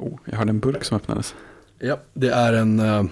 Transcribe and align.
Oh, 0.00 0.18
jag 0.24 0.36
hörde 0.38 0.50
en 0.50 0.60
burk 0.60 0.84
som 0.84 0.96
öppnades. 0.96 1.34
Ja, 1.78 2.00
det 2.14 2.28
är 2.28 2.52
en, 2.52 2.80
eh, 2.80 3.04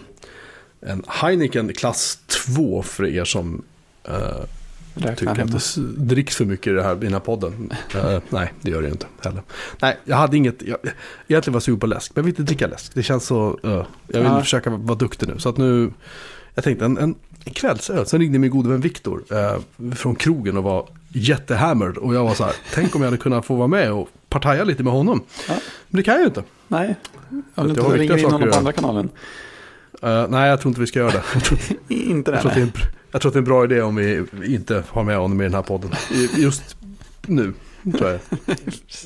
en 0.80 1.03
Heineken 1.08 1.72
klass 1.72 2.19
2 2.26 2.83
för 2.83 3.06
er 3.06 3.24
som 3.24 3.62
uh, 4.08 4.15
tycker 5.16 5.43
att 5.43 5.74
det 5.76 5.80
dricks 5.97 6.37
för 6.37 6.44
mycket 6.44 6.66
i, 6.66 6.71
det 6.71 6.83
här, 6.83 6.97
i 6.97 6.98
den 6.98 7.12
här 7.12 7.21
podden. 7.21 7.72
Eh, 7.94 8.21
nej, 8.29 8.53
det 8.61 8.71
gör 8.71 8.80
det 8.83 8.87
ju 8.87 8.93
inte 8.93 9.06
heller. 9.22 9.43
Nej, 9.83 9.97
jag 10.04 10.16
hade 10.16 10.37
inget, 10.37 10.62
jag, 10.62 10.79
egentligen 11.29 11.53
var 11.53 11.56
jag 11.56 11.62
sugen 11.62 11.80
på 11.80 11.87
läsk, 11.87 12.12
men 12.15 12.21
jag 12.21 12.24
vill 12.24 12.33
inte 12.33 12.43
dricka 12.43 12.66
läsk. 12.66 12.94
Det 12.94 13.02
känns 13.02 13.25
så, 13.25 13.58
uh, 13.65 13.84
jag 14.07 14.20
vill 14.20 14.33
Ja. 14.33 14.40
försöka 14.40 14.70
vara 14.70 14.98
duktig 14.98 15.29
nu. 15.29 15.39
Så 15.39 15.48
att 15.48 15.57
nu, 15.57 15.93
jag 16.55 16.65
tänkte 16.65 16.84
en, 16.84 16.98
en, 16.98 17.15
en 17.45 17.52
kvällsöl, 17.52 18.07
sen 18.07 18.20
ringde 18.20 18.39
min 18.39 18.51
gode 18.51 18.69
vän 18.69 18.80
Viktor 18.80 19.23
eh, 19.30 19.93
från 19.95 20.15
krogen 20.15 20.57
och 20.57 20.62
var 20.62 20.89
jättehammered. 21.09 21.97
Och 21.97 22.15
jag 22.15 22.25
var 22.25 22.34
så 22.34 22.45
här, 22.45 22.55
tänk 22.75 22.95
om 22.95 23.02
jag 23.02 23.07
hade 23.07 23.23
kunnat 23.23 23.47
få 23.47 23.55
vara 23.55 23.69
med 23.69 23.93
och 23.93 24.09
partaja 24.29 24.65
lite 24.65 24.83
med 24.83 24.93
honom. 24.93 25.23
Ja. 25.48 25.55
Men 25.89 25.97
det 25.97 26.02
kan 26.02 26.15
jag 26.15 26.20
ju 26.20 26.27
inte. 26.27 26.43
Nej, 26.69 26.97
om 27.31 27.43
Jag 27.55 27.67
du 27.67 27.71
inte 27.71 27.83
ringer 27.83 28.19
in 28.19 28.25
honom 28.25 28.51
på 28.51 28.57
andra 28.57 28.73
kanalen. 28.73 29.09
Eh, 30.03 30.29
nej, 30.29 30.49
jag 30.51 30.61
tror 30.61 30.71
inte 30.71 30.81
vi 30.81 30.87
ska 30.87 30.99
göra 30.99 31.11
det. 31.11 31.23
Jag 31.35 31.45
tror, 31.45 31.59
Inte 31.89 32.31
jag, 32.31 32.39
det. 32.39 32.41
tror 32.43 32.51
att 32.51 32.55
det 32.57 32.63
en, 32.63 32.73
jag 33.11 33.21
tror 33.21 33.31
att 33.31 33.35
det 33.35 33.37
är 33.37 33.41
en 33.41 33.45
bra 33.45 33.65
idé 33.65 33.83
om 33.83 33.97
vi 33.97 34.27
inte 34.45 34.85
har 34.89 35.05
med 35.05 35.17
honom 35.17 35.41
i 35.41 35.45
den 35.45 35.55
här 35.55 35.63
podden. 35.63 35.91
Just 36.37 36.77
nu 37.27 37.53
tror 37.99 38.11
jag 38.11 38.21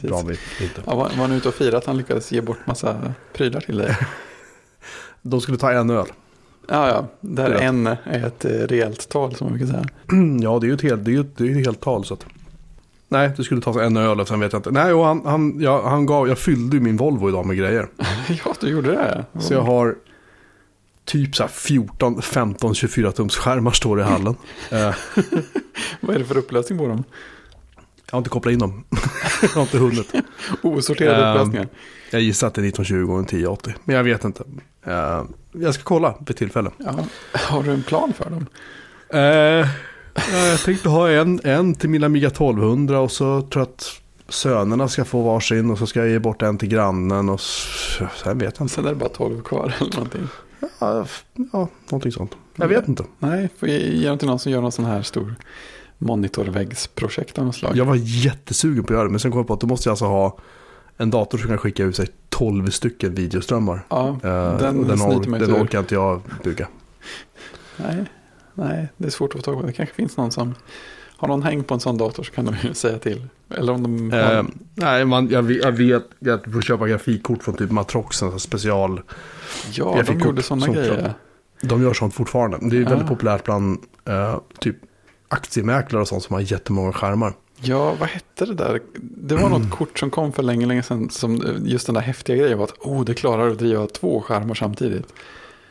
bra 0.02 0.16
om 0.18 0.26
vi 0.26 0.32
inte. 0.64 0.82
Ja, 0.86 0.94
var, 0.94 1.08
var 1.08 1.16
han 1.16 1.32
ute 1.32 1.48
och 1.48 1.54
firade 1.54 1.76
att 1.78 1.86
han 1.86 1.96
lyckades 1.96 2.32
ge 2.32 2.40
bort 2.40 2.66
massa 2.66 3.14
prylar 3.32 3.60
till 3.60 3.76
dig? 3.76 3.96
De 5.22 5.40
skulle 5.40 5.58
ta 5.58 5.72
en 5.72 5.90
öl. 5.90 6.06
Ja, 6.68 6.88
ja. 6.88 7.06
Där 7.20 7.50
en 7.50 7.86
är 7.86 8.26
ett 8.26 8.44
eh, 8.44 8.50
rejält 8.50 9.08
tal 9.08 9.34
som 9.34 9.46
man 9.46 9.58
brukar 9.58 9.72
säga. 9.72 9.84
Ja, 10.42 10.58
det 10.58 10.66
är 10.66 10.68
ju 10.68 10.74
ett 10.74 10.82
helt, 10.82 11.04
det 11.04 11.10
är 11.10 11.12
ju 11.12 11.20
ett, 11.20 11.36
det 11.36 11.44
är 11.44 11.48
ju 11.48 11.60
ett 11.60 11.66
helt 11.66 11.80
tal. 11.80 12.04
Så 12.04 12.14
att, 12.14 12.26
nej, 13.12 13.30
det 13.36 13.44
skulle 13.44 13.60
tas 13.60 13.76
en 13.76 13.96
öl 13.96 14.20
och 14.20 14.28
sen 14.28 14.40
vet 14.40 14.52
jag 14.52 14.58
inte. 14.58 14.70
Nej, 14.70 14.92
och 14.92 15.04
han, 15.04 15.22
han, 15.26 15.60
ja, 15.60 15.88
han 15.88 16.06
gav, 16.06 16.28
jag 16.28 16.38
fyllde 16.38 16.80
min 16.80 16.96
Volvo 16.96 17.28
idag 17.28 17.46
med 17.46 17.56
grejer. 17.56 17.88
ja, 18.44 18.54
du 18.60 18.68
gjorde 18.68 18.90
det. 18.90 19.24
Så 19.40 19.54
jag 19.54 19.62
har 19.62 19.94
typ 21.04 21.36
så 21.36 21.42
här 21.42 21.50
14, 21.50 22.22
15, 22.22 22.74
24 22.74 23.12
tums 23.12 23.36
skärmar 23.36 23.70
står 23.70 24.00
i 24.00 24.02
hallen. 24.02 24.34
Eh, 24.70 24.78
jag 24.78 24.94
Vad 26.00 26.14
är 26.16 26.18
det 26.18 26.24
för 26.24 26.36
upplösning 26.38 26.78
på 26.78 26.86
dem? 26.86 27.04
har 28.12 28.18
inte 28.18 28.30
kopplat 28.30 28.52
in 28.52 28.58
dem. 28.58 28.84
jag 29.42 29.48
har 29.48 29.62
inte 29.62 29.78
hunnit. 29.78 30.12
Osorterade 30.62 31.24
Ehm, 31.24 31.30
upplösningar. 31.30 31.68
Jag 32.10 32.20
gissar 32.20 32.46
att 32.46 32.54
det 32.54 32.60
är 32.60 32.68
1920 32.68 33.12
och 33.12 33.18
en 33.18 33.24
1080. 33.24 33.74
Men 33.84 33.96
jag 33.96 34.04
vet 34.04 34.24
inte. 34.24 34.44
Eh, 34.86 35.22
jag 35.52 35.74
ska 35.74 35.82
kolla 35.82 36.14
vid 36.26 36.36
tillfälle. 36.36 36.70
Ja. 36.78 36.94
Har 37.32 37.62
du 37.62 37.70
en 37.70 37.82
plan 37.82 38.12
för 38.12 38.30
dem? 38.30 38.46
Eh, 39.08 39.20
ja, 39.20 39.66
jag 40.32 40.60
tänkte 40.60 40.88
ha 40.88 41.10
en, 41.10 41.40
en 41.44 41.74
till 41.74 41.90
min 41.90 42.04
Amiga 42.04 42.28
1200 42.28 43.00
och 43.00 43.10
så 43.10 43.40
tror 43.42 43.60
jag 43.60 43.62
att 43.62 43.84
sönerna 44.28 44.88
ska 44.88 45.04
få 45.04 45.22
varsin 45.22 45.70
och 45.70 45.78
så 45.78 45.86
ska 45.86 46.00
jag 46.00 46.08
ge 46.08 46.18
bort 46.18 46.42
en 46.42 46.58
till 46.58 46.68
grannen 46.68 47.28
och 47.28 47.40
s- 47.40 47.98
sen 48.24 48.38
vet 48.38 48.54
jag 48.58 48.64
inte. 48.64 48.74
Sen 48.74 48.84
är 48.86 48.88
det 48.88 48.94
bara 48.96 49.08
12 49.08 49.42
kvar 49.42 49.74
eller 49.80 49.94
någonting. 49.94 50.28
Ja, 50.78 51.06
ja 51.52 51.68
någonting 51.88 52.12
sånt. 52.12 52.32
Jag 52.56 52.68
vet 52.68 52.88
inte. 52.88 53.04
Nej, 53.18 53.48
får 53.58 53.68
ge, 53.68 53.78
ge 53.96 54.08
dem 54.08 54.18
till 54.18 54.28
någon 54.28 54.38
som 54.38 54.52
gör 54.52 54.60
någon 54.60 54.72
sån 54.72 54.84
här 54.84 55.02
stor 55.02 55.34
monitorväggsprojekt 55.98 57.38
av 57.38 57.44
något 57.46 57.54
slag. 57.56 57.76
Jag 57.76 57.84
var 57.84 57.96
jättesugen 57.96 58.84
på 58.84 58.92
att 58.92 58.96
göra 58.96 59.04
det 59.04 59.10
men 59.10 59.20
sen 59.20 59.30
kom 59.30 59.38
jag 59.38 59.46
på 59.46 59.54
att 59.54 59.60
då 59.60 59.66
måste 59.66 59.88
jag 59.88 59.92
alltså 59.92 60.04
ha 60.04 60.38
en 60.96 61.10
dator 61.10 61.38
som 61.38 61.48
kan 61.48 61.58
skicka 61.58 61.84
ut 61.84 61.96
sig 61.96 62.06
12 62.28 62.70
stycken 62.70 63.14
videoströmmar. 63.14 63.84
Ja, 63.88 64.08
Eh, 64.08 64.58
den, 64.58 64.78
och 64.78 64.86
den, 64.86 64.98
sliter 64.98 65.30
or- 65.30 65.38
den 65.38 65.62
orkar 65.62 65.78
inte 65.78 65.94
jag 65.94 66.20
bygga. 66.44 66.68
Nej, 67.76 68.04
nej, 68.54 68.88
det 68.96 69.06
är 69.06 69.10
svårt 69.10 69.30
att 69.34 69.40
få 69.40 69.42
tag 69.42 69.60
på. 69.60 69.66
Det 69.66 69.72
kanske 69.72 69.94
finns 69.94 70.16
någon 70.16 70.30
som 70.30 70.54
har 71.16 71.28
någon 71.28 71.42
häng 71.42 71.64
på 71.64 71.74
en 71.74 71.80
sån 71.80 71.98
dator 71.98 72.22
så 72.22 72.32
kan 72.32 72.44
de 72.44 72.54
ju 72.62 72.74
säga 72.74 72.98
till. 72.98 73.26
Eller 73.50 73.72
om 73.72 73.82
de. 73.82 74.12
Eh, 74.18 74.42
nej, 74.74 75.04
man, 75.04 75.28
jag, 75.28 75.42
vet- 75.42 75.64
jag 75.64 75.72
vet 75.72 76.02
att 76.28 76.44
du 76.44 76.50
får 76.52 76.62
köpa 76.62 76.88
grafikkort 76.88 77.42
från 77.42 77.54
typ 77.56 77.70
Matrox, 77.70 78.22
en 78.22 78.28
sån 78.28 78.30
här 78.30 78.38
special. 78.38 79.00
ja, 79.72 80.02
de 80.06 80.20
gjorde 80.20 80.42
sådana 80.42 80.66
grejer. 80.68 81.14
De 81.62 81.82
gör 81.82 81.92
sånt 81.92 82.14
fortfarande. 82.14 82.58
Det 82.60 82.76
är 82.76 82.80
Ja. 82.82 82.88
väldigt 82.88 83.08
populärt 83.08 83.44
bland 83.44 83.78
eh, 84.04 84.38
typ 84.58 84.76
aktiemäklare 85.28 86.02
och 86.02 86.08
sånt 86.08 86.22
som 86.22 86.34
har 86.34 86.40
jättemånga 86.40 86.92
skärmar. 86.92 87.32
Ja, 87.64 87.94
vad 88.00 88.08
hette 88.08 88.46
det 88.46 88.54
där? 88.54 88.80
Det 89.00 89.34
var 89.36 89.48
något 89.48 89.70
kort 89.78 89.98
som 89.98 90.10
kom 90.10 90.32
för 90.32 90.42
länge, 90.42 90.66
länge 90.66 90.82
sedan. 90.82 91.10
Som 91.10 91.34
eh, 91.34 91.52
just 91.64 91.86
den 91.86 91.94
där 91.94 92.02
häftiga 92.02 92.36
grejen 92.36 92.58
var 92.58 92.64
att 92.64 92.78
oh, 92.80 93.04
det 93.04 93.14
klarar 93.14 93.48
att 93.50 93.58
driva 93.58 93.86
två 93.86 94.20
skärmar 94.20 94.54
samtidigt. 94.54 95.06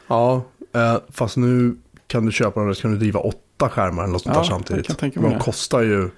Ja, 0.07 0.43
eh, 0.73 0.97
fast 1.11 1.37
nu 1.37 1.77
kan 2.11 2.25
du 2.25 2.31
köpa 2.31 2.59
dem 2.59 2.75
så 2.75 2.81
kan 2.81 2.91
du 2.91 2.97
driva 2.97 3.19
åtta 3.19 3.69
skärmar 3.69 4.03
eller 4.03 4.13
något 4.13 4.21
sånt 4.21 4.35
Ja, 4.35 4.41
där 4.41 4.49
samtidigt. 4.49 5.15
de 5.15 5.39
kostar 5.39 5.81
ju 5.81 6.09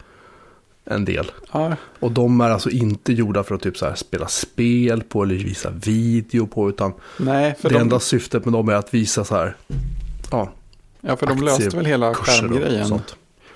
en 0.85 1.05
del. 1.05 1.31
Ja, 1.51 1.75
Och 1.99 2.11
de 2.11 2.41
är 2.41 2.49
alltså 2.49 2.69
inte 2.69 3.13
gjorda 3.13 3.43
för 3.43 3.55
att 3.55 3.61
typ 3.61 3.77
så 3.77 3.85
här 3.85 3.95
spela 3.95 4.27
spel 4.27 5.03
på 5.03 5.23
eller 5.23 5.35
visa 5.35 5.69
video 5.69 6.47
på. 6.47 6.69
Utan 6.69 6.93
nej, 7.17 7.55
det 7.61 7.69
de, 7.69 7.75
enda 7.75 7.99
syftet 7.99 8.45
med 8.45 8.53
dem 8.53 8.69
är 8.69 8.73
att 8.73 8.93
visa 8.93 9.25
så 9.25 9.35
här. 9.35 9.55
Ja, 10.31 10.51
ja, 11.01 11.15
för 11.15 11.25
de 11.27 11.37
löste 11.37 11.77
väl 11.77 11.85
hela 11.85 12.13
skärmgrejen 12.13 13.01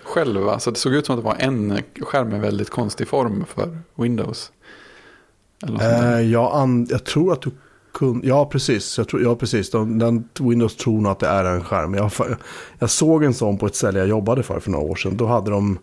själva. 0.04 0.60
Så 0.60 0.72
det 0.72 0.78
såg 0.78 0.94
ut 0.94 1.06
som 1.06 1.16
att 1.16 1.22
det 1.22 1.26
var 1.26 1.36
en 1.40 1.82
skärm 2.02 2.30
med 2.30 2.42
väldigt 2.42 2.70
konstig 2.70 3.08
form 3.08 3.46
för 3.56 3.80
Windows. 3.96 4.52
Eller 5.64 5.74
något 5.74 5.82
där. 5.82 6.18
Eh, 6.20 6.32
jag, 6.32 6.88
jag 6.90 7.04
tror 7.04 7.34
att 7.34 7.42
du 7.42 7.52
kunde, 7.94 8.28
ja 8.28 8.46
precis, 8.46 8.98
jag 8.98 9.08
tror, 9.08 9.22
ja 9.24 9.36
precis, 9.36 9.72
de, 9.72 10.00
den, 10.00 10.30
Windows 10.40 10.76
tror 10.76 11.02
nog 11.02 11.12
att 11.12 11.20
det 11.20 11.28
är 11.28 11.44
en 11.46 11.64
skärm. 11.64 11.94
Jag, 11.94 12.12
jag 12.80 12.90
såg 12.90 13.24
en 13.24 13.34
sån 13.34 13.58
på 13.58 13.66
ett 13.66 13.76
ställe 13.76 14.00
jag 14.00 14.08
jobbade 14.08 14.44
för 14.44 14.60
för 14.60 14.72
några 14.72 14.86
år 14.86 14.96
sedan. 14.96 15.18
Då 15.18 15.26
hade 15.28 15.52
de 15.52 15.80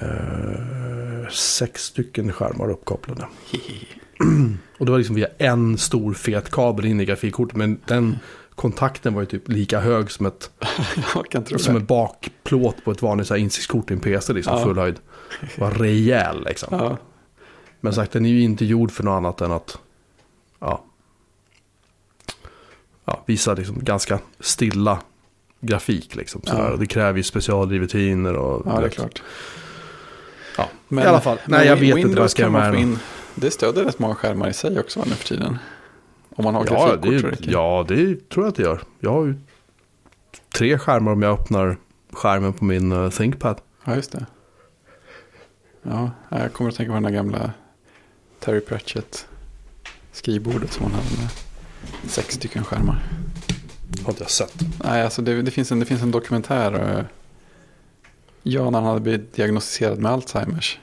eh, 0.00 1.28
sex 1.30 1.82
stycken 1.84 2.32
skärmar 2.32 2.70
uppkopplade. 2.70 3.26
Och 4.78 4.86
det 4.86 4.92
var 4.92 4.98
liksom 4.98 5.16
via 5.16 5.28
en 5.38 5.78
stor 5.78 6.14
fet 6.14 6.50
kabel 6.50 6.84
in 6.86 7.00
i 7.00 7.04
grafikkortet. 7.04 7.56
Men 7.56 7.80
den 7.86 8.18
kontakten 8.54 9.14
var 9.14 9.22
ju 9.22 9.26
typ 9.26 9.48
lika 9.48 9.80
hög 9.80 10.10
som 10.10 10.26
ett, 10.26 10.50
Jag 11.14 11.30
kan 11.30 11.44
tro 11.44 11.58
som 11.58 11.76
en 11.76 11.84
bakplåt 11.84 12.84
på 12.84 12.90
ett 12.90 13.02
vanligt 13.02 13.26
så 13.26 13.34
här 13.34 13.40
insiktskort 13.40 13.90
i 13.90 13.94
en 13.94 14.00
PC. 14.00 14.32
Liksom, 14.32 14.58
Ja. 14.58 14.64
full 14.64 14.78
höjd. 14.78 14.96
Var 15.58 15.70
rejäl 15.70 16.44
liksom. 16.44 16.68
Ja, 16.78 16.96
Men 17.80 17.92
sagt, 17.92 18.12
den 18.12 18.24
är 18.26 18.30
ju 18.30 18.40
inte 18.40 18.64
gjord 18.64 18.90
för 18.90 19.04
något 19.04 19.16
annat 19.16 19.40
än 19.40 19.52
att 19.52 19.78
ja, 20.60 20.84
ja, 23.04 23.22
visa 23.26 23.54
liksom 23.54 23.84
ganska 23.84 24.18
stilla 24.40 24.98
grafik. 25.60 26.16
Liksom, 26.16 26.42
sådär. 26.44 26.70
Ja. 26.70 26.76
Det 26.76 26.86
kräver 26.86 27.16
ju 27.16 27.22
specialdrivutiner 27.22 28.36
och... 28.36 28.62
ja, 28.66 28.80
det 28.80 28.86
är 28.86 28.90
klart. 28.90 29.22
Ja, 30.56 30.68
Men, 30.88 31.04
i 31.04 31.06
alla 31.06 31.20
fall. 31.20 31.38
Nej, 31.46 31.66
jag 31.66 31.76
vet 31.76 31.82
inte 31.82 31.92
vad 31.92 32.00
jag 32.00 32.08
Windows 32.08 32.30
ska 32.30 32.42
göra 32.42 32.50
med 32.50 32.80
in. 32.80 32.98
Det 33.34 33.50
stöder 33.50 33.84
rätt 33.84 33.98
många 33.98 34.14
skärmar 34.14 34.48
i 34.48 34.52
sig 34.52 34.80
också 34.80 35.04
nu 35.06 35.14
för 35.14 35.28
tiden. 35.28 35.58
Om 36.30 36.44
man 36.44 36.54
har 36.54 36.66
Ja, 36.70 36.96
grafikkort 36.96 37.38
det, 37.38 37.50
ja, 37.50 37.84
det 37.88 38.28
tror 38.28 38.44
jag 38.44 38.50
att 38.50 38.56
det 38.56 38.62
gör. 38.62 38.80
Jag 39.00 39.12
har 39.12 39.24
ju 39.24 39.34
tre 40.54 40.78
skärmar 40.78 41.12
om 41.12 41.22
jag 41.22 41.32
öppnar 41.32 41.76
skärmen 42.12 42.52
på 42.52 42.64
min 42.64 42.92
uh, 42.92 43.10
ThinkPad. 43.10 43.60
Ja, 43.84 43.94
just 43.94 44.12
det. 44.12 44.26
Ja, 45.82 46.10
jag 46.28 46.52
kommer 46.52 46.70
att 46.70 46.76
tänka 46.76 46.90
på 46.90 46.94
den 46.94 47.02
där 47.02 47.10
gamla 47.10 47.50
Terry 48.40 48.60
Pratchett 48.60 49.28
skrivbordet 50.18 50.72
som 50.72 50.82
han 50.84 50.92
hade 50.94 51.06
med 51.22 51.28
sex 52.10 52.34
stycken 52.34 52.64
skärmar. 52.64 53.02
Har 54.04 54.10
inte 54.12 54.22
jag 54.22 54.30
sett. 54.30 54.54
Nej, 54.84 55.02
alltså 55.02 55.22
det, 55.22 55.42
det, 55.42 55.50
finns, 55.50 55.72
en, 55.72 55.78
det 55.80 55.86
finns 55.86 56.02
en 56.02 56.10
dokumentär. 56.10 56.98
eh, 56.98 57.04
Ja, 58.42 58.70
när 58.70 58.78
han 58.78 58.88
hade 58.88 59.00
blivit 59.00 59.34
diagnostiserad 59.34 59.98
med 59.98 60.12
Alzheimers. 60.12 60.78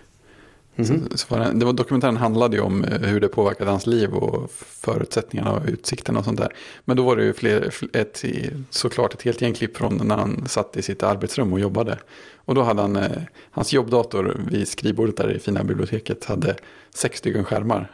Mhm. 0.76 0.86
Så, 1.12 1.18
så 1.18 1.36
var 1.36 1.40
det, 1.46 1.52
det 1.60 1.66
var, 1.66 1.74
dokumentären 1.74 2.18
handlade 2.18 2.56
ju 2.58 2.62
om 2.62 2.84
eh, 2.84 3.00
hur 3.02 3.20
det 3.20 3.28
påverkade 3.28 3.70
hans 3.72 3.88
liv 3.88 4.14
och 4.14 4.52
förutsättningarna 4.56 5.52
och 5.52 5.62
utsikterna 5.68 6.20
och 6.20 6.26
sånt 6.26 6.38
där. 6.40 6.50
Men 6.86 6.98
då 6.98 7.04
var 7.04 7.16
det 7.16 7.24
ju 7.24 7.34
fler, 7.34 7.62
fl- 7.62 7.98
ett, 7.98 8.24
såklart 8.70 9.14
ett 9.14 9.22
helt 9.22 9.42
gäng 9.42 9.54
klipp 9.54 9.78
från 9.78 10.08
när 10.08 10.18
han 10.18 10.48
satt 10.48 10.78
i 10.78 10.82
sitt 10.82 11.04
arbetsrum 11.04 11.54
och 11.54 11.60
jobbade. 11.60 12.00
Och 12.36 12.56
då 12.56 12.64
hade 12.64 12.82
han, 12.82 12.96
eh, 12.96 13.22
hans 13.52 13.74
jobbdator 13.74 14.42
vid 14.52 14.68
skrivbordet 14.68 15.18
där 15.18 15.32
i 15.32 15.40
fina 15.40 15.64
biblioteket 15.64 16.26
hade 16.26 16.56
sex 16.96 17.20
stycken 17.20 17.44
skärmar. 17.44 17.92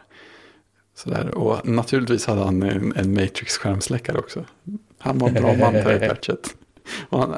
Sådär. 1.04 1.38
Och 1.38 1.68
naturligtvis 1.68 2.26
hade 2.26 2.44
han 2.44 2.64
en, 2.64 2.94
en 2.96 3.14
Matrix-skärmsläckare 3.14 4.18
också. 4.18 4.46
Han 4.98 5.18
var 5.18 5.28
en 5.28 5.34
bra 5.34 5.54
man, 5.54 5.74
Terry 5.74 6.00
Pratchett. 6.08 6.56
Han, 7.10 7.36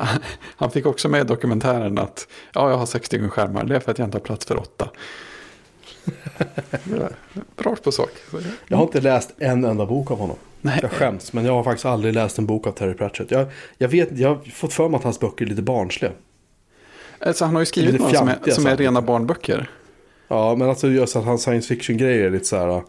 han 0.55 0.71
fick 0.71 0.85
också 0.85 1.09
med 1.09 1.21
i 1.21 1.27
dokumentären 1.27 1.97
att 1.97 2.27
ja, 2.53 2.69
jag 2.69 2.77
har 2.77 2.85
sex 2.85 3.05
stycken 3.05 3.29
skärmar, 3.29 3.63
det 3.63 3.75
är 3.75 3.79
för 3.79 3.91
att 3.91 3.97
jag 3.97 4.07
inte 4.07 4.17
har 4.17 4.23
plats 4.23 4.45
för 4.45 4.57
åtta. 4.57 4.89
Rakt 7.57 7.83
på 7.83 7.91
sak. 7.91 8.09
Jag 8.67 8.77
har 8.77 8.83
inte 8.83 9.01
läst 9.01 9.33
en 9.37 9.65
enda 9.65 9.85
bok 9.85 10.11
av 10.11 10.17
honom. 10.17 10.37
Nej. 10.61 10.79
Jag 10.81 10.91
skäms, 10.91 11.33
men 11.33 11.45
jag 11.45 11.53
har 11.53 11.63
faktiskt 11.63 11.85
aldrig 11.85 12.13
läst 12.13 12.37
en 12.37 12.45
bok 12.45 12.67
av 12.67 12.71
Terry 12.71 12.93
Pratchett. 12.93 13.31
Jag, 13.31 13.47
jag, 13.77 13.87
vet, 13.87 14.17
jag 14.17 14.29
har 14.29 14.51
fått 14.51 14.73
för 14.73 14.89
mig 14.89 14.97
att 14.97 15.03
hans 15.03 15.19
böcker 15.19 15.45
är 15.45 15.49
lite 15.49 15.61
barnsliga. 15.61 16.11
Alltså, 17.19 17.45
han 17.45 17.53
har 17.53 17.61
ju 17.61 17.65
skrivit 17.65 18.01
några 18.01 18.17
som 18.17 18.27
är, 18.27 18.51
som 18.51 18.65
är 18.65 18.77
rena 18.77 19.01
barnböcker. 19.01 19.69
Ja, 20.27 20.55
men 20.55 20.69
alltså 20.69 20.87
just 20.87 21.15
att 21.15 21.23
hans 21.23 21.43
science 21.43 21.67
fiction-grejer 21.67 22.25
är 22.25 22.29
lite 22.29 22.45
så 22.45 22.57
här. 22.57 22.83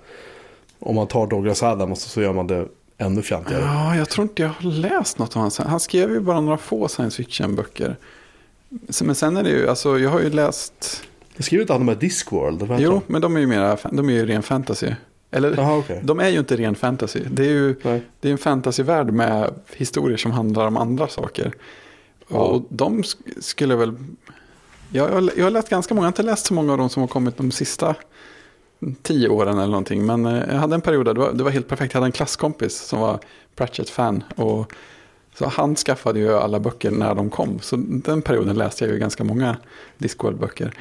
Om 0.86 0.94
man 0.94 1.06
tar 1.06 1.26
Douglas 1.26 1.62
Adams 1.62 2.00
så 2.02 2.22
gör 2.22 2.32
man 2.32 2.46
det 2.46 2.66
ännu 2.98 3.22
fjantigare. 3.22 3.62
Ja, 3.62 3.96
jag 3.96 4.08
tror 4.08 4.22
inte 4.22 4.42
jag 4.42 4.48
har 4.48 4.70
läst 4.70 5.19
något 5.19 5.36
av 5.36 5.42
hans. 5.42 5.58
Han 5.58 5.81
skrev 5.81 6.10
ju 6.10 6.20
bara 6.20 6.40
några 6.40 6.58
få 6.58 6.88
science 6.88 7.16
fiction-böcker. 7.16 7.96
Men 9.00 9.14
sen 9.14 9.36
är 9.36 9.42
det 9.42 9.50
ju, 9.50 9.69
alltså 9.69 9.98
jag 9.98 10.10
har 10.10 10.20
ju 10.20 10.31
läst, 10.31 11.02
Jag 11.36 11.44
skriver 11.44 11.62
inte 11.62 11.72
han 11.72 11.81
de 11.86 11.88
här 11.92 12.00
Discworld? 12.00 12.62
jo, 12.78 12.90
de? 12.90 13.00
men 13.06 13.20
de 13.22 13.36
är 13.36 13.40
ju 13.40 13.46
mera, 13.46 13.76
de 13.92 14.08
är 14.08 14.12
ju 14.12 14.26
ren 14.26 14.42
fantasy. 14.42 14.90
Eller, 15.31 15.54
Jaha, 15.56 15.76
okej. 15.78 16.00
de 16.04 16.20
är 16.20 16.28
ju 16.28 16.38
inte 16.38 16.56
ren 16.56 16.75
fantasy. 16.75 17.20
Det 17.31 17.42
är 17.42 17.50
ju 17.50 17.76
Nej. 17.82 18.02
det 18.20 18.28
är 18.28 18.32
en 18.32 18.38
fantasyvärld 18.38 19.10
med 19.12 19.54
historier 19.76 20.16
som 20.16 20.31
handlar 20.32 20.66
om 20.66 20.76
andra 20.76 21.08
saker. 21.08 21.52
Ja. 22.28 22.36
Och 22.38 22.62
de 22.69 23.02
sk- 23.02 23.40
skulle 23.40 23.76
väl... 23.76 23.94
Jag, 24.90 25.10
jag, 25.12 25.31
jag 25.36 25.44
har 25.44 25.50
läst 25.50 25.69
ganska 25.69 25.94
många, 25.94 26.04
jag 26.04 26.08
har 26.08 26.12
inte 26.12 26.22
läst 26.22 26.46
så 26.46 26.54
många 26.54 26.72
av 26.72 26.78
dem 26.78 26.88
som 26.88 27.00
har 27.00 27.08
kommit 27.08 27.36
de 27.36 27.50
sista 27.50 27.94
tio 29.02 29.28
åren 29.28 29.58
eller 29.58 29.66
någonting. 29.66 30.06
Men 30.06 30.26
eh, 30.26 30.42
jag 30.48 30.58
hade 30.58 30.75
en 30.75 30.81
period 30.81 31.06
där 31.06 31.14
det 31.14 31.20
var, 31.20 31.32
det 31.32 31.44
var 31.44 31.50
helt 31.50 31.69
perfekt. 31.69 31.94
Jag 31.94 32.00
hade 32.00 32.08
en 32.08 32.12
klasskompis 32.12 32.78
som 32.78 33.00
var 33.00 33.19
Pratchett-fan. 33.56 34.25
Och 34.36 34.72
så 35.34 35.46
han 35.46 35.76
skaffade 35.76 36.19
ju 36.19 36.34
alla 36.34 36.60
böcker 36.60 36.90
när 36.90 37.14
de 37.14 37.31
kom. 37.31 37.58
Så 37.60 37.76
den 37.76 38.22
perioden 38.22 38.56
läste 38.56 38.84
jag 38.84 38.92
ju 38.92 38.98
ganska 38.98 39.25
många 39.25 39.56
Discworld-böcker. 39.98 40.75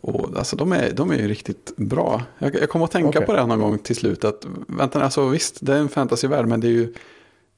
Och 0.00 0.38
alltså 0.38 0.56
de 0.56 0.72
är, 0.72 0.90
de 0.92 1.10
är 1.10 1.18
ju 1.18 1.28
riktigt 1.28 1.72
bra. 1.76 2.22
Jag, 2.38 2.54
jag 2.54 2.68
kom 2.68 2.82
att 2.82 2.90
tänka 2.90 3.08
Okej. 3.08 3.26
på 3.26 3.32
det 3.32 3.46
någon 3.46 3.60
gång 3.60 3.78
till 3.78 3.96
slut. 3.96 4.24
Att, 4.24 4.46
vänta, 4.66 5.02
alltså 5.02 5.28
visst, 5.28 5.58
det 5.60 5.74
är 5.74 5.78
en 5.78 5.88
fantasyvärld, 5.88 6.46
men 6.46 6.60
det 6.60 6.66
är 6.66 6.72
ju 6.72 6.94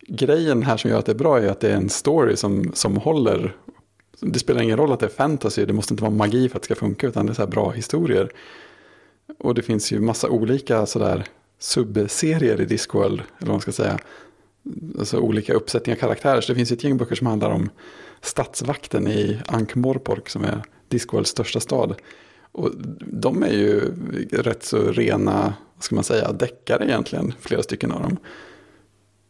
grejen 0.06 0.62
här 0.62 0.76
som 0.76 0.91
gör 0.91 0.99
att 0.99 1.06
det 1.06 1.12
är 1.12 1.17
bra 1.17 1.38
är 1.38 1.49
att 1.49 1.61
det 1.61 1.70
är 1.70 1.76
en 1.76 1.88
story 1.88 2.37
som, 2.37 2.73
som 2.75 2.96
håller. 2.96 3.56
Det 4.20 4.38
spelar 4.38 4.62
ingen 4.62 4.76
roll 4.76 4.93
att 4.93 5.00
det 5.00 5.06
är 5.06 5.11
fantasy, 5.11 5.64
det 5.64 5.73
måste 5.73 5.94
inte 5.94 6.02
vara 6.02 6.14
magi 6.14 6.49
för 6.49 6.56
att 6.56 6.62
det 6.62 6.67
ska 6.67 6.75
funka, 6.75 7.06
utan 7.06 7.26
det 7.26 7.32
är 7.32 7.35
så 7.35 7.43
här 7.43 7.50
bra 7.50 7.70
historier. 7.70 8.31
Och 9.38 9.54
det 9.54 9.62
finns 9.62 9.92
ju 9.92 10.00
massa 10.00 10.28
olika 10.28 10.86
sådär 10.86 11.25
subserier 11.58 12.60
i 12.60 12.64
Discworld, 12.64 13.12
eller 13.12 13.46
vad 13.46 13.48
man 13.48 13.60
ska 13.60 13.72
säga. 13.72 13.98
Alltså 14.98 15.19
olika 15.19 15.54
uppsättningar 15.54 15.98
karaktärer. 15.98 16.40
Så 16.40 16.52
det 16.52 16.56
finns 16.56 16.72
ju 16.72 16.75
ett 16.75 16.84
gäng 16.84 16.96
böcker 16.96 17.14
som 17.14 17.26
handlar 17.26 17.50
om 17.50 17.70
stadsvakten 18.22 19.08
i 19.08 19.40
Ankh-Morpork 19.46 20.28
som 20.28 20.44
är 20.44 20.62
Discworlds 20.88 21.31
största 21.31 21.60
stad. 21.60 21.94
Och 22.52 22.70
de 23.00 23.42
är 23.42 23.52
ju 23.52 23.81
rätt 24.32 24.64
så 24.64 24.78
rena, 24.92 25.54
vad 25.75 25.84
ska 25.84 25.94
man 25.94 26.04
säga, 26.04 26.32
deckare 26.32 26.84
egentligen, 26.84 27.34
flera 27.40 27.62
stycken 27.62 27.92
av 27.92 28.02
dem. 28.02 28.16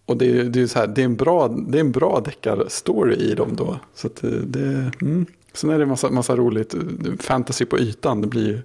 Och 0.07 0.17
det 0.17 0.41
är, 0.41 0.45
det 0.45 0.61
är, 0.63 0.67
så 0.67 0.79
här, 0.79 0.87
det 0.87 1.01
är 1.01 1.05
en 1.05 1.17
bra, 1.17 1.49
det 1.49 1.79
är 1.79 1.81
en 1.81 1.93
bra 1.93 2.23
deckarstory 2.25 3.17
i 3.17 3.35
dem 3.35 3.57
då. 3.57 3.79
Så 3.95 4.07
att 4.07 4.25
eh, 4.25 4.31
det, 4.31 4.93
mm. 5.03 5.27
Sen 5.53 5.71
är 5.71 5.79
det 5.79 5.87
massa, 5.87 6.11
massa 6.11 6.37
roligt, 6.37 6.75
eh, 6.75 6.81
fantasy 7.19 7.65
på 7.65 7.79
ytan, 7.79 8.21
det, 8.21 8.27
blir, 8.27 8.47
ju- 8.47 8.63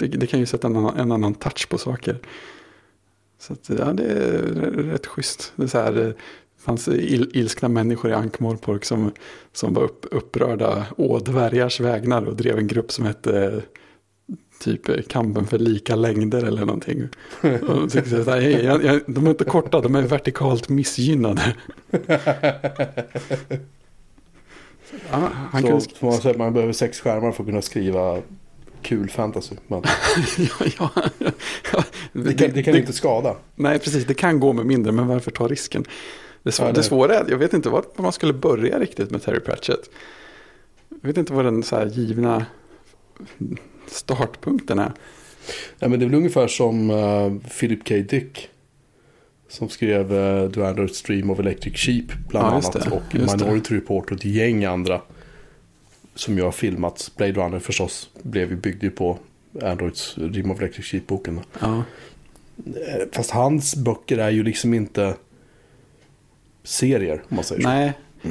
det, 0.00 0.06
det 0.06 0.26
kan 0.26 0.40
ju 0.40 0.46
sätta 0.46 0.66
en 0.68 0.76
annan, 0.76 0.98
en 0.98 1.12
annan 1.12 1.34
touch 1.34 1.68
på 1.68 1.78
saker. 1.78 2.18
Så 3.38 3.52
att, 3.52 3.70
ja, 3.78 3.84
det 3.92 4.04
är 4.04 4.42
rätt 4.92 5.06
schysst. 5.06 5.52
Det 5.56 5.62
är 5.62 5.66
så 5.66 5.78
här, 5.78 5.92
det 5.92 6.14
fanns 6.58 6.88
il, 6.88 7.30
ilskna 7.34 7.68
människor 7.68 8.10
i 8.10 8.14
Ankh-Morpork 8.14 8.84
som, 8.84 9.12
som 9.52 9.74
var 9.74 9.82
upp, 9.82 10.06
upprörda 10.10 10.86
å 10.96 11.18
dvärgars 11.18 11.80
vägnar 11.80 12.22
och 12.22 12.36
drev 12.36 12.58
en 12.58 12.66
grupp 12.66 12.92
som 12.92 13.04
hette 13.04 13.62
typ 14.60 15.08
kampen 15.08 15.46
för 15.46 15.58
lika 15.58 15.96
längder 15.96 16.44
eller 16.44 16.64
någonting. 16.64 17.08
Och 17.42 17.74
de 17.76 17.88
tyckte 17.88 18.24
så 18.24 18.30
här, 18.30 18.40
"Hej, 18.40 18.64
jag, 18.64 18.84
jag, 18.84 19.00
de 19.06 19.26
är 19.26 19.30
inte 19.30 19.44
korta, 19.44 19.80
de 19.80 19.94
är 19.94 20.02
vertikalt 20.02 20.68
missgynnade. 20.68 21.56
Ja, 25.10 25.30
han 25.52 25.62
Så 25.62 25.68
kunde, 25.68 25.84
man 26.00 26.30
att 26.30 26.36
man 26.36 26.52
behöver 26.52 26.72
sex 26.72 27.00
skärmar 27.00 27.32
för 27.32 27.42
att 27.42 27.48
kunna 27.48 27.62
skriva 27.62 28.18
kul 28.82 29.08
fantasy. 29.10 29.54
Men 29.66 29.82
ja, 30.36 30.66
ja, 30.78 30.90
ja, 31.72 31.84
det 32.12 32.34
kan, 32.34 32.50
det 32.52 32.62
kan 32.62 32.76
inte 32.76 32.92
skada. 32.92 33.36
Nej, 33.54 33.78
precis. 33.78 34.04
Det 34.04 34.14
kan 34.14 34.40
gå 34.40 34.52
med 34.52 34.66
mindre, 34.66 34.92
men 34.92 35.06
varför 35.06 35.30
ta 35.30 35.48
risken? 35.48 35.84
Det, 36.42 36.50
svå- 36.50 36.66
det- 36.66 36.72
det 36.72 36.82
svåra 36.82 37.14
är 37.14 37.24
jag 37.30 37.38
vet 37.38 37.52
inte 37.52 37.68
var 37.68 37.84
man 37.96 38.12
skulle 38.12 38.32
börja 38.32 38.78
riktigt 38.78 39.10
med 39.10 39.22
Terry 39.22 39.40
Pratchett. 39.40 39.90
Jag 41.02 41.06
vet 41.08 41.16
inte 41.16 41.32
vad 41.32 41.44
den 41.44 41.62
så 41.62 41.76
här 41.76 41.86
givna 41.86 42.46
startpunkten 43.86 44.78
är. 44.78 44.92
Nej, 45.78 45.90
men 45.90 45.98
det 45.98 46.04
är 46.04 46.08
väl 46.08 46.14
ungefär 46.18 46.46
som 46.48 46.90
eh, 46.90 47.50
Philip 47.60 47.88
K. 47.88 47.94
Dick. 47.94 48.48
Som 49.48 49.68
skrev 49.68 50.12
uh, 50.12 50.50
The 50.50 50.62
Android 50.64 50.94
Stream 50.94 51.30
of 51.30 51.38
Electric 51.38 51.76
Sheep 51.76 52.04
bland 52.28 52.46
Ja, 52.46 52.50
annat. 52.50 52.72
det, 52.72 52.90
och 52.90 53.02
det. 53.12 53.18
Minority 53.18 53.74
Report 53.76 54.10
och 54.10 54.16
ett 54.16 54.24
gäng 54.24 54.64
andra. 54.64 55.00
Som 56.20 56.36
ju 56.38 56.42
har 56.44 56.52
filmats. 56.52 57.16
Blade 57.16 57.32
Runner 57.32 57.58
förstås 57.58 58.10
blev 58.22 58.50
ju 58.50 58.56
byggd 58.56 58.82
ju 58.82 58.90
på 58.90 59.18
Androids 59.62 60.14
Dream 60.14 60.50
of 60.50 60.58
Electric 60.60 60.86
Sheep-boken. 60.86 61.40
Ja, 61.60 61.82
Eh, 62.66 63.06
Fast 63.12 63.30
hans 63.30 63.76
böcker 63.76 64.18
är 64.18 64.30
ju 64.30 64.42
liksom 64.42 64.74
inte 64.74 65.14
serier 66.64 67.22
om 67.28 67.36
man 67.36 67.44
säger 67.44 67.62
nej, 67.62 67.92
så. 68.22 68.28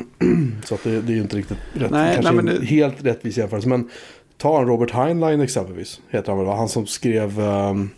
Så 0.68 0.75
att 0.75 0.83
det, 0.83 1.01
det 1.01 1.12
är 1.13 1.15
ju 1.15 1.21
inte 1.21 1.38
riktigt 1.38 1.57
rätt, 1.74 1.91
Nej, 1.91 2.13
kanske 2.15 2.31
nej, 2.33 2.44
men 2.44 2.56
en 2.56 2.59
det- 2.62 2.65
helt 2.65 3.03
rättvis 3.06 3.38
jämförelse. 3.38 3.68
Men 3.69 3.89
ta 4.38 4.59
en 4.62 4.68
Robert 4.68 4.92
Heinlein 4.92 5.42
exempelvis. 5.42 6.01
Heter 6.09 6.27
han 6.31 6.38
väl 6.38 6.47
va? 6.47 6.56
Han 6.56 6.69
som 6.69 6.88
skrev... 6.88 7.39
ehm, 7.39 7.89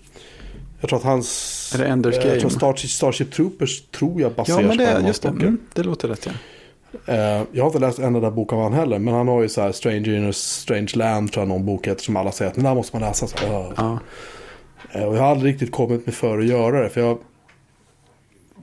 jag 0.79 0.89
tror 0.89 0.99
att 0.99 1.05
hans... 1.05 1.71
Är 1.75 1.79
det 1.79 1.85
Ender's 1.89 2.07
eh, 2.09 2.13
Jag 2.15 2.21
tror 2.23 2.35
Game? 2.39 2.49
Starship, 2.49 2.89
Starship 2.91 3.31
Troopers 3.31 3.81
tror 3.81 4.21
jag 4.21 4.31
ja 4.31 4.35
baseras 4.35 4.57
men 4.59 4.67
på 4.67 4.73
en 4.73 4.79
av 4.81 4.85
det, 4.87 4.93
hans 4.93 5.07
just 5.07 5.21
det, 5.23 5.31
böcker. 5.31 5.47
mm, 5.47 5.59
det 5.73 5.83
låter 5.83 6.07
rätt. 6.07 6.25
Ja. 6.25 6.31
Eh, 7.05 7.43
jag 7.51 7.63
har 7.63 7.67
inte 7.67 7.79
läst 7.79 7.99
en 7.99 8.15
enda 8.15 8.31
bok 8.31 8.53
av 8.53 8.61
han 8.63 8.73
heller. 8.73 8.99
Men 8.99 9.13
han 9.13 9.27
har 9.27 9.41
ju 9.41 9.49
så 9.49 9.61
här 9.61 9.71
Stranger 9.71 10.15
in 10.15 10.29
a 10.29 10.33
Strange 10.33 10.91
Land 10.95 11.31
tror 11.31 11.41
jag 11.41 11.49
någon 11.49 11.65
bok 11.65 11.87
heter. 11.87 12.03
Som 12.03 12.15
alla 12.15 12.31
säger 12.31 12.49
att 12.49 12.55
den 12.55 12.63
där 12.63 12.75
måste 12.75 12.99
man 12.99 13.07
läsa. 13.09 13.27
Så. 13.27 13.35
Ja, 13.77 13.99
Eh, 14.93 15.03
Och 15.03 15.15
jag 15.15 15.21
har 15.21 15.27
aldrig 15.31 15.53
riktigt 15.53 15.71
kommit 15.71 16.05
mig 16.05 16.15
för 16.15 16.39
att 16.39 16.45
göra 16.45 16.83
det. 16.83 16.89
För 16.89 17.01
jag... 17.01 17.17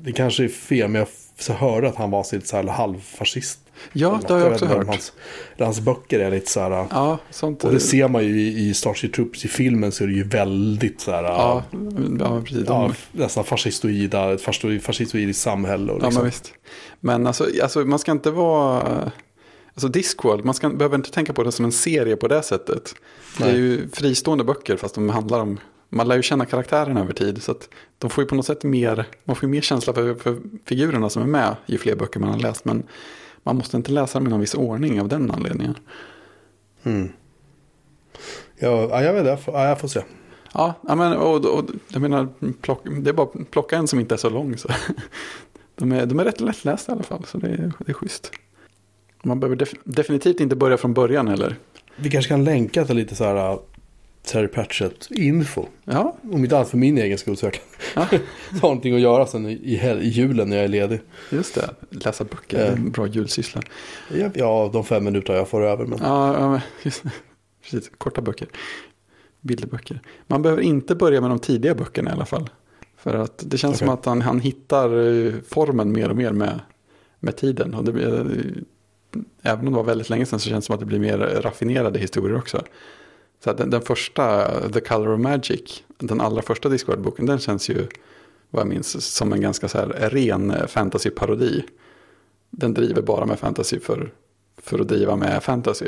Det 0.02 0.12
kanske 0.12 0.44
är 0.44 0.48
fel, 0.48 0.88
men 0.88 1.06
jag 1.48 1.54
hörde 1.54 1.88
att 1.88 1.96
han 1.96 2.10
var 2.10 2.22
så 2.22 2.56
här 2.56 2.64
halvfascist. 2.64 3.60
Ja 3.92 4.20
det 4.26 4.32
har 4.32 4.40
jag 4.40 4.52
också 4.52 4.66
hört. 4.66 4.86
Hans, 4.86 5.12
hans 5.58 5.80
böcker 5.80 6.20
är 6.20 6.30
lite 6.30 6.50
så 6.50 6.60
här... 6.60 6.86
Ja, 6.90 7.18
sånt. 7.30 7.64
Och 7.64 7.72
det 7.72 7.80
ser 7.80 8.08
man 8.08 8.24
ju 8.24 8.40
i, 8.40 8.68
i 8.68 8.74
Starship 8.74 9.14
Troopers 9.14 9.44
i 9.44 9.48
filmen 9.48 9.92
så 9.92 10.04
är 10.04 10.08
det 10.08 10.14
ju 10.14 10.24
väldigt 10.24 11.00
så 11.00 11.10
här... 11.10 11.22
ja, 11.22 11.62
ja, 12.18 12.42
precis. 12.44 12.64
Ja, 12.66 12.90
nästan 13.12 13.44
fascistoida, 13.44 14.38
fascistoidiskt 14.82 15.42
samhälle. 15.42 15.92
Och 15.92 16.02
Ja, 16.02 16.04
liksom. 16.06 16.22
men 16.22 16.30
visst. 16.30 16.52
Men 17.00 17.26
alltså, 17.26 17.46
alltså 17.62 17.80
man 17.80 17.98
ska 17.98 18.12
inte 18.12 18.30
vara... 18.30 19.12
Alltså 19.74 19.88
Discworld, 19.88 20.44
man 20.44 20.54
ska, 20.54 20.68
behöver 20.68 20.96
inte 20.96 21.10
tänka 21.10 21.32
på 21.32 21.42
det 21.42 21.52
som 21.52 21.64
en 21.64 21.72
serie 21.72 22.16
på 22.16 22.28
det 22.28 22.42
sättet. 22.42 22.94
Det 23.38 23.44
är 23.44 23.48
Nej. 23.48 23.56
ju 23.60 23.88
fristående 23.92 24.44
böcker 24.44 24.76
fast 24.76 24.94
de 24.94 25.08
handlar 25.08 25.40
om... 25.40 25.60
Man 25.88 26.08
lär 26.08 26.16
ju 26.16 26.22
känna 26.22 26.44
karaktärerna 26.44 27.00
över 27.00 27.12
tid. 27.12 27.42
Så 27.42 27.52
att 27.52 27.68
de 27.98 28.10
får 28.10 28.24
ju 28.24 28.28
på 28.28 28.34
något 28.34 28.46
sätt 28.46 28.64
mer... 28.64 29.04
Man 29.24 29.36
får 29.36 29.48
ju 29.48 29.50
mer 29.50 29.60
känsla 29.60 29.92
för, 29.92 30.14
för 30.14 30.36
figurerna 30.64 31.10
som 31.10 31.22
är 31.22 31.26
med 31.26 31.56
ju 31.66 31.78
fler 31.78 31.96
böcker 31.96 32.20
man 32.20 32.30
har 32.30 32.38
läst. 32.38 32.64
Men 32.64 32.82
man 33.42 33.56
måste 33.56 33.76
inte 33.76 33.92
läsa 33.92 34.18
dem 34.18 34.26
i 34.26 34.30
någon 34.30 34.40
viss 34.40 34.54
ordning 34.54 35.00
av 35.00 35.08
den 35.08 35.30
anledningen. 35.30 35.74
Mm. 36.84 37.12
Ja, 38.58 38.88
ja, 38.90 39.02
jag 39.02 39.12
vet 39.12 39.24
det. 39.24 39.30
Jag 39.30 39.40
får, 39.40 39.54
ja, 39.54 39.68
jag 39.68 39.80
får 39.80 39.88
se. 39.88 40.02
Ja, 40.52 40.74
men 40.82 41.16
och, 41.16 41.44
och, 41.44 41.64
jag 41.88 42.02
menar, 42.02 42.28
plock, 42.60 42.80
det 42.84 43.10
är 43.10 43.14
bara 43.14 43.26
att 43.34 43.50
plocka 43.50 43.76
en 43.76 43.88
som 43.88 44.00
inte 44.00 44.14
är 44.14 44.16
så 44.16 44.30
lång. 44.30 44.56
Så. 44.58 44.68
De, 45.74 45.92
är, 45.92 46.06
de 46.06 46.20
är 46.20 46.24
rätt 46.24 46.40
lättlästa 46.40 46.92
i 46.92 46.94
alla 46.94 47.02
fall, 47.02 47.24
så 47.24 47.38
det 47.38 47.48
är, 47.48 47.72
det 47.78 47.92
är 47.92 47.94
schysst. 47.94 48.32
Man 49.22 49.40
behöver 49.40 49.56
def, 49.56 49.74
definitivt 49.84 50.40
inte 50.40 50.56
börja 50.56 50.76
från 50.76 50.94
början 50.94 51.28
heller. 51.28 51.56
Vi 51.96 52.10
kanske 52.10 52.28
kan 52.28 52.44
länka 52.44 52.84
till 52.84 52.96
lite 52.96 53.14
så 53.14 53.24
här 53.24 53.58
Terry 54.22 54.48
Pratchett-info. 54.48 55.66
Ja, 55.84 56.16
Om 56.32 56.44
inte 56.44 56.58
allt 56.58 56.68
för 56.68 56.78
min 56.78 56.98
egen 56.98 57.18
skull 57.18 57.36
så 57.36 57.46
jag 57.46 57.52
kan 57.52 57.62
ja 57.94 58.02
ha 58.60 58.68
någonting 58.68 58.94
att 58.94 59.00
göra 59.00 59.26
sen 59.26 59.46
i, 59.46 59.52
i, 59.52 60.08
julen 60.08 60.48
när 60.48 60.56
jag 60.56 60.64
är 60.64 60.68
ledig. 60.68 61.00
just 61.30 61.54
det. 61.54 61.74
Läsa 61.90 62.24
böcker, 62.24 62.66
en 62.72 62.90
bra 62.90 63.06
julsyssla. 63.06 63.62
Ja, 64.14 64.30
ja 64.34 64.70
de 64.72 64.84
fem 64.84 65.04
minuter 65.04 65.34
jag 65.34 65.48
får 65.48 65.64
över. 65.64 65.86
Men... 65.86 65.98
Ja, 66.02 66.40
ja 66.40 66.50
men, 66.50 66.60
just, 66.82 67.02
det. 67.04 67.10
precis. 67.62 67.90
Korta 67.98 68.20
böcker. 68.20 68.48
Bilderböcker. 69.40 70.00
Man 70.26 70.42
behöver 70.42 70.62
inte 70.62 70.94
börja 70.94 71.20
med 71.20 71.30
de 71.30 71.38
tidiga 71.38 71.74
böckerna 71.74 72.10
i 72.10 72.12
alla 72.12 72.26
fall. 72.26 72.50
För 72.96 73.14
att 73.14 73.42
det 73.46 73.58
känns 73.58 73.76
Okej. 73.76 73.86
som 73.86 73.94
att 73.94 74.04
han, 74.04 74.22
han 74.22 74.40
hittar 74.40 74.86
eh, 75.26 75.32
formen 75.48 75.92
mer 75.92 76.08
och 76.08 76.16
mer 76.16 76.32
med, 76.32 76.60
med 77.20 77.36
tiden. 77.36 77.74
Och 77.74 77.84
det 77.84 78.02
eh, 78.02 78.26
även 79.42 79.66
om 79.66 79.72
det 79.72 79.76
var 79.76 79.84
väldigt 79.84 80.10
länge 80.10 80.26
sedan 80.26 80.40
så 80.40 80.48
känns 80.48 80.64
det 80.64 80.66
som 80.66 80.74
att 80.74 80.80
det 80.80 80.86
blir 80.86 80.98
mer 80.98 81.18
raffinerade 81.18 81.98
historier 81.98 82.38
också. 82.38 82.62
Så 83.44 83.52
den, 83.52 83.70
den 83.70 83.82
första, 83.82 84.50
The 84.70 84.80
Color 84.80 85.14
of 85.14 85.20
Magic, 85.20 85.82
den 85.98 86.20
allra 86.20 86.42
första 86.42 86.68
Discworld-boken, 86.68 87.26
den 87.26 87.38
känns 87.38 87.70
ju, 87.70 87.86
vad 88.50 88.60
jag 88.60 88.68
minns, 88.68 89.14
som 89.14 89.32
en 89.32 89.40
ganska 89.40 89.68
så 89.68 89.78
här 89.78 90.10
ren 90.10 90.54
fantasy-parodi. 90.68 91.62
Den 92.50 92.74
driver 92.74 93.02
bara 93.02 93.26
med 93.26 93.38
fantasy 93.38 93.80
för, 93.80 94.12
för 94.56 94.78
att 94.78 94.88
driva 94.88 95.16
med 95.16 95.42
fantasy. 95.42 95.86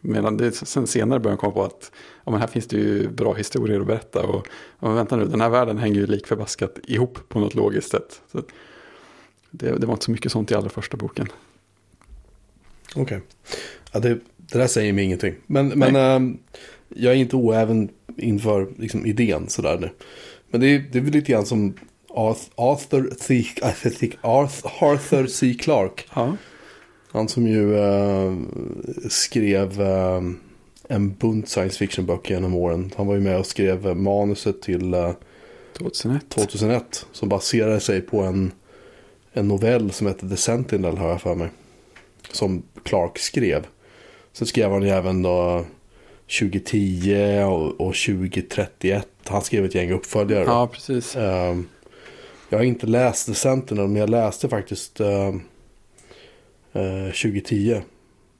Medan 0.00 0.36
det 0.36 0.52
sen 0.52 0.86
senare 0.86 1.20
börjar 1.20 1.32
jag 1.32 1.40
komma 1.40 1.52
på 1.52 1.64
att 1.64 1.92
ja, 2.24 2.30
men 2.30 2.40
här 2.40 2.46
finns 2.46 2.66
det 2.66 2.76
ju 2.76 3.08
bra 3.08 3.34
historier 3.34 3.80
att 3.80 3.86
berätta. 3.86 4.22
Och, 4.26 4.48
och 4.78 4.96
vänta 4.96 5.16
nu, 5.16 5.24
den 5.24 5.40
här 5.40 5.48
världen 5.48 5.78
hänger 5.78 6.00
ju 6.00 6.06
likförbaskat 6.06 6.78
ihop 6.82 7.18
på 7.28 7.38
något 7.40 7.54
logiskt 7.54 7.90
sätt. 7.90 8.22
Så 8.32 8.42
det, 9.50 9.78
det 9.78 9.86
var 9.86 9.94
inte 9.94 10.04
så 10.04 10.10
mycket 10.10 10.32
sånt 10.32 10.50
i 10.50 10.54
allra 10.54 10.68
första 10.68 10.96
boken. 10.96 11.28
Okej. 12.96 13.20
Ja, 13.92 14.00
det, 14.00 14.18
det 14.36 14.58
där 14.58 14.66
säger 14.66 14.92
mig 14.92 15.04
ingenting. 15.04 15.34
Men, 15.46 15.68
men 15.68 15.96
ehm, 15.96 16.38
jag 16.88 17.12
är 17.12 17.16
inte 17.16 17.36
oäven 17.36 17.88
inför 18.16 18.68
liksom, 18.78 19.06
idén 19.06 19.48
sådär 19.48 19.78
nu. 19.80 19.90
Men 20.50 20.60
det 20.60 20.66
är, 20.66 20.84
det 20.92 20.98
är 20.98 21.02
väl 21.02 21.12
lite 21.12 21.32
grann 21.32 21.46
som 21.46 21.74
Arth- 22.08 22.50
Arthur 22.54 23.12
C. 23.20 23.44
Arth- 24.22 24.66
Arthur 24.80 25.26
C. 25.26 25.54
Clarke. 25.60 26.02
Ja, 26.14 26.36
Han 27.08 27.28
som 27.28 27.46
ju 27.46 27.78
eh, 27.78 28.36
skrev 29.08 29.80
eh, 29.80 30.20
en 30.88 31.14
bunt 31.14 31.48
science 31.48 31.78
fiction 31.78 32.06
böcker 32.06 32.34
genom 32.34 32.54
åren. 32.54 32.90
Han 32.96 33.06
var 33.06 33.14
ju 33.14 33.20
med 33.20 33.38
och 33.38 33.46
skrev 33.46 33.96
manuset 33.96 34.62
till 34.62 34.94
eh, 34.94 35.12
2001. 35.78 36.28
2001. 36.28 37.06
Som 37.12 37.28
baserade 37.28 37.80
sig 37.80 38.00
på 38.00 38.20
en, 38.20 38.52
en 39.32 39.48
novell 39.48 39.92
som 39.92 40.06
heter 40.06 40.28
The 40.28 40.36
Sentinel 40.36 40.96
har 40.96 41.08
jag 41.08 41.20
för 41.20 41.34
mig. 41.34 41.48
Som 42.30 42.62
Clark 42.82 43.18
skrev. 43.18 43.66
Sen 44.32 44.46
skrev 44.46 44.70
han 44.70 44.82
ju 44.82 44.88
även 44.88 45.22
då 45.22 45.64
2010 46.40 47.42
och, 47.44 47.66
och 47.80 47.94
2031. 47.94 49.08
Han 49.26 49.42
skrev 49.42 49.64
ett 49.64 49.74
gäng 49.74 49.90
uppföljare. 49.92 50.44
då. 50.44 50.50
Ja, 50.50 50.66
precis. 50.66 51.16
Ehm, 51.16 51.68
jag 52.48 52.58
har 52.58 52.64
inte 52.64 52.86
läst 52.86 53.26
The 53.26 53.34
Sentinel 53.34 53.86
men 53.88 53.96
jag 53.96 54.10
läste 54.10 54.48
faktiskt 54.48 55.00
ehm, 55.00 55.40
eh, 56.72 57.06
2010. 57.06 57.80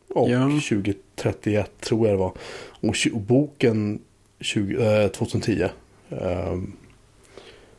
Och 0.08 0.30
Ja. 0.30 0.40
2031 0.68 1.70
tror 1.80 2.06
jag 2.08 2.14
det 2.14 2.18
var. 2.20 2.32
Och, 2.80 2.96
boken 3.14 4.00
20, 4.40 5.02
eh, 5.02 5.08
2010. 5.08 5.68
ehm, 6.10 6.72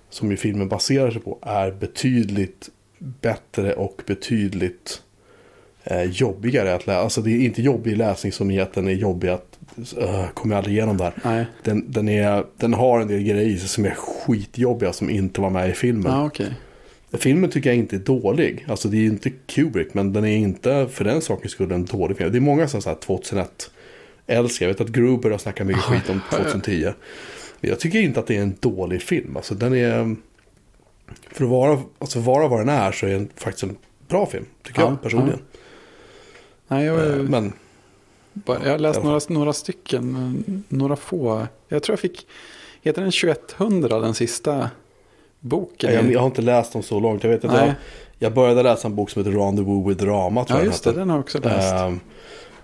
som 0.09 0.31
ju 0.31 0.37
filmen 0.37 0.67
baserar 0.69 1.11
sig 1.11 1.21
på. 1.21 1.37
Är 1.41 1.71
betydligt 1.71 2.69
bättre 2.97 3.73
och 3.73 4.01
betydligt 4.07 5.01
eh, 5.83 6.03
jobbigare 6.03 6.75
att 6.75 6.87
läsa. 6.87 6.99
Alltså 6.99 7.21
det 7.21 7.31
är 7.31 7.39
inte 7.45 7.61
jobbig 7.61 7.97
läsning 7.97 8.31
som 8.31 8.51
i 8.51 8.59
att 8.59 8.73
den 8.73 8.87
är 8.87 8.91
jobbig 8.93 9.27
att 9.29 9.54
uh, 9.77 10.29
kommer 10.33 10.55
jag 10.55 10.57
aldrig 10.57 10.75
igenom 10.75 10.97
där. 10.97 11.13
Nej. 11.23 11.45
Den, 11.63 11.91
den, 11.91 12.09
är, 12.09 12.45
den 12.57 12.73
har 12.73 12.99
en 12.99 13.07
del 13.07 13.23
grejer 13.23 13.45
i 13.45 13.57
sig 13.57 13.69
som 13.69 13.85
är 13.85 13.95
skitjobbiga 13.97 14.93
som 14.93 15.09
inte 15.09 15.41
var 15.41 15.49
med 15.49 15.69
i 15.69 15.73
filmen. 15.73 16.11
Ja, 16.11 16.25
okej. 16.25 16.53
Filmen 17.13 17.49
tycker 17.49 17.69
jag 17.69 17.77
inte 17.77 17.95
är 17.95 17.99
dålig. 17.99 18.65
Alltså 18.67 18.87
det 18.87 18.97
är 18.97 19.01
ju 19.01 19.07
inte 19.07 19.29
Kubrick 19.29 19.93
men 19.93 20.13
den 20.13 20.25
är 20.25 20.37
inte 20.37 20.87
för 20.91 21.03
den 21.03 21.21
sakens 21.21 21.51
skull 21.51 21.71
en 21.71 21.85
dålig 21.85 22.17
film. 22.17 22.31
Det 22.31 22.37
är 22.37 22.41
många 22.41 22.67
som 22.67 22.81
säger 22.81 22.97
2001 22.97 23.71
älskar. 24.27 24.65
Jag 24.65 24.73
vet 24.73 24.81
att 24.81 24.87
Gruber 24.87 25.31
har 25.31 25.37
snackat 25.37 25.67
mycket 25.67 25.83
skit 25.83 26.09
om 26.09 26.21
2010. 26.31 26.93
Men 27.61 27.69
jag 27.69 27.79
tycker 27.79 27.99
inte 27.99 28.19
att 28.19 28.27
det 28.27 28.37
är 28.37 28.41
en 28.41 28.55
dålig 28.59 29.01
film. 29.01 29.37
Alltså 29.37 29.55
den 29.55 29.73
är... 29.73 30.15
För 31.31 31.43
att 31.43 31.49
vara, 31.49 31.79
alltså 31.99 32.19
vara 32.19 32.47
vad 32.47 32.59
den 32.59 32.69
är 32.69 32.91
så 32.91 33.05
är 33.05 33.09
den 33.11 33.29
faktiskt 33.35 33.63
en 33.63 33.75
bra 34.07 34.25
film. 34.25 34.45
Tycker 34.63 34.81
Ja, 34.81 34.87
jag 34.89 35.01
personligen. 35.01 35.39
Nej, 36.67 36.85
jag, 36.85 37.07
Eh, 37.11 37.23
Men 37.23 37.53
jag 38.45 38.71
har 38.71 38.77
läst 38.77 39.03
några, 39.03 39.19
några 39.29 39.53
stycken, 39.53 40.63
några 40.69 40.95
få. 40.95 41.47
Jag 41.67 41.83
tror 41.83 41.93
jag 41.93 41.99
fick, 41.99 42.27
heter 42.81 43.01
den 43.01 43.11
2100 43.11 43.99
den 43.99 44.13
sista 44.13 44.69
boken? 45.39 45.93
jag, 45.93 46.11
jag 46.11 46.19
har 46.19 46.27
inte 46.27 46.41
läst 46.41 46.73
dem 46.73 46.83
så 46.83 46.99
långt. 46.99 47.23
Jag 47.23 47.31
vet 47.31 47.43
Nej. 47.43 47.55
jag, 47.55 47.73
jag 48.19 48.33
började 48.33 48.63
läsa 48.63 48.87
en 48.87 48.95
bok 48.95 49.09
som 49.09 49.25
heter 49.25 49.37
Rendezvous 49.39 49.89
with 49.89 50.03
Drama. 50.03 50.45
Tror 50.45 50.59
ja, 50.59 50.63
jag 50.63 50.71
just 50.71 50.83
det, 50.83 50.91
den 50.91 51.09
har 51.09 51.17
jag 51.17 51.23
också 51.23 51.39
läst. 51.39 51.73
Ehm, 51.73 51.99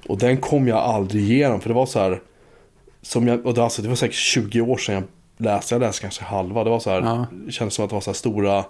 och 0.07 0.17
den 0.17 0.37
kom 0.37 0.67
jag 0.67 0.77
aldrig 0.77 1.23
igenom. 1.23 1.61
För 1.61 1.69
det 1.69 1.75
var 1.75 1.85
så 1.85 1.99
här. 1.99 2.21
Som 3.01 3.27
jag, 3.27 3.45
och 3.45 3.53
det, 3.53 3.63
alltså, 3.63 3.81
det 3.81 3.87
var 3.87 3.95
säkert 3.95 4.15
20 4.15 4.61
år 4.61 4.77
sedan 4.77 4.95
jag 4.95 5.03
läste. 5.45 5.75
Jag 5.75 5.79
läste 5.79 6.01
kanske 6.01 6.23
halva. 6.23 6.63
Det 6.63 6.69
var 6.69 6.79
så 6.79 6.89
här. 6.89 7.01
Ja. 7.01 7.25
Det 7.31 7.51
kändes 7.51 7.73
som 7.73 7.85
att 7.85 7.89
det 7.89 7.95
var 7.95 8.01
så 8.01 8.09
här 8.09 8.15
stora 8.15 8.65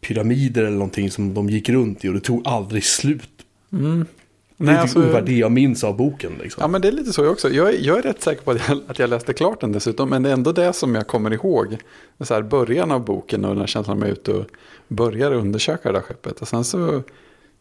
pyramider 0.00 0.62
eller 0.62 0.76
någonting 0.76 1.10
som 1.10 1.34
de 1.34 1.50
gick 1.50 1.68
runt 1.68 2.04
i. 2.04 2.08
Och 2.08 2.14
det 2.14 2.20
tog 2.20 2.42
aldrig 2.44 2.84
slut. 2.84 3.30
Mm. 3.72 4.06
Det 4.62 4.72
är 4.72 4.86
typ 4.86 4.96
alltså, 4.96 5.20
det 5.20 5.32
jag 5.32 5.52
minns 5.52 5.84
av 5.84 5.96
boken. 5.96 6.32
Liksom. 6.42 6.60
ja, 6.60 6.68
men 6.68 6.80
det 6.82 6.88
är 6.88 6.92
lite 6.92 7.12
så 7.12 7.22
jag 7.24 7.32
också. 7.32 7.48
Jag, 7.50 7.68
är- 7.74 7.78
jag 7.86 7.98
är 7.98 8.02
rätt 8.02 8.22
säker 8.22 8.42
på 8.42 8.50
att 8.50 8.68
jag, 8.68 8.80
att 8.88 8.98
jag 8.98 9.10
läste 9.10 9.32
klart 9.32 9.60
den 9.60 9.72
dessutom. 9.72 10.08
Men 10.08 10.22
det 10.22 10.28
är 10.28 10.32
ändå 10.32 10.52
det 10.52 10.72
som 10.72 10.94
jag 10.94 11.06
kommer 11.06 11.32
ihåg. 11.32 11.76
Så 12.20 12.34
här, 12.34 12.42
början 12.42 12.90
av 12.90 13.04
boken 13.04 13.44
och 13.44 13.50
den 13.50 13.58
här 13.60 13.66
känslan 13.66 13.98
med 13.98 14.08
ut 14.08 14.28
och 14.28 14.44
börjar 14.88 15.32
undersöka 15.32 15.92
det 15.92 15.98
där 15.98 16.02
skeppet. 16.02 16.40
Och 16.40 16.48
sen 16.48 16.64
så, 16.64 17.02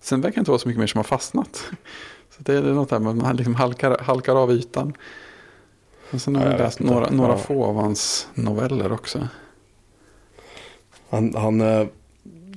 sen 0.01 0.21
verkar 0.21 0.35
det 0.35 0.39
inte 0.39 0.51
vara 0.51 0.59
så 0.59 0.67
mycket 0.67 0.79
mer 0.79 0.87
som 0.87 0.97
har 0.99 1.03
fastnat. 1.03 1.63
Så 2.37 2.43
det 2.43 2.53
är 2.53 2.61
något 2.61 2.89
där, 2.89 2.99
man 2.99 3.35
liksom 3.35 3.55
halkar, 3.55 3.97
halkar 3.97 4.35
av 4.43 4.51
ytan. 4.51 4.93
Och 6.11 6.21
sen 6.21 6.35
har 6.35 6.43
Ja, 6.43 6.49
jag 6.51 6.59
jag 6.59 6.63
läst 6.65 6.79
några, 6.79 7.09
några 7.09 7.31
Ja. 7.31 7.37
få 7.37 7.63
av 7.65 7.75
hans 7.75 8.27
noveller 8.33 8.91
också. 8.91 9.27
Han, 11.09 11.35
han, 11.35 11.61
eh, 11.61 11.87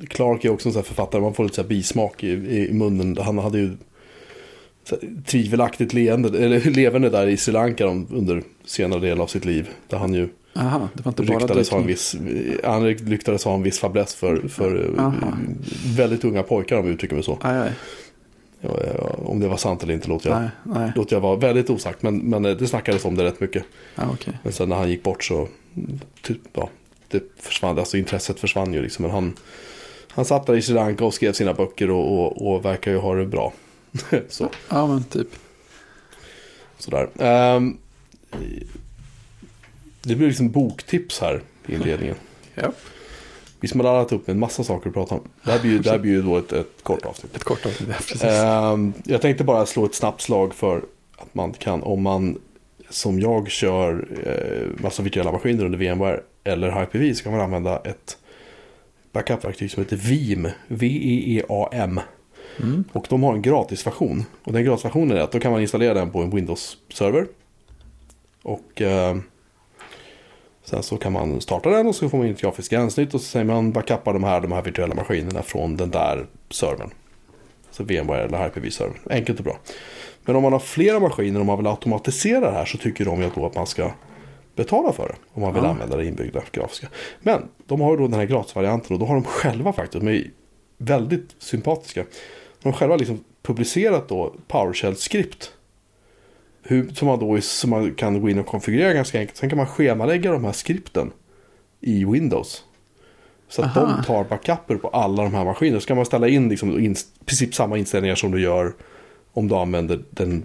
Clark 0.08 0.44
är 0.44 0.50
också 0.50 0.68
en 0.68 0.72
sån 0.72 0.82
författare. 0.82 1.20
Man 1.22 1.34
får 1.34 1.42
lite 1.44 1.54
så 1.56 1.62
här 1.62 1.68
bismak 1.68 2.24
i, 2.24 2.28
i, 2.32 2.72
munnen. 2.72 3.16
Han 3.20 3.38
hade 3.38 3.58
ju 3.58 3.76
tvivelaktigt 5.26 5.92
leende, 5.92 6.44
eller 6.44 6.60
levande 6.70 7.10
där 7.10 7.26
i 7.26 7.36
Sri 7.36 7.52
Lanka 7.52 7.86
de, 7.86 8.06
under 8.10 8.42
senare 8.64 9.00
del 9.00 9.20
av 9.20 9.26
sitt 9.26 9.44
liv. 9.44 9.68
Där 9.88 9.98
han 9.98 10.14
ju 10.14 10.28
Aha, 10.54 10.88
det 10.94 11.04
var 11.04 11.10
inte 11.10 11.22
bara 11.22 11.38
ryktades 11.38 11.70
ha 11.70 11.78
en 11.78 11.86
viss, 11.86 12.16
han 12.64 12.84
ryktades 12.84 13.44
ha 13.44 13.54
en 13.54 13.62
viss 13.62 13.78
fäbless 13.78 14.14
för, 14.14 14.48
för 14.48 14.94
eh, 14.98 15.04
Aha. 15.04 15.12
väldigt 15.96 16.24
unga 16.24 16.42
pojkar 16.42 16.76
om 16.76 16.84
jag 16.84 16.94
uttrycker 16.94 17.14
mig 17.14 17.24
så. 17.24 17.38
Aj, 17.40 17.58
aj. 17.58 17.72
Om 19.24 19.40
det 19.40 19.48
var 19.48 19.56
sant 19.56 19.82
eller 19.82 19.94
inte 19.94 20.08
låter 20.08 20.30
jag, 20.30 20.40
Nej, 20.40 20.50
nej. 20.62 20.92
låter 20.96 21.16
jag 21.16 21.20
vara 21.20 21.36
väldigt 21.36 21.70
osagt. 21.70 22.02
Men, 22.02 22.18
men 22.18 22.44
eh, 22.44 22.56
det 22.56 22.66
snackades 22.66 23.04
om 23.04 23.16
det 23.16 23.24
rätt 23.24 23.40
mycket. 23.40 23.64
Ja, 23.94 24.02
okej. 24.12 24.38
Men 24.42 24.52
sen 24.52 24.68
när 24.68 24.76
han 24.76 24.90
gick 24.90 25.02
bort 25.02 25.24
så, 25.24 25.48
typ, 26.22 26.38
ja, 26.52 26.68
det 27.08 27.22
försvann, 27.38 27.78
alltså 27.78 27.96
intresset 27.96 28.40
försvann 28.40 28.74
ju 28.74 28.82
liksom. 28.82 29.02
Men 29.02 29.10
han, 29.10 29.36
han 30.08 30.24
satt 30.24 30.46
där 30.46 30.56
i 30.56 30.62
Sri 30.62 30.74
Lanka 30.74 31.04
och 31.04 31.14
skrev 31.14 31.32
sina 31.32 31.54
böcker 31.54 31.90
och, 31.90 32.18
och, 32.18 32.52
och 32.52 32.64
verkar 32.64 32.90
ju 32.90 32.96
ha 32.96 33.14
det 33.14 33.26
bra. 33.26 33.52
så, 34.28 34.50
Ja, 34.68 34.86
men 34.86 35.04
typ. 35.04 35.28
sådär. 36.78 37.08
Ehm, 37.18 37.76
det 40.02 40.14
blir 40.16 40.26
liksom 40.26 40.50
boktips 40.50 41.20
här 41.20 41.42
i 41.66 41.74
inledningen. 41.74 42.16
Ja, 42.54 42.72
Vi 43.60 43.68
som 43.68 43.80
har 43.80 43.84
laddat 43.84 44.12
upp 44.12 44.26
med 44.26 44.34
en 44.34 44.40
massa 44.40 44.64
saker 44.64 44.88
att 44.88 44.94
prata 44.94 45.14
om. 45.14 45.28
Det 45.44 45.50
här 45.50 45.60
blir 45.60 45.70
ju, 45.70 45.78
det 45.78 45.90
här 45.90 45.98
blir 45.98 46.12
ju 46.12 46.22
då 46.22 46.38
ett, 46.38 46.52
ett 46.52 46.82
kort 46.82 47.04
avsnitt. 47.04 47.36
ett 47.36 47.44
kort 47.44 47.66
avsnitt. 47.66 47.88
Ja, 47.88 47.94
precis. 47.98 48.24
Ehm, 48.24 48.92
jag 49.04 49.20
tänkte 49.22 49.44
bara 49.44 49.66
slå 49.66 49.84
ett 49.84 49.94
snabbt 49.94 50.20
slag 50.20 50.54
för 50.54 50.84
att 51.18 51.34
man 51.34 51.52
kan, 51.52 51.82
om 51.82 52.02
man 52.02 52.38
som 52.90 53.20
jag 53.20 53.50
kör 53.50 54.08
eh, 54.26 54.82
massa 54.82 55.02
virtuella 55.02 55.32
maskiner 55.32 55.64
under 55.64 55.78
VMware 55.78 56.20
eller 56.44 56.80
Hyper-V 56.80 57.14
så 57.14 57.22
kan 57.22 57.32
man 57.32 57.40
använda 57.40 57.78
ett 57.78 58.18
backupverktyg 59.12 59.70
som 59.70 59.82
heter 59.82 59.96
Veeam. 59.96 60.48
V-E-E-A-M. 60.68 62.00
Mm. 62.60 62.84
Och 62.92 63.06
de 63.08 63.22
har 63.22 63.34
en 63.34 63.42
gratisversion. 63.42 64.24
Och 64.44 64.52
den 64.52 64.64
gratisversionen 64.64 65.16
är 65.16 65.20
att 65.20 65.32
då 65.32 65.40
kan 65.40 65.52
man 65.52 65.60
installera 65.60 65.94
den 65.94 66.10
på 66.10 66.18
en 66.22 66.30
Windows-server. 66.30 67.26
Och 68.42 68.82
eh, 68.82 69.16
sen 70.64 70.82
så 70.82 70.96
kan 70.96 71.12
man 71.12 71.40
starta 71.40 71.70
den 71.70 71.86
och 71.86 71.94
så 71.94 72.08
får 72.08 72.18
man 72.18 72.26
in 72.26 72.32
ett 72.34 72.40
grafiskt 72.40 72.70
gränssnitt 72.70 73.14
och 73.14 73.20
så 73.20 73.26
säger 73.26 73.44
man 73.44 73.72
backuppa 73.72 74.12
de 74.12 74.24
här, 74.24 74.40
de 74.40 74.52
här 74.52 74.62
virtuella 74.62 74.94
maskinerna 74.94 75.42
från 75.42 75.76
den 75.76 75.90
där 75.90 76.26
servern. 76.50 76.90
Så 77.70 77.84
VMware 77.84 78.22
eller 78.24 78.44
Hyper-V-servern. 78.44 78.98
Enkelt 79.10 79.38
och 79.38 79.44
bra. 79.44 79.58
Men 80.24 80.36
om 80.36 80.42
man 80.42 80.52
har 80.52 80.60
flera 80.60 81.00
maskiner 81.00 81.40
och 81.40 81.46
man 81.46 81.56
vill 81.58 81.66
automatisera 81.66 82.40
det 82.40 82.56
här 82.56 82.64
så 82.64 82.78
tycker 82.78 83.04
de 83.04 83.22
ju 83.22 83.30
då 83.34 83.46
att 83.46 83.54
man 83.54 83.66
ska 83.66 83.90
betala 84.56 84.92
för 84.92 85.08
det. 85.08 85.14
Om 85.32 85.42
man 85.42 85.54
vill 85.54 85.62
Ja. 85.62 85.68
använda 85.70 85.96
det 85.96 86.06
inbyggda 86.06 86.42
grafiska. 86.52 86.88
Men 87.20 87.48
de 87.66 87.80
har 87.80 87.96
då 87.96 88.02
den 88.02 88.14
här 88.18 88.24
gratisvarianten 88.26 88.94
och 88.94 89.00
då 89.00 89.06
har 89.06 89.14
de 89.14 89.24
själva 89.24 89.72
faktiskt, 89.72 90.04
de 90.04 90.08
är 90.12 90.30
väldigt 90.78 91.28
sympatiska. 91.38 92.04
De 92.62 92.72
själva 92.72 92.96
liksom 92.96 93.24
publicerat 93.42 94.08
då 94.08 94.34
PowerShell-skript. 94.48 95.52
Som, 96.94 97.08
man 97.08 97.18
då, 97.18 97.40
som 97.40 97.70
man 97.70 97.94
kan 97.94 98.20
gå 98.20 98.30
in 98.30 98.38
och 98.38 98.46
konfigurera 98.46 98.92
ganska 98.92 99.18
enkelt. 99.18 99.36
Sen 99.36 99.48
kan 99.48 99.56
man 99.58 99.66
schemalägga 99.66 100.32
de 100.32 100.44
här 100.44 100.52
skripten 100.52 101.10
i 101.80 102.04
Windows. 102.04 102.64
Så 103.48 103.62
att 103.62 103.76
Aha. 103.76 103.86
de 103.96 104.04
tar 104.04 104.24
backuper 104.24 104.76
på 104.76 104.88
alla 104.88 105.22
de 105.22 105.34
här 105.34 105.44
maskinerna. 105.44 105.80
Så 105.80 105.86
kan 105.86 105.96
man 105.96 106.06
ställa 106.06 106.28
in 106.28 106.48
liksom, 106.48 106.80
i 106.80 106.94
princip 107.24 107.54
samma 107.54 107.78
inställningar 107.78 108.14
som 108.14 108.30
du 108.30 108.40
gör 108.40 108.72
om 109.32 109.48
du 109.48 109.54
använder 109.54 110.04
den 110.10 110.44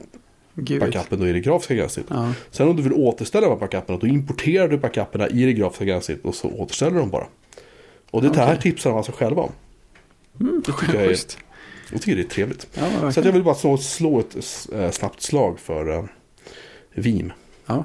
Gud. 0.56 0.80
backupen 0.80 1.20
då 1.20 1.28
i 1.28 1.32
det 1.34 1.40
grafiska 1.40 1.74
gränssnittet. 1.76 2.12
Ja. 2.16 2.34
Sen 2.52 2.68
om 2.68 2.76
du 2.76 2.82
vill 2.84 2.94
återställa 2.94 3.48
de 3.48 3.54
här 3.54 3.60
backuperna 3.60 4.00
då 4.00 4.08
importerar 4.08 4.68
du 4.68 4.78
backuperna 4.78 5.28
i 5.28 5.46
det 5.46 5.54
grafiska 5.54 5.86
gränssnittet 5.86 6.26
och 6.26 6.36
så 6.36 6.50
återställer 6.50 7.00
dem 7.00 7.10
bara. 7.10 7.28
Och 8.12 8.22
det 8.22 8.36
här 8.36 8.48
Okej. 8.48 8.62
tipsar 8.62 8.90
de 8.90 8.98
alltså 8.98 9.12
själva 9.12 9.42
om. 9.42 9.52
Mm, 10.40 10.62
Det 10.66 10.72
tycker 10.72 10.94
jag 10.96 11.04
är- 11.04 11.08
schysst. 11.10 11.38
Jag 11.92 12.02
tycker 12.02 12.16
det 12.16 12.22
är 12.24 12.30
trevligt. 12.30 12.68
Ja, 12.74 13.12
Så 13.12 13.20
jag 13.20 13.32
vill 13.32 13.44
bara 13.44 13.56
slå, 13.56 13.78
slå 13.78 14.20
ett 14.20 14.36
eh, 14.74 14.92
snabbt 14.92 15.22
slag 15.22 15.60
för 15.60 15.90
uh, 15.90 16.04
Veeam. 16.94 17.34
ja. 17.66 17.84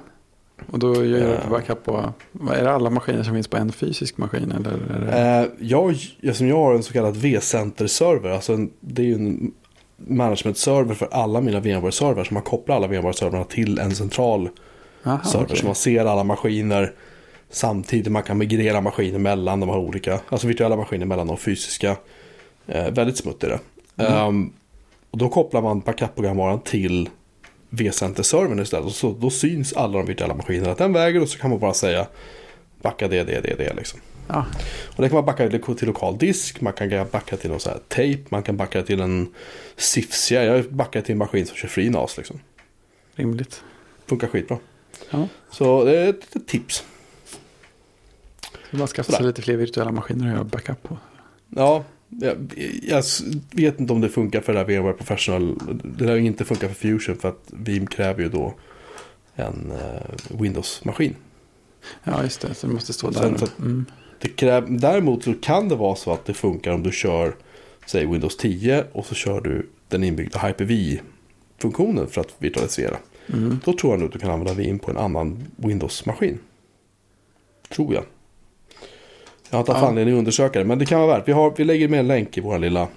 Och 0.71 0.79
då 0.79 0.95
gör 1.05 1.19
du 1.21 1.33
Eh. 1.35 1.51
backup 1.51 1.85
på, 1.85 2.13
är 2.53 2.65
det 2.65 2.71
alla 2.73 2.91
maskiner 2.91 3.23
som 3.23 3.35
finns 3.35 3.49
på 3.49 3.57
en 3.57 3.73
fysisk 3.73 4.17
maskin? 4.19 4.53
Eller 4.53 4.71
är 4.71 5.01
det... 5.01 5.51
Eh, 5.61 5.67
jag, 5.69 5.97
som 6.37 6.49
jag 6.49 6.57
har 6.57 6.75
en 6.75 6.83
så 6.83 6.93
kallad 6.93 7.17
V-center-server. 7.17 8.31
Alltså 8.31 8.53
en, 8.53 8.71
det 8.81 9.03
är 9.03 9.07
ju 9.07 9.15
en 9.15 9.53
management-server 9.97 10.95
för 10.95 11.09
alla 11.13 11.41
mina 11.41 11.61
VMware-servrar. 11.61 12.25
Så 12.25 12.35
man 12.35 12.43
kopplar 12.43 12.77
alla 12.77 12.87
VMware-servrarna 12.87 13.45
till 13.45 13.79
en 13.79 13.95
central 13.95 14.49
Aha, 15.05 15.25
server. 15.25 15.45
okej. 15.45 15.57
Så 15.57 15.67
man 15.67 15.75
ser 15.75 16.05
alla 16.05 16.25
maskiner 16.25 16.93
samtidigt. 17.51 18.13
Man 18.13 18.23
kan 18.23 18.39
migrera 18.39 18.81
maskiner 18.81 19.19
mellan 19.19 19.61
de 19.61 19.69
här 19.69 19.79
olika. 19.79 20.21
Alltså 20.29 20.47
virtuella 20.47 20.77
maskiner 20.77 21.07
mellan 21.07 21.27
de 21.27 21.37
fysiska. 21.37 21.97
Eh, 22.67 22.91
väldigt 22.91 23.17
smutt 23.17 23.45
är 23.45 23.49
det. 23.49 23.59
Mm. 24.07 24.19
Ehm, 24.19 24.53
och 25.11 25.19
då 25.19 25.29
kopplar 25.29 25.63
man 25.63 25.81
backup-programvaran 25.81 26.61
till 26.61 27.09
V-center-servern 27.71 28.61
istället. 28.61 28.87
Och 28.87 28.93
så, 28.93 29.13
då 29.13 29.31
syns 29.31 29.73
alla 29.73 29.99
de 29.99 30.07
virtuella 30.07 30.35
maskinerna 30.35 30.75
den 30.75 30.93
vägen. 30.93 31.23
Och 31.23 31.29
så 31.29 31.39
kan 31.39 31.51
man 31.51 31.59
bara 31.59 31.75
säga 31.75 32.07
backa 32.83 33.09
det, 33.09 33.25
det, 33.25 33.41
det, 33.41 33.55
det 33.59 33.75
liksom. 33.75 34.01
Ja, 34.29 34.47
Och 34.97 35.03
det 35.03 35.09
kan 35.09 35.17
man 35.17 35.25
backa 35.25 35.49
till 35.49 35.89
lokal 35.89 36.19
disk, 36.19 36.61
man 36.61 36.73
kan 36.73 37.07
backa 37.11 37.37
till 37.37 37.51
någon 37.51 37.61
så 37.61 37.71
här 37.71 37.79
tape, 37.89 38.25
man 38.29 38.43
kan 38.43 38.57
backa 38.57 38.83
till 38.83 39.01
en 39.01 39.35
SIFSIA. 39.77 40.45
Jag 40.45 40.73
backar 40.73 41.01
till 41.01 41.13
en 41.13 41.19
maskin 41.19 41.47
som 41.47 41.57
kör 41.57 41.69
FreeNAS 41.69 42.17
liksom. 42.17 42.41
rimligt. 43.15 43.63
Funkar 44.07 44.29
skitbra. 44.29 44.59
Ja. 45.11 45.29
Så 45.51 45.85
det 45.85 45.99
är 45.99 46.09
ett 46.09 46.47
tips. 46.47 46.85
Man 48.71 48.87
skaffa 48.87 49.13
sig 49.13 49.27
lite 49.27 49.43
fler 49.43 49.57
virtuella 49.57 49.93
maskiner 49.93 50.27
att 50.27 50.33
göra 50.33 50.45
backup 50.45 50.83
på. 50.83 50.97
Ja, 51.49 51.85
jag, 52.21 52.54
jag 52.83 53.04
vet 53.50 53.81
inte 53.81 53.92
om 53.92 54.00
det 54.00 54.09
funkar 54.09 54.40
för 54.40 54.52
det 54.52 54.59
här 54.59 54.66
VMware 54.66 54.92
Professional. 54.92 55.59
Det 55.85 56.04
lär 56.04 56.16
ju 56.16 56.26
inte 56.26 56.45
funka 56.45 56.69
för 56.69 56.75
Fusion 56.75 57.16
för 57.16 57.28
att 57.28 57.45
Veeam 57.47 57.87
kräver 57.87 58.23
ju 58.23 58.28
då 58.28 58.54
en 59.35 59.73
eh, 59.73 60.38
Windows-maskin. 60.40 61.14
Ja, 62.04 62.23
just 62.23 62.40
det. 62.40 62.54
Så 62.54 62.66
det 62.66 62.73
måste 62.73 62.92
stå 62.92 63.12
Sen 63.12 63.33
där. 63.33 63.49
Mm. 63.59 63.85
Det 64.19 64.28
kräv, 64.28 64.81
däremot 64.81 65.25
så 65.25 65.35
kan 65.35 65.69
det 65.69 65.76
vara 65.76 65.97
så 65.97 66.12
att 66.12 66.25
det 66.25 66.35
funkar 66.35 66.73
om 66.73 66.83
du 66.83 66.92
kör, 66.92 67.35
säg 67.87 68.07
Windows 68.07 68.37
10 68.37 68.85
och 68.92 69.07
så 69.07 69.14
kör 69.14 69.40
du 69.40 69.69
den 69.88 70.04
inbyggda 70.04 70.38
Hyper-V-funktionen 70.38 72.07
för 72.07 72.21
att 72.21 72.35
virtualisera. 72.38 72.97
Mm. 73.26 73.61
Då 73.64 73.73
tror 73.73 73.92
jag 73.92 74.00
nog 74.00 74.07
att 74.07 74.12
du 74.12 74.19
kan 74.19 74.31
använda 74.31 74.54
Veeam 74.54 74.78
på 74.78 74.90
en 74.90 74.97
annan 74.97 75.45
Windows-maskin. 75.57 76.38
Tror 77.69 77.95
jag. 77.95 78.04
Jag 79.53 79.59
har 79.59 79.67
haft 79.67 79.83
Ja. 79.83 79.89
anledning 79.89 80.15
att 80.15 80.19
undersöka 80.19 80.59
det, 80.59 80.65
men 80.65 80.79
det 80.79 80.87
kan 80.87 81.01
vara 81.01 81.19
värt. 81.19 81.29
Vi, 81.29 81.33
har, 81.33 81.55
vi 81.57 81.65
lägger 81.65 81.89
med 81.89 82.01
en 82.01 82.07
länk 82.09 82.39
i 82.39 82.41
vår 82.41 82.59
lilla 82.59 82.89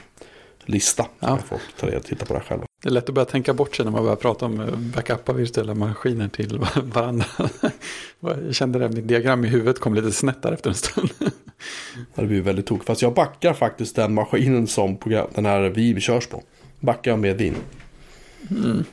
lista. 0.66 1.06
Ja. 1.20 1.28
Ja. 1.28 1.38
Folk 1.48 1.62
ta 1.80 1.88
det 1.88 1.98
och 1.98 2.04
titta 2.04 2.26
på 2.26 2.34
det 2.34 2.40
här 2.40 2.46
själva. 2.46 2.66
Det 2.84 2.90
är 2.90 2.94
lätt 2.94 3.10
att 3.10 3.16
börja 3.16 3.26
tänka 3.26 3.54
bort 3.54 3.76
sig 3.76 3.86
när 3.86 3.92
man 3.92 4.04
börjar 4.04 4.16
prata 4.16 4.46
om 4.46 4.60
eh, 4.60 4.68
backuppa 4.76 5.34
virtuella 5.34 5.74
maskiner 5.74 6.28
till 6.28 6.60
varandra. 6.84 7.26
Jag 8.20 8.56
kände 8.56 8.80
det, 8.80 8.90
mitt 8.90 9.08
diagram 9.08 9.46
i 9.46 9.48
huvudet 9.48 9.80
kom 9.80 9.94
lite 9.96 10.12
snett 10.12 10.42
där 10.42 10.52
efter 10.52 10.70
en 10.70 10.76
stund. 10.76 11.10
Det 12.16 12.26
blir 12.26 12.42
väldigt 12.42 12.66
tokigt. 12.66 12.88
Fast 12.88 13.02
jag 13.02 13.14
backar 13.14 13.54
faktiskt 13.54 13.96
den 13.96 14.14
maskinen 14.14 14.68
som 14.68 14.98
program, 14.98 15.28
den 15.36 15.46
här 15.46 15.62
Veeam 15.70 16.00
körs 16.00 16.28
på. 16.28 16.44
Backar 16.80 17.12
jag 17.12 17.20
med 17.20 17.38
din. 17.38 17.56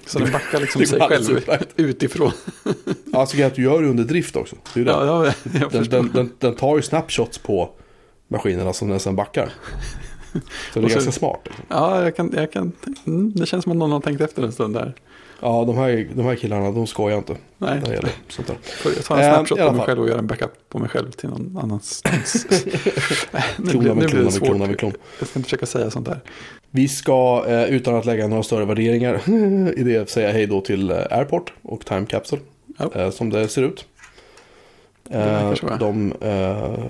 Så 0.07 0.19
den 0.19 0.33
backar 0.33 0.61
liksom 0.61 0.87
sig 0.87 1.01
själv 1.01 1.41
utifrån. 1.77 2.33
Alltså 3.13 3.37
kan 3.37 3.47
att 3.47 3.55
du 3.55 3.63
gör 3.63 3.83
det 3.83 3.89
under 3.89 4.05
drift 4.05 4.37
också. 4.37 4.57
Det 4.75 4.81
är 4.81 4.85
det. 4.85 4.91
Ja, 4.91 5.27
ja, 5.61 5.69
den, 5.73 5.85
den, 5.89 6.11
den, 6.15 6.31
den 6.39 6.55
tar 6.55 6.77
ju 6.77 6.83
snapshots 6.83 7.39
på 7.39 7.71
maskinerna 8.29 8.73
som 8.73 8.89
den 8.89 9.01
sen 9.01 9.17
backar. 9.17 9.53
Så 10.73 10.81
det 10.81 10.87
är 10.87 10.89
så- 10.89 10.95
ganska 10.95 11.13
smart. 11.13 11.41
Liksom. 11.45 11.65
Ja, 11.69 12.03
jag 12.03 12.17
kan, 12.17 12.33
jag 12.37 12.53
kan, 12.53 12.73
mm, 13.07 13.33
det 13.33 13.47
känns 13.47 13.63
som 13.63 13.73
att 13.73 13.79
någon 13.79 13.93
har 13.93 14.01
tänkt 14.01 14.21
efter 14.21 14.43
en 14.43 14.53
stund 14.53 14.75
där. 14.75 14.95
Ja, 15.41 15.65
de 15.67 15.77
här, 15.77 16.09
de 16.15 16.23
här 16.23 16.35
killarna, 16.35 16.71
de 16.71 16.87
skojar 16.87 17.19
inte. 17.19 17.37
Nej, 17.59 17.81
När 17.81 17.89
det 17.89 17.95
gäller 17.95 18.11
sånt 18.29 18.49
där. 18.49 18.57
jag 18.85 19.05
ta 19.05 19.17
en 19.19 19.21
Eh, 19.25 19.35
snapshot 19.35 19.59
på 19.59 19.73
mig 19.73 19.87
själv 19.87 20.01
och 20.01 20.09
göra 20.09 20.19
en 20.19 20.27
backup 20.27 20.69
på 20.69 20.79
mig 20.79 20.89
själv 20.89 21.11
till 21.11 21.29
någon. 21.29 21.53
Nej, 23.31 23.45
nu 23.57 23.71
Klona 23.71 23.83
blir, 23.83 23.95
med 23.95 23.97
nu 23.97 24.01
blir 24.01 24.09
klona 24.09 24.19
det 24.19 24.23
med 24.25 24.33
svårt. 24.33 24.49
klona 24.49 24.67
med 24.67 24.79
klon. 24.79 24.93
Jag 25.19 25.29
ska 25.29 25.39
inte 25.39 25.47
försöka 25.47 25.67
säga 25.67 25.91
sånt 25.91 26.07
där. 26.07 26.21
Vi 26.75 26.89
ska, 26.89 27.45
eh, 27.49 27.65
utan 27.65 27.95
att 27.95 28.05
lägga 28.05 28.27
några 28.29 28.43
större 28.43 28.65
värderingar 28.65 29.21
i 29.79 29.83
det, 29.83 30.11
säga 30.11 30.33
hej 30.33 30.47
då 30.47 30.61
till 30.61 30.91
eh, 30.91 30.97
Airport 31.11 31.53
och 31.63 31.87
Time 31.87 32.07
Capsule. 32.07 32.43
Eh, 32.95 33.11
som 33.11 33.31
det 33.31 33.49
ser 33.49 33.63
ut. 33.63 33.85
ja. 35.11 35.55
de 35.81 36.13
eh, 36.21 36.85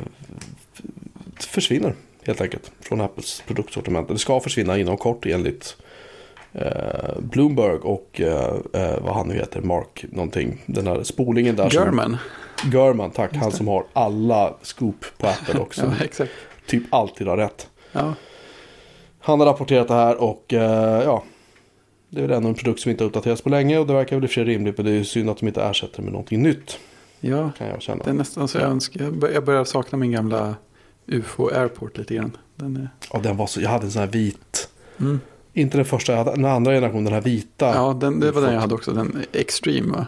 försvinner 1.40 1.94
helt 2.26 2.40
enkelt 2.40 2.72
från 2.80 3.00
Apples 3.00 3.42
produktsortiment. 3.46 4.08
Det 4.08 4.18
ska 4.18 4.40
försvinna 4.40 4.78
inom 4.78 4.96
kort 4.96 5.26
enligt 5.26 5.76
eh, 6.52 7.18
Bloomberg 7.20 7.76
och 7.78 8.20
eh, 8.20 8.54
vad 9.00 9.14
han 9.14 9.28
nu 9.28 9.34
heter, 9.34 9.60
Mark 9.60 10.04
någonting. 10.10 10.62
Den 10.66 10.86
här 10.86 11.02
spolingen 11.02 11.56
där. 11.56 11.70
som- 11.70 11.82
German. 11.84 12.16
German, 12.72 13.10
tack. 13.10 13.36
Han 13.36 13.52
som 13.52 13.68
har 13.68 13.84
alla 13.92 14.54
scoop 14.62 15.04
på 15.18 15.26
Apple 15.26 15.60
också. 15.60 15.82
Ja, 15.98 16.04
exakt. 16.04 16.32
typ 16.66 16.82
alltid 16.90 17.26
har 17.26 17.36
rätt. 17.36 17.68
Ja, 17.92 18.14
Han 19.22 19.40
har 19.40 19.46
rapporterat 19.46 19.88
det 19.88 19.94
här 19.94 20.16
och 20.22 20.52
eh, 20.54 21.02
ja. 21.04 21.22
Det 22.10 22.18
är 22.18 22.22
väl 22.26 22.36
ändå 22.36 22.48
en 22.48 22.54
produkt 22.54 22.80
som 22.80 22.90
inte 22.90 23.04
har 23.04 23.06
uppdaterats 23.08 23.42
på 23.42 23.48
länge 23.48 23.78
och 23.78 23.86
det 23.86 23.92
verkar 23.92 24.16
väl 24.16 24.24
i 24.24 24.26
och 24.26 24.30
för 24.30 24.34
sig 24.34 24.44
rimligt. 24.44 24.76
Men 24.76 24.86
det 24.86 24.92
är 24.92 24.94
ju 24.96 25.04
synd 25.04 25.30
att 25.30 25.38
de 25.38 25.46
inte 25.46 25.62
ersätter 25.62 25.96
det 25.96 26.02
med 26.02 26.12
någonting 26.12 26.42
nytt. 26.42 26.78
ja, 27.20 27.50
Kan 27.58 27.66
jag 27.68 27.82
känna. 27.82 28.04
det 28.04 28.10
är 28.10 28.14
nästan 28.14 28.48
så 28.48 28.58
jag 28.58 28.70
önskar. 28.70 29.04
Jag 29.04 29.12
bör- 29.18 29.30
Jag 29.30 29.44
börjar 29.44 29.64
sakna 29.64 29.98
min 29.98 30.12
gamla 30.12 30.54
UFO 31.06 31.48
Airport 31.54 31.98
lite 31.98 32.14
grann. 32.14 32.36
Den 32.56 32.76
är... 32.76 32.88
Ja, 33.12 33.18
den 33.22 33.36
var 33.36 33.46
så, 33.46 33.60
jag 33.60 33.70
hade 33.70 33.84
en 33.84 33.90
sån 33.90 34.00
här 34.00 34.06
vit. 34.08 34.68
Mm. 35.00 35.20
Inte 35.52 35.76
den 35.78 35.84
första, 35.84 36.12
jag 36.12 36.18
hade 36.24 36.30
den 36.30 36.44
andra 36.44 36.72
generationen, 36.72 37.04
den 37.04 37.12
här 37.14 37.20
vita. 37.20 37.72
Ja, 37.74 37.96
den, 38.00 38.20
det 38.20 38.30
var 38.30 38.42
den 38.42 38.54
jag 38.54 38.60
hade 38.60 38.74
också. 38.74 38.92
Den 38.92 39.22
Extreme 39.32 39.92
va? 39.96 40.06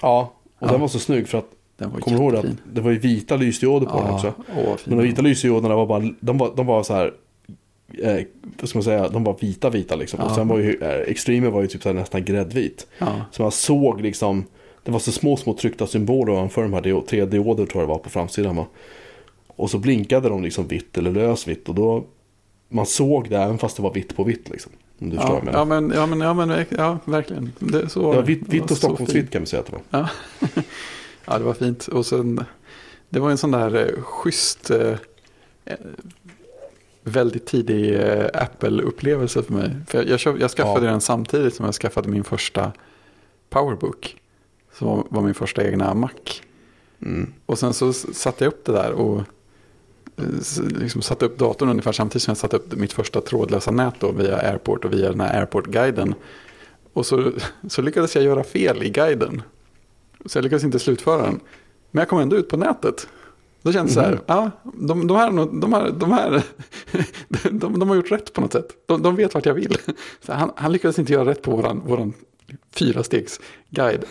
Ja, 0.00 0.32
och 0.58 0.66
Ja. 0.66 0.72
den 0.72 0.80
var 0.80 0.88
så 0.88 0.98
snygg 0.98 1.28
för 1.28 1.38
att, 1.38 1.46
Den 1.76 1.90
var 1.90 2.00
kommer 2.00 2.16
du 2.18 2.22
ihåg 2.24 2.32
det? 2.32 2.56
Det 2.72 2.80
var 2.80 2.90
ju 2.90 2.98
vita 2.98 3.36
lysdioder 3.36 3.86
på 3.86 3.96
den 3.98 4.06
Ja, 4.06 4.14
också. 4.14 4.32
åh, 4.38 4.54
Men 4.56 4.74
de 4.84 4.90
den 4.90 4.98
vita 5.02 5.22
lysdioderna 5.22 5.76
var 5.76 5.86
bara, 5.86 6.08
de 6.20 6.38
var, 6.38 6.52
de 6.56 6.66
var 6.66 6.82
så 6.82 6.94
här, 6.94 7.12
eh, 8.02 8.24
vad 8.60 8.68
ska 8.68 8.78
man 8.78 8.84
säga, 8.84 9.08
de 9.08 9.24
var 9.24 9.36
vita 9.40 9.70
vita 9.70 9.96
liksom. 9.96 10.20
Och 10.20 10.30
Ja. 10.30 10.34
sen 10.34 10.48
var 10.48 10.58
ju, 10.58 10.78
eh, 10.80 10.90
Extreme 11.10 11.48
var 11.50 11.62
ju 11.62 11.68
typ 11.68 11.82
så 11.82 11.92
nästan 11.92 12.24
gräddvit. 12.24 12.86
Ja, 12.98 13.24
Så 13.32 13.42
man 13.42 13.52
såg 13.52 14.00
liksom, 14.00 14.44
det 14.82 14.90
var 14.92 14.98
så 14.98 15.12
små, 15.12 15.36
små 15.36 15.54
tryckta 15.54 15.86
symboler 15.86 16.32
ovanför 16.32 16.62
de 16.62 16.72
här 16.72 17.00
tre 17.06 17.24
dioder 17.24 17.66
tror 17.66 17.82
jag 17.82 17.88
det 17.88 17.92
var 17.92 17.98
på 17.98 18.10
framsidan. 18.10 18.56
Va? 18.56 18.66
Och 19.46 19.70
så 19.70 19.78
blinkade 19.78 20.28
de 20.28 20.42
liksom 20.42 20.66
vitt 20.68 20.98
eller 20.98 21.10
lösvitt 21.12 21.68
och 21.68 21.74
då, 21.74 22.04
man 22.68 22.86
såg 22.86 23.28
det 23.30 23.36
även 23.36 23.58
fast 23.58 23.76
det 23.76 23.82
var 23.82 23.92
vitt 23.94 24.16
på 24.16 24.24
vitt 24.24 24.48
liksom. 24.50 24.72
Om 24.98 25.10
du 25.10 25.16
förstår 25.16 25.34
ja, 25.34 25.40
vad 25.44 25.54
jag 25.54 25.68
menar. 25.68 25.76
ja, 25.76 26.06
men, 26.06 26.20
ja, 26.20 26.34
men, 26.34 26.46
ja, 26.48 26.56
men 26.56 26.66
ja, 26.78 26.98
verkligen. 27.12 27.52
Det, 27.58 27.88
så 27.88 28.00
det 28.10 28.16
var 28.16 28.22
vitt, 28.22 28.48
vitt 28.48 28.70
och 28.70 28.76
Stockholmsvitt 28.76 29.30
kan 29.30 29.40
vi 29.42 29.46
säga 29.46 29.60
att 29.60 29.66
det 29.66 29.72
var. 29.72 29.82
Ja. 30.00 30.08
ja, 31.26 31.38
det 31.38 31.44
var 31.44 31.54
fint. 31.54 31.86
Och 31.86 32.06
sen, 32.06 32.44
det 33.08 33.20
var 33.20 33.30
en 33.30 33.38
sån 33.38 33.50
där 33.50 33.74
eh, 33.96 34.02
schysst, 34.02 34.70
eh, 34.70 34.94
väldigt 37.04 37.46
tidig 37.46 37.94
eh, 38.00 38.26
Apple-upplevelse 38.34 39.42
för 39.42 39.52
mig. 39.52 39.76
För 39.88 39.98
jag, 39.98 40.08
jag, 40.08 40.20
köp, 40.20 40.40
jag 40.40 40.50
skaffade 40.50 40.86
Ja. 40.86 40.90
den 40.90 41.00
samtidigt 41.00 41.54
som 41.54 41.64
jag 41.64 41.74
skaffade 41.74 42.08
min 42.08 42.24
första 42.24 42.72
Powerbook. 43.50 44.16
Som 44.78 45.06
var, 45.10 45.22
min 45.22 45.34
första 45.34 45.64
egna 45.64 45.94
Mac. 45.94 46.10
Mm. 47.02 47.32
Och 47.46 47.58
sen 47.58 47.74
så 47.74 47.92
satte 47.92 48.44
jag 48.44 48.52
upp 48.52 48.64
det 48.64 48.72
där 48.72 48.92
och 48.92 49.18
eh, 50.16 50.24
liksom 50.80 51.02
satte 51.02 51.24
upp 51.24 51.38
datorn 51.38 51.68
ungefär 51.68 51.92
samtidigt 51.92 52.22
som 52.22 52.30
jag 52.30 52.38
satte 52.38 52.56
upp 52.56 52.72
mitt 52.76 52.92
första 52.92 53.20
trådlösa 53.20 53.70
nät 53.70 53.94
då 53.98 54.12
via 54.12 54.36
Airport 54.36 54.84
och 54.84 54.92
via 54.92 55.10
den 55.10 55.20
här 55.20 55.40
Airport-guiden. 55.40 56.14
Och 56.92 57.06
så, 57.06 57.32
så 57.68 57.82
lyckades 57.82 58.14
jag 58.14 58.24
göra 58.24 58.44
fel 58.44 58.82
i 58.82 58.90
guiden. 58.90 59.42
Så 60.26 60.38
jag 60.38 60.42
lyckades 60.42 60.64
inte 60.64 60.78
slutföra 60.78 61.22
den. 61.22 61.40
Men 61.90 62.00
jag 62.00 62.08
kom 62.08 62.18
ändå 62.18 62.36
ut 62.36 62.48
på 62.48 62.56
nätet. 62.56 63.08
Då 63.62 63.72
kändes 63.72 63.94
det 63.94 64.00
så 64.00 64.06
här, 64.06 64.12
Mhm. 64.12 64.20
ja, 64.26 64.50
de, 64.64 65.06
de, 65.06 65.16
här, 65.16 65.30
de, 65.60 65.72
här, 65.72 65.90
de, 65.90 66.12
här 66.12 66.42
de, 67.50 67.78
de 67.78 67.88
har 67.88 67.96
gjort 67.96 68.10
rätt 68.12 68.32
på 68.32 68.40
något 68.40 68.52
sätt. 68.52 68.66
De, 68.86 69.02
de 69.02 69.16
vet 69.16 69.34
vart 69.34 69.46
jag 69.46 69.54
vill. 69.54 69.76
Så 70.26 70.32
han, 70.32 70.50
han 70.56 70.72
lyckades 70.72 70.98
inte 70.98 71.12
göra 71.12 71.30
rätt 71.30 71.42
på 71.42 71.50
våran, 71.56 71.82
våran 71.86 72.12
fyra 72.74 73.02
stegs 73.02 73.40
guide. 73.70 74.04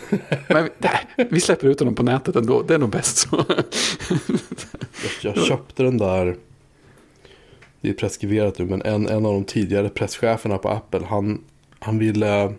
Men 0.48 0.68
nej, 0.78 1.28
vi 1.30 1.40
släpper 1.40 1.68
ut 1.68 1.78
honom 1.80 1.94
på 1.94 2.02
nätet 2.02 2.36
ändå, 2.36 2.62
det 2.62 2.74
är 2.74 2.78
nog 2.78 2.90
bäst 2.90 3.16
så. 3.16 3.44
Jag, 5.22 5.36
jag 5.36 5.44
köpte 5.44 5.82
den 5.82 5.98
där, 5.98 6.36
det 7.80 7.88
är 7.88 7.92
preskriberat 7.94 8.58
nu, 8.58 8.66
men 8.66 8.82
en, 8.82 9.08
en 9.08 9.26
av 9.26 9.32
de 9.32 9.44
tidigare 9.44 9.88
presscheferna 9.88 10.58
på 10.58 10.68
Apple, 10.68 11.00
han, 11.08 11.40
han 11.78 11.98
ville, 11.98 12.52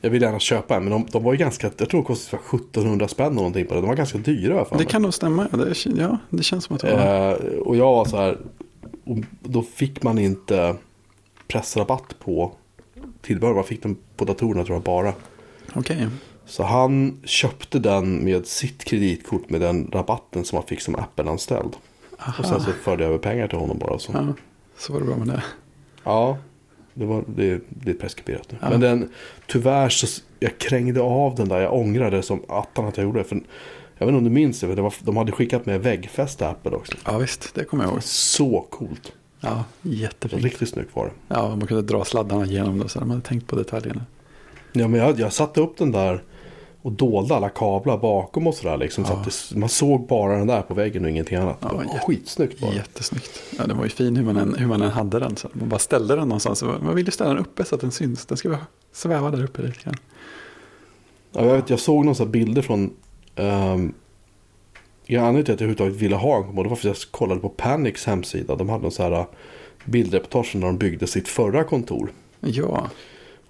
jag 0.00 0.10
ville 0.10 0.26
gärna 0.26 0.38
köpa 0.38 0.76
en, 0.76 0.84
men 0.84 0.92
de, 0.92 1.06
de 1.12 1.24
var 1.24 1.32
ju 1.32 1.38
ganska, 1.38 1.70
jag 1.78 1.88
tror 1.88 2.00
de 2.00 2.04
kostade 2.04 2.42
1700 2.42 3.08
spänn 3.08 3.26
och 3.26 3.34
någonting 3.34 3.66
på 3.66 3.74
det, 3.74 3.80
de 3.80 3.86
var 3.86 3.96
ganska 3.96 4.18
dyra 4.18 4.54
i 4.54 4.56
alla 4.56 4.64
fall. 4.64 4.78
Det 4.78 4.84
kan 4.84 5.02
nog 5.02 5.14
stämma, 5.14 5.48
ja, 5.52 5.58
det, 5.58 5.86
ja, 5.86 6.18
det 6.30 6.42
känns 6.42 6.64
som 6.64 6.76
att 6.76 6.82
det 6.82 6.92
var... 6.92 7.30
Eh, 7.30 7.58
och 7.58 7.76
jag 7.76 7.92
var 7.92 8.04
så 8.04 8.16
här, 8.16 8.38
och 9.04 9.16
då 9.42 9.62
fick 9.62 10.02
man 10.02 10.18
inte 10.18 10.76
pressrabatt 11.48 12.14
på 12.18 12.52
tillbehör, 13.20 13.54
man 13.54 13.64
fick 13.64 13.82
den 13.82 13.96
på 14.16 14.24
datorerna 14.24 14.64
tror 14.64 14.76
jag 14.76 14.82
bara. 14.82 15.12
Okej, 15.74 16.08
Så 16.46 16.62
han 16.62 17.20
köpte 17.24 17.78
den 17.78 18.24
med 18.24 18.46
sitt 18.46 18.84
kreditkort 18.84 19.50
med 19.50 19.60
den 19.60 19.90
rabatten 19.92 20.44
som 20.44 20.56
han 20.56 20.66
fick 20.66 20.80
som 20.80 20.94
Apple-anställd. 20.94 21.76
Och 22.38 22.46
sen 22.46 22.60
så 22.60 22.72
förde 22.72 23.02
jag 23.02 23.08
över 23.08 23.18
pengar 23.18 23.48
till 23.48 23.58
honom 23.58 23.78
bara. 23.78 23.98
Så. 23.98 24.12
ja, 24.12 24.26
så 24.78 24.92
var 24.92 25.00
det 25.00 25.06
bra 25.06 25.16
med 25.16 25.26
det. 25.26 25.42
Ja, 26.04 26.38
det, 26.98 27.06
var, 27.06 27.24
det, 27.26 27.60
det 27.68 27.90
är 27.90 27.94
preskriberat 27.94 28.46
nu. 28.50 28.58
Ja. 28.60 28.70
Men 28.70 28.80
den, 28.80 29.08
tyvärr 29.46 29.88
så 29.88 30.22
jag 30.40 30.58
krängde 30.58 31.00
av 31.00 31.34
den 31.34 31.48
där. 31.48 31.60
Jag 31.60 31.74
ångrade 31.74 32.22
som 32.22 32.42
attan 32.48 32.84
att 32.86 32.96
jag 32.96 33.04
gjorde 33.04 33.18
det. 33.18 33.24
För 33.24 33.36
jag 33.98 34.06
vet 34.06 34.12
inte 34.12 34.18
om 34.18 34.24
du 34.24 34.30
minns 34.30 34.60
det, 34.60 34.66
men 34.66 34.76
det 34.76 34.82
var, 34.82 34.94
de 35.00 35.16
hade 35.16 35.32
skickat 35.32 35.66
med 35.66 35.82
väggfäste 35.82 36.48
Apple 36.48 36.70
också. 36.70 36.92
Ja 37.04 37.18
visst, 37.18 37.54
det 37.54 37.64
kommer 37.64 37.84
jag 37.84 37.92
ihåg. 37.92 38.02
Så 38.02 38.66
coolt. 38.70 39.12
Ja, 39.40 39.64
jättefint. 39.82 40.44
Riktigt 40.44 40.68
snyggt 40.68 40.96
var 40.96 41.04
det. 41.06 41.12
Ja, 41.28 41.56
man 41.56 41.66
kunde 41.66 41.82
dra 41.82 42.04
sladdarna 42.04 42.46
igenom 42.46 42.78
det 42.78 42.88
så 42.88 43.00
de 43.00 43.10
hade 43.10 43.22
tänkt 43.22 43.46
på 43.46 43.56
detaljerna. 43.56 44.06
Ja, 44.72 44.88
men 44.88 45.00
jag, 45.00 45.20
jag 45.20 45.32
satte 45.32 45.60
upp 45.60 45.78
den 45.78 45.92
där 45.92 46.22
och 46.82 46.92
dolde 46.92 47.36
alla 47.36 47.48
kablar 47.48 47.98
bakom 47.98 48.46
och 48.46 48.54
sådär. 48.54 48.76
Liksom, 48.76 49.04
så 49.04 49.12
Ja. 49.12 49.16
att 49.18 49.24
det, 49.24 49.56
man 49.58 49.68
såg 49.68 50.06
bara 50.06 50.36
den 50.38 50.46
där 50.46 50.62
på 50.62 50.74
väggen 50.74 51.04
och 51.04 51.10
ingenting 51.10 51.38
annat. 51.38 51.56
Ja, 51.60 51.68
det 51.68 51.74
var 51.74 51.84
skitsnyggt 51.98 52.60
bara. 52.60 52.74
Jättesnyggt. 52.74 53.42
Ja, 53.58 53.66
det 53.66 53.74
var 53.74 53.84
ju 53.84 53.90
fin 53.90 54.16
hur 54.16 54.24
man 54.24 54.36
än, 54.36 54.54
hur 54.54 54.66
man 54.66 54.82
än 54.82 54.90
hade 54.90 55.18
den. 55.18 55.36
Så 55.36 55.48
man 55.52 55.68
bara 55.68 55.78
ställde 55.78 56.16
den 56.16 56.28
någonstans. 56.28 56.62
Man 56.62 56.94
ville 56.94 57.10
ställa 57.10 57.30
den 57.30 57.38
uppe 57.38 57.64
så 57.64 57.74
att 57.74 57.80
den 57.80 57.90
syns. 57.92 58.26
Den 58.26 58.36
ska 58.38 58.56
sväva 58.92 59.30
där 59.30 59.44
uppe 59.44 59.62
lite 59.62 59.78
grann. 59.84 59.94
Ja, 61.32 61.44
jag, 61.44 61.54
vet, 61.54 61.70
jag 61.70 61.80
såg 61.80 62.04
några 62.04 62.14
så 62.14 62.26
bilder 62.26 62.62
från... 62.62 62.90
Um, 63.36 63.94
jag 65.06 65.20
anledningen 65.20 65.44
till 65.44 65.54
att 65.54 65.60
jag 65.60 65.66
överhuvudtaget 65.70 65.94
ville 65.94 66.16
ha 66.16 66.36
en 66.36 66.42
kommod, 66.44 66.64
det 66.64 66.68
var 66.68 66.76
för 66.76 66.90
att 66.90 67.02
jag 67.04 67.10
kollade 67.12 67.40
på 67.40 67.48
Panics 67.48 68.04
hemsida. 68.06 68.56
De 68.56 68.68
hade 68.68 68.82
någon 68.82 68.92
så 68.92 69.02
här 69.02 69.12
uh, 69.12 69.24
bildreportage 69.84 70.54
när 70.54 70.66
de 70.66 70.78
byggde 70.78 71.06
sitt 71.06 71.28
förra 71.28 71.64
kontor. 71.64 72.12
Ja, 72.40 72.88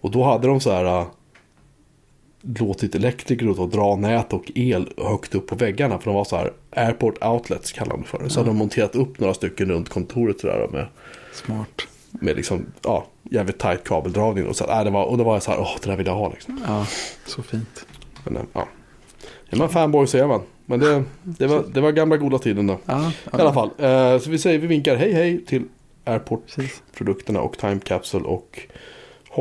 Och 0.00 0.10
då 0.10 0.22
hade 0.24 0.46
de 0.48 0.60
så 0.60 0.70
här... 0.70 1.04
låtit 2.58 2.94
elektriker 2.94 3.60
och 3.60 3.68
dra 3.68 3.96
nät 3.96 4.32
och 4.32 4.52
el 4.54 4.88
högt 4.96 5.34
upp 5.34 5.46
på 5.46 5.54
väggarna. 5.54 5.98
För 5.98 6.04
de 6.04 6.14
var 6.14 6.24
så 6.24 6.36
här 6.36 6.52
airport 6.70 7.24
outlets 7.24 7.72
kallar 7.72 7.90
de 7.90 8.00
det 8.02 8.08
för. 8.08 8.28
Så 8.28 8.40
hade 8.40 8.50
de 8.50 8.56
monterat 8.56 8.96
upp 8.96 9.20
några 9.20 9.34
stycken 9.34 9.68
runt 9.70 9.88
kontoret 9.88 10.40
sådär 10.40 10.68
med, 10.72 10.86
Smart. 11.32 11.86
med 12.10 12.36
liksom, 12.36 12.66
ja, 12.82 13.06
jävligt 13.22 13.58
tight 13.58 13.84
kabeldragning. 13.84 14.46
Och, 14.46 14.56
så, 14.56 14.64
äh, 14.64 14.84
det 14.84 14.90
var, 14.90 15.04
och 15.04 15.18
då 15.18 15.24
var 15.24 15.34
jag 15.34 15.42
så 15.42 15.50
här, 15.50 15.60
åh 15.60 15.76
det 15.82 15.90
där 15.90 15.96
vill 15.96 16.06
jag 16.06 16.14
ha 16.14 16.30
liksom. 16.30 16.60
Ja, 16.66 16.86
så 17.26 17.42
fint. 17.42 17.86
Men, 18.24 18.36
eh, 18.36 18.42
ja. 18.52 18.68
Är 19.50 19.56
man 19.56 19.68
fanboy 19.68 20.06
så 20.06 20.18
är 20.18 20.26
man. 20.26 20.40
Men 20.66 20.80
det, 20.80 21.04
det, 21.22 21.46
var, 21.46 21.64
det 21.74 21.80
var 21.80 21.92
gamla 21.92 22.16
goda 22.16 22.38
tiden 22.38 22.66
då. 22.66 22.78
Ja, 22.86 23.10
I 23.10 23.12
alla 23.30 23.52
fall, 23.52 23.70
eh, 23.78 24.18
så 24.18 24.30
vi 24.30 24.38
säger 24.38 24.58
vi 24.58 24.66
vinkar 24.66 24.96
hej 24.96 25.12
hej 25.12 25.44
till. 25.44 25.62
Airport-produkterna 26.08 27.40
och 27.40 27.58
Time 27.58 27.80
Capsule 27.84 28.24
och 28.24 28.60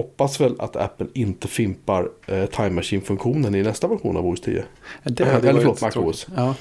hoppas 0.02 0.42
väl 0.42 0.56
att 0.60 0.76
Apple 0.76 1.08
inte 1.14 1.48
fimpar 1.48 2.10
eh, 2.28 2.46
Time 2.46 2.70
Machine-funktionen 2.70 3.56
i 3.56 3.64
nästa 3.64 3.88
version 3.88 4.18
av 4.18 4.28
OS 4.28 4.42
10. 4.42 4.64
Det 5.04 5.24
Eller 5.24 5.34
hade 5.34 5.48
varit 5.52 5.62
förlåt, 5.62 5.82
Mac 5.82 5.92
tråkigt. 5.92 6.10
OS. 6.10 6.28
Ja, 6.36 6.56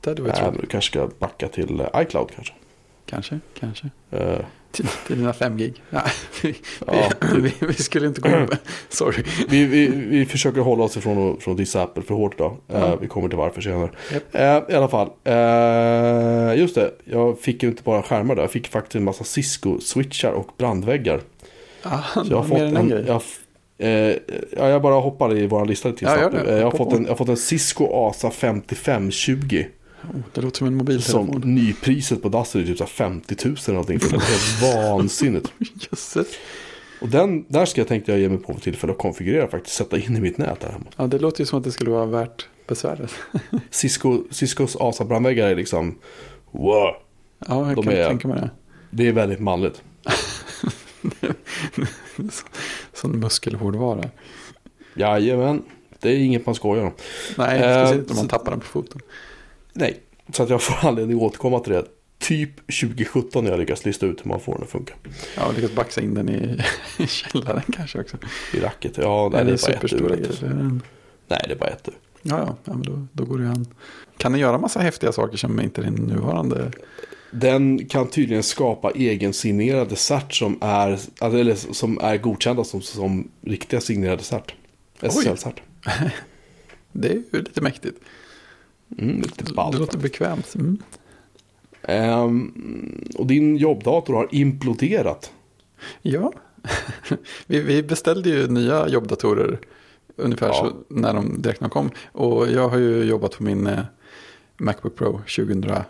det 0.00 0.10
hade 0.10 0.22
varit 0.22 0.34
Nej, 0.34 0.42
tråkigt. 0.42 0.60
du 0.60 0.66
kanske 0.66 0.90
ska 0.90 1.08
backa 1.18 1.48
till 1.48 1.80
eh, 1.80 1.86
iCloud 2.02 2.28
kanske. 2.34 2.52
Kanske, 3.06 3.38
kanske. 3.60 3.90
Eh, 4.10 4.38
Till, 4.70 4.86
till 5.06 5.18
dina 5.18 5.32
fem 5.32 5.56
gig. 5.56 5.82
Ja, 5.90 6.02
vi, 6.42 6.54
Ja. 6.86 7.10
vi, 7.34 7.40
vi, 7.40 7.52
vi 7.66 7.74
skulle 7.74 8.06
inte 8.06 8.20
gå 8.20 8.28
med. 8.28 8.58
Sorry. 8.88 9.22
vi, 9.48 9.64
vi, 9.64 9.86
vi 9.88 10.26
försöker 10.26 10.60
hålla 10.60 10.84
oss 10.84 10.96
ifrån 10.96 11.32
att, 11.34 11.42
från 11.42 11.56
dissa 11.56 11.82
Apple 11.82 12.02
för 12.02 12.14
hårt 12.14 12.34
idag. 12.34 12.56
Eh, 12.68 12.80
Ja. 12.80 12.96
Vi 12.96 13.06
kommer 13.08 13.28
till 13.28 13.38
varför 13.38 13.60
senare. 13.60 13.90
Japp. 14.12 14.34
Eh, 14.68 14.74
I 14.74 14.76
alla 14.76 14.88
fall, 14.88 15.10
eh, 15.24 16.58
just 16.60 16.74
det. 16.74 16.90
Jag 17.04 17.38
fick 17.40 17.62
ju 17.62 17.68
inte 17.68 17.82
bara 17.82 18.02
skärmar 18.02 18.34
där. 18.34 18.42
Jag 18.42 18.50
fick 18.50 18.68
faktiskt 18.68 18.94
en 18.94 19.04
massa 19.04 19.24
Cisco-switchar 19.24 20.30
och 20.32 20.48
brandväggar. 20.58 21.20
Så 22.14 22.24
jag 22.30 22.36
har 22.36 22.44
fått 22.44 22.58
en, 22.58 23.04
jag, 23.06 23.22
eh, 23.78 24.16
ja, 24.56 24.68
jag 24.68 24.82
bara 24.82 24.94
hoppar 25.00 25.36
i 25.36 25.46
våra 25.46 25.64
lista 25.64 25.88
lite 25.88 26.04
Ja, 26.04 26.16
snabbt. 26.30 26.48
Eh, 26.48 26.54
Jag 26.56 26.64
har, 26.70 26.70
fått 26.78 26.92
en, 26.92 27.02
jag 27.02 27.10
har 27.10 27.16
fått 27.16 27.28
en 27.28 27.36
Cisco 27.36 27.88
Asa 28.08 28.30
5520. 28.30 29.64
Oh, 30.02 30.20
det 30.34 30.40
låter 30.40 30.58
som 30.58 30.66
en 30.66 30.70
Som 30.72 30.76
mobiltelefon. 30.78 31.54
nypriset 31.54 32.22
på 32.22 32.28
Dassel 32.28 32.62
är 32.62 32.66
typ 32.66 32.78
så 32.78 32.84
här 32.84 32.88
50 32.88 33.36
000 33.44 33.56
eller 33.64 33.72
någonting. 33.74 34.00
För 34.00 34.10
det 34.10 34.66
är 34.66 34.90
vansinnigt. 34.92 35.52
Jösses. 35.90 36.26
Och 37.00 37.08
den, 37.08 37.44
där 37.48 37.64
ska 37.64 37.80
jag 37.80 37.88
tänkte 37.88 38.12
jag 38.12 38.20
ge 38.20 38.28
mig 38.28 38.38
på 38.38 38.54
för 38.54 38.60
tillfälle 38.60 38.92
att 38.92 38.98
konfigurera 38.98 39.48
faktiskt. 39.48 39.76
Sätta 39.76 39.98
in 39.98 40.16
i 40.16 40.20
mitt 40.20 40.38
nät 40.38 40.60
där 40.60 40.68
hemma. 40.68 40.84
Ja, 40.96 41.06
det 41.06 41.18
låter 41.18 41.40
ju 41.40 41.46
som 41.46 41.58
att 41.58 41.64
det 41.64 41.72
skulle 41.72 41.90
vara 41.90 42.06
värt 42.06 42.48
besväret. 42.66 43.10
Cisco, 43.70 44.22
Ciscos 44.30 44.76
Asa 44.80 45.04
brandväggar 45.04 45.48
är 45.48 45.56
liksom 45.56 45.98
wow. 46.50 46.90
Ja, 47.48 47.66
jag 47.68 47.76
De 47.76 47.82
kan 47.84 47.92
är- 47.92 48.08
tänka 48.08 48.28
mig 48.28 48.40
det. 48.40 48.50
Det 48.90 49.08
är 49.08 49.12
väldigt 49.12 49.40
manligt. 49.40 49.82
Sån 52.92 53.20
muskelhårdvara. 53.20 54.10
Jajamän. 54.94 55.62
Det 56.00 56.08
är 56.10 56.18
inget 56.18 56.46
man 56.46 56.54
skojar 56.54 56.84
om. 56.84 56.92
Nej, 57.38 57.60
Eh, 57.60 57.84
speciellt 57.86 58.10
om 58.10 58.16
man 58.16 58.28
tappar 58.28 58.50
den 58.50 58.60
på 58.60 58.66
foten. 58.66 59.00
Nej. 59.72 60.00
Så 60.32 60.42
att 60.42 60.50
jag 60.50 60.62
får 60.62 60.88
anledning 60.88 61.16
att 61.16 61.22
återkomma 61.22 61.60
till 61.60 61.72
det. 61.72 61.84
Typ 62.18 62.56
2017 62.56 63.44
när 63.44 63.50
jag 63.50 63.60
lyckas 63.60 63.84
lista 63.84 64.06
ut 64.06 64.24
hur 64.24 64.28
man 64.28 64.40
får 64.40 64.52
den 64.54 64.62
att 64.62 64.68
funka. 64.68 64.94
Ja, 65.36 65.46
och 65.46 65.54
lyckas 65.54 65.72
baxa 65.74 66.00
in 66.00 66.14
den 66.14 66.28
i, 66.28 66.60
i 66.98 67.06
källaren 67.06 67.62
kanske 67.72 68.00
också. 68.00 68.16
I 68.54 68.60
racket. 68.60 68.98
Ja, 68.98 69.28
nej, 69.32 69.44
Nej, 69.44 69.54
det 69.54 69.64
är 69.64 69.98
bara 70.02 70.14
ett 70.14 70.42
ur. 70.42 70.80
Nej, 71.28 71.40
det 71.46 71.52
är 71.52 71.58
bara 71.58 71.70
ett 71.70 71.88
ur. 71.88 71.94
Ja, 72.22 72.38
ja, 72.38 72.56
ja 72.64 72.72
men 72.74 72.82
då, 72.82 73.06
då 73.12 73.24
går 73.24 73.38
det 73.38 73.44
ju 73.44 73.50
an. 73.50 73.66
Kan 74.16 74.32
den 74.32 74.40
göra 74.40 74.58
massa 74.58 74.80
häftiga 74.80 75.12
saker 75.12 75.36
som 75.36 75.60
inte 75.60 75.82
den 75.82 75.94
nuvarande? 75.94 76.72
Den 77.30 77.86
kan 77.86 78.06
tydligen 78.08 78.42
skapa 78.42 78.90
egensignerade 78.90 79.96
cert 79.96 80.34
som 80.34 80.58
är, 80.60 80.90
alltså, 80.90 81.38
eller 81.38 81.54
som 81.54 81.98
är 81.98 82.16
godkända 82.16 82.64
som, 82.64 82.82
som 82.82 83.28
riktiga 83.42 83.80
signerade 83.80 84.22
cert. 84.22 84.54
SSL-cert. 85.00 85.60
Det 86.92 87.08
är 87.08 87.12
ju 87.32 87.42
lite 87.42 87.60
mäktigt. 87.60 88.00
Mm, 88.98 89.16
lite 89.16 89.44
Det 89.44 89.52
ballt. 89.54 89.78
låter 89.78 89.98
bekvämt. 89.98 90.54
Mm. 90.54 90.78
Ehm, 91.82 93.04
och 93.14 93.26
din 93.26 93.56
jobbdator 93.56 94.14
har 94.14 94.28
imploderat. 94.30 95.32
Ja, 96.02 96.32
vi, 97.46 97.60
vi 97.60 97.82
beställde 97.82 98.28
ju 98.30 98.46
nya 98.46 98.88
jobbdatorer 98.88 99.58
ungefär 100.16 100.46
Ja. 100.46 100.54
så 100.54 100.94
när 100.94 101.14
de 101.14 101.42
direkt 101.42 101.60
när 101.60 101.68
de 101.68 101.72
kom. 101.72 101.90
Och 102.12 102.50
jag 102.50 102.68
har 102.68 102.78
ju 102.78 103.02
jobbat 103.04 103.36
på 103.36 103.42
min 103.42 103.66
eh, 103.66 103.80
Macbook 104.56 104.96
Pro 104.96 105.12
2011 105.12 105.84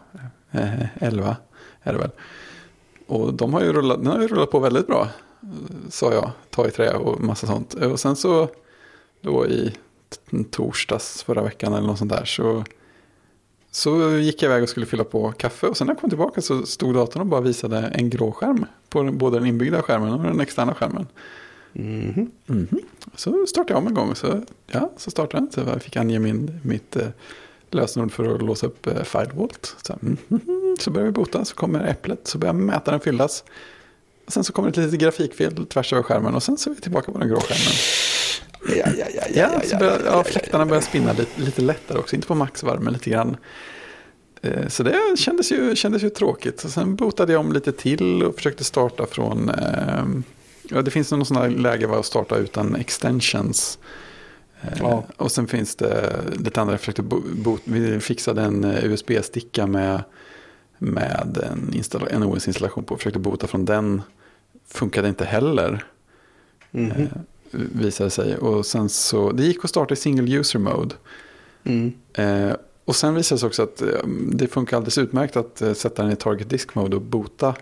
är 0.99 1.93
det 1.93 1.99
väl. 1.99 2.11
Och 3.07 3.35
de 3.35 3.55
har 3.55 3.63
ju 3.63 3.73
rullat, 3.73 3.99
den 3.99 4.07
har 4.07 4.21
ju 4.21 4.29
rullat 4.29 4.51
på 4.51 4.59
väldigt 4.59 4.87
bra, 4.87 5.09
eh, 5.43 5.89
sa 5.91 6.13
jag, 6.13 6.31
ta 6.51 6.69
i 6.69 6.71
trä 6.71 6.93
och 6.93 7.21
massa 7.21 7.47
sånt. 7.47 7.75
Och 7.75 8.01
sen 8.01 8.17
så 8.17 8.49
då 9.21 9.47
i 9.47 9.73
torsdags 10.51 11.23
förra 11.23 11.43
veckan 11.43 11.73
eller 11.73 11.87
något 11.87 11.99
sånt 11.99 12.13
där 12.13 12.25
så, 12.25 12.65
så 13.71 14.11
gick 14.11 14.43
jag 14.43 14.51
iväg 14.51 14.63
och 14.63 14.69
skulle 14.69 14.87
fylla 14.87 15.05
på 15.05 15.33
kaffe. 15.33 15.67
Och 15.67 15.77
sen 15.77 15.87
när 15.87 15.95
jag 15.95 16.01
kom 16.01 16.11
tillbaka 16.11 16.41
så 16.41 16.67
stod 16.67 16.95
datorn 16.95 17.21
och 17.21 17.27
bara 17.27 17.41
visade 17.41 17.79
en 17.79 18.11
grå 18.11 18.33
skärm 18.33 18.67
på 18.89 19.03
den, 19.03 19.19
både 19.19 19.39
den 19.39 19.47
inbyggda 19.47 19.83
skärmen 19.83 20.13
och 20.13 20.23
den 20.23 20.41
externa 20.41 20.75
skärmen. 20.75 21.07
Mhm. 21.73 22.31
Mhm. 22.47 22.79
Så 23.15 23.47
startade 23.47 23.73
jag 23.75 23.79
om 23.79 23.87
en 23.87 23.95
gång. 23.95 24.15
Så, 24.15 24.43
ja, 24.67 24.93
så 24.97 25.11
startade 25.11 25.43
den. 25.43 25.53
Så 25.53 25.61
jag 25.61 25.83
fick 25.83 25.97
ange 25.97 26.19
min, 26.19 26.61
mitt 26.63 26.97
eh, 26.97 27.09
lösenord 27.71 28.13
för 28.13 28.35
att 28.35 28.43
låsa 28.43 28.67
upp 28.67 28.87
eh, 28.87 29.03
FileVault. 29.03 29.77
Så, 29.83 29.99
mhm. 30.01 30.77
så 30.79 30.91
börjar 30.91 31.07
vi 31.07 31.13
bota. 31.13 31.45
Så 31.45 31.55
kommer 31.55 31.87
äpplet. 31.87 32.21
Så 32.27 32.39
börjar 32.39 32.55
mätaren 32.55 33.01
fyllas. 33.01 33.45
Och 34.27 34.33
sen 34.33 34.45
så 34.45 34.53
kommer 34.53 34.69
ett 34.69 34.77
litet 34.77 35.01
grafikfel 35.01 35.67
tvärs 35.67 35.93
över 35.93 36.03
skärmen. 36.03 36.35
Och 36.35 36.43
sen 36.43 36.59
så 36.59 36.71
är 36.71 36.75
vi 36.75 36.81
tillbaka 36.81 37.13
på 37.13 37.19
den 37.19 37.29
grå 37.29 37.41
skärmen. 37.41 37.73
Ja, 38.69 38.87
ja, 38.99 39.07
ja, 39.15 39.23
Ja, 39.35 39.61
så 39.65 39.77
börjar, 39.77 40.01
ja, 40.05 40.25
fläktarna 40.25 40.67
börjar 40.67 40.81
spinna 40.81 41.13
lite, 41.13 41.41
lite 41.41 41.63
lättare 41.63 41.99
också. 41.99 42.17
Inte 42.17 42.29
på 42.29 42.35
maxvarv, 42.35 42.81
men 42.83 42.93
lite 42.93 43.11
grann. 43.11 43.37
Eh, 44.43 44.69
Så 44.69 44.83
det 44.83 45.19
kändes 45.19 45.53
ju, 45.53 45.77
kändes 45.77 46.03
ju 46.03 46.11
tråkigt. 46.11 46.65
Och 46.65 46.71
sen 46.71 46.97
botade 46.97 47.33
jag 47.33 47.41
om 47.41 47.53
lite 47.53 47.73
till 47.73 48.23
och 48.23 48.35
försökte 48.35 48.65
starta 48.65 49.07
från... 49.07 49.49
Eh, 49.51 50.05
ja, 50.63 50.83
det 50.83 50.91
finns 50.91 51.11
någon 51.11 51.27
sån 51.27 51.37
här 51.37 51.49
läge 51.49 51.87
var 51.87 51.99
att 51.99 52.07
starta 52.07 52.37
utan 52.37 52.77
extensions. 52.77 53.79
Eh, 54.63 54.69
Ja. 54.79 55.05
Och 55.17 55.33
sen 55.33 55.47
finns 55.47 55.77
det 55.77 56.21
lite 56.39 56.61
andra. 56.61 56.73
Jag 56.73 56.81
försökte 56.81 57.03
bo, 57.03 57.23
bo, 57.37 57.59
vi 57.65 58.01
fixade 58.01 58.43
en 58.43 58.65
eh, 58.65 58.85
USB-sticka 58.85 59.67
med, 59.67 60.05
med 60.79 61.39
en, 61.51 61.83
en 62.11 62.23
OS-installation 62.23 62.85
på. 62.85 62.97
Försökte 62.97 63.19
bota 63.19 63.47
från 63.47 63.65
den. 63.65 64.03
Funkade 64.69 65.09
inte 65.09 65.25
heller. 65.25 65.85
Mhm. 66.71 66.91
Eh, 66.91 67.09
visade 67.51 68.11
sig. 68.11 68.37
Och 68.37 68.67
sen 68.67 68.89
så, 68.89 69.33
det 69.33 69.43
gick 69.43 69.65
att 69.65 69.71
starta 69.71 69.95
i 69.95 69.97
single 69.97 70.37
user 70.39 70.59
mode. 70.59 70.95
Mm. 71.65 71.93
Eh, 72.13 72.57
och 72.85 72.97
sen 72.97 73.15
visade 73.15 73.37
det 73.37 73.41
sig 73.41 73.47
också 73.47 73.63
att 73.63 73.83
eh, 73.83 73.89
det 74.33 74.47
funkar 74.47 74.77
alldeles 74.77 74.99
utmärkt 74.99 75.37
att 75.37 75.63
sätta 75.75 76.03
den 76.03 76.13
i 76.13 76.17
target 76.17 76.51
disk 76.51 76.75
mode 76.75 76.97
och 76.97 77.03
bota 77.03 77.55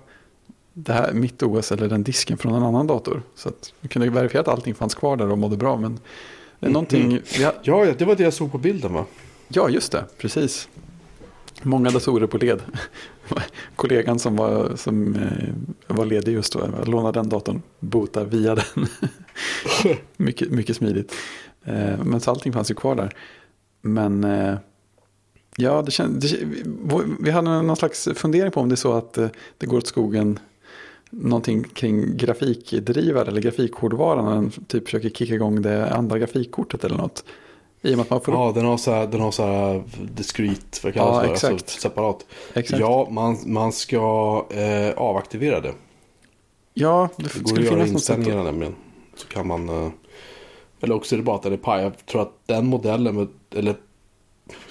det 0.72 0.92
här, 0.92 1.12
mitt 1.12 1.42
OS 1.42 1.72
eller 1.72 1.88
den 1.88 2.02
disken 2.02 2.38
från 2.38 2.54
en 2.54 2.62
annan 2.62 2.86
dator. 2.86 3.22
Så 3.34 3.48
att 3.48 3.72
vi 3.80 3.88
kunde 3.88 4.10
verifiera 4.10 4.40
att 4.40 4.48
allting 4.48 4.74
fanns 4.74 4.94
kvar 4.94 5.16
där 5.16 5.30
och 5.30 5.38
mådde 5.38 5.56
bra. 5.56 5.76
Men 5.76 6.00
är 6.60 6.68
någonting, 6.68 7.20
vi 7.38 7.44
har, 7.44 7.54
Ja, 7.62 7.94
det 7.98 8.04
var 8.04 8.16
det 8.16 8.22
jag 8.22 8.32
såg 8.32 8.52
på 8.52 8.58
bilden 8.58 8.92
va? 8.92 9.04
ja 9.48 9.68
just 9.68 9.92
det, 9.92 10.04
precis. 10.18 10.68
Många 11.62 11.90
datorer 11.90 12.26
på 12.26 12.38
led. 12.38 12.62
Kollegan 13.76 14.18
som 14.18 14.36
var, 14.36 14.76
som 14.76 15.14
eh, 15.14 15.96
var 15.96 16.04
ledig 16.04 16.32
just 16.32 16.52
då, 16.52 16.68
lånade 16.84 17.20
den 17.20 17.28
datorn, 17.28 17.62
bota 17.80 18.24
via 18.24 18.54
den. 18.54 18.86
mycket, 20.16 20.50
mycket 20.50 20.76
smidigt. 20.76 21.14
Eh, 21.64 22.04
men 22.04 22.20
så 22.20 22.30
allting 22.30 22.52
fanns 22.52 22.70
ju 22.70 22.74
kvar 22.74 22.94
där. 22.94 23.12
Men 23.80 24.24
eh, 24.24 24.54
ja, 25.56 25.82
det 25.82 25.90
känd, 25.90 26.20
det, 26.20 26.38
vi, 27.20 27.30
hade 27.30 27.62
någon 27.62 27.76
slags 27.76 28.08
fundering 28.14 28.50
på 28.50 28.60
om 28.60 28.68
det 28.68 28.74
är 28.74 28.76
så 28.76 28.92
att 28.92 29.18
det 29.58 29.66
går 29.66 29.78
åt 29.78 29.86
skogen 29.86 30.38
någonting 31.16 31.64
kring 31.64 32.16
grafikdrivare 32.16 33.28
eller 33.28 33.40
grafikhårdvara 33.40 34.22
när 34.22 34.34
den 34.34 34.50
typ 34.50 34.84
försöker 34.84 35.10
kicka 35.10 35.34
igång 35.34 35.62
det 35.62 35.90
andra 35.94 36.18
grafikkortet 36.18 36.84
eller 36.84 36.96
något. 36.96 37.24
I 37.82 37.92
och 37.94 37.96
med 37.98 38.02
att 38.04 38.10
man 38.10 38.20
får 38.20 38.34
Ja, 38.34 38.52
den 38.54 38.64
har 38.64 38.76
så 38.76 38.90
här, 38.90 39.06
den 39.06 39.20
har 39.20 39.30
så 39.30 39.42
här 39.46 39.82
discrete, 40.14 40.80
vad 40.82 40.94
kallas 40.94 41.16
Ja, 41.16 41.22
det? 41.22 41.28
Alltså, 41.30 41.46
exakt. 41.52 41.68
separat. 41.82 42.26
Exakt. 42.54 42.80
Ja, 42.80 43.08
man, 43.10 43.36
man 43.46 43.72
ska 43.72 43.96
eh, 44.50 44.90
avaktivera 44.96 45.60
det. 45.60 45.72
Ja, 46.74 47.08
det, 47.16 47.22
Det 47.22 47.38
går 47.40 47.48
skulle 47.48 47.60
att 47.66 47.72
göra 47.72 47.84
finnas 47.84 47.92
något 47.92 48.02
sätt. 48.26 48.34
nämligen. 48.44 48.74
Så 49.16 49.26
kan 49.28 49.46
man... 49.46 49.68
Eh, 49.68 49.88
eller 50.80 50.94
också 50.94 51.14
är 51.14 51.16
det 51.16 51.22
bara 51.22 51.36
att 51.36 51.42
den 51.42 51.52
är 51.52 51.56
paj. 51.56 51.82
Jag 51.82 52.06
tror 52.06 52.22
att 52.22 52.32
den 52.46 52.66
modellen, 52.66 53.28
eller 53.54 53.76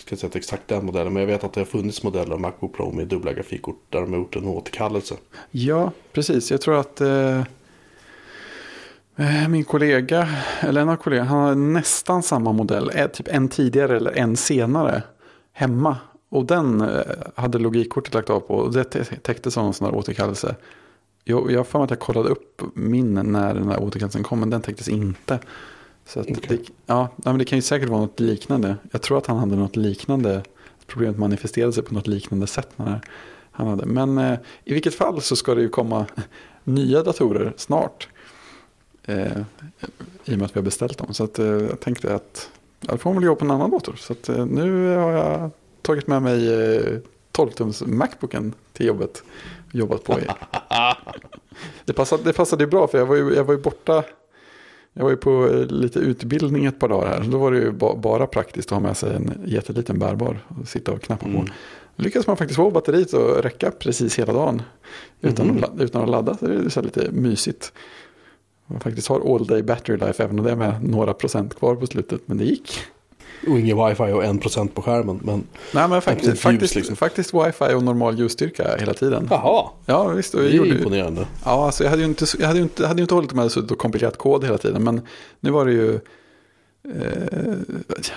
ska 0.08 0.16
säga 0.16 0.30
att 0.30 0.36
exakt 0.36 0.68
den 0.68 0.86
modellen, 0.86 1.14
men 1.14 1.22
jag 1.22 1.28
vet 1.28 1.44
att 1.44 1.54
det 1.54 1.60
har 1.60 1.66
funnits 1.66 2.04
modeller 2.04 2.34
av 2.34 2.40
Macbook 2.40 2.76
Pro 2.76 2.92
med 2.92 3.08
dubbla 3.08 3.34
grafikkort 3.34 3.82
där 3.90 4.02
de 4.02 4.14
har 4.14 4.20
gjort 4.20 4.36
en 4.36 4.48
återkallelse. 4.48 5.16
Ja, 5.52 5.92
precis. 6.14 6.52
Jag 6.52 6.62
tror 6.62 6.80
att 6.80 7.02
eh, 7.02 7.40
eh, 9.16 9.48
min 9.50 9.64
kollega, 9.64 10.30
eller 10.60 10.82
en 10.82 10.90
av 10.90 10.96
kollegorna, 10.96 11.30
han 11.30 11.40
har 11.40 11.56
nästan 11.56 12.24
samma 12.24 12.52
modell. 12.52 12.92
Eh, 12.94 13.08
typ 13.08 13.28
en 13.28 13.50
tidigare 13.50 13.98
eller 13.98 14.12
en 14.12 14.38
senare 14.38 15.04
hemma. 15.54 15.98
Och 16.30 16.46
den 16.46 16.82
eh, 16.82 17.02
hade 17.36 17.60
logikkortet 17.60 18.14
lagt 18.14 18.30
av 18.30 18.40
på. 18.40 18.56
Och 18.56 18.74
det 18.74 18.84
täcktes 18.84 19.20
täckte 19.22 19.52
som 19.52 19.66
en 19.66 19.74
sån 19.74 19.88
här 19.88 19.96
återkallelse. 19.96 20.56
Jag, 21.24 21.52
jag 21.52 21.60
har 21.60 21.64
för 21.64 21.80
mig 21.80 21.84
att 21.84 21.90
jag 21.90 22.00
kollade 22.00 22.30
upp 22.30 22.62
min 22.74 23.14
när 23.14 23.54
den 23.54 23.70
här 23.70 23.84
återkallelsen 23.84 24.24
kom. 24.24 24.40
Men 24.40 24.50
den 24.50 24.62
täcktes 24.62 24.90
inte. 24.90 25.40
Så 26.06 26.20
att 26.20 26.28
Okej. 26.30 26.58
det, 26.58 26.74
ja, 26.86 27.10
men 27.16 27.38
det 27.38 27.46
kan 27.46 27.58
ju 27.58 27.62
säkert 27.62 27.90
vara 27.90 28.02
något 28.02 28.20
liknande. 28.20 28.76
Jag 28.92 29.02
tror 29.02 29.18
att 29.18 29.28
han 29.28 29.38
hade 29.38 29.56
något 29.56 29.76
liknande. 29.76 30.44
Problemet 30.88 31.18
manifesterade 31.18 31.74
sig 31.74 31.84
på 31.84 31.94
något 31.94 32.08
liknande 32.08 32.48
sätt. 32.48 32.70
När 32.76 33.02
han 33.52 33.68
hade. 33.68 33.86
Men 33.86 34.18
eh, 34.18 34.40
i 34.64 34.74
vilket 34.74 34.96
fall 34.96 35.22
så 35.22 35.36
ska 35.36 35.56
det 35.56 35.62
ju 35.62 35.70
komma 35.70 36.06
nya 36.64 37.04
datorer 37.04 37.54
snart. 37.58 38.08
Eh, 39.06 39.38
I 40.26 40.34
och 40.34 40.38
med 40.38 40.44
att 40.44 40.56
vi 40.56 40.60
har 40.60 40.64
beställt 40.64 40.98
dem. 40.98 41.14
Så 41.14 41.24
att, 41.24 41.40
eh, 41.40 41.46
jag 41.46 41.80
tänkte 41.80 42.16
att 42.16 42.50
jag 42.82 43.02
får 43.02 43.14
väl 43.14 43.24
jobba 43.24 43.40
på 43.40 43.46
en 43.46 43.52
annan 43.52 43.72
dator. 43.72 43.96
Så 43.96 44.14
att, 44.14 44.30
eh, 44.30 44.46
nu 44.46 44.96
har 44.96 45.12
jag 45.12 45.52
tagit 45.82 46.08
med 46.08 46.22
mig 46.22 46.54
eh, 46.54 47.00
12-tums 47.32 47.86
Macbooken 47.86 48.54
till 48.74 48.86
jobbet. 48.86 49.24
Jobbat 49.72 50.04
på 50.04 50.20
det, 51.86 51.94
passade, 51.94 52.24
det 52.24 52.34
passade 52.34 52.64
ju 52.64 52.70
bra 52.70 52.88
för 52.88 52.98
jag 52.98 53.06
var 53.06 53.16
ju, 53.16 53.34
jag 53.36 53.44
var 53.44 53.54
ju 53.54 53.62
borta. 53.62 54.04
Jag 54.94 55.04
var 55.04 55.10
ju 55.10 55.18
på 55.18 55.48
eh, 55.50 55.66
lite 55.66 56.00
utbildning 56.00 56.66
ett 56.66 56.80
par 56.80 56.88
dagar 56.90 57.08
här. 57.08 57.24
Då 57.32 57.38
var 57.38 57.52
det 57.52 57.58
ju 57.58 57.72
ba, 57.72 57.96
bara 57.96 58.28
praktiskt 58.28 58.72
att 58.72 58.76
ha 58.76 58.80
med 58.88 58.98
sig 58.98 59.16
en 59.16 59.34
jätteliten 59.46 60.00
bärbar 60.00 60.40
och 60.60 60.68
sitta 60.68 60.92
och 60.92 61.02
knappa 61.02 61.26
på. 61.26 61.32
Mm. 61.32 61.46
Då 61.96 62.04
lyckas 62.04 62.28
man 62.28 62.38
faktiskt 62.38 62.56
få 62.56 62.72
batteriet 62.72 63.14
att 63.14 63.46
räcka 63.46 63.72
precis 63.72 64.20
hela 64.20 64.34
dagen. 64.34 64.62
Utan, 65.22 65.48
Mhm. 65.48 65.64
att, 65.64 65.82
utan 65.82 66.02
att 66.04 66.10
ladda. 66.10 66.38
Så 66.38 66.48
det 66.48 66.56
är 66.56 66.70
så 66.70 66.82
lite 66.82 67.12
mysigt. 67.12 67.74
Man 68.66 68.80
faktiskt 68.80 69.08
har 69.08 69.36
all 69.36 69.46
day 69.48 69.64
battery 69.64 69.98
life 69.98 70.24
även 70.24 70.40
om 70.40 70.46
det 70.46 70.52
är 70.52 70.56
med 70.56 70.84
några 70.84 71.14
procent 71.14 71.56
kvar 71.56 71.76
på 71.76 71.88
slutet. 71.88 72.22
Men 72.26 72.38
det 72.38 72.44
gick. 72.46 72.80
Och 73.48 73.60
ingen 73.60 73.88
wifi 73.88 74.04
och 74.04 74.24
en 74.24 74.40
procent 74.40 74.76
på 74.76 74.82
skärmen. 74.82 75.20
Men... 75.24 75.44
Nej 75.74 75.88
men 75.88 76.02
faktiskt, 76.02 76.30
ljus, 76.30 76.40
faktiskt, 76.42 76.76
liksom. 76.76 76.96
faktiskt 76.96 77.34
wifi 77.34 77.74
och 77.74 77.84
normal 77.84 78.20
ljusstyrka 78.20 78.78
hela 78.80 78.94
tiden. 78.94 79.28
Jaha, 79.32 79.70
Ja 79.86 80.08
visst. 80.08 80.34
Och 80.34 80.42
det 80.42 80.46
jag 80.46 80.54
är 80.54 80.58
gjorde, 80.58 80.78
imponerande. 80.78 81.28
ja, 81.46 81.66
alltså 81.66 81.84
jag 81.84 81.90
hade 81.90 82.02
ju 82.02 82.08
inte, 82.08 82.26
jag 82.40 82.48
hade 82.48 82.60
ju 82.60 82.64
inte, 82.64 82.88
hade 82.88 83.00
ju 83.00 83.04
inte 83.04 83.14
hållit 83.14 83.34
med 83.34 83.52
så 83.52 83.62
och 83.62 83.78
komplicerat 83.78 84.18
kod 84.18 84.44
hela 84.44 84.58
tiden. 84.58 84.84
Men 84.84 85.02
nu 85.40 85.52
var 85.52 85.66
det 85.66 85.72
ju 85.72 85.94
eh, 85.94 86.02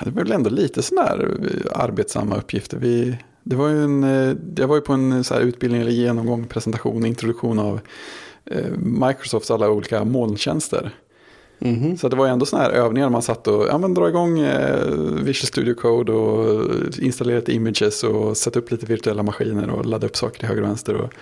det 0.05 0.11
var 0.11 0.23
väl 0.23 0.33
ändå 0.33 0.51
lite 0.51 0.83
sådana 0.83 1.09
här 1.09 1.37
eh, 1.43 1.81
arbetsamma 1.83 2.37
uppgifter. 2.37 2.77
Vi, 2.79 3.19
det 3.43 3.57
var 3.57 3.69
ju 3.69 3.85
en, 3.85 4.05
eh, 4.05 4.37
jag 4.57 4.69
var 4.69 4.77
ju 4.77 4.83
på 4.83 4.93
en 4.93 5.25
så 5.25 5.35
här 5.35 5.41
utbildning 5.41 5.81
eller 5.81 5.93
genomgång, 5.93 6.47
presentation, 6.47 7.07
introduktion 7.07 7.59
av 7.59 7.81
eh, 8.45 8.71
Microsofts 8.79 9.51
alla 9.51 9.71
olika 9.71 10.05
molntjänster. 10.05 10.95
Mhm. 11.59 11.97
Så 11.97 12.09
det 12.09 12.17
var 12.17 12.27
ändå 12.27 12.47
sådana 12.47 12.69
här 12.69 12.75
övningar 12.75 13.11
man 13.11 13.23
satt 13.23 13.49
och 13.49 13.67
ja, 13.69 13.79
men 13.79 13.95
dra 13.95 14.09
igång 14.09 14.39
eh, 14.39 14.87
Visual 15.23 15.47
Studio 15.47 15.75
Code 15.75 16.13
och 16.13 16.71
installera 16.99 17.39
lite 17.39 17.53
images 17.53 18.05
och 18.05 18.37
sätta 18.37 18.59
upp 18.59 18.71
lite 18.71 18.87
virtuella 18.87 19.23
maskiner 19.23 19.71
och 19.71 19.87
ladda 19.87 20.07
upp 20.07 20.17
saker 20.17 20.39
till 20.39 20.49
höger 20.49 20.63
och 20.63 20.69
vänster. 20.69 20.95
Och, 20.95 21.13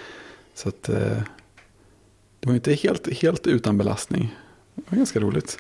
så 0.55 0.69
att 0.69 0.89
eh, 0.89 1.19
det 2.41 2.49
var 2.49 2.55
inte 2.55 2.73
helt, 2.73 3.13
helt 3.13 3.47
utan 3.47 3.79
belastning. 3.79 4.35
Det 4.75 4.83
var 4.89 4.97
ganska 4.97 5.21
roligt. 5.21 5.59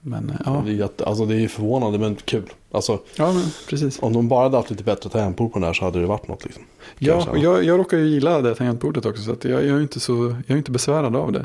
Men 0.00 0.30
eh, 0.30 0.36
ja, 0.44 0.62
Det, 0.66 0.70
är 0.70 0.74
jätte, 0.74 1.04
alltså 1.04 1.26
det 1.26 1.36
är 1.36 1.48
förvånande 1.48 1.98
men 1.98 2.16
kul. 2.16 2.50
Alltså, 2.70 2.98
ja 3.16 3.32
men, 3.32 3.42
precis. 3.68 3.98
om 4.02 4.12
de 4.12 4.28
bara 4.28 4.42
hade 4.42 4.56
haft 4.56 4.70
lite 4.70 4.84
bättre 4.84 5.10
tangentbord 5.10 5.52
på 5.52 5.58
den 5.58 5.66
här 5.66 5.72
så 5.72 5.84
hade 5.84 6.00
det 6.00 6.06
varit 6.06 6.28
något. 6.28 6.44
Liksom. 6.44 6.62
Ja, 6.98 7.36
jag, 7.36 7.64
jag 7.64 7.78
råkar 7.78 7.96
ju 7.96 8.06
gilla 8.06 8.40
det 8.40 8.54
tangentbordet 8.54 9.06
också 9.06 9.22
så 9.22 9.36
jag, 9.42 9.66
jag, 9.66 9.76
är 9.76 9.80
inte 9.80 10.00
så, 10.00 10.36
jag 10.46 10.54
är 10.54 10.58
inte 10.58 10.70
besvärad 10.70 11.16
av 11.16 11.32
det. 11.32 11.44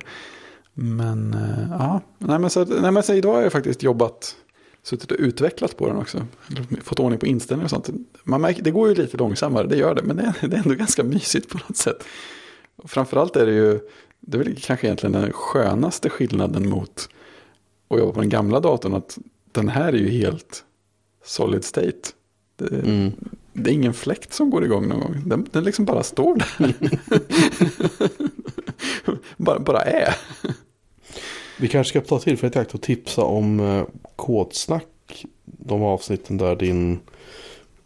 Men 0.78 1.34
eh, 1.34 1.68
ja, 1.72 2.02
nej 2.20 2.40
men, 2.40 2.50
så, 2.50 2.66
nej, 2.66 2.92
men 2.92 3.04
så 3.04 3.14
idag 3.14 3.34
har 3.34 3.42
jag 3.42 3.52
faktiskt 3.52 3.84
jobbat, 3.84 4.36
suttit 4.84 5.12
och 5.12 5.18
utvecklat 5.20 5.78
på 5.78 5.88
den 5.88 5.98
också. 5.98 6.26
Fått 6.84 7.00
ordning 7.00 7.20
på 7.20 7.26
inställningar 7.26 7.66
och 7.66 7.70
sånt. 7.70 7.90
Man 8.24 8.42
märker, 8.42 8.64
det 8.64 8.72
går 8.72 8.90
ju 8.90 8.96
lite 8.96 9.18
långsammare, 9.18 9.68
det 9.68 9.76
gör 9.78 9.96
det, 9.96 10.04
men 10.04 10.18
det, 10.18 10.24
är- 10.42 10.48
det 10.48 10.56
är 10.56 10.62
ändå 10.62 10.76
ganska 10.76 11.04
mysigt 11.04 11.50
på 11.50 11.58
något 11.58 11.78
sätt. 11.78 12.04
Och 12.76 12.90
framförallt 12.90 13.36
är 13.36 13.46
det 13.46 13.52
ju, 13.54 13.80
det 14.20 14.38
är 14.38 14.44
väl 14.44 14.56
kanske 14.62 14.88
egentligen 14.88 15.14
den 15.14 15.32
skönaste 15.34 16.10
skillnaden 16.10 16.70
mot 16.70 17.10
att 17.88 18.00
jobba 18.00 18.12
på 18.12 18.20
den 18.20 18.30
gamla 18.30 18.60
datorn, 18.60 18.94
att 18.94 19.18
den 19.52 19.70
här 19.70 19.94
är 19.94 19.98
ju 19.98 20.10
helt 20.10 20.64
solid 21.26 21.64
state. 21.64 21.92
Det, 22.58 22.68
Mm. 22.80 23.12
det 23.54 23.70
är 23.70 23.74
ingen 23.74 23.94
fläkt 23.94 24.34
som 24.34 24.50
går 24.50 24.66
igång 24.66 24.88
någon 24.88 25.00
gång. 25.00 25.24
Den, 25.26 25.48
den 25.52 25.64
liksom 25.64 25.86
bara 25.86 26.04
står 26.04 26.36
där. 26.36 26.74
bara, 29.38 29.60
bara 29.60 29.82
är. 29.82 30.16
Vi 31.60 31.68
kanske 31.68 31.90
ska 31.90 32.08
ta 32.08 32.20
tillfället 32.20 32.56
i 32.56 32.60
akt 32.60 32.74
och 32.74 32.82
tipsa 32.82 33.24
om 33.24 33.60
eh, 33.60 33.84
Kodsnack. 34.16 35.26
De 35.46 35.84
avsnitten 35.84 36.38
där 36.38 36.56
din 36.56 37.00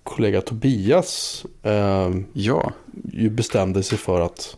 kollega 0.04 0.42
Tobias 0.42 1.46
eh, 1.64 2.10
Ja, 2.34 2.72
ju 3.14 3.30
bestämde 3.30 3.84
sig 3.84 3.98
för 3.98 4.22
att 4.22 4.58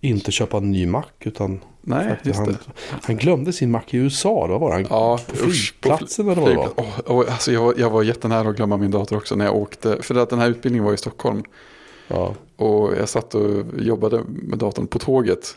inte 0.00 0.32
köpa 0.32 0.56
en 0.56 0.70
ny 0.70 0.86
Mac. 0.86 1.04
Utan 1.20 1.60
nej, 1.80 2.16
han, 2.34 2.56
han 3.02 3.16
glömde 3.16 3.52
sin 3.52 3.70
Mac 3.70 3.82
i 3.90 3.96
USA. 3.96 4.46
Då 4.46 4.58
var 4.58 4.72
han 4.72 4.86
Ja, 4.90 5.20
på 5.26 5.32
usch, 5.32 5.40
på 5.40 5.50
flygplatsen 5.50 6.28
eller 6.28 6.42
vad 6.42 6.50
det 6.50 6.56
var. 6.56 6.72
Åh, 7.06 7.24
alltså 7.32 7.52
jag, 7.52 7.62
var, 7.62 7.74
jag 7.78 7.90
var 7.90 8.02
jättenära 8.02 8.48
att 8.48 8.56
glömma 8.56 8.76
min 8.76 8.90
dator 8.90 9.16
också 9.16 9.36
när 9.36 9.44
jag 9.44 9.56
åkte. 9.56 10.02
För 10.02 10.14
att 10.14 10.30
den 10.30 10.38
här 10.38 10.48
utbildningen 10.48 10.84
var 10.84 10.94
i 10.94 10.96
Stockholm. 10.96 11.42
Ja. 12.08 12.34
Och 12.56 12.94
jag 12.96 13.08
satt 13.08 13.34
och 13.34 13.64
jobbade 13.78 14.22
med 14.26 14.58
datorn 14.58 14.86
på 14.86 14.98
tåget. 14.98 15.56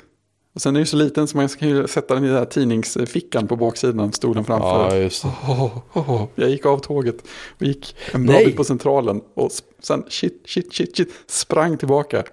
Och 0.58 0.62
sen 0.62 0.70
är 0.70 0.74
den 0.74 0.82
ju 0.82 0.86
så 0.86 0.98
liten 0.98 1.28
så 1.28 1.38
man 1.38 1.50
kan 1.50 1.70
ju 1.70 1.88
sätta 1.88 2.14
den 2.14 2.24
i 2.24 2.28
den 2.28 2.38
här 2.38 2.46
tidningsfickan 2.46 3.48
på 3.48 3.56
baksidan 3.56 4.00
av 4.00 4.12
stolen 4.12 4.46
framför. 4.46 4.68
ja, 4.68 4.96
just 4.96 5.24
det. 5.24 5.32
Åh, 5.48 5.78
åh, 5.94 6.10
åh. 6.10 6.28
Jag 6.36 6.50
gick 6.50 6.66
av 6.66 6.78
tåget 6.78 7.16
och 7.60 7.66
gick 7.66 7.96
en 8.12 8.26
bra 8.26 8.36
Nej. 8.36 8.46
bit 8.46 8.56
på 8.56 8.64
centralen 8.64 9.22
och 9.34 9.52
sen 9.80 10.04
shit, 10.08 10.44
shit, 10.46 10.74
shit, 10.74 10.98
shit, 10.98 11.14
sprang 11.28 11.78
tillbaka. 11.78 12.24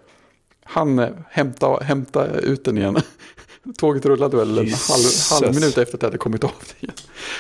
Han 0.65 0.99
eh, 0.99 1.09
hämta, 1.31 1.77
hämta 1.83 2.27
ut 2.27 2.65
den 2.65 2.79
igen. 2.79 2.97
Tåget 3.79 4.07
rullade 4.07 4.37
väl 4.37 4.59
en 4.59 4.65
halv, 4.65 5.05
halv 5.31 5.55
minut 5.55 5.79
efter 5.79 5.97
att 5.97 6.03
jag 6.03 6.09
hade 6.09 6.19
kommit 6.19 6.45
av 6.45 6.53
det 6.61 6.87
igen. 6.87 6.97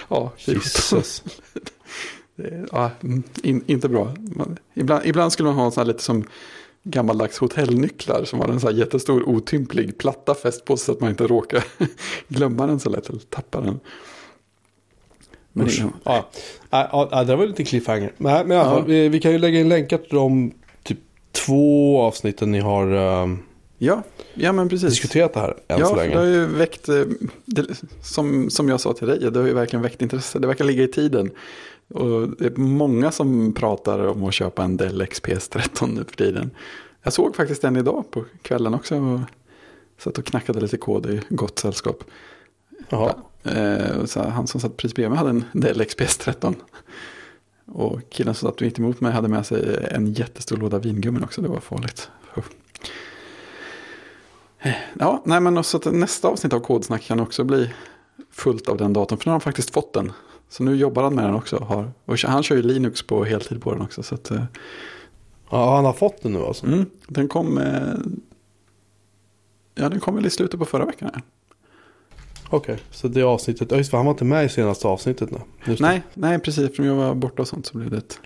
Ja, 0.09 0.33
Jesus. 0.39 1.23
ja, 2.73 2.91
mm, 3.01 3.23
in, 3.43 3.65
inte 3.67 3.89
bra. 3.89 4.15
Man, 4.19 4.59
ibland, 4.75 5.07
ibland 5.07 5.33
skulle 5.33 5.49
man 5.49 5.57
ha 5.57 5.65
en 5.65 5.73
sån 5.73 5.81
här 5.81 5.93
lite 5.93 6.03
som 6.03 6.25
gammaldags 6.85 7.39
hotellnycklar 7.39 8.25
som 8.25 8.41
har 8.41 8.49
en 8.49 8.61
sån 8.61 8.73
här 8.73 8.79
jättestor 8.79 9.29
otymplig 9.29 9.99
platta 9.99 10.35
fäst 10.35 10.65
på 10.65 10.77
sig 10.77 10.85
så 10.87 10.93
att 10.93 11.01
man 11.01 11.11
inte 11.11 11.27
råkar 11.27 11.65
glömma 12.29 12.67
den 12.67 12.81
så 12.81 12.91
lätt 12.91 13.09
eller 13.11 13.21
tappa 13.21 13.61
den. 13.61 13.81
Men 15.53 15.67
Usch. 15.67 15.79
det- 15.83 15.89
Ja, 16.05 16.29
ja, 16.71 17.09
ja, 17.13 17.25
det 17.25 17.37
var 17.37 17.47
lite 17.47 17.65
cliffhanger. 17.65 18.13
Men, 18.17 18.49
men 18.49 18.57
Ja. 18.57 18.81
vi, 18.87 19.09
vi 19.09 19.21
kan 19.21 19.33
ju 19.33 19.39
lägga 19.39 19.61
in 19.61 19.69
länkar 19.69 19.99
till 19.99 20.15
de 20.17 20.53
typ 20.83 20.99
två 21.33 22.01
avsnitten 22.03 22.51
ni 22.51 22.61
har 22.61 22.87
ehm, 22.87 23.39
Ja, 23.79 24.03
ja 24.35 24.53
men 24.53 24.69
precis. 24.69 24.89
diskuterat 24.91 25.35
det 25.35 25.41
här 25.41 25.55
än 25.69 25.79
ja, 25.81 25.87
så 25.87 25.97
länge. 25.97 26.13
det 26.15 26.19
har 26.19 26.27
ju 26.27 26.47
väckt, 26.47 26.89
eh, 26.89 27.03
det, 27.45 27.67
som, 28.03 28.51
som 28.51 28.69
jag 28.69 28.81
sa 28.81 28.93
till 28.93 29.07
dig, 29.09 29.19
det 29.31 29.39
har 29.41 29.47
ju 29.47 29.55
verkligen 29.55 29.83
väckt 29.83 30.03
intresse. 30.03 30.39
Det 30.39 30.47
verkar 30.47 30.65
ligga 30.65 30.83
i 30.85 30.89
tiden. 30.89 31.31
Och 31.89 32.29
det 32.29 32.47
är 32.47 32.61
många 32.61 33.13
som 33.13 33.53
pratar 33.53 34.07
om 34.07 34.25
att 34.25 34.35
köpa 34.35 34.65
en 34.65 34.77
Dell 34.77 35.07
XPS 35.07 35.49
13 35.49 35.95
nu 35.95 36.05
för 36.05 36.17
tiden. 36.17 36.51
Jag 37.03 37.13
såg 37.13 37.37
faktiskt 37.37 37.65
en 37.65 37.77
idag 37.77 38.05
på 38.11 38.25
kvällen 38.43 38.75
också. 38.75 38.97
Och 39.01 39.21
satt 39.99 40.19
och 40.19 40.25
knackade 40.25 40.61
lite 40.61 40.77
kod 40.77 41.07
i 41.07 41.21
gott 41.29 41.59
sällskap. 41.59 42.05
Jaha. 42.89 43.15
Eh, 43.43 44.05
så 44.05 44.23
han 44.23 44.47
som 44.47 44.61
satt 44.61 44.77
precis 44.77 44.95
bredvid 44.95 45.11
mig 45.11 45.19
hade 45.19 45.31
en 45.31 45.45
Dell 45.53 45.85
XPS 45.85 46.17
13. 46.17 46.55
Och 47.67 48.01
killen 48.11 48.35
som 48.35 48.49
satt 48.49 48.61
mitt 48.61 48.79
emot 48.79 49.01
mig 49.01 49.13
hade 49.13 49.29
med 49.29 49.47
sig 49.47 49.89
en 49.91 50.13
jättestor 50.13 50.57
låda 50.57 50.79
vingummin 50.79 51.25
också. 51.25 51.43
Det 51.43 51.49
var 51.49 51.61
farligt. 51.61 52.11
Eh, 54.59 54.73
Ja, 54.99 55.23
nej 55.25 55.41
men 55.41 55.59
att 55.59 55.85
nästa 55.93 56.29
avsnitt 56.29 56.53
av 56.53 56.61
Kodsnack 56.61 57.03
kan 57.03 57.21
också 57.21 57.45
bli 57.45 57.71
fullt 58.31 58.69
av 58.69 58.77
den 58.77 58.93
datorn. 58.93 59.19
För 59.19 59.27
nu 59.27 59.31
har 59.31 59.35
han 59.35 59.41
faktiskt 59.41 59.71
fått 59.71 59.93
den. 59.93 60.13
Så 60.55 60.63
nu 60.63 60.77
jobbar 60.77 61.03
han 61.03 61.15
med 61.15 61.25
den 61.25 61.35
också. 61.35 61.57
Har, 61.57 61.93
och 62.05 62.19
han 62.19 62.43
kör 62.43 62.57
ju 62.57 62.63
Linux 62.63 63.03
på 63.03 63.25
heltid 63.25 63.63
på 63.63 63.73
den 63.73 63.83
också. 63.83 64.03
Så 64.03 64.15
att, 64.15 64.31
eh, 64.31 64.45
Ja, 65.51 65.77
han 65.77 65.85
har 65.85 65.93
fått 65.93 66.23
den 66.23 66.33
nu 66.33 66.39
alltså. 66.39 66.67
mm, 66.67 66.87
den 67.09 67.29
kom... 67.29 67.59
Eh, 67.59 67.95
ja, 69.75 69.89
den 69.89 70.01
kom 70.01 70.15
väl 70.15 70.27
i 70.27 70.31
slutet 70.31 70.61
på 70.61 70.67
förra 70.67 70.85
veckan. 70.85 71.11
Ja. 71.15 71.21
Okej, 72.51 72.79
så 72.91 73.09
det 73.09 73.23
avsnittet. 73.23 73.71
Ja, 73.71 73.77
just 73.77 73.91
det, 73.91 73.97
han 73.97 74.07
var 74.07 74.13
inte 74.13 74.25
med 74.25 74.45
i 74.45 74.49
senaste 74.49 74.89
avsnittet 74.89 75.31
nu. 75.31 75.39
Just 75.67 75.79
det. 75.83 75.87
Nej, 75.87 76.03
nej, 76.15 76.39
precis. 76.39 76.65
Eftersom 76.65 76.85
jag 76.85 76.95
var 76.95 77.15
borta 77.15 77.43
och 77.43 77.49
sånt 77.49 77.67
så 77.67 77.79
blev 77.79 77.91
det 77.91 77.97
ett, 77.97 78.19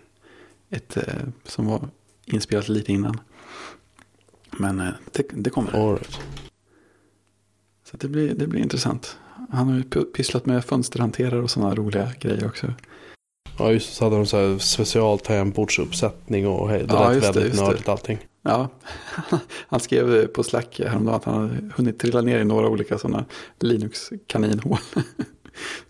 ett 0.70 0.96
eh, 0.96 1.04
som 1.44 1.66
var 1.66 1.88
inspelat 2.24 2.68
lite 2.68 2.92
innan. 2.92 3.20
Men 4.58 4.76
det, 5.12 5.24
det 5.32 5.50
kommer. 5.50 5.72
All 5.76 5.94
right. 5.94 6.18
Så 7.84 7.96
det 7.96 8.08
blir, 8.08 8.34
det 8.34 8.46
blir 8.46 8.60
intressant. 8.60 9.16
Han 9.50 9.68
har 9.68 9.76
ju 9.76 9.82
pysslat 10.04 10.46
med 10.46 10.64
fönsterhanterare 10.64 11.42
och 11.42 11.50
sådana 11.50 11.74
roliga 11.74 12.08
grejer 12.20 12.46
också. 12.46 12.66
Ja, 13.58 13.72
just. 13.72 13.94
Så 13.94 14.04
hade 14.04 14.16
de 14.16 14.26
så 14.26 14.36
här 14.36 14.58
special 14.58 15.18
tangentbordsuppsättning 15.18 16.46
och 16.46 16.68
hej, 16.68 16.84
det 16.88 16.94
Ja, 16.94 17.10
lät 17.10 17.24
väldigt 17.24 17.56
det. 17.56 17.62
nördigt 17.62 17.88
allting. 17.88 18.18
Ja, 18.42 18.68
han 19.68 19.80
skrev 19.80 20.26
på 20.26 20.42
Slack 20.42 20.80
häromdagen 20.86 21.16
att 21.16 21.24
han 21.24 21.34
hade 21.34 21.58
hunnit 21.76 21.98
trilla 21.98 22.20
ner 22.20 22.38
i 22.38 22.44
några 22.44 22.68
olika 22.68 22.98
sådana 22.98 23.24
Linux-kaninhål. 23.60 24.78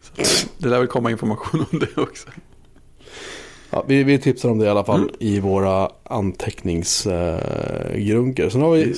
Så 0.01 0.13
det 0.59 0.69
lär 0.69 0.79
väl 0.79 0.87
komma 0.87 1.11
information 1.11 1.65
om 1.73 1.79
det 1.79 1.99
också. 2.03 2.29
Ja, 3.71 3.85
vi, 3.89 4.05
vi 4.05 4.19
tipsar 4.19 4.49
om 4.49 4.59
det 4.59 4.65
i 4.65 4.69
alla 4.69 4.85
fall 4.85 5.01
Mm. 5.01 5.15
i 5.19 5.41
våra 5.41 5.91
anteckningsgrunker. 6.05 8.49
Sen 8.51 8.61
har 8.61 8.71
vi 8.73 8.95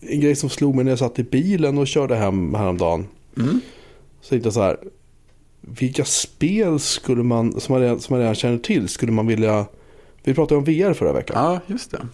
en 0.00 0.20
grej 0.20 0.36
som 0.36 0.50
slog 0.50 0.74
mig 0.74 0.84
när 0.84 0.92
jag 0.92 0.98
satt 0.98 1.18
i 1.18 1.22
bilen 1.24 1.78
och 1.78 1.86
körde 1.86 2.16
hem 2.16 2.54
häromdagen. 2.54 3.06
Mm. 3.38 3.60
Så 4.20 4.28
tänkte 4.28 4.46
jag 4.46 4.54
så 4.54 4.62
här. 4.62 4.78
vilka 5.60 6.04
spel 6.04 6.80
skulle 6.80 7.22
man, 7.22 7.60
som 7.60 7.72
man, 7.72 7.82
redan, 7.82 8.00
som 8.00 8.14
man 8.14 8.20
redan 8.20 8.34
känner 8.34 8.58
till, 8.58 8.88
skulle 8.88 9.12
man 9.12 9.26
vilja... 9.26 9.66
Vi 10.22 10.34
pratade 10.34 10.58
om 10.58 10.64
VR 10.64 10.92
förra 10.92 11.12
veckan. 11.12 11.44
Ja, 11.44 11.60
just 11.66 11.90
det. 11.90 12.06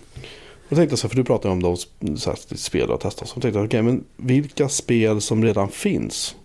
Och 0.69 0.77
tänkte 0.77 0.97
så 0.97 1.03
här, 1.07 1.09
för 1.09 1.17
du 1.17 1.25
pratade 1.25 1.53
om 1.53 1.63
de 1.63 1.77
så 2.17 2.31
här, 2.31 2.57
spel 2.57 2.87
du 2.87 2.93
har 2.93 2.99
testat. 2.99 3.29
Så 3.29 3.41
tänkte 3.41 3.59
jag, 3.59 3.67
okej, 3.67 3.83
men 3.83 4.05
vilka 4.17 4.69
spel 4.69 5.21
som 5.21 5.45
redan 5.45 5.69
finns 5.69 6.37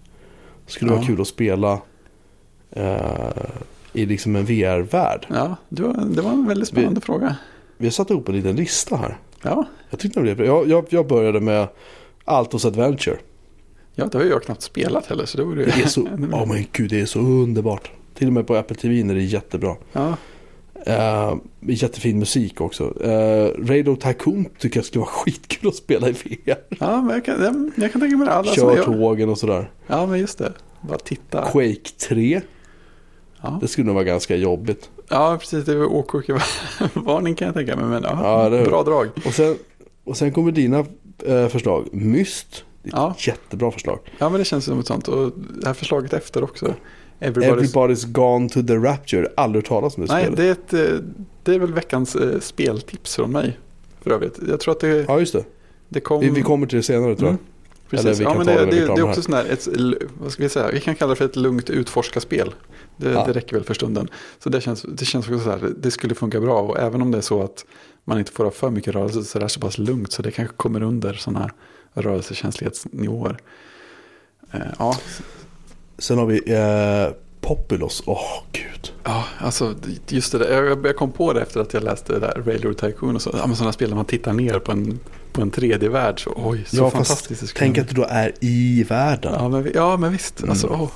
skulle 0.67 0.91
Ja. 0.91 0.95
vara 0.97 1.05
kul 1.07 1.21
att 1.21 1.27
spela 1.27 1.81
eh, 2.71 2.95
i 3.93 4.05
liksom 4.05 4.35
en 4.35 4.45
VR-värld? 4.45 5.25
Ja, 5.29 5.55
det 5.69 5.81
var, 5.83 6.05
det 6.05 6.21
var 6.21 6.31
en 6.31 6.47
väldigt 6.47 6.67
spännande 6.67 7.01
fråga. 7.01 7.35
Vi 7.77 7.85
har 7.85 7.91
satt 7.91 8.09
ihop 8.09 8.29
en 8.29 8.35
liten 8.35 8.55
lista 8.55 8.95
här. 8.95 9.17
Ja, 9.43 9.65
Jag 9.89 9.99
tyckte 9.99 10.19
det 10.19 10.23
blev 10.23 10.37
bra. 10.37 10.45
Jag, 10.45 10.67
jag, 10.69 10.85
jag 10.89 11.07
började 11.07 11.39
med 11.39 11.67
Altos 12.25 12.65
Adventure. 12.65 13.17
Ja, 13.95 14.05
det 14.11 14.17
har 14.17 14.25
jag 14.25 14.43
knappt 14.43 14.61
spelat 14.61 15.05
heller. 15.05 15.25
Så 15.25 15.37
det 15.37 15.43
vore. 15.43 15.65
Det 15.65 15.71
är 15.81 15.87
så, 15.87 16.01
oh 16.01 16.47
men 16.47 16.65
gud, 16.71 16.89
det 16.89 17.01
är 17.01 17.05
så 17.05 17.19
underbart. 17.19 17.91
Till 18.13 18.27
och 18.27 18.33
med 18.33 18.47
på 18.47 18.55
Apple 18.55 18.75
TV 18.75 18.99
är 19.01 19.13
det 19.15 19.23
jättebra. 19.23 19.75
Ja, 19.93 20.17
Uh, 20.87 21.37
jättefin 21.61 22.19
musik 22.19 22.61
också. 22.61 22.83
Uh, 22.83 23.65
Radio 23.67 23.95
Tycoon 23.95 24.45
tycker 24.59 24.77
jag 24.77 24.85
skulle 24.85 24.99
vara 24.99 25.11
skitkul 25.11 25.69
att 25.69 25.75
spela 25.75 26.09
i 26.09 26.11
VR. 26.11 26.57
ja 26.79 27.01
men 27.01 27.09
jag 27.15 27.25
kan, 27.25 27.43
jag, 27.43 27.71
jag 27.75 27.91
kan 27.91 28.01
tänka 28.01 28.17
mig 28.17 28.27
det. 28.27 28.33
Alla 28.33 28.51
Kör 28.51 28.83
tågen 28.83 29.29
och 29.29 29.37
sådär. 29.37 29.71
Ja, 29.87 30.05
men 30.05 30.19
just 30.19 30.37
det. 30.37 30.53
Bara 30.81 30.97
titta. 30.97 31.41
Quake 31.51 31.89
3. 32.09 32.41
Ja, 33.41 33.57
Det 33.61 33.67
skulle 33.67 33.85
nog 33.85 33.95
vara 33.95 34.03
ganska 34.05 34.35
jobbigt. 34.35 34.89
ja 35.09 35.37
precis. 35.39 35.65
Det 35.65 35.71
är 35.71 35.83
åkokervarning 35.83 37.35
kan 37.35 37.45
jag 37.45 37.55
tänka 37.55 37.75
mig. 37.75 37.85
Men 37.85 38.03
ja, 38.03 38.49
Ja, 38.49 38.65
bra 38.65 38.83
drag. 38.83 39.09
Och 39.25 39.33
sen, 39.33 39.55
och 40.03 40.17
sen 40.17 40.31
kommer 40.31 40.51
dina 40.51 40.85
eh, 41.25 41.47
förslag. 41.47 41.87
Myst. 41.91 42.63
Det 42.83 42.89
är 42.89 42.91
ett 42.91 42.93
Ja. 42.95 43.15
jättebra 43.19 43.71
förslag. 43.71 43.99
Ja, 44.17 44.29
men 44.29 44.39
det 44.39 44.45
känns 44.45 44.65
som 44.65 44.79
ett 44.79 44.87
sånt. 44.87 45.07
Och 45.07 45.31
det 45.61 45.67
här 45.67 45.73
förslaget 45.73 46.13
efter 46.13 46.43
också. 46.43 46.73
Everybody's... 47.19 47.59
Everybody's 47.73 48.07
Gone 48.11 48.49
to 48.49 48.61
the 48.63 48.75
Rapture. 48.75 49.27
Aldrig 49.37 49.65
talas 49.65 49.97
om 49.97 50.05
det 50.05 50.13
Nej, 50.13 50.23
spelet. 50.23 50.37
det 50.37 50.77
är, 50.77 50.87
ett, 50.87 50.91
eh, 50.93 50.99
det 51.43 51.55
är 51.55 51.59
väl 51.59 51.73
veckans 51.73 52.15
eh, 52.15 52.39
speltips 52.39 53.15
från 53.15 53.31
mig. 53.31 53.59
För 54.01 54.11
övrigt. 54.11 54.39
Jag 54.47 54.59
tror 54.59 54.71
att 54.71 54.79
det, 54.79 55.05
Ja, 55.07 55.19
just 55.19 55.33
det. 55.33 55.43
det 55.89 55.99
kom... 55.99 56.19
Vi, 56.19 56.29
vi 56.29 56.41
kommer 56.41 56.67
till 56.67 56.77
det 56.77 56.83
senare 56.83 57.15
tror 57.15 57.27
jag. 57.29 57.33
Mm. 57.33 57.43
Precis. 57.89 58.19
Ja, 58.19 58.33
men 58.37 58.45
det, 58.47 58.53
det 58.53 58.65
det, 58.71 58.77
är 58.79 58.95
det 58.95 59.03
också 59.03 59.21
sån 59.21 59.33
här, 59.33 59.45
ett, 59.45 59.67
vad 60.21 60.31
ska 60.31 60.43
vi 60.43 60.49
säga, 60.49 60.71
vi 60.71 60.79
kan 60.79 60.95
kalla 60.95 61.09
det 61.09 61.15
för 61.15 61.25
ett 61.25 61.35
lugnt 61.35 61.69
utforskarspel. 61.69 62.53
Det, 62.97 63.09
Ja. 63.11 63.23
det 63.27 63.33
räcker 63.33 63.55
väl 63.55 63.63
för 63.65 63.73
stunden. 63.73 64.07
Så 64.39 64.49
det 64.49 64.61
känns, 64.61 64.81
det 64.81 65.05
känns 65.05 65.25
också 65.29 65.39
så 65.39 65.49
här, 65.49 65.73
det 65.77 65.91
skulle 65.91 66.15
funka 66.15 66.39
bra. 66.39 66.61
Och 66.61 66.79
även 66.79 67.01
om 67.01 67.11
det 67.11 67.17
är 67.17 67.21
så 67.21 67.43
att 67.43 67.65
man 68.03 68.19
inte 68.19 68.31
får 68.31 68.43
ha 68.43 68.51
för 68.51 68.69
mycket 68.69 68.93
rörelse 68.95 69.23
så 69.23 69.37
är 69.37 69.43
det 69.43 69.49
så 69.49 69.59
pass 69.59 69.77
lugnt. 69.77 70.11
Så 70.11 70.21
det 70.21 70.31
kanske 70.31 70.55
kommer 70.55 70.83
under 70.83 71.13
sådana 71.13 71.39
här 71.39 71.51
rörelsekänslighetsnivåer. 71.93 73.37
Eh, 74.51 74.59
ja, 74.79 74.97
Sen 75.97 76.17
har 76.17 76.25
vi 76.25 76.53
eh, 76.53 77.13
Populos. 77.41 78.03
Åh, 78.05 78.43
gud. 78.51 78.91
Ja, 79.03 79.23
alltså 79.39 79.75
just 80.07 80.31
det 80.31 80.37
där. 80.37 80.63
Jag, 80.63 80.85
jag 80.85 80.95
kom 80.95 81.11
på 81.11 81.33
det 81.33 81.41
efter 81.41 81.59
att 81.59 81.73
jag 81.73 81.83
läste 81.83 82.13
det 82.13 82.19
där 82.19 82.43
Railroad 82.45 82.77
Tycoon 82.77 83.15
och 83.15 83.21
så. 83.21 83.29
Ja, 83.33 83.47
men 83.47 83.55
sådana 83.55 83.73
spel 83.73 83.89
där 83.89 83.95
man 83.95 84.05
tittar 84.05 84.33
ner 84.33 84.59
på 84.59 84.71
en, 84.71 84.99
på 85.31 85.41
en 85.41 85.51
3D-värld. 85.51 86.23
Så, 86.23 86.33
oj, 86.35 86.63
så 86.67 86.77
Ja, 86.77 86.89
fantastiskt 86.89 87.41
fast 87.41 87.55
tänk 87.55 87.77
att 87.77 87.87
du 87.87 87.93
då 87.95 88.05
är 88.09 88.31
i 88.39 88.83
världen. 88.89 89.33
Ja, 89.33 89.49
men, 89.49 89.71
ja, 89.75 89.97
men 89.97 90.11
visst. 90.11 90.43
Alltså, 90.43 90.67
Mm. 90.67 90.81
åh. 90.81 90.89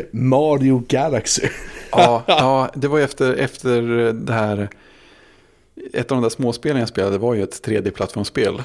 Mario 0.10 0.82
Galaxy. 0.88 1.48
Ja, 1.90 2.22
ja, 2.26 2.70
det 2.74 2.88
var 2.88 2.98
ju 2.98 3.04
efter, 3.04 3.34
efter 3.34 3.82
det 4.12 4.32
här. 4.32 4.68
Ett 5.92 6.12
av 6.12 6.16
de 6.16 6.22
där 6.22 6.28
småspelen 6.30 6.78
jag 6.80 6.88
spelade 6.88 7.18
var 7.18 7.34
ju 7.34 7.42
ett 7.42 7.66
3D-plattformsspel 7.66 8.62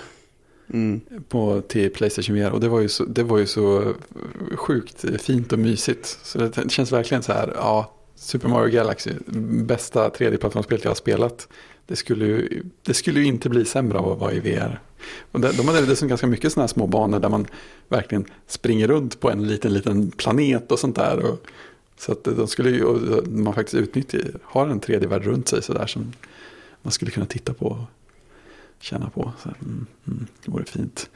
Mm. 0.73 1.01
på, 1.29 1.62
till 1.62 1.93
Playstation 1.93 2.36
VR. 2.36 2.51
Och 2.51 2.60
det 2.60 2.69
var, 2.69 2.79
ju 2.79 2.89
så, 2.89 3.05
det 3.05 3.23
var 3.23 3.38
ju 3.38 3.45
så 3.45 3.93
sjukt 4.55 5.05
fint 5.21 5.53
och 5.53 5.60
mysigt. 5.60 6.19
Så 6.23 6.38
det 6.38 6.71
känns 6.71 6.91
verkligen 6.91 7.23
så 7.23 7.34
här, 7.34 7.53
ja, 7.55 7.93
Super 8.15 8.47
Mario 8.47 8.71
Galaxy, 8.71 9.12
bästa 9.65 10.10
3D-plattformsspelet 10.10 10.84
jag 10.84 10.89
har 10.89 10.95
spelat. 10.95 11.47
Det 11.88 11.95
skulle, 11.95 12.25
ju, 12.25 12.63
det 12.84 12.93
skulle 12.93 13.19
ju 13.19 13.25
inte 13.25 13.49
bli 13.49 13.65
sämre 13.65 13.97
av 13.97 14.12
att 14.12 14.19
vara 14.19 14.34
i 14.34 14.39
VR. 14.39 14.79
Och 15.32 15.39
de 15.39 15.51
de 15.58 15.67
hade 15.67 15.82
dessutom 15.82 16.08
ganska 16.08 16.27
mycket 16.27 16.51
sådana 16.51 16.63
här 16.63 16.67
små 16.67 16.88
banor 16.88 17.19
där 17.19 17.29
man 17.29 17.47
verkligen 17.88 18.25
springer 18.47 18.88
runt 18.88 19.19
på 19.19 19.32
en 19.32 19.47
liten, 19.47 19.73
liten 19.73 20.12
planet 20.12 20.71
och 20.71 20.79
sånt 20.79 20.95
där. 20.95 21.19
Och, 21.19 21.47
så 21.97 22.12
att 22.12 22.23
de 22.23 22.47
skulle 22.47 22.69
ju, 22.69 22.86
man 23.25 23.53
faktiskt 23.53 23.75
utnyttjar, 23.75 24.21
har 24.43 24.67
en 24.67 24.82
3D-värld 24.82 25.23
runt 25.23 25.47
sig 25.47 25.63
sådär 25.63 25.88
som 25.88 26.13
man 26.82 26.91
skulle 26.91 27.12
kunna 27.12 27.25
titta 27.25 27.53
på 27.53 27.65
och 27.65 27.77
känna 28.79 29.09
på. 29.09 29.31
Så, 29.43 29.49
mm, 29.49 29.85
mm, 30.07 30.27
det 30.45 30.51
vore 30.51 30.65
fint. 30.65 31.09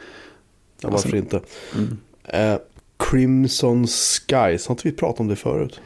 Ja, 0.82 0.90
varför 0.90 1.16
inte? 1.16 1.42
Mm. 1.76 1.98
Eh, 2.24 2.60
Crimson 2.98 3.88
Skies. 3.88 4.68
Har 4.68 4.74
inte 4.74 4.88
vi 4.88 4.92
pratat 4.92 5.20
om 5.20 5.28
det 5.28 5.36
förut? 5.36 5.82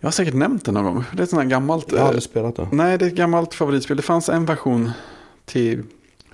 Jag 0.00 0.06
har 0.06 0.12
säkert 0.12 0.34
nämnt 0.34 0.64
det 0.64 0.72
någon 0.72 0.84
gång. 0.84 1.04
Det 1.12 1.18
är 1.18 1.22
ett 1.22 1.30
sånt 1.30 1.42
här 1.42 1.50
gammalt. 1.50 1.92
Jag 1.92 1.98
har 1.98 2.02
eh, 2.02 2.06
aldrig 2.06 2.22
spelat 2.22 2.56
det. 2.56 2.68
Nej, 2.72 2.98
det 2.98 3.04
är 3.04 3.08
ett 3.08 3.14
gammalt 3.14 3.54
favoritspel. 3.54 3.96
Det 3.96 4.02
fanns 4.02 4.28
en 4.28 4.44
version 4.44 4.90
till, 5.44 5.82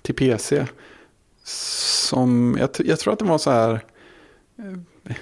till 0.02 0.14
PC. 0.14 0.66
Som, 1.44 2.56
jag, 2.60 2.70
jag 2.78 2.98
tror 2.98 3.12
att 3.12 3.18
det 3.18 3.24
var 3.24 3.38
så 3.38 3.50
här. 3.50 3.80
Eh, 4.58 5.14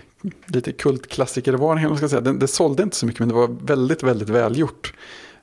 lite 0.46 0.72
kultklassikervarning. 0.72 1.84
vad 1.84 1.90
man 1.90 1.98
ska 1.98 2.08
säga. 2.08 2.20
Det, 2.20 2.38
det 2.38 2.48
sålde 2.48 2.82
inte 2.82 2.96
så 2.96 3.06
mycket 3.06 3.20
men 3.20 3.28
det 3.28 3.34
var 3.34 3.56
väldigt, 3.62 4.02
väldigt 4.02 4.28
välgjort. 4.28 4.94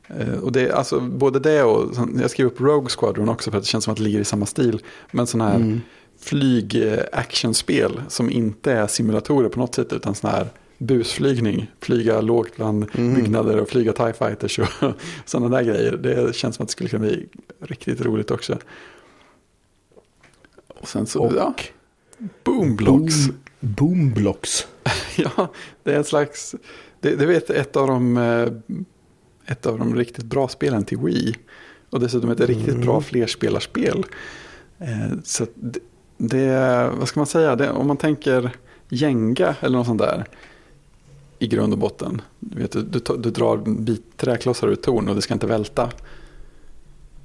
Eh, 0.07 0.39
och 0.43 0.51
det, 0.51 0.71
alltså, 0.71 0.99
både 0.99 1.39
det 1.39 1.63
och 1.63 1.95
jag 2.21 2.29
skrev 2.31 2.47
upp 2.47 2.61
Rogue 2.61 2.89
Squadron 2.89 3.29
också 3.29 3.51
för 3.51 3.57
att 3.57 3.63
det 3.63 3.67
känns 3.67 3.83
som 3.83 3.91
att 3.91 3.97
det 3.97 4.03
ligger 4.03 4.19
i 4.19 4.25
samma 4.25 4.45
stil. 4.45 4.79
Men 5.11 5.27
sån 5.27 5.41
här 5.41 5.55
Mm. 5.55 5.81
flyg-actionspel 6.19 8.01
som 8.09 8.29
inte 8.29 8.71
är 8.71 8.87
simulatorer 8.87 9.49
på 9.49 9.59
något 9.59 9.75
sätt 9.75 9.93
utan 9.93 10.15
sån 10.15 10.29
här 10.29 10.47
busflygning. 10.77 11.71
Flyga 11.81 12.21
lågt 12.21 12.55
bland 12.55 12.85
Mm. 12.97 13.13
byggnader 13.15 13.57
och 13.59 13.69
flyga 13.69 13.93
TIE 13.93 14.13
fighters 14.13 14.59
och 14.59 14.67
sådana 15.25 15.57
där 15.57 15.63
grejer. 15.63 15.91
Det 15.97 16.35
känns 16.35 16.55
som 16.55 16.63
att 16.63 16.67
det 16.69 16.71
skulle 16.71 16.89
kunna 16.89 17.05
bli 17.05 17.27
riktigt 17.59 18.01
roligt 18.01 18.31
också. 18.31 18.57
Och 20.81 20.87
sen 20.87 21.05
så, 21.05 21.23
Och 21.23 21.33
ja, 21.35 21.53
Boomblocks. 22.43 23.27
Boom, 23.27 23.35
Boomblocks. 23.59 24.67
Ja, 25.17 25.51
det 25.83 25.93
är 25.93 25.99
ett 25.99 26.07
slags, 26.07 26.55
det, 26.99 27.15
det 27.15 27.25
vet 27.25 27.49
ett 27.49 27.75
av 27.75 27.87
de, 27.87 28.17
eh, 28.17 28.47
ett 29.45 29.65
av 29.65 29.79
de 29.79 29.95
riktigt 29.95 30.25
bra 30.25 30.47
spelen 30.47 30.85
till 30.85 30.97
Wii. 30.97 31.35
Och 31.89 31.99
dessutom 31.99 32.29
ett 32.29 32.39
riktigt 32.39 32.67
Mm. 32.73 32.85
bra 32.85 33.01
flerspelarspel. 33.01 34.05
Eh, 34.79 35.17
Så 35.23 35.45
det, 35.55 35.79
det, 36.17 36.89
vad 36.99 37.07
ska 37.07 37.19
man 37.19 37.27
säga, 37.27 37.55
det, 37.55 37.69
om 37.71 37.87
man 37.87 37.97
tänker 37.97 38.51
Jenga 38.89 39.55
eller 39.59 39.77
något 39.77 39.87
sånt 39.87 40.01
där. 40.01 40.25
I 41.39 41.47
grund 41.47 41.73
och 41.73 41.79
botten. 41.79 42.21
Du, 42.39 42.61
vet, 42.61 42.71
du, 42.71 42.81
du, 42.83 42.99
du 43.17 43.29
drar 43.29 43.57
bit 43.81 44.17
träklossar 44.17 44.67
ur 44.67 44.75
torn 44.75 45.09
och 45.09 45.15
det 45.15 45.21
ska 45.21 45.33
inte 45.33 45.47
välta. 45.47 45.89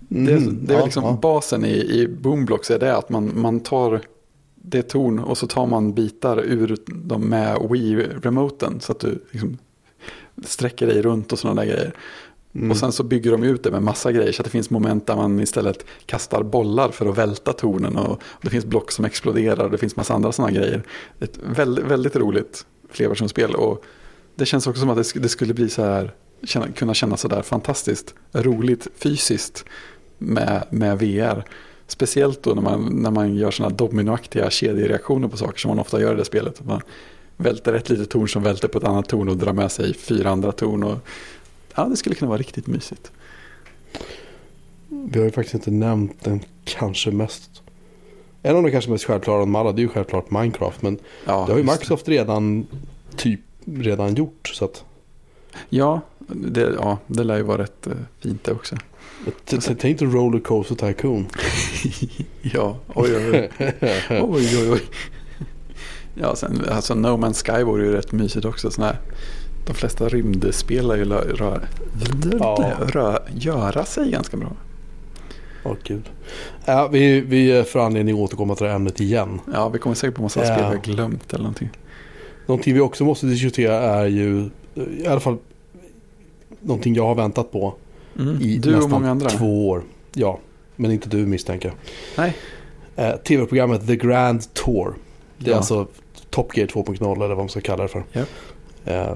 Det, 0.09 0.33
Mm. 0.33 0.66
det 0.66 0.74
är 0.74 0.78
Ja, 0.78 0.85
liksom 0.85 1.04
ja. 1.04 1.18
basen 1.22 1.64
i, 1.64 1.70
i 2.00 2.09
Boomblocks 2.09 2.70
är 2.70 2.78
det 2.78 2.96
att 2.96 3.11
man, 3.11 3.40
man 3.40 3.61
tar 3.61 4.00
det 4.54 4.83
torn 4.83 5.18
och 5.18 5.38
så 5.38 5.46
tar 5.46 5.66
man 5.66 5.94
bitar 5.94 6.40
ur 6.44 6.76
dem 6.87 7.22
med 7.22 7.56
Wii-remoten 7.70 8.80
så 8.80 8.92
att 8.92 9.00
du 9.00 9.18
liksom 9.30 9.59
sträcker 10.44 10.87
dig 10.87 11.03
runt 11.03 11.33
och 11.33 11.38
sådana 11.38 11.61
där 11.61 11.68
grejer. 11.68 11.94
Mm. 12.55 12.70
Och 12.70 12.76
sen 12.76 12.92
så 12.92 13.03
bygger 13.03 13.31
de 13.31 13.42
ut 13.42 13.62
det 13.62 13.70
med 13.70 13.83
massa 13.83 14.12
grejer 14.12 14.33
så 14.33 14.42
att 14.42 14.44
det 14.44 14.50
finns 14.50 14.70
moment 14.70 15.07
där 15.07 15.16
man 15.16 15.40
istället 15.40 15.85
kastar 16.07 16.42
bollar 16.42 16.88
för 16.88 17.07
att 17.07 17.18
välta 17.18 17.53
tornen 17.53 17.96
och, 17.96 18.22
det 18.42 18.50
finns 18.50 18.64
block 18.64 18.92
som 18.92 19.05
exploderar 19.05 19.64
och 19.64 19.70
det 19.70 19.79
finns 19.79 19.96
massa 19.96 20.14
andra 20.14 20.33
sådana 20.33 20.53
grejer. 20.53 20.83
Ett 21.20 21.38
väldigt, 21.57 21.85
väldigt 21.85 22.16
roligt 22.16 22.66
flerversionsspel 22.90 23.55
och 23.55 23.85
det 24.35 24.46
känns 24.46 24.66
också 24.66 24.81
som 24.81 24.90
att 24.90 24.96
det, 24.96 25.03
sk- 25.03 25.18
det 25.18 25.29
skulle 25.29 25.55
bli 25.55 25.68
så 25.68 25.85
här, 25.85 26.12
kunna 26.74 26.94
kännas 26.94 27.20
så 27.20 27.29
där 27.29 27.42
fantastiskt 27.42 28.14
roligt 28.33 28.87
fysiskt 28.96 29.64
med, 30.18 30.64
med 30.70 30.99
VR. 30.99 31.45
Speciellt 31.86 32.43
då 32.43 32.55
när 32.55 32.62
man, 32.62 33.03
när 33.03 33.11
man 33.11 33.34
gör 33.34 33.51
sådana 33.51 33.74
dominoaktiga 33.74 34.51
kedjereaktioner 34.51 35.28
på 35.28 35.36
saker 35.36 35.59
som 35.59 35.68
man 35.68 35.78
ofta 35.78 36.01
gör 36.01 36.14
i 36.14 36.16
det 36.16 36.24
spelet. 36.24 36.64
Man 36.64 36.80
välter 37.43 37.72
ett 37.72 37.88
litet 37.88 38.11
torn 38.11 38.28
som 38.28 38.43
välter 38.43 38.68
på 38.68 38.78
ett 38.78 38.84
annat 38.84 39.09
torn 39.09 39.28
och 39.28 39.36
drar 39.36 39.53
med 39.53 39.72
sig 39.72 39.95
fyra 39.95 40.30
andra 40.30 40.53
torn. 40.53 40.82
Och, 40.82 40.99
ja, 41.74 41.84
det 41.84 41.97
skulle 41.97 42.14
kunna 42.14 42.28
vara 42.28 42.38
riktigt 42.38 42.66
mysigt. 42.66 43.12
Vi 44.88 45.18
har 45.18 45.26
ju 45.26 45.30
faktiskt 45.32 45.55
inte 45.55 45.70
nämnt 45.70 46.24
den 46.24 46.41
kanske 46.64 47.11
mest... 47.11 47.62
En 48.43 48.57
av 48.57 48.62
de 48.62 48.70
kanske 48.70 48.91
mest 48.91 49.05
självklara 49.05 49.43
av 49.43 49.57
alla, 49.57 49.72
det 49.72 49.80
är 49.80 49.82
ju 49.82 49.88
självklart 49.88 50.30
Minecraft. 50.30 50.82
Men 50.82 50.99
Ja, 51.24 51.45
det 51.47 51.53
har 51.53 51.59
ju 51.59 51.64
Microsoft 51.64 52.09
redan 52.09 52.66
typ 53.16 53.41
redan 53.64 54.14
gjort. 54.14 54.49
Så 54.49 54.64
att, 54.64 54.84
Ja, 55.68 56.01
det, 56.28 56.61
ja, 56.61 56.99
det 57.07 57.24
lär 57.24 57.36
ju 57.36 57.43
vara 57.43 57.62
rätt 57.62 57.86
eh, 57.86 57.93
fint 58.20 58.45
det 58.45 58.53
också. 58.53 58.76
tänk 59.78 59.99
dig 59.99 60.09
Rollercoaster 60.09 60.74
Tycoon. 60.74 61.26
ja, 62.43 62.78
oj 62.95 63.16
oj 63.16 63.30
oj. 63.30 63.51
oj, 64.11 64.59
oj, 64.59 64.70
oj. 64.70 64.80
Ja, 66.14 66.36
sen, 66.36 66.62
alltså 66.70 66.94
No 66.94 67.06
Man's 67.08 67.44
Sky 67.56 67.62
vore 67.64 67.84
ju 67.84 67.92
rätt 67.92 68.12
mysigt 68.12 68.44
också. 68.44 68.70
Sån 68.70 68.84
här, 68.84 68.96
de 69.66 69.74
flesta 69.74 70.08
rymdspel 70.08 70.88
lär 70.88 70.96
ju 70.96 71.04
rö, 71.04 71.61
Ja. 72.40 72.74
rö, 72.86 73.18
göra 73.34 73.84
sig 73.84 74.11
ganska 74.11 74.36
bra. 74.36 74.52
Åh 75.64 75.74
gud. 75.84 76.02
Ja, 76.64 76.88
vi, 76.88 77.20
vi 77.20 77.64
får 77.64 77.80
anledning 77.80 78.14
att 78.14 78.20
återkomma 78.20 78.54
till 78.54 78.64
det 78.64 78.70
här 78.70 78.76
ämnet 78.76 79.00
igen. 79.00 79.40
Ja, 79.52 79.68
vi 79.68 79.78
kommer 79.78 79.94
säkert 79.96 80.14
på 80.16 80.22
massa 80.22 80.40
Ja. 80.40 80.46
spel 80.46 80.56
vi 80.58 80.62
har 80.76 80.82
glömt 80.84 81.32
eller 81.32 81.42
någonting. 81.44 81.70
Någonting 82.46 82.74
vi 82.74 82.80
också 82.80 83.04
måste 83.04 83.26
diskutera 83.26 83.74
är 83.74 84.06
ju 84.06 84.50
i 84.98 85.06
alla 85.06 85.20
fall 85.20 85.36
någonting 86.61 86.94
jag 86.94 87.06
har 87.06 87.14
väntat 87.14 87.52
på 87.52 87.74
Mm. 88.18 88.40
i 88.42 88.58
Du 88.58 88.68
och 88.68 88.74
nästan 88.74 88.90
många 88.90 89.11
andra. 89.11 89.30
två 89.30 89.68
år. 89.68 89.82
Ja, 90.14 90.38
men 90.76 90.90
inte 90.90 91.08
du 91.08 91.16
misstänker. 91.16 91.72
Nej. 92.18 92.36
Eh, 92.96 93.16
Tv-programmet 93.16 93.86
The 93.86 93.96
Grand 93.96 94.54
Tour. 94.54 94.94
Det 95.41 95.47
är 95.47 95.53
Ja. 95.53 95.57
alltså 95.57 95.86
Top 96.30 96.57
Gear 96.57 96.66
2.0 96.68 97.16
eller 97.16 97.28
vad 97.28 97.38
man 97.38 97.49
ska 97.49 97.61
kalla 97.61 97.82
det 97.82 97.88
för. 97.88 98.05
Ja. 98.12 98.22
Eh, 98.84 99.14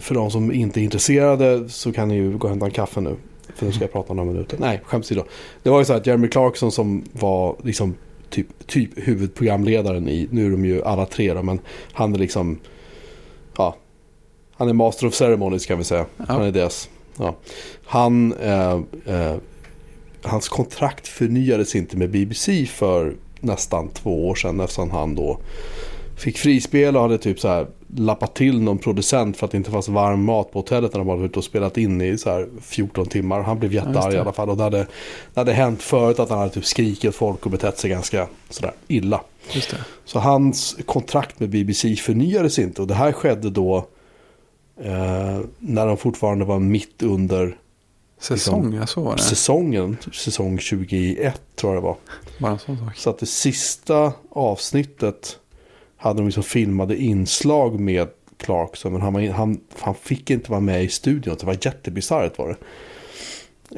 för 0.00 0.14
de 0.14 0.30
som 0.30 0.52
inte 0.52 0.80
är 0.80 0.82
intresserade 0.82 1.68
så 1.68 1.92
kan 1.92 2.08
ni 2.08 2.14
ju 2.14 2.38
gå 2.38 2.44
och 2.44 2.48
hämta 2.50 2.66
en 2.66 2.72
kaffe 2.72 3.00
nu. 3.00 3.16
För 3.54 3.66
nu 3.66 3.72
ska 3.72 3.84
jag 3.84 3.92
prata 3.92 4.14
några 4.14 4.32
minuter. 4.32 4.56
Nej, 4.60 4.80
skämt 4.84 5.04
åsido. 5.04 5.22
Det 5.62 5.70
var 5.70 5.78
ju 5.78 5.84
så 5.84 5.92
att 5.92 6.06
Jeremy 6.06 6.28
Clarkson 6.28 6.72
som 6.72 7.04
var 7.12 7.56
liksom 7.62 7.94
typ, 8.30 8.66
typ 8.66 8.90
huvudprogramledaren 8.96 10.08
i, 10.08 10.28
nu 10.30 10.46
är 10.46 10.50
de 10.50 10.64
ju 10.64 10.82
alla 10.82 11.06
tre 11.06 11.34
då, 11.34 11.42
men 11.42 11.60
han 11.92 12.14
är 12.14 12.18
liksom, 12.18 12.58
ja, 13.56 13.76
han 14.52 14.68
är 14.68 14.72
master 14.72 15.06
of 15.06 15.14
ceremonies 15.14 15.66
kan 15.66 15.78
vi 15.78 15.84
säga. 15.84 16.06
Han 16.28 16.42
är 16.42 16.52
deras, 16.52 16.88
ja. 17.18 17.36
Han, 17.84 18.32
eh, 18.32 18.80
eh, 19.06 19.36
hans 20.22 20.48
kontrakt 20.48 21.08
förnyades 21.08 21.74
inte 21.76 21.96
med 21.96 22.10
BBC 22.10 22.66
för 22.66 23.14
nästan 23.40 23.88
två 23.88 24.28
år 24.28 24.34
sedan 24.34 24.60
eftersom 24.60 24.90
han 24.90 25.14
då 25.14 25.38
fick 26.16 26.38
frispel 26.38 26.96
och 26.96 27.02
hade 27.02 27.18
typ 27.18 27.40
så 27.40 27.48
här 27.48 27.66
lappat 27.96 28.34
till 28.34 28.60
någon 28.60 28.78
producent 28.78 29.36
för 29.36 29.44
att 29.46 29.50
det 29.50 29.56
inte 29.56 29.70
fanns 29.70 29.88
varm 29.88 30.24
mat 30.24 30.52
på 30.52 30.58
hotellet 30.58 30.92
när 30.92 30.98
de 30.98 31.08
hade 31.08 31.20
varit 31.20 31.30
ute 31.30 31.38
och 31.38 31.44
spelat 31.44 31.78
in 31.78 32.00
i 32.00 32.18
så 32.18 32.30
här 32.30 32.48
14 32.60 33.06
timmar. 33.06 33.42
Han 33.42 33.58
blev 33.58 33.74
Ja, 33.74 33.84
jättearg 33.86 34.10
det. 34.10 34.16
i 34.16 34.20
alla 34.20 34.32
fall 34.32 34.50
och 34.50 34.56
det 34.56 34.62
hade, 34.62 34.78
det 35.34 35.40
hade 35.40 35.52
hänt 35.52 35.82
förut 35.82 36.18
att 36.18 36.30
han 36.30 36.38
hade 36.38 36.50
typ 36.50 36.64
skrikit 36.64 37.14
folk 37.14 37.44
och 37.44 37.50
betett 37.50 37.78
sig 37.78 37.90
ganska 37.90 38.26
sådär 38.50 38.72
illa. 38.88 39.20
Så 40.04 40.18
hans 40.18 40.76
kontrakt 40.86 41.40
med 41.40 41.48
BBC 41.48 41.96
förnyades 41.96 42.58
inte 42.58 42.82
och 42.82 42.88
det 42.88 42.94
här 42.94 43.12
skedde 43.12 43.50
då 43.50 43.76
eh, 44.80 45.40
när 45.58 45.86
de 45.86 45.96
fortfarande 45.96 46.44
var 46.44 46.58
mitt 46.58 47.02
under 47.02 47.56
Säsong, 48.18 48.74
jag 48.74 48.88
såg 48.88 49.16
det. 49.16 49.22
säsongen, 49.22 49.96
säsong 50.12 50.58
21 50.58 51.40
tror 51.56 51.74
jag 51.74 51.82
det 51.82 51.86
var. 51.86 51.96
Bara 52.38 52.52
en 52.52 52.58
sån 52.58 52.78
sak. 52.78 52.96
Så 52.96 53.10
att 53.10 53.18
det 53.18 53.26
sista 53.26 54.12
avsnittet 54.30 55.38
hade 55.96 56.18
de 56.18 56.26
liksom 56.26 56.42
filmade 56.42 56.96
inslag 56.96 57.80
med 57.80 58.08
Clarkson. 58.38 58.92
Men 58.92 59.02
han, 59.02 59.12
var 59.12 59.28
han, 59.28 59.60
han 59.78 59.94
fick 59.94 60.30
inte 60.30 60.50
vara 60.50 60.60
med 60.60 60.84
i 60.84 60.88
studion. 60.88 61.36
Det 61.40 61.46
var 61.46 61.58
jättebisarrt 61.62 62.38
var 62.38 62.48
det. 62.48 62.56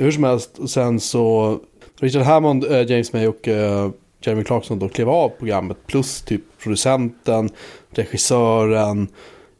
Hur 0.02 0.10
som 0.10 0.24
helst, 0.24 0.58
och 0.58 0.70
sen 0.70 1.00
så 1.00 1.58
Richard 1.96 2.22
Hammond, 2.22 2.64
eh, 2.64 2.90
James 2.90 3.12
May 3.12 3.26
och 3.26 3.48
eh, 3.48 3.90
Jeremy 4.20 4.44
Clarkson 4.44 4.78
då 4.78 4.88
klev 4.88 5.08
av 5.08 5.28
programmet. 5.28 5.86
Plus 5.86 6.22
typ 6.22 6.42
producenten, 6.58 7.50
regissören, 7.90 9.08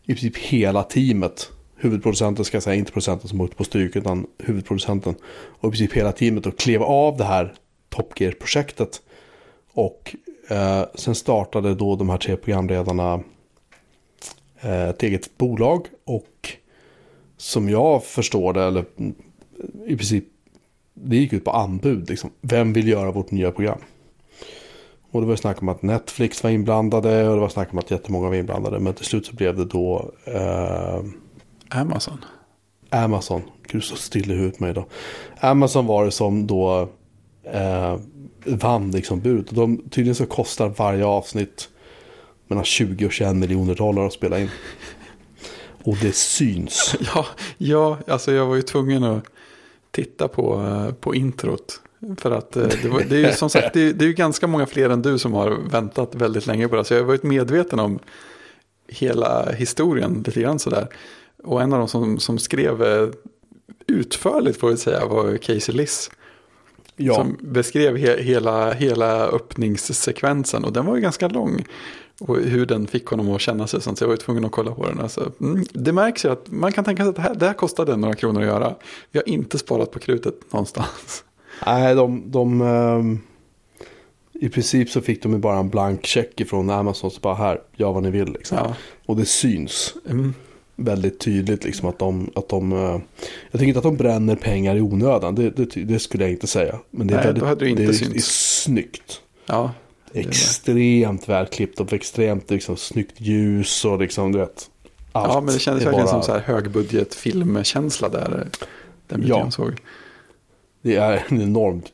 i 0.04 0.14
princip 0.14 0.36
hela 0.36 0.82
teamet. 0.82 1.50
Huvudproducenten 1.80 2.44
ska 2.44 2.56
jag 2.56 2.62
säga, 2.62 2.76
inte 2.76 2.92
producenten 2.92 3.28
som 3.28 3.40
åkte 3.40 3.56
på 3.56 3.64
stryk 3.64 3.96
utan 3.96 4.26
huvudproducenten. 4.38 5.14
Och 5.60 5.68
i 5.68 5.70
princip 5.70 5.92
hela 5.92 6.12
teamet 6.12 6.46
och 6.46 6.58
klev 6.58 6.82
av 6.82 7.16
det 7.16 7.24
här 7.24 7.54
Top 7.88 8.20
Gear-projektet. 8.20 9.02
Och 9.72 10.16
eh, 10.48 10.84
sen 10.94 11.14
startade 11.14 11.74
då 11.74 11.96
de 11.96 12.08
här 12.08 12.18
tre 12.18 12.36
programledarna 12.36 13.20
eh, 14.60 14.88
ett 14.88 15.02
eget 15.02 15.38
bolag. 15.38 15.86
Och 16.04 16.52
som 17.36 17.68
jag 17.68 18.04
förstår 18.04 18.52
det, 18.52 18.64
eller 18.64 18.84
mm, 18.98 19.14
i 19.86 19.96
princip, 19.96 20.24
det 20.94 21.16
gick 21.16 21.32
ut 21.32 21.44
på 21.44 21.50
anbud. 21.50 22.10
Liksom. 22.10 22.30
Vem 22.40 22.72
vill 22.72 22.88
göra 22.88 23.10
vårt 23.10 23.30
nya 23.30 23.50
program? 23.50 23.78
Och 25.10 25.20
det 25.20 25.26
var 25.26 25.36
snack 25.36 25.62
om 25.62 25.68
att 25.68 25.82
Netflix 25.82 26.42
var 26.42 26.50
inblandade 26.50 27.28
och 27.28 27.34
det 27.34 27.40
var 27.40 27.48
snack 27.48 27.72
om 27.72 27.78
att 27.78 27.90
jättemånga 27.90 28.28
var 28.28 28.34
inblandade. 28.34 28.78
Men 28.78 28.94
till 28.94 29.04
slut 29.04 29.26
så 29.26 29.36
blev 29.36 29.56
det 29.56 29.64
då 29.64 30.10
eh, 30.24 31.00
Amazon. 31.70 32.24
Amazon. 32.90 33.42
Gud 33.66 33.84
så 33.84 33.96
still 33.96 34.30
i 34.30 34.34
huvudet 34.34 34.60
med 34.60 34.70
idag. 34.70 34.84
Amazon 35.40 35.86
var 35.86 36.04
det 36.04 36.10
som 36.10 36.46
då 36.46 36.88
eh, 37.42 37.98
vann 38.44 38.90
liksom 38.90 39.20
budet. 39.20 39.50
De 39.50 39.76
tydligen 39.90 40.14
så 40.14 40.26
kostar 40.26 40.68
varje 40.68 41.04
avsnitt 41.04 41.68
mellan 42.46 42.64
20 42.64 43.06
och 43.06 43.12
21 43.12 43.36
miljoner 43.36 43.74
dollar 43.74 44.06
att 44.06 44.12
spela 44.12 44.38
in. 44.38 44.50
Och 45.84 45.96
det 46.02 46.14
syns. 46.14 46.96
Ja, 47.14 47.26
ja, 47.58 47.98
alltså 48.06 48.32
jag 48.32 48.46
var 48.46 48.56
ju 48.56 48.62
tvungen 48.62 49.04
att 49.04 49.24
titta 49.90 50.28
på, 50.28 50.62
eh, 50.62 50.94
på 50.94 51.14
introt. 51.14 51.80
För 52.18 52.30
att 52.30 52.56
eh, 52.56 52.66
det, 52.82 52.88
var, 52.88 53.02
det 53.08 53.16
är 53.16 53.28
ju 53.28 53.32
som 53.32 53.50
sagt, 53.50 53.74
det 53.74 53.80
är, 53.80 53.92
det 53.92 54.04
är 54.04 54.06
ju 54.06 54.12
ganska 54.12 54.46
många 54.46 54.66
fler 54.66 54.90
än 54.90 55.02
du 55.02 55.18
som 55.18 55.32
har 55.32 55.50
väntat 55.70 56.14
väldigt 56.14 56.46
länge 56.46 56.68
på 56.68 56.76
det. 56.76 56.84
Så 56.84 56.94
jag 56.94 57.00
har 57.00 57.06
varit 57.06 57.22
medveten 57.22 57.78
om 57.80 57.98
hela 58.88 59.52
historien 59.52 60.22
lite 60.26 60.40
grann 60.40 60.58
sådär. 60.58 60.88
Och 61.48 61.62
en 61.62 61.72
av 61.72 61.78
de 61.78 61.88
som, 61.88 62.18
som 62.18 62.38
skrev 62.38 62.82
eh, 62.82 63.08
utförligt 63.86 64.60
får 64.60 64.70
jag 64.70 64.78
säga 64.78 65.06
var 65.06 65.36
Casey 65.36 65.74
Liss. 65.74 66.10
Ja, 66.96 67.14
Som 67.14 67.36
beskrev 67.40 67.96
he, 67.96 68.22
hela, 68.22 68.72
hela 68.72 69.26
öppningssekvensen 69.26 70.64
och 70.64 70.72
den 70.72 70.86
var 70.86 70.96
ju 70.96 71.02
ganska 71.02 71.28
lång. 71.28 71.64
Och 72.20 72.36
hur 72.36 72.66
den 72.66 72.86
fick 72.86 73.06
honom 73.06 73.34
att 73.34 73.40
känna 73.40 73.66
sig 73.66 73.80
sånt. 73.80 73.98
Så 73.98 74.04
jag 74.04 74.08
var 74.08 74.14
ju 74.14 74.20
tvungen 74.20 74.44
att 74.44 74.52
kolla 74.52 74.72
på 74.72 74.86
den. 74.86 75.00
Alltså, 75.00 75.32
mm, 75.40 75.64
det 75.72 75.92
märks 75.92 76.24
ju 76.24 76.32
att 76.32 76.50
man 76.50 76.72
kan 76.72 76.84
tänka 76.84 77.02
sig 77.02 77.10
att 77.10 77.16
det 77.16 77.22
här, 77.22 77.34
det 77.34 77.46
här 77.46 77.54
kostade 77.54 77.96
några 77.96 78.14
kronor 78.14 78.40
att 78.40 78.46
göra. 78.46 78.74
Vi 79.10 79.18
har 79.18 79.28
inte 79.28 79.58
sparat 79.58 79.90
på 79.90 79.98
krutet 79.98 80.52
någonstans. 80.52 81.24
nej 81.66 81.94
de, 81.94 82.30
de 82.30 82.60
ehm, 82.60 83.18
i 84.32 84.48
princip 84.48 84.90
så 84.90 85.00
fick 85.00 85.22
de 85.22 85.32
ju 85.32 85.38
bara 85.38 85.58
en 85.58 85.68
blank 85.68 86.06
check 86.06 86.40
ifrån 86.40 86.70
Amazon. 86.70 87.10
Så 87.10 87.20
bara 87.20 87.34
här, 87.34 87.60
gör 87.76 87.92
vad 87.92 88.02
ni 88.02 88.10
vill 88.10 88.32
liksom. 88.32 88.58
Ja. 88.58 88.74
Och 89.06 89.16
det 89.16 89.24
syns. 89.24 89.94
Mm, 90.06 90.34
väldigt 90.80 91.20
tydligt 91.20 91.64
liksom 91.64 91.88
att 91.88 91.98
de, 91.98 92.30
att 92.34 92.48
de 92.48 92.72
eh, 92.72 92.78
jag 93.50 93.52
tycker 93.52 93.64
inte 93.64 93.78
att 93.78 93.82
de 93.84 93.96
bränner 93.96 94.36
pengar 94.36 94.76
i 94.76 94.80
onödan, 94.80 95.34
det, 95.34 95.50
det, 95.50 95.64
det 95.84 95.98
skulle 95.98 96.24
jag 96.24 96.30
inte 96.30 96.46
säga. 96.46 96.78
Men 96.90 97.06
det 97.06 97.14
är 97.14 97.16
Nej, 97.16 97.26
väldigt, 97.42 97.58
det 97.58 97.68
inte 97.70 97.82
det 97.82 97.88
är, 97.88 97.92
synts. 97.92 98.12
det 98.12 98.18
är 98.18 98.22
snyggt. 98.22 99.20
ja, 99.46 99.72
det. 100.12 100.20
Extremt 100.20 101.28
välklippt 101.28 101.80
och 101.80 101.92
extremt 101.92 102.50
liksom, 102.50 102.76
snyggt 102.76 103.20
ljus 103.20 103.84
och 103.84 104.00
liksom 104.00 104.32
du 104.32 104.38
vet. 104.38 104.70
Allt 105.12 105.34
ja, 105.34 105.40
men 105.40 105.54
det 105.54 105.60
kändes 105.60 105.84
verkligen 105.84 106.04
bara- 106.06 106.12
som 106.12 106.22
så 106.22 106.32
här 106.32 106.40
högbudget 106.40 107.14
filmkänsla 107.14 108.08
där. 108.08 108.48
Den 109.08 109.24
Ja. 109.26 109.50
såg. 109.50 109.72
Det 110.82 110.96
är 110.96 111.24
enormt. 111.30 111.84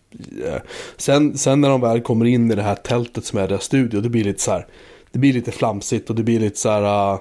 eh, 0.47 0.55
Sen, 0.97 1.39
sen 1.39 1.61
när 1.61 1.69
de 1.69 1.81
väl 1.81 2.01
kommer 2.01 2.25
in 2.25 2.51
i 2.51 2.55
det 2.55 2.63
här 2.63 2.75
tältet 2.75 3.25
som 3.25 3.39
är 3.39 3.49
deras 3.49 3.65
studio, 3.65 4.01
det 4.01 4.09
blir 4.09 4.25
lite 4.25 4.43
så 4.43 4.51
här. 4.51 4.67
Det 5.13 5.19
blir 5.19 5.33
lite 5.33 5.53
flamsigt 5.53 6.11
och 6.11 6.17
det 6.17 6.23
blir 6.23 6.41
lite 6.41 6.59
så 6.59 6.69
här. 6.69 7.19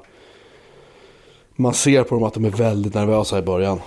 Man 1.56 1.74
ser 1.74 2.04
på 2.04 2.16
dem 2.16 2.24
att 2.24 2.34
de 2.34 2.46
är 2.46 2.50
väldigt 2.50 2.94
nervösa 2.94 3.40
i 3.40 3.42
början. 3.42 3.80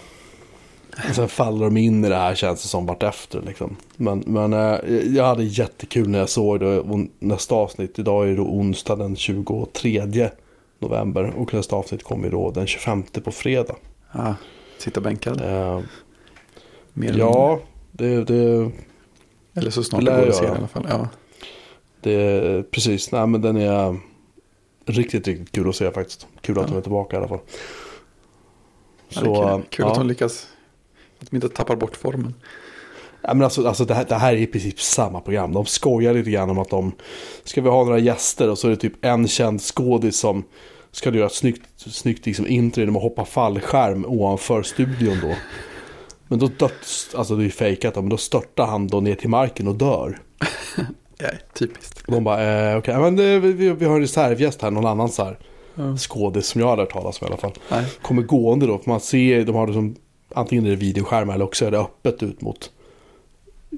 Och 1.09 1.14
sen 1.14 1.29
faller 1.29 1.64
de 1.64 1.77
in 1.77 2.05
i 2.05 2.09
det 2.09 2.17
här 2.17 2.35
känns 2.35 2.62
det 2.62 2.69
som 2.69 2.87
vartefter 2.87 3.43
liksom. 3.47 3.77
Men, 3.97 4.25
men 4.27 4.53
eh, 4.53 4.79
jag 5.17 5.25
hade 5.25 5.45
jättekul 5.45 6.09
när 6.09 6.19
jag 6.19 6.29
såg 6.29 6.61
det. 6.61 6.83
Nästa 7.19 7.55
avsnitt, 7.55 7.99
idag 7.99 8.29
är 8.29 8.35
det 8.35 8.41
onsdag 8.41 8.97
den 8.97 9.17
23 9.17 10.31
november. 10.79 11.35
Och 11.37 11.55
nästa 11.55 11.77
avsnitt 11.77 12.03
kommer 12.03 12.31
då 12.31 12.51
den 12.51 12.67
25 12.67 13.03
på 13.03 13.31
fredag. 13.31 13.75
Ja, 14.12 14.35
sitta 14.79 15.01
bänkad. 15.01 15.41
Eh, 15.41 15.81
ja, 16.95 17.61
det, 17.93 18.25
det, 18.25 18.71
Eller 19.55 19.71
så 19.71 19.83
snart 19.83 20.05
det 20.05 20.11
går 20.11 20.29
att 20.29 20.37
se 20.37 20.45
i 20.45 20.49
alla 20.49 20.69
fall. 20.69 20.87
Ja. 20.89 21.09
Det, 22.01 22.71
precis, 22.71 23.12
nej 23.12 23.27
men 23.27 23.41
den 23.41 23.57
är 23.57 23.97
riktigt, 24.87 25.28
riktigt 25.28 25.53
kul 25.53 25.68
att 25.68 25.76
se 25.76 25.91
faktiskt. 25.91 26.26
Kul 26.41 26.59
att 26.59 26.64
Ja. 26.64 26.70
de 26.70 26.76
är 26.78 26.82
tillbaka 26.82 27.16
i 27.16 27.18
alla 27.18 27.28
fall. 27.28 27.41
Ja, 29.09 29.20
det 29.20 29.28
är 29.28 29.57
kul 29.57 29.62
kul 29.70 29.84
ja. 29.84 29.93
att 29.93 29.99
de 29.99 30.07
lyckas. 30.09 30.47
Att 31.20 31.30
de 31.30 31.37
inte 31.37 31.49
tappar 31.49 31.76
bort 31.76 31.97
formen. 31.97 32.34
Ja, 33.22 33.34
men 33.34 33.43
alltså, 33.43 33.68
alltså 33.68 33.84
det, 33.84 33.95
här, 33.95 34.05
det 34.05 34.14
här 34.14 34.32
är 34.32 34.37
i 34.37 34.47
princip 34.47 34.80
samma 34.80 35.20
program. 35.20 35.53
De 35.53 35.66
skojar 35.66 36.14
lite 36.14 36.30
grann 36.30 36.51
om 36.51 36.59
att 36.59 36.70
de 36.70 36.93
ska 37.45 37.61
vi 37.61 37.68
ha 37.68 37.84
några 37.84 37.99
gäster 37.99 38.51
och 38.51 38.59
så 38.59 38.66
är 38.66 38.70
det 38.70 38.76
typ 38.76 39.05
en 39.05 39.28
känd 39.28 39.61
skådis 39.62 40.18
som 40.18 40.45
ska 40.93 41.14
göra 41.14 41.26
ett 41.26 41.32
snyggt, 41.32 41.62
snyggt 41.76 42.26
liksom 42.26 42.47
intro 42.47 42.80
genom 42.80 42.97
att 42.97 43.03
hoppa 43.03 43.24
fallskärm 43.24 44.05
ovanför 44.05 44.62
studion 44.62 45.18
då. 45.22 45.34
Men 46.28 46.39
då 46.39 46.47
döds, 46.47 47.14
alltså 47.14 47.37
det 47.37 47.45
är 47.45 47.51
fejkat 47.51 47.95
men 47.95 48.09
då 48.09 48.16
störtar 48.16 48.66
han 48.66 48.89
då 48.89 49.01
ner 49.01 49.14
till 49.14 49.28
marken 49.28 49.68
och 49.68 49.74
dör. 49.74 50.18
Ja, 51.19 51.29
typiskt. 51.55 52.03
Och 52.07 52.12
de 52.12 52.25
bara, 52.25 52.71
eh, 52.73 52.79
okej, 52.79 52.97
men 52.99 53.17
det, 53.17 53.39
vi, 53.39 53.53
vi 53.73 53.85
har 53.85 53.95
en 53.95 54.01
reservgäst 54.01 54.62
här, 54.62 54.71
någon 54.71 54.87
annan 54.87 55.09
så 55.09 55.25
här 55.25 55.39
Ja. 55.79 55.97
skådis 55.97 56.47
som 56.47 56.61
jag 56.61 56.69
har 56.69 56.77
hört 56.77 56.93
talas 56.93 57.21
om 57.23 57.27
i 57.27 57.31
alla 57.31 57.37
fall. 57.41 57.53
Nej. 57.71 57.85
kommer 58.03 58.23
gående 58.23 58.67
då. 58.67 58.79
För 58.79 58.91
man 58.91 59.01
ser, 59.01 59.45
de 59.45 59.55
har 59.55 59.67
det 59.67 59.73
som, 59.73 59.97
antingen 60.35 60.67
är 60.67 60.71
det 60.71 60.77
videoskärmar 60.77 61.35
eller 61.35 61.45
också 61.45 61.64
är 61.67 61.71
det 61.71 61.79
öppet 61.79 62.23
ut 62.23 62.41
mot, 62.41 62.71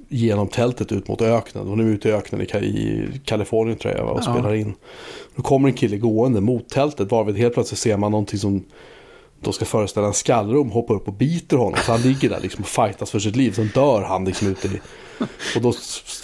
genom 0.09 0.49
tältet 0.49 0.93
ut 0.93 1.09
mot 1.09 1.22
öknen. 1.22 1.68
Och 1.68 1.78
nu 1.78 1.89
är 1.91 1.95
ute 1.95 2.09
i 2.09 2.12
öknen 2.12 2.41
i, 2.41 2.45
i 2.45 3.20
Kalifornien 3.24 3.78
tror 3.78 3.95
jag 3.95 4.09
och 4.09 4.18
Ja. 4.18 4.22
spelar 4.32 4.55
in. 4.55 4.74
Då 5.36 5.43
kommer 5.43 5.68
en 5.68 5.74
kille 5.74 5.97
gående 5.97 6.41
mot 6.41 6.68
tältet 6.68 7.11
varvid 7.11 7.36
helt 7.36 7.55
plötsligt 7.55 7.78
ser 7.80 7.97
man 7.97 8.11
någonting 8.11 8.39
som 8.39 8.64
då 9.41 9.53
ska 9.53 9.64
föreställa 9.64 10.07
en 10.07 10.14
skallrom, 10.14 10.70
hoppar 10.70 10.95
upp 10.95 11.09
och 11.09 11.14
biter 11.14 11.57
honom. 11.57 11.78
Så 11.86 11.93
han 11.93 12.03
ligger 12.03 12.28
där 12.28 12.41
liksom 12.41 12.62
och 12.62 12.68
fightas 12.68 13.11
för 13.11 13.18
sitt 13.18 13.36
liv. 13.36 13.53
Sen 13.53 13.70
dör 13.74 14.03
han 14.03 14.24
liksom 14.24 14.49
ute 14.49 14.68
i... 14.68 14.80
Och 15.56 15.62
då, 15.62 15.72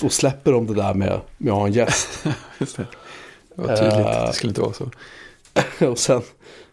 då 0.01 0.09
släpper 0.09 0.53
de 0.53 0.67
det 0.67 0.75
där 0.75 0.95
med, 0.95 1.21
med 1.39 1.53
att 1.53 1.59
ha 1.59 1.67
en 1.67 1.73
gäst. 1.73 2.25
Just 2.59 2.77
det. 2.77 2.87
Det 3.57 3.63
var 3.63 3.77
tydligt 3.77 4.07
Eh. 4.07 4.27
det 4.27 4.33
skulle 4.33 4.51
inte 4.51 4.61
vara 4.61 4.73
så. 4.73 4.91
och 5.91 5.99
sen 5.99 6.23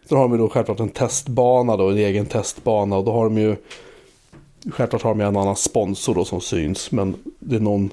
så 0.08 0.16
har 0.16 0.28
de 0.28 0.38
då 0.38 0.48
självklart 0.48 0.80
en 0.80 0.88
testbana 0.88 1.76
då, 1.76 1.90
en 1.90 1.96
egen 1.96 2.26
testbana. 2.26 2.96
Och 2.96 3.04
då 3.04 3.12
har 3.12 3.24
de 3.24 3.38
ju, 3.38 3.56
självklart 4.70 5.02
har 5.02 5.10
de 5.10 5.20
ju 5.20 5.26
en 5.26 5.36
annan 5.36 5.56
sponsor 5.56 6.14
då 6.14 6.24
som 6.24 6.40
syns. 6.40 6.90
Men 6.90 7.14
det 7.38 7.56
är 7.56 7.60
någon, 7.60 7.90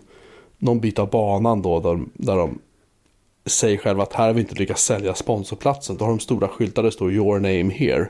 någon 0.57 0.79
bit 0.79 0.99
av 0.99 1.09
banan 1.09 1.61
då 1.61 1.79
där, 1.79 1.99
där 2.13 2.35
de 2.35 2.59
säger 3.45 3.77
själva 3.77 4.03
att 4.03 4.13
här 4.13 4.27
har 4.27 4.33
vi 4.33 4.41
inte 4.41 4.55
lyckats 4.55 4.83
sälja 4.83 5.15
sponsorplatsen. 5.15 5.97
Då 5.97 6.05
har 6.05 6.09
de 6.09 6.19
stora 6.19 6.47
skyltar 6.47 6.81
där 6.81 6.89
det 6.89 6.95
står 6.95 7.11
your 7.13 7.39
name 7.39 7.73
here. 7.73 8.09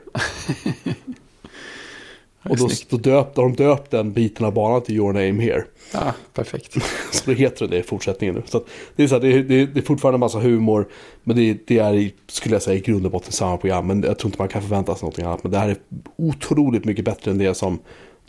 Och 2.42 2.56
då, 2.56 2.68
då, 2.88 2.96
döpt, 2.96 3.36
har 3.36 3.44
de 3.44 3.54
döpt 3.54 3.90
den 3.90 4.12
biten 4.12 4.46
av 4.46 4.54
banan 4.54 4.82
till 4.82 4.94
your 4.94 5.12
name 5.12 5.42
here. 5.42 5.64
Ja, 5.92 6.14
perfekt. 6.34 6.72
så 7.12 7.22
då 7.30 7.32
heter 7.32 7.66
det 7.66 7.78
i 7.78 7.82
fortsättningen 7.82 8.34
nu. 8.34 8.42
Så 8.46 8.64
det, 8.96 9.02
är 9.02 9.08
så 9.08 9.14
här, 9.14 9.22
det, 9.22 9.42
det, 9.42 9.66
det 9.66 9.80
är 9.80 9.84
fortfarande 9.84 10.16
en 10.16 10.20
massa 10.20 10.38
humor. 10.38 10.88
Men 11.24 11.36
det, 11.36 11.58
det 11.66 11.78
är, 11.78 12.10
skulle 12.26 12.54
jag 12.54 12.62
säga, 12.62 12.76
i 12.76 12.80
grund 12.80 13.06
och 13.06 13.12
botten 13.12 13.32
samma 13.32 13.56
program. 13.56 13.86
Men 13.86 14.02
jag 14.02 14.18
tror 14.18 14.28
inte 14.28 14.42
man 14.42 14.48
kan 14.48 14.62
förvänta 14.62 14.94
sig 14.94 15.02
någonting 15.02 15.24
annat. 15.24 15.42
Men 15.42 15.52
det 15.52 15.58
här 15.58 15.68
är 15.68 15.76
otroligt 16.16 16.84
mycket 16.84 17.04
bättre 17.04 17.30
än 17.30 17.38
det 17.38 17.54
som 17.54 17.78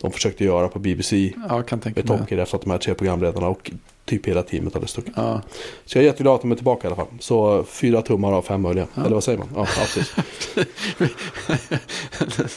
de 0.02 0.12
försökte 0.12 0.44
göra 0.44 0.68
på 0.68 0.78
BBC. 0.78 1.32
Ja, 1.48 1.62
kan 1.62 1.80
tänka 1.80 2.00
med 2.00 2.06
Tom 2.06 2.26
Kid 2.26 2.38
efter 2.38 2.56
att 2.56 2.62
de 2.62 2.70
här 2.70 2.78
tre 2.78 2.94
programledarna 2.94 3.48
och 3.48 3.70
typ 4.04 4.26
hela 4.26 4.42
teamet 4.42 4.74
hade 4.74 4.86
stuckit. 4.86 5.12
Ja. 5.16 5.40
Så 5.84 5.98
jag 5.98 6.02
är 6.02 6.06
jätteglad 6.06 6.34
att 6.34 6.40
de 6.40 6.52
är 6.52 6.56
tillbaka 6.56 6.86
i 6.86 6.86
alla 6.86 6.96
fall. 6.96 7.06
Så 7.20 7.64
fyra 7.64 8.02
tummar 8.02 8.32
av 8.32 8.42
fem 8.42 8.62
möjliga. 8.62 8.86
Ja. 8.94 9.00
Eller 9.04 9.14
vad 9.14 9.24
säger 9.24 9.38
man? 9.38 9.48
Ja, 9.56 9.64
precis. 9.64 10.14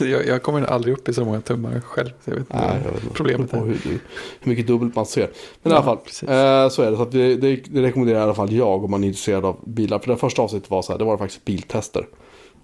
jag, 0.00 0.26
jag, 0.26 0.42
kommer 0.42 0.62
aldrig 0.62 0.94
upp 0.94 1.08
i 1.08 1.14
så 1.14 1.24
många 1.24 1.40
tummar 1.40 1.80
själv. 1.80 2.10
Jag 2.24 2.32
vet 2.32 2.40
inte 2.40 2.56
Nej, 2.56 2.80
jag 2.84 2.92
vet 2.92 3.14
problemet 3.14 3.52
är. 3.52 3.60
Hur, 3.60 3.78
hur, 3.84 4.00
mycket 4.40 4.66
dubbelt 4.66 4.94
man 4.94 5.06
ser. 5.06 5.30
Men 5.62 5.72
ja, 5.72 5.78
i 5.78 5.82
alla 5.82 5.84
fall, 5.84 5.96
eh, 5.96 6.68
så 6.70 6.82
är 6.82 6.90
det. 6.90 6.96
Så 6.96 7.04
det, 7.04 7.36
det, 7.36 7.56
det, 7.56 7.82
rekommenderar 7.82 8.18
i 8.18 8.22
alla 8.22 8.34
fall 8.34 8.52
jag 8.52 8.84
om 8.84 8.90
man 8.90 9.04
är 9.04 9.08
intresserad 9.08 9.44
av 9.44 9.56
bilar. 9.64 9.98
För 9.98 10.10
det 10.10 10.16
första 10.16 10.42
avsnittet 10.42 10.70
var 10.70 10.82
så 10.82 10.92
här, 10.92 10.98
det 10.98 11.04
var 11.04 11.18
faktiskt 11.18 11.44
biltester. 11.44 12.06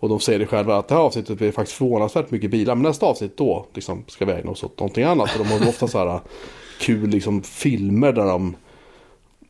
Och 0.02 0.08
de 0.08 0.20
säger 0.20 0.38
det 0.38 0.46
själva 0.46 0.76
att 0.76 0.88
det 0.88 0.94
här 0.94 1.02
avsnittet 1.02 1.38
blir 1.38 1.52
faktiskt 1.52 1.78
förvånansvärt 1.78 2.30
mycket 2.30 2.50
bilar. 2.50 2.74
Men 2.74 2.82
nästa 2.82 3.06
avsnitt 3.06 3.36
då 3.36 3.66
liksom, 3.74 4.04
ska 4.08 4.24
vi 4.24 4.32
ägna 4.32 4.50
oss 4.50 4.64
åt 4.64 4.78
någonting 4.80 5.04
annat. 5.04 5.30
För 5.30 5.38
de 5.38 5.50
har 5.50 5.68
ofta 5.68 5.88
så 5.88 5.98
här 5.98 6.20
kul 6.80 7.08
liksom, 7.10 7.42
filmer 7.42 8.12
där 8.12 8.24
de 8.26 8.56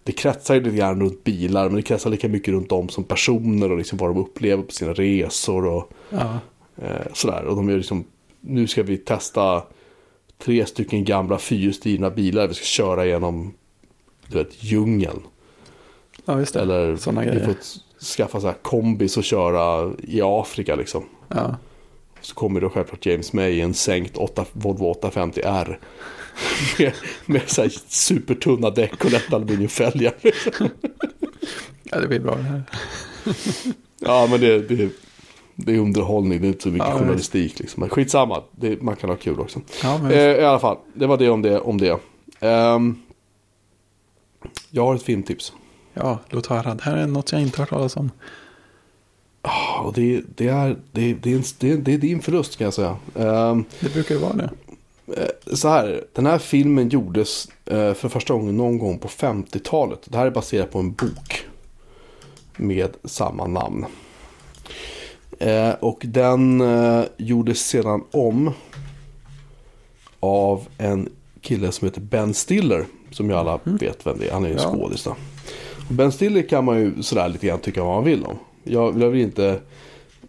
det 0.04 0.12
kretsar 0.12 0.54
ju 0.54 0.60
lite 0.60 0.76
grann 0.76 1.00
runt 1.00 1.24
bilar 1.24 1.64
men 1.66 1.76
det 1.76 1.82
kretsar 1.82 2.10
lika 2.10 2.28
mycket 2.28 2.54
runt 2.54 2.68
dem 2.68 2.88
som 2.88 3.04
personer 3.04 3.70
och 3.72 3.78
liksom 3.78 3.98
vad 3.98 4.10
de 4.10 4.18
upplever 4.20 4.62
på 4.62 4.72
sina 4.72 4.92
resor 4.92 5.66
och 5.66 5.92
Ja. 6.10 6.38
eh, 6.82 7.06
sådär. 7.14 7.44
Och 7.44 7.56
de 7.56 7.68
är 7.68 7.76
liksom, 7.76 8.04
nu 8.40 8.66
ska 8.66 8.82
vi 8.82 8.96
testa 8.96 9.62
tre 10.38 10.66
stycken 10.66 11.04
gamla 11.04 11.38
fyrhjulsdrivna 11.38 12.10
bilar 12.10 12.48
vi 12.48 12.54
ska 12.54 12.64
köra 12.64 13.06
genom 13.06 13.54
du 14.28 14.38
vet, 14.38 14.64
djungeln. 14.64 15.20
ja, 16.24 16.38
just 16.38 16.54
det. 16.54 16.60
Eller 16.60 16.96
Såna 16.96 17.20
vi 17.20 17.26
grejer. 17.26 17.44
får 17.44 17.54
skaffa 18.02 18.40
så 18.40 18.46
här 18.46 18.56
kombis 18.62 19.16
och 19.16 19.24
köra 19.24 19.92
i 20.02 20.20
Afrika 20.22 20.76
liksom. 20.76 21.04
Ja. 21.28 21.56
Så 22.20 22.34
kommer 22.34 22.60
då 22.60 22.70
självklart 22.70 23.06
James 23.06 23.32
May 23.32 23.50
i 23.50 23.60
en 23.60 23.74
sänkt 23.74 24.16
8, 24.16 24.44
Volvo 24.52 24.94
850R. 24.94 25.78
med 26.78 26.92
med 27.26 27.42
så 27.50 27.62
här 27.62 27.72
supertunna 27.88 28.70
däck 28.70 29.04
och 29.04 29.10
lätta 29.10 29.36
aluminiumfälgar. 29.36 30.14
ja, 31.82 32.00
det 32.00 32.08
blir 32.08 32.20
bra 32.20 32.34
det 32.36 32.42
här. 32.42 32.62
Ja, 34.04 34.26
men 34.30 34.40
det, 34.40 34.58
det, 34.68 34.90
det 35.54 35.72
är 35.74 35.78
underhållning, 35.78 36.40
det 36.40 36.46
är 36.46 36.48
inte 36.48 36.62
så 36.62 36.68
mycket 36.68 36.88
Ja, 36.88 36.98
journalistik. 36.98 37.58
Liksom. 37.58 37.80
Men 37.80 37.88
skitsamma, 37.88 38.42
det, 38.50 38.82
man 38.82 38.96
kan 38.96 39.10
ha 39.10 39.16
kul 39.16 39.40
också. 39.40 39.60
Ja, 39.82 39.98
men, 40.02 40.12
Eh, 40.12 40.18
I 40.18 40.44
alla 40.44 40.58
fall, 40.58 40.76
det 40.94 41.06
var 41.06 41.16
det 41.16 41.30
om 41.30 41.42
det. 41.42 41.60
Om 41.60 41.78
det. 41.78 41.98
Ehm, 42.40 42.96
jag 44.70 44.84
har 44.86 44.94
ett 44.94 45.02
filmtips. 45.02 45.52
Ja, 45.94 46.18
låt 46.28 46.46
höra. 46.46 46.74
Det 46.74 46.82
här 46.82 46.96
är 46.96 47.06
något 47.06 47.32
jag 47.32 47.40
inte 47.42 47.56
har 47.56 47.62
hört 47.62 47.70
talas 47.70 47.96
om. 47.96 48.10
Och 49.82 49.92
det, 49.92 50.22
det, 50.36 50.48
är, 50.48 50.76
det, 50.92 51.14
det, 51.14 51.32
är 51.32 51.36
en, 51.36 51.42
det, 51.58 51.76
det 51.76 51.94
är 51.94 51.98
din 51.98 52.22
förlust 52.22 52.56
kan 52.58 52.64
jag 52.64 52.74
säga. 52.74 52.96
Ehm, 53.14 53.64
Det 53.80 53.92
brukar 53.92 54.14
ju 54.14 54.20
vara 54.20 54.32
det. 54.32 54.50
eh, 55.16 55.54
så 55.56 55.68
här, 55.68 56.04
den 56.12 56.26
här 56.26 56.38
filmen 56.38 56.88
gjordes 56.88 57.48
eh, 57.66 57.94
för 57.94 58.08
första 58.08 58.34
gången 58.34 58.56
någon 58.56 58.78
gång 58.78 58.98
på 58.98 59.08
50-talet. 59.08 60.00
Det 60.04 60.18
här 60.18 60.26
är 60.26 60.30
baserat 60.30 60.70
på 60.70 60.78
en 60.78 60.92
bok 60.92 61.46
med 62.56 62.90
samma 63.04 63.46
namn. 63.46 63.86
Eh, 65.38 65.70
och 65.70 66.02
den 66.04 66.62
gjordes 67.16 67.60
sedan 67.66 68.04
om 68.10 68.50
av 70.20 70.68
en 70.78 71.08
kille 71.40 71.72
som 71.72 71.88
heter 71.88 72.00
Ben 72.00 72.34
Stiller. 72.34 72.84
Som 73.10 73.30
ju 73.30 73.36
alla 73.36 73.60
vet 73.64 74.06
vem 74.06 74.18
det 74.18 74.28
är. 74.28 74.32
Han 74.32 74.44
är 74.44 74.48
en 74.50 74.56
Ja. 74.56 74.72
skådis. 74.74 75.08
Ben 75.88 76.12
Stiller 76.12 76.42
kan 76.48 76.64
man 76.64 76.78
ju 76.80 77.02
sådär 77.02 77.28
lite 77.28 77.46
grann 77.46 77.58
tycka 77.60 77.84
vad 77.84 77.94
man 77.94 78.04
vill 78.04 78.24
om. 78.24 78.38
Jag, 78.64 79.02
jag 79.02 79.10
vill 79.10 79.20
inte... 79.20 79.60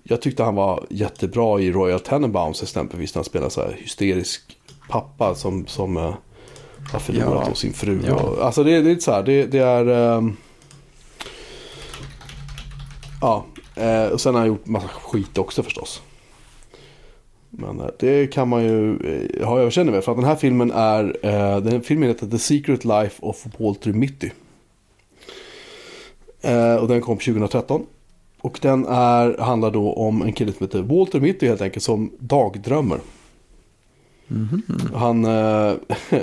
Jag 0.03 0.21
tyckte 0.21 0.43
han 0.43 0.55
var 0.55 0.85
jättebra 0.89 1.59
i 1.59 1.71
Royal 1.71 1.99
Tenenbaums 1.99 2.63
exempelvis. 2.63 3.15
När 3.15 3.19
han 3.19 3.25
spelade 3.25 3.51
så 3.51 3.61
här 3.61 3.71
hysterisk 3.79 4.41
pappa 4.89 5.35
som, 5.35 5.67
som 5.67 5.97
eh, 5.97 6.13
har 6.91 6.99
förlorat 6.99 7.45
Ja. 7.47 7.55
sin 7.55 7.73
fru. 7.73 7.99
Ja. 8.07 8.13
Och, 8.13 8.45
alltså 8.45 8.63
det, 8.63 8.81
det 8.81 8.91
är 8.91 8.95
så 8.99 9.11
här. 9.11 9.23
Det, 9.23 9.45
det 9.45 9.59
är... 9.59 10.17
ehm, 10.17 10.37
ja, 13.21 13.45
eh, 13.75 14.05
och 14.05 14.21
sen 14.21 14.33
har 14.33 14.39
han 14.41 14.47
gjort 14.47 14.65
massa 14.65 14.87
skit 14.87 15.37
också 15.37 15.63
förstås. 15.63 16.01
Men 17.49 17.79
eh, 17.79 17.87
det 17.99 18.27
kan 18.27 18.47
man 18.47 18.63
ju 18.63 18.97
ha 19.43 19.59
överseende 19.59 19.91
med. 19.93 20.03
För 20.03 20.11
att 20.11 20.17
den 20.17 20.27
här 20.27 20.35
filmen 20.35 20.71
är, 20.71 21.61
den 21.61 21.81
filmen 21.81 22.09
heter 22.09 22.27
The 22.27 22.39
Secret 22.39 22.85
Life 22.85 23.15
of 23.19 23.45
Walter 23.57 23.93
Mitty. 23.93 24.29
Eh, 26.43 26.75
och 26.75 26.87
den 26.87 27.01
kom 27.01 27.17
2013. 27.17 27.85
Och 28.41 28.59
den 28.61 28.85
är, 28.85 29.37
handlar 29.37 29.71
då 29.71 29.93
om 29.93 30.21
en 30.21 30.33
kille 30.33 30.53
som 30.53 30.65
heter 30.65 30.81
Walter 30.81 31.19
Mitty 31.19 31.47
helt 31.47 31.61
enkelt 31.61 31.83
som 31.83 32.11
dagdrömmer. 32.19 32.99
Han, 34.93 35.25
eh, 35.25 35.73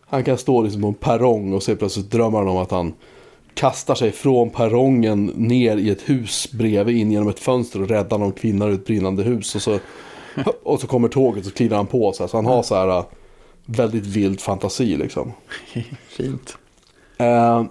han 0.00 0.24
kan 0.24 0.38
stå 0.38 0.62
liksom 0.62 0.82
på 0.82 0.88
en 0.88 0.94
perrong 0.94 1.52
och 1.52 1.62
så 1.62 1.76
plötsligt 1.76 2.10
drömmer 2.10 2.38
han 2.38 2.48
om 2.48 2.56
att 2.56 2.70
han 2.70 2.94
kastar 3.54 3.94
sig 3.94 4.12
från 4.12 4.50
perrongen 4.50 5.26
ner 5.26 5.76
i 5.76 5.90
ett 5.90 6.08
hus 6.08 6.52
bredvid 6.52 6.96
in 6.96 7.12
genom 7.12 7.28
ett 7.28 7.40
fönster 7.40 7.82
och 7.82 7.88
räddar 7.88 8.18
någon 8.18 8.32
kvinna 8.32 8.66
ur 8.66 8.74
ett 8.74 8.86
brinnande 8.86 9.22
hus. 9.22 9.54
Och 9.54 9.62
så, 9.62 9.78
och 10.62 10.80
så 10.80 10.86
kommer 10.86 11.08
tåget 11.08 11.46
och 11.46 11.54
kliver 11.54 11.76
han 11.76 11.86
på 11.86 12.12
så 12.12 12.22
här. 12.22 12.28
Så 12.28 12.36
han 12.36 12.46
har 12.46 12.62
så 12.62 12.74
här 12.74 12.88
eh, 12.88 13.04
väldigt 13.66 14.06
vild 14.06 14.40
fantasi 14.40 14.96
liksom. 14.96 15.32
Fint. 16.08 16.56
Eh, 17.18 17.64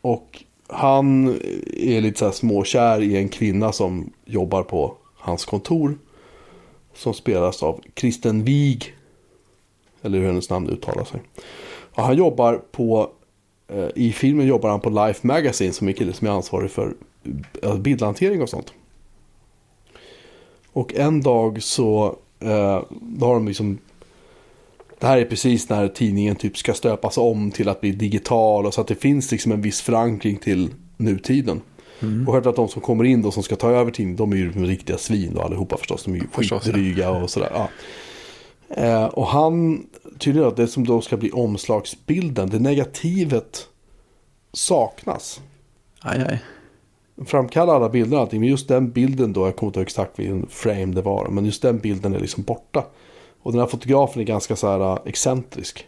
och 0.00 0.43
han 0.66 1.28
är 1.72 2.00
lite 2.00 2.18
så 2.18 2.24
här 2.24 2.32
småkär 2.32 3.02
i 3.02 3.16
en 3.16 3.28
kvinna 3.28 3.72
som 3.72 4.12
jobbar 4.24 4.62
på 4.62 4.94
hans 5.16 5.44
kontor. 5.44 5.98
Som 6.94 7.14
spelas 7.14 7.62
av 7.62 7.80
Kristen 7.94 8.44
Wig. 8.44 8.96
Eller 10.02 10.18
hur 10.18 10.26
hennes 10.26 10.50
namn 10.50 10.70
uttalar 10.70 11.04
sig. 11.04 11.20
Och 11.94 12.02
han 12.02 12.16
jobbar 12.16 12.62
på, 12.72 13.10
eh, 13.68 13.88
i 13.94 14.12
filmen 14.12 14.46
jobbar 14.46 14.70
han 14.70 14.80
på 14.80 14.90
Life 14.90 15.26
Magazine 15.26 15.72
som 15.72 15.88
är 15.88 15.92
kille 15.92 16.12
som 16.12 16.26
är 16.26 16.30
ansvarig 16.30 16.70
för 16.70 16.94
eh, 17.62 17.76
bildhantering 17.76 18.42
och 18.42 18.48
sånt. 18.48 18.72
Och 20.72 20.94
en 20.94 21.22
dag 21.22 21.62
så, 21.62 22.16
eh, 22.40 22.82
då 22.90 23.26
har 23.26 23.34
de 23.34 23.48
liksom 23.48 23.78
det 25.04 25.08
här 25.08 25.18
är 25.18 25.24
precis 25.24 25.68
när 25.68 25.88
tidningen 25.88 26.36
typ 26.36 26.56
ska 26.56 26.74
stöpas 26.74 27.18
om 27.18 27.50
till 27.50 27.68
att 27.68 27.80
bli 27.80 27.92
digital 27.92 28.66
och 28.66 28.74
så 28.74 28.80
att 28.80 28.86
det 28.86 28.94
finns 28.94 29.32
liksom 29.32 29.52
en 29.52 29.62
viss 29.62 29.80
förankring 29.80 30.36
till 30.36 30.70
nutiden. 30.96 31.60
Och 32.26 32.32
självklart 32.32 32.56
de 32.56 32.68
som 32.68 32.82
kommer 32.82 33.04
in 33.04 33.22
då 33.22 33.30
som 33.30 33.42
ska 33.42 33.56
ta 33.56 33.70
över 33.70 33.90
tidningen, 33.90 34.16
de 34.16 34.32
är 34.32 34.36
ju 34.36 34.52
riktiga 34.52 34.98
svin 34.98 35.34
då 35.34 35.42
allihopa 35.42 35.76
förstås. 35.76 36.04
De 36.04 36.14
är 36.14 36.16
ju 36.16 36.26
skitdryga 36.32 37.10
och 37.10 37.30
sådär. 37.30 37.52
Ja. 37.54 37.68
Eh, 38.82 39.04
och 39.04 39.26
han, 39.26 39.86
tydligen 40.18 40.48
att 40.48 40.56
det 40.56 40.68
som 40.68 40.86
då 40.86 41.00
ska 41.00 41.16
bli 41.16 41.30
omslagsbilden, 41.30 42.50
det 42.50 42.58
negativet 42.58 43.68
saknas. 44.52 45.40
Aj, 46.00 46.24
aj. 46.28 46.42
Framkallar 47.26 47.74
alla 47.74 47.88
bilder 47.88 48.16
och 48.16 48.22
allting, 48.22 48.40
men 48.40 48.48
just 48.48 48.68
den 48.68 48.90
bilden 48.90 49.32
då, 49.32 49.46
jag 49.46 49.56
kommer 49.56 49.68
inte 49.68 49.80
ihåg 49.80 49.86
exakt 49.86 50.18
vilken 50.18 50.46
frame 50.46 50.94
det 50.94 51.02
var, 51.02 51.28
men 51.28 51.44
just 51.44 51.62
den 51.62 51.78
bilden 51.78 52.14
är 52.14 52.20
liksom 52.20 52.42
borta. 52.42 52.84
Och 53.44 53.52
den 53.52 53.60
här 53.60 53.66
fotografen 53.66 54.22
är 54.22 54.26
ganska 54.26 54.56
så 54.56 54.66
här 54.66 54.80
äh, 54.80 54.98
excentrisk. 55.04 55.86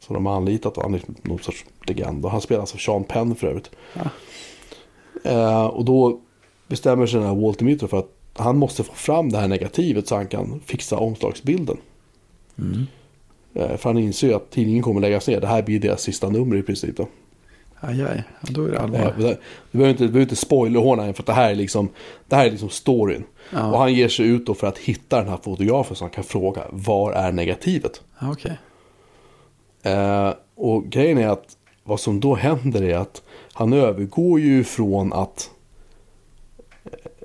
Så 0.00 0.14
de 0.14 0.26
har 0.26 0.36
anlitat 0.36 0.76
och 0.76 0.82
han 0.82 0.94
är 0.94 1.02
någon 1.22 1.38
sorts 1.38 1.64
legend. 1.86 2.24
Och 2.24 2.30
han 2.30 2.40
spelas 2.40 2.74
av 2.74 2.78
Sean 2.78 3.04
Penn 3.04 3.34
för 3.34 3.46
övrigt. 3.46 3.70
Ja. 3.94 4.10
Eh, 5.30 5.66
och 5.66 5.84
då 5.84 6.20
bestämmer 6.68 7.06
sig 7.06 7.20
den 7.20 7.28
här 7.28 7.36
Walter 7.36 7.64
Mitty 7.64 7.86
för 7.86 7.98
att 7.98 8.10
han 8.32 8.56
måste 8.58 8.82
få 8.84 8.92
fram 8.92 9.28
det 9.28 9.38
här 9.38 9.48
negativet 9.48 10.08
så 10.08 10.14
han 10.14 10.26
kan 10.26 10.60
fixa 10.66 10.98
omslagsbilden. 10.98 11.76
Eh, 13.54 13.76
för 13.76 13.90
han 13.90 13.98
inser 13.98 14.28
ju 14.28 14.34
att 14.34 14.50
tidningen 14.50 14.82
kommer 14.82 15.00
läggas 15.00 15.28
ner. 15.28 15.40
Det 15.40 15.46
här 15.46 15.62
blir 15.62 15.80
deras 15.80 16.02
sista 16.02 16.28
nummer 16.28 16.56
i 16.56 16.62
princip. 16.62 16.96
Då. 16.96 17.06
Aj, 17.80 18.02
aj. 18.02 18.24
Ja, 18.40 18.48
då 18.50 18.64
är 18.64 18.68
det 18.68 18.76
Eh, 18.76 18.82
allvar. 18.82 19.14
Du 19.70 19.78
behöver 19.78 19.90
inte, 19.90 20.04
du 20.04 20.08
behöver 20.08 20.20
inte 20.20 20.36
spoilerhåna 20.36 21.04
än 21.04 21.14
för 21.14 21.22
det 21.22 21.32
här 21.32 21.50
är 21.50 21.54
liksom, 21.54 21.88
det 22.28 22.36
här 22.36 22.46
är 22.46 22.50
liksom 22.50 22.68
storyn. 22.68 23.24
Ja. 23.50 23.72
Och 23.72 23.78
han 23.78 23.94
ger 23.94 24.08
sig 24.08 24.26
ut 24.26 24.46
då 24.46 24.54
för 24.54 24.66
att 24.66 24.78
hitta 24.78 25.16
den 25.16 25.28
här 25.28 25.38
fotografen 25.42 25.96
så 25.96 26.04
han 26.04 26.10
kan 26.10 26.24
fråga 26.24 26.62
var 26.70 27.12
är 27.12 27.32
negativet? 27.32 28.02
Ja, 28.20 28.32
Okej. 28.32 28.58
Eh, 29.82 30.34
och 30.54 30.84
grejen 30.84 31.18
är 31.18 31.28
att 31.28 31.56
vad 31.84 32.00
som 32.00 32.20
då 32.20 32.34
händer 32.34 32.82
är 32.82 32.96
att 32.96 33.22
han 33.52 33.72
övergår 33.72 34.40
ju 34.40 34.64
från 34.64 35.12
att, 35.12 35.50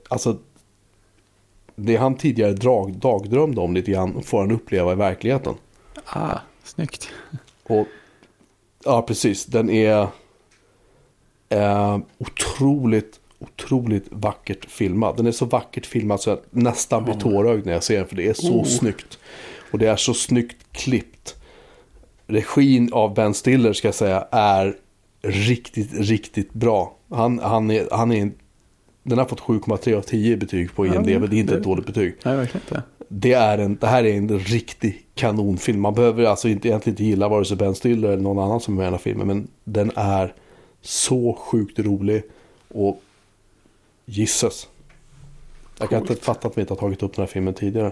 alltså 0.07 0.37
det 1.75 1.95
han 1.95 2.15
tidigare 2.15 2.53
drag, 2.53 2.93
dagdrömde 2.93 3.61
om 3.61 3.73
lite 3.73 3.91
grann 3.91 4.23
får 4.23 4.39
han 4.39 4.51
uppleva 4.51 4.91
i 4.91 4.95
verkligheten. 4.95 5.53
Ah, 6.05 6.37
snyggt. 6.63 7.09
Och 7.63 7.87
ja, 8.85 9.01
precis. 9.01 9.45
Den 9.45 9.69
är 9.69 10.07
eh, 11.55 11.97
otroligt, 12.17 13.19
otroligt 13.39 14.05
vackert 14.09 14.65
filmad. 14.71 15.17
Den 15.17 15.27
är 15.27 15.31
så 15.31 15.45
vackert 15.45 15.85
filmad 15.85 16.21
så 16.21 16.29
jag 16.29 16.39
nästan 16.49 17.03
blir 17.03 17.13
tårögd 17.13 17.65
när 17.65 17.73
jag 17.73 17.83
ser 17.83 17.97
den. 17.97 18.07
För 18.07 18.15
det 18.15 18.27
är 18.27 18.33
så 18.33 18.53
Oh. 18.59 18.63
snyggt. 18.63 19.17
Och 19.71 19.79
det 19.79 19.87
är 19.87 19.95
så 19.95 20.13
snyggt 20.13 20.57
klippt. 20.71 21.35
Regin 22.27 22.89
av 22.93 23.13
Ben 23.13 23.33
Stiller 23.33 23.73
ska 23.73 23.87
jag 23.87 23.95
säga 23.95 24.27
är 24.31 24.75
riktigt, 25.21 25.89
riktigt 25.93 26.53
bra. 26.53 26.95
Han, 27.09 27.39
han 27.39 27.71
är, 27.71 27.87
han 27.91 28.11
är 28.11 28.21
en, 28.21 28.33
den 29.03 29.17
har 29.17 29.25
fått 29.25 29.39
7,3 29.41 29.95
av 29.97 30.01
10 30.01 30.33
i 30.33 30.37
betyg 30.37 30.75
på 30.75 30.87
Ja, 30.87 30.93
IMDB. 30.95 31.29
det 31.29 31.35
är 31.35 31.39
inte 31.39 31.57
ett 31.57 31.63
dåligt 31.63 31.85
betyg. 31.85 32.15
Nej, 32.25 32.35
verkligen 32.35 32.61
inte. 32.69 32.83
Det, 33.09 33.33
är 33.33 33.57
en, 33.57 33.75
det 33.81 33.87
här 33.87 34.03
är 34.03 34.17
en 34.17 34.39
riktig 34.39 35.05
kanonfilm. 35.15 35.81
Man 35.81 35.93
behöver 35.93 36.23
alltså 36.25 36.47
inte, 36.47 36.67
egentligen 36.67 36.93
inte 36.93 37.03
gilla 37.03 37.27
vare 37.29 37.45
sig 37.45 37.57
Ben 37.57 37.75
Stiller 37.75 38.07
eller 38.09 38.23
någon 38.23 38.39
annan 38.39 38.59
som 38.59 38.73
är 38.73 38.77
med 38.77 38.83
i 38.83 38.85
den 38.85 38.93
här 38.93 38.99
filmen. 38.99 39.27
Men 39.27 39.47
den 39.63 39.91
är 39.95 40.33
så 40.85 41.33
sjukt 41.33 41.79
rolig. 41.79 42.23
Och 42.67 43.01
gisses. 44.05 44.67
Jag 45.79 45.89
kan 45.89 46.01
inte 46.01 46.15
fatta 46.15 46.47
att 46.47 46.57
vi 46.57 46.61
inte 46.61 46.73
har 46.73 46.79
tagit 46.79 47.03
upp 47.03 47.15
den 47.15 47.21
här 47.21 47.27
filmen 47.27 47.53
tidigare. 47.53 47.91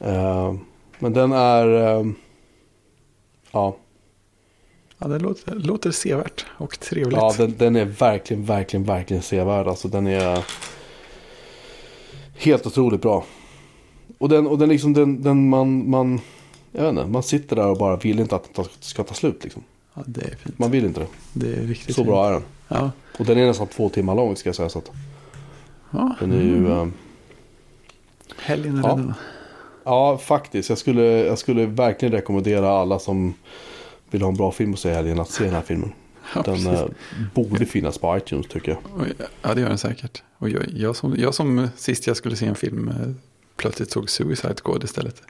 Eh, 0.00 0.54
men 0.98 1.12
den 1.12 1.32
är... 1.32 1.98
eh, 2.00 2.06
ja, 3.52 3.76
Ja, 4.98 5.08
det 5.08 5.18
låter, 5.18 5.54
låter 5.54 5.90
sevärt 5.90 6.46
och 6.48 6.80
trevligt. 6.80 7.16
ja 7.16 7.34
den, 7.38 7.54
den 7.58 7.76
är 7.76 7.84
verkligen, 7.84 8.44
verkligen, 8.44 8.84
verkligen 8.84 9.22
sevärd. 9.22 9.68
Alltså 9.68 9.88
den 9.88 10.06
är 10.06 10.44
helt 12.34 12.66
otroligt 12.66 13.02
bra. 13.02 13.24
Och 14.18 14.28
den, 14.28 14.46
och 14.46 14.58
den 14.58 14.68
liksom, 14.68 14.92
den, 14.92 15.22
den 15.22 15.48
man, 15.48 15.90
man, 15.90 16.20
jag 16.72 16.82
vet 16.82 16.90
inte, 16.90 17.06
man 17.06 17.22
sitter 17.22 17.56
där 17.56 17.66
och 17.66 17.78
bara 17.78 17.96
vill 17.96 18.20
inte 18.20 18.36
att 18.36 18.54
den 18.54 18.64
ska 18.80 19.04
ta 19.04 19.14
slut 19.14 19.44
liksom. 19.44 19.62
Ja, 19.94 20.02
det 20.06 20.20
är 20.20 20.36
fint. 20.36 20.58
Man 20.58 20.70
vill 20.70 20.84
inte 20.84 21.00
det. 21.00 21.06
Det 21.32 21.54
är 21.56 21.60
riktigt 21.66 21.94
Så 21.94 22.00
fint. 22.02 22.06
bra 22.08 22.28
är 22.28 22.32
den. 22.32 22.42
Ja. 22.68 22.90
Och 23.18 23.24
den 23.24 23.38
är 23.38 23.46
nästan 23.46 23.66
två 23.66 23.88
timmar 23.88 24.14
lång 24.14 24.36
ska 24.36 24.48
jag 24.48 24.56
säga. 24.56 24.68
Så 24.68 24.78
att 24.78 24.90
ja. 25.90 26.16
den 26.20 26.32
är 26.32 26.42
ju, 26.42 26.72
eh, 26.72 26.86
Helgen 28.38 28.78
är 28.78 28.82
Ja. 28.82 28.88
redan. 28.88 29.14
ja 29.84 30.18
faktiskt. 30.18 30.68
Jag 30.68 30.78
skulle, 30.78 31.02
jag 31.04 31.38
skulle 31.38 31.66
verkligen 31.66 32.12
rekommendera 32.12 32.70
alla 32.70 32.98
som 32.98 33.34
vill 34.10 34.22
ha 34.22 34.28
en 34.28 34.36
bra 34.36 34.52
film 34.52 34.72
att 34.72 34.78
se 34.78 34.90
i 34.90 34.94
helgen 34.94 35.20
att 35.20 35.30
se 35.30 35.44
den 35.44 35.54
här 35.54 35.62
filmen. 35.62 35.92
Ja, 36.34 36.42
Den 36.42 36.66
eh, 36.66 36.84
borde 37.34 37.66
finnas 37.66 37.98
på 37.98 38.16
iTunes 38.16 38.46
tycker 38.48 38.70
jag. 38.96 39.06
Ja, 39.42 39.54
det 39.54 39.60
gör 39.60 39.68
den 39.68 39.78
säkert. 39.78 40.22
Och 40.38 40.48
jag, 40.48 40.62
jag, 40.72 40.96
som, 40.96 41.14
jag 41.18 41.34
som 41.34 41.68
sist 41.76 42.06
jag 42.06 42.16
skulle 42.16 42.36
se 42.36 42.46
en 42.46 42.54
film 42.54 42.88
eh, 42.88 42.94
plötsligt 43.56 43.90
såg 43.90 44.10
Suicide 44.10 44.54
Squad 44.64 44.84
istället. 44.84 45.22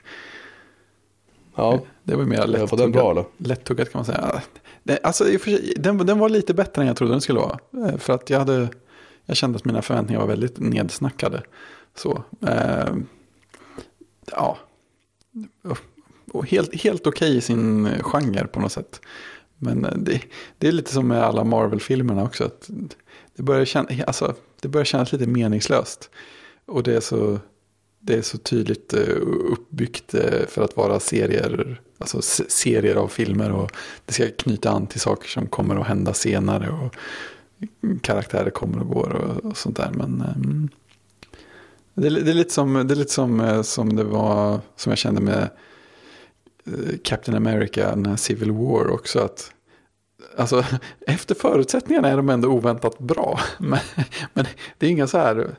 Ja, 1.55 1.79
Det 2.03 2.15
var 2.15 2.23
mer 2.25 2.37
var 2.37 2.47
den 2.47 2.51
lättuggat, 2.61 2.91
bra 2.91 3.11
eller? 3.11 3.25
lättuggat 3.37 3.91
kan 3.91 3.99
man 3.99 4.05
säga. 4.05 4.41
Alltså, 5.03 5.23
den, 5.75 5.97
den 5.97 6.19
var 6.19 6.29
lite 6.29 6.53
bättre 6.53 6.81
än 6.81 6.87
jag 6.87 6.97
trodde 6.97 7.13
den 7.13 7.21
skulle 7.21 7.39
vara. 7.39 7.59
Eh, 7.89 7.97
För 7.97 8.13
att 8.13 8.29
jag, 8.29 8.39
hade, 8.39 8.69
jag 9.25 9.37
kände 9.37 9.55
att 9.55 9.65
mina 9.65 9.81
förväntningar 9.81 10.21
var 10.21 10.27
väldigt 10.27 10.59
nedsnackade. 10.59 11.43
Så, 11.95 12.23
eh, 12.47 12.95
ja. 14.31 14.57
Och- 16.33 16.45
helt, 16.47 16.75
helt 16.83 17.07
okej 17.07 17.37
i 17.37 17.41
sin 17.41 17.89
genre 18.01 18.47
på 18.47 18.59
något 18.59 18.71
sätt. 18.71 19.01
Men 19.57 19.85
eh, 19.85 19.91
det, 19.97 20.21
det 20.57 20.67
är 20.67 20.71
lite 20.71 20.93
som 20.93 21.07
med 21.07 21.23
alla 21.23 21.43
Marvel-filmerna 21.43 22.23
också. 22.23 22.43
Att 22.43 22.69
det, 23.35 23.43
börjar 23.43 23.65
känna, 23.65 23.89
alltså, 24.07 24.33
det 24.61 24.67
börjar 24.67 24.85
kännas 24.85 25.11
lite 25.11 25.27
meningslöst. 25.27 26.09
Och 26.65 26.83
det 26.83 26.95
är 26.95 26.99
så, 26.99 27.39
det 28.05 28.15
är 28.15 28.21
så 28.21 28.37
tydligt 28.37 28.93
eh, 28.93 29.15
uppbyggt 29.51 30.13
eh, 30.13 30.45
för 30.47 30.61
att 30.61 30.77
vara 30.77 30.99
serier, 30.99 31.81
alltså 31.97 32.21
serier 32.47 32.95
av 32.95 33.07
filmer. 33.07 33.51
Och 33.51 33.71
det 34.05 34.13
ska 34.13 34.27
knyta 34.37 34.69
an 34.69 34.87
till 34.87 34.99
saker 34.99 35.27
som 35.27 35.47
kommer 35.47 35.75
att 35.75 35.87
hända 35.87 36.13
senare. 36.13 36.69
Och 36.69 36.95
karaktärer 38.01 38.49
kommer 38.49 38.79
och 38.79 38.87
går 38.87 39.09
och, 39.09 39.45
och 39.45 39.57
sånt 39.57 39.77
där. 39.77 39.91
Men 39.93 40.21
ehm, 40.21 40.69
det, 41.93 42.07
är, 42.07 42.11
det 42.11 42.31
är 42.31 42.35
lite 42.35 42.53
som, 42.53 42.73
det, 42.73 42.93
är 42.93 42.95
lite 42.95 43.13
som, 43.13 43.39
eh, 43.39 43.61
som 43.61 43.95
det 43.95 44.03
var, 44.03 44.59
som 44.75 44.91
jag 44.91 44.97
kände 44.97 45.21
med 45.21 45.49
Captain 47.03 47.37
America, 47.37 47.89
den 47.89 48.05
här 48.05 48.15
Civil 48.15 48.51
War 48.51 48.91
också. 48.91 49.19
Att, 49.19 49.51
alltså, 50.37 50.65
efter 51.07 51.35
förutsättningarna 51.35 52.07
är 52.07 52.17
de 52.17 52.29
ändå 52.29 52.49
oväntat 52.49 52.99
bra. 52.99 53.39
Men, 53.59 53.79
men 54.33 54.45
det 54.77 54.85
är 54.85 54.89
inga 54.89 55.07
så 55.07 55.17
här 55.17 55.55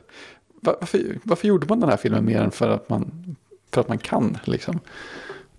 va- 0.67 0.77
Varför, 0.79 1.19
varför 1.23 1.47
gjorde 1.47 1.65
man 1.69 1.79
den 1.79 1.89
här 1.89 1.97
filmen 1.97 2.25
mer 2.25 2.41
än 2.41 2.51
för 2.51 2.69
att 2.69 2.89
man, 2.89 3.35
för 3.71 3.81
att 3.81 3.87
man 3.87 3.97
kan? 3.97 4.37
Liksom? 4.43 4.79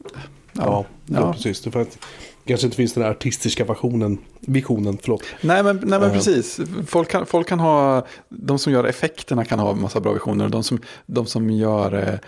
Ja, 0.05 0.15
ja. 0.53 0.85
ja. 1.07 1.33
precis. 1.33 1.61
Det, 1.61 1.71
för 1.71 1.81
att, 1.81 1.99
kanske 2.45 2.67
inte 2.67 2.77
finns 2.77 2.93
den 2.93 3.03
här 3.05 3.11
artistiska 3.11 3.65
versionen, 3.65 4.19
visionen, 4.41 4.99
förlåt. 5.03 5.23
Nej 5.41 5.63
men, 5.63 5.77
nej, 5.77 5.99
men 6.01 6.09
Eh. 6.09 6.13
precis. 6.13 6.61
Folk 6.87 7.09
kan, 7.11 7.27
folk 7.27 7.49
kan 7.49 7.61
ha, 7.61 8.07
de 8.29 8.59
som 8.59 8.73
gör 8.73 8.85
effekterna 8.85 9.45
kan 9.45 9.59
ha 9.59 9.71
en 9.73 9.81
massa 9.81 10.01
bra 10.01 10.13
visioner. 10.13 10.45
Och 10.45 10.51
de 10.51 10.63
som, 10.63 10.81
de 11.07 11.27
som 11.27 11.51
gör 11.51 11.93
eh, 12.09 12.19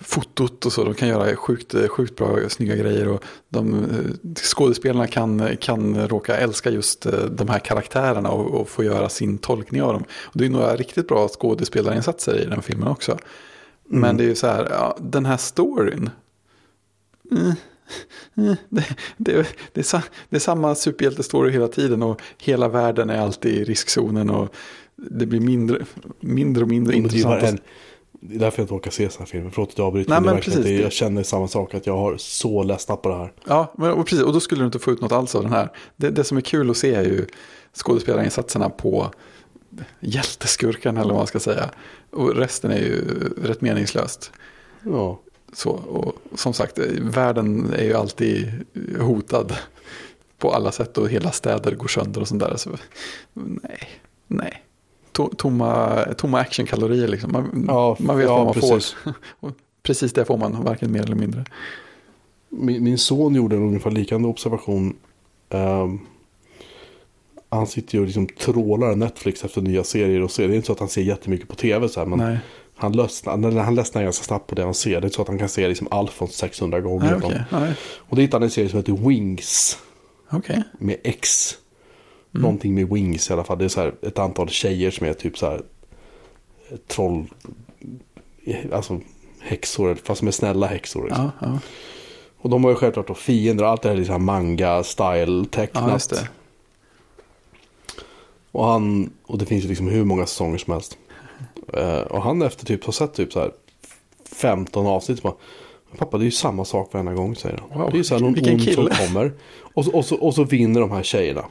fotot 0.00 0.66
och 0.66 0.72
så, 0.72 0.84
de 0.84 0.94
kan 0.94 1.08
göra 1.08 1.36
sjukt, 1.36 1.74
eh, 1.74 1.88
sjukt 1.88 2.16
bra, 2.16 2.48
snygga 2.48 2.76
grejer. 2.76 3.08
Och 3.08 3.24
de, 3.48 3.74
eh, 3.74 4.34
skådespelarna 4.34 5.06
kan, 5.06 5.56
kan 5.56 6.08
råka 6.08 6.36
älska 6.36 6.70
just 6.70 7.06
eh, 7.06 7.24
de 7.24 7.48
här 7.48 7.58
karaktärerna 7.58 8.30
och, 8.30 8.60
och 8.60 8.68
få 8.68 8.84
göra 8.84 9.08
sin 9.08 9.38
tolkning 9.38 9.82
av 9.82 9.92
dem. 9.92 10.04
Och 10.24 10.38
det 10.38 10.46
är 10.46 10.50
några 10.50 10.76
riktigt 10.76 11.08
bra 11.08 11.28
skådespelarinsatser 11.28 12.40
i 12.40 12.44
den 12.44 12.62
filmen 12.62 12.88
också. 12.88 13.18
Men 13.90 14.16
det 14.16 14.24
är 14.24 14.28
ju 14.28 14.34
så 14.34 14.46
här, 14.46 14.68
ja, 14.70 14.96
den 15.00 15.26
här 15.26 15.36
storyn. 15.36 16.10
Mm. 17.30 17.52
Mm, 18.36 18.56
Det, 18.68 18.84
det, 19.16 19.46
det, 19.72 19.80
är, 19.80 20.04
det 20.28 20.36
är 20.36 20.40
samma 20.40 20.74
superhjältestory 20.74 21.50
hela 21.50 21.68
tiden 21.68 22.02
och 22.02 22.22
hela 22.38 22.68
världen 22.68 23.10
är 23.10 23.18
alltid 23.18 23.54
i 23.54 23.64
riskzonen 23.64 24.30
och 24.30 24.54
det 24.96 25.26
blir 25.26 25.40
mindre, 25.40 25.84
mindre 26.20 26.62
och 26.62 26.68
mindre 26.68 26.96
intressant. 26.96 27.62
Det 28.20 28.34
är 28.34 28.38
därför 28.38 28.58
jag 28.58 28.64
inte 28.64 28.74
orkar 28.74 28.90
se 28.90 29.10
sådana 29.10 29.24
här 29.24 29.30
filmer. 29.30 29.50
Förlåt 29.50 29.68
att 29.70 29.78
jag 29.78 29.86
avbryter. 29.86 30.10
Nej, 30.10 30.20
men 30.20 30.26
det 30.26 30.32
men 30.32 30.42
precis. 30.42 30.56
inte- 30.58 30.70
Jag 30.82 30.92
känner 30.92 31.22
samma 31.22 31.48
sak. 31.48 31.74
Att 31.74 31.86
jag 31.86 31.96
har 31.96 32.16
så 32.16 32.62
ledsnat 32.62 33.02
på 33.02 33.08
det 33.08 33.14
här. 33.16 33.32
Ja, 33.46 33.72
men, 33.78 33.90
och, 33.90 34.06
precis, 34.06 34.24
och 34.24 34.32
då 34.32 34.40
skulle 34.40 34.60
du 34.62 34.66
inte 34.66 34.78
få 34.78 34.90
ut 34.90 35.00
något 35.00 35.12
alls 35.12 35.34
av 35.34 35.42
den 35.42 35.52
här. 35.52 35.68
Det, 35.96 36.10
det 36.10 36.24
som 36.24 36.36
är 36.36 36.40
kul 36.40 36.70
att 36.70 36.76
se 36.76 36.94
är 36.94 37.02
ju 37.04 37.26
skådespelarinsatserna 37.74 38.70
på 38.70 39.10
hjälteskurkarna 40.00 41.00
eller 41.00 41.10
vad 41.10 41.20
man 41.20 41.26
ska 41.26 41.40
säga. 41.40 41.70
Och 42.10 42.36
resten 42.36 42.70
är 42.70 42.78
ju 42.78 43.04
rätt 43.42 43.60
meningslöst. 43.60 44.32
Ja. 44.82 45.20
Så, 45.52 45.70
och 45.70 46.12
som 46.34 46.52
sagt, 46.52 46.78
världen 47.00 47.72
är 47.78 47.84
ju 47.84 47.94
alltid 47.94 48.52
hotad 49.00 49.56
på 50.38 50.52
alla 50.52 50.72
sätt 50.72 50.98
och 50.98 51.08
hela 51.08 51.32
städer 51.32 51.74
går 51.74 51.88
sönder 51.88 52.20
och 52.20 52.28
sånt 52.28 52.40
där. 52.40 52.56
Så, 52.56 52.70
nej, 53.32 53.88
nej. 54.26 54.62
To- 55.12 55.34
Tomma, 55.36 56.04
tomma 56.18 56.38
actionkalorier 56.40 57.08
liksom. 57.08 57.32
Man, 57.32 57.64
Ja, 57.68 57.96
man 58.00 58.16
vet 58.18 58.26
ja, 58.26 58.36
vad 58.36 58.44
man 58.44 58.54
precis. 58.54 58.96
får. 59.40 59.52
Precis 59.82 60.12
det 60.12 60.24
får 60.24 60.36
man, 60.36 60.64
varken 60.64 60.92
mer 60.92 61.02
eller 61.02 61.16
mindre. 61.16 61.44
Min, 62.48 62.84
min 62.84 62.98
son 62.98 63.34
gjorde 63.34 63.56
en 63.56 63.62
ungefär 63.62 63.90
liknande 63.90 64.28
observation. 64.28 64.96
Ehm, 65.50 65.98
han 67.48 67.66
sitter 67.66 67.94
ju 67.94 68.00
och 68.00 68.06
liksom 68.06 68.26
trålar 68.26 68.96
Netflix 68.96 69.44
efter 69.44 69.60
nya 69.62 69.84
serier 69.84 70.22
och 70.22 70.30
ser. 70.30 70.48
Det 70.48 70.54
är 70.54 70.56
inte 70.56 70.66
så 70.66 70.72
att 70.72 70.78
han 70.80 70.88
ser 70.88 71.02
jättemycket 71.02 71.48
på 71.48 71.54
tv 71.54 71.88
så 71.88 72.00
här, 72.00 72.06
men 72.06 72.18
nej, 72.18 72.38
han, 72.76 72.92
ledsnar, 72.92 73.60
han 73.62 73.74
ledsnar 73.74 74.02
ganska 74.02 74.24
snabbt 74.24 74.46
på 74.46 74.54
det 74.54 74.62
han 74.64 74.74
ser. 74.74 74.90
Det 74.90 74.96
är 74.96 75.04
inte 75.04 75.16
så 75.16 75.22
att 75.22 75.28
han 75.28 75.38
kan 75.38 75.48
se 75.48 75.68
liksom 75.68 75.88
Alfons 75.90 76.34
600 76.36 76.80
gånger. 76.80 77.20
nej. 77.28 77.42
Nej, 77.52 77.74
Och 77.98 78.16
det 78.16 78.22
hittade 78.22 78.36
han 78.40 78.42
en 78.44 78.50
serie 78.50 78.68
som 78.68 78.76
heter 78.78 78.92
Wings. 79.08 79.78
okej. 80.30 80.62
Med 80.78 80.96
X. 81.04 81.54
Mm. 82.34 82.42
Någonting 82.42 82.74
med 82.74 82.88
Wings 82.88 83.30
i 83.30 83.32
alla 83.32 83.44
fall. 83.44 83.58
Det 83.58 83.64
är 83.64 83.68
så 83.68 83.80
här 83.80 83.94
ett 84.02 84.18
antal 84.18 84.48
tjejer 84.48 84.90
som 84.90 85.06
är 85.06 85.12
typ 85.12 85.38
så 85.38 85.46
här 85.46 85.62
troll. 86.86 87.24
Alltså 88.72 89.00
häxor. 89.40 89.94
Fast 90.04 90.18
som 90.18 90.28
är 90.28 90.32
snälla 90.32 90.66
häxor. 90.66 91.04
Liksom. 91.04 91.30
Ja, 91.40 91.46
ja. 91.48 91.58
Och 92.40 92.50
de 92.50 92.64
har 92.64 92.70
ju 92.70 92.76
självklart 92.76 93.06
då 93.06 93.14
fiender 93.14 93.64
och 93.64 93.70
allt 93.70 93.82
det 93.82 93.88
här 93.88 93.96
är 93.96 93.98
liksom 93.98 94.30
manga-style 94.30 95.48
tecknat. 95.48 96.08
ja. 96.10 96.18
Och 98.52 98.64
han, 98.64 99.10
och 99.26 99.38
det 99.38 99.46
finns 99.46 99.64
ju 99.64 99.68
liksom 99.68 99.88
hur 99.88 100.04
många 100.04 100.26
säsonger 100.26 100.58
som 100.58 100.72
helst. 100.72 100.98
Eh, 101.72 101.98
och 102.00 102.22
han 102.22 102.42
efter 102.42 102.66
typ 102.66 102.84
har 102.84 102.92
sett 102.92 103.14
typ 103.14 103.32
så 103.32 103.40
här 103.40 103.50
15 104.36 104.86
avsnitt 104.86 105.22
bara. 105.22 105.34
Pappa 105.98 106.18
det 106.18 106.22
är 106.22 106.24
ju 106.24 106.30
samma 106.30 106.64
sak 106.64 106.92
varenda 106.92 107.14
gång 107.14 107.36
säger 107.36 107.58
han. 107.58 107.78
Wow, 107.78 107.90
Det 107.90 107.96
är 107.96 107.98
ju 107.98 108.04
så 108.04 108.14
här 108.14 108.20
någon 108.20 108.34
ond 108.34 108.46
som 108.46 108.58
kille." 108.58 108.90
kommer. 109.06 109.32
Och 109.74 109.84
så, 109.84 109.92
och, 109.92 110.04
så, 110.04 110.16
och 110.16 110.34
så 110.34 110.44
vinner 110.44 110.80
de 110.80 110.90
här 110.90 111.02
tjejerna. 111.02 111.44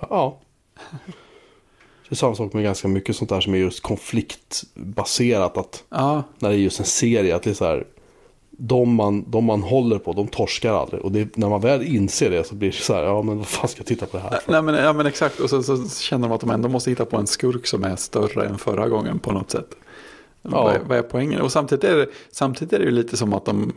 Ja. 0.00 0.38
Det 2.08 2.14
är 2.14 2.16
samma 2.16 2.34
sak 2.34 2.52
med 2.52 2.62
ganska 2.64 2.88
mycket 2.88 3.16
sånt 3.16 3.30
där 3.30 3.40
som 3.40 3.54
är 3.54 3.58
just 3.58 3.82
konfliktbaserat. 3.82 5.56
Att 5.56 5.84
Ja, 5.88 6.22
när 6.38 6.48
det 6.48 6.54
är 6.54 6.58
just 6.58 6.80
en 6.80 6.86
serie 6.86 7.36
att 7.36 7.42
det 7.42 7.50
är 7.50 7.54
så 7.54 7.64
här. 7.64 7.86
de 8.50 8.94
man, 8.94 9.30
de 9.30 9.44
man 9.44 9.62
håller 9.62 9.98
på, 9.98 10.12
de 10.12 10.28
torskar 10.28 10.72
aldrig. 10.72 11.02
Och 11.02 11.12
det, 11.12 11.36
när 11.36 11.48
man 11.48 11.60
väl 11.60 11.82
inser 11.82 12.30
det 12.30 12.44
så 12.44 12.54
blir 12.54 12.70
det 12.70 12.76
så 12.76 12.94
här, 12.94 13.02
ja 13.02 13.22
men 13.22 13.38
vad 13.38 13.46
fan 13.46 13.68
ska 13.68 13.80
jag 13.80 13.86
titta 13.86 14.06
på 14.06 14.16
det 14.16 14.22
här 14.22 14.30
för? 14.30 14.52
Nej 14.52 14.62
men, 14.62 14.74
ja, 14.74 14.92
men 14.92 15.06
exakt, 15.06 15.40
och 15.40 15.50
så, 15.50 15.62
så 15.62 15.88
känner 15.88 16.28
de 16.28 16.34
att 16.34 16.40
de 16.40 16.50
ändå 16.50 16.68
måste 16.68 16.90
hitta 16.90 17.04
på 17.04 17.16
en 17.16 17.26
skurk 17.26 17.66
som 17.66 17.84
är 17.84 17.96
större 17.96 18.46
än 18.46 18.58
förra 18.58 18.88
gången 18.88 19.18
på 19.18 19.32
något 19.32 19.50
sätt. 19.50 19.68
Ja. 20.42 20.50
Vad, 20.50 20.74
är, 20.74 20.80
vad 20.88 20.98
är 20.98 21.02
poängen? 21.02 21.40
Och 21.40 21.52
samtidigt 21.52 21.84
är, 21.84 21.96
det, 21.96 22.06
samtidigt 22.30 22.72
är 22.72 22.78
det 22.78 22.84
ju 22.84 22.90
lite 22.90 23.16
som 23.16 23.32
att 23.32 23.44
de 23.44 23.72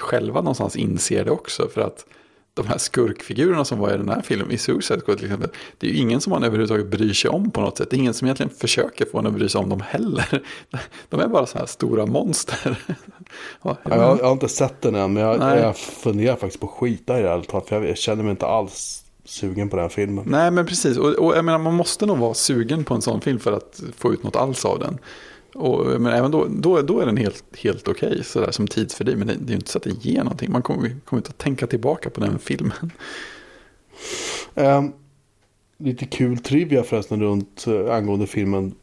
själva 0.00 0.40
någonstans 0.40 0.76
inser 0.76 1.24
det 1.24 1.30
också. 1.30 1.68
För 1.68 1.80
att 1.80 2.06
de 2.54 2.66
här 2.66 2.78
skurkfigurerna 2.78 3.64
som 3.64 3.78
var 3.78 3.94
i 3.94 3.96
den 3.96 4.08
här 4.08 4.22
filmen, 4.22 4.50
i 4.50 4.58
Suicide 4.58 5.00
Squad 5.00 5.18
till 5.18 5.26
exempel, 5.26 5.50
det 5.78 5.86
är 5.86 5.90
ju 5.90 5.96
ingen 5.96 6.20
som 6.20 6.30
man 6.30 6.44
överhuvudtaget 6.44 6.86
bryr 6.86 7.12
sig 7.12 7.30
om 7.30 7.50
på 7.50 7.60
något 7.60 7.78
sätt. 7.78 7.90
Det 7.90 7.96
är 7.96 7.98
ingen 7.98 8.14
som 8.14 8.26
egentligen 8.26 8.52
försöker 8.58 9.04
få 9.04 9.18
en 9.18 9.26
att 9.26 9.32
bry 9.32 9.48
sig 9.48 9.58
om 9.58 9.68
dem 9.68 9.80
heller. 9.80 10.42
De 11.08 11.20
är 11.20 11.28
bara 11.28 11.46
så 11.46 11.58
här 11.58 11.66
stora 11.66 12.06
monster. 12.06 12.78
Ja, 13.62 13.76
Ja, 13.82 13.96
jag, 13.96 14.18
jag 14.18 14.24
har 14.24 14.32
inte 14.32 14.48
sett 14.48 14.82
den 14.82 14.94
än, 14.94 15.12
men 15.12 15.22
jag, 15.22 15.38
Nej. 15.38 15.60
jag 15.60 15.76
funderar 15.76 16.36
faktiskt 16.36 16.60
på 16.60 16.66
att 16.66 16.72
skita 16.72 17.18
i 17.18 17.22
det 17.22 17.28
här. 17.28 17.42
För 17.42 17.76
jag, 17.76 17.88
jag 17.88 17.98
känner 17.98 18.22
mig 18.22 18.30
inte 18.30 18.46
alls 18.46 19.04
sugen 19.24 19.68
på 19.68 19.76
den 19.76 19.90
filmen. 19.90 20.24
Nej, 20.26 20.50
men 20.50 20.66
precis. 20.66 20.96
Och, 20.96 21.08
och 21.08 21.36
jag 21.36 21.44
menar, 21.44 21.58
man 21.58 21.74
måste 21.74 22.06
nog 22.06 22.18
vara 22.18 22.34
sugen 22.34 22.84
på 22.84 22.94
en 22.94 23.02
sån 23.02 23.20
film 23.20 23.38
för 23.38 23.52
att 23.52 23.82
få 23.96 24.12
ut 24.12 24.22
något 24.22 24.36
alls 24.36 24.64
av 24.64 24.78
den. 24.78 24.98
Och, 25.54 26.00
men 26.00 26.12
även 26.12 26.30
då, 26.30 26.46
då, 26.50 26.82
då 26.82 27.00
är 27.00 27.06
den 27.06 27.16
helt, 27.16 27.44
helt 27.56 27.88
okej, 27.88 28.24
sådär 28.24 28.50
som 28.50 28.66
tidsfördriv. 28.66 29.18
Men 29.18 29.26
det, 29.26 29.34
det 29.34 29.44
är 29.44 29.48
ju 29.48 29.54
inte 29.54 29.70
så 29.70 29.78
att 29.78 29.84
det 29.84 30.04
ger 30.04 30.18
någonting. 30.18 30.52
Man 30.52 30.62
kommer, 30.62 30.96
kommer 31.04 31.20
inte 31.20 31.30
att 31.30 31.38
tänka 31.38 31.66
tillbaka 31.66 32.10
på 32.10 32.20
den 32.20 32.38
filmen. 32.38 32.92
Ehm, 34.54 34.92
lite 35.78 36.06
kul 36.06 36.38
trivia 36.38 36.82
förresten 36.82 37.22
runt 37.22 37.64
uh, 37.68 37.94
angående 37.94 38.26
filmen 38.26 38.74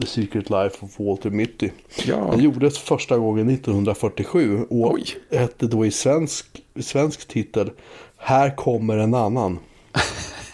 The 0.00 0.06
Secret 0.06 0.50
Life 0.50 0.76
of 0.80 1.00
Walter 1.00 1.30
Mitty. 1.30 1.70
Ja, 2.06 2.28
Den 2.30 2.40
gjordes 2.40 2.78
första 2.78 3.18
gången 3.18 3.50
1947 3.50 4.66
och 4.70 4.92
Oj. 4.92 5.04
hette 5.30 5.66
då 5.66 5.86
i 5.86 5.90
svensk, 5.90 6.62
svensk 6.80 7.28
titel 7.28 7.70
Här 8.16 8.56
kommer 8.56 8.96
en 8.96 9.14
annan. 9.14 9.58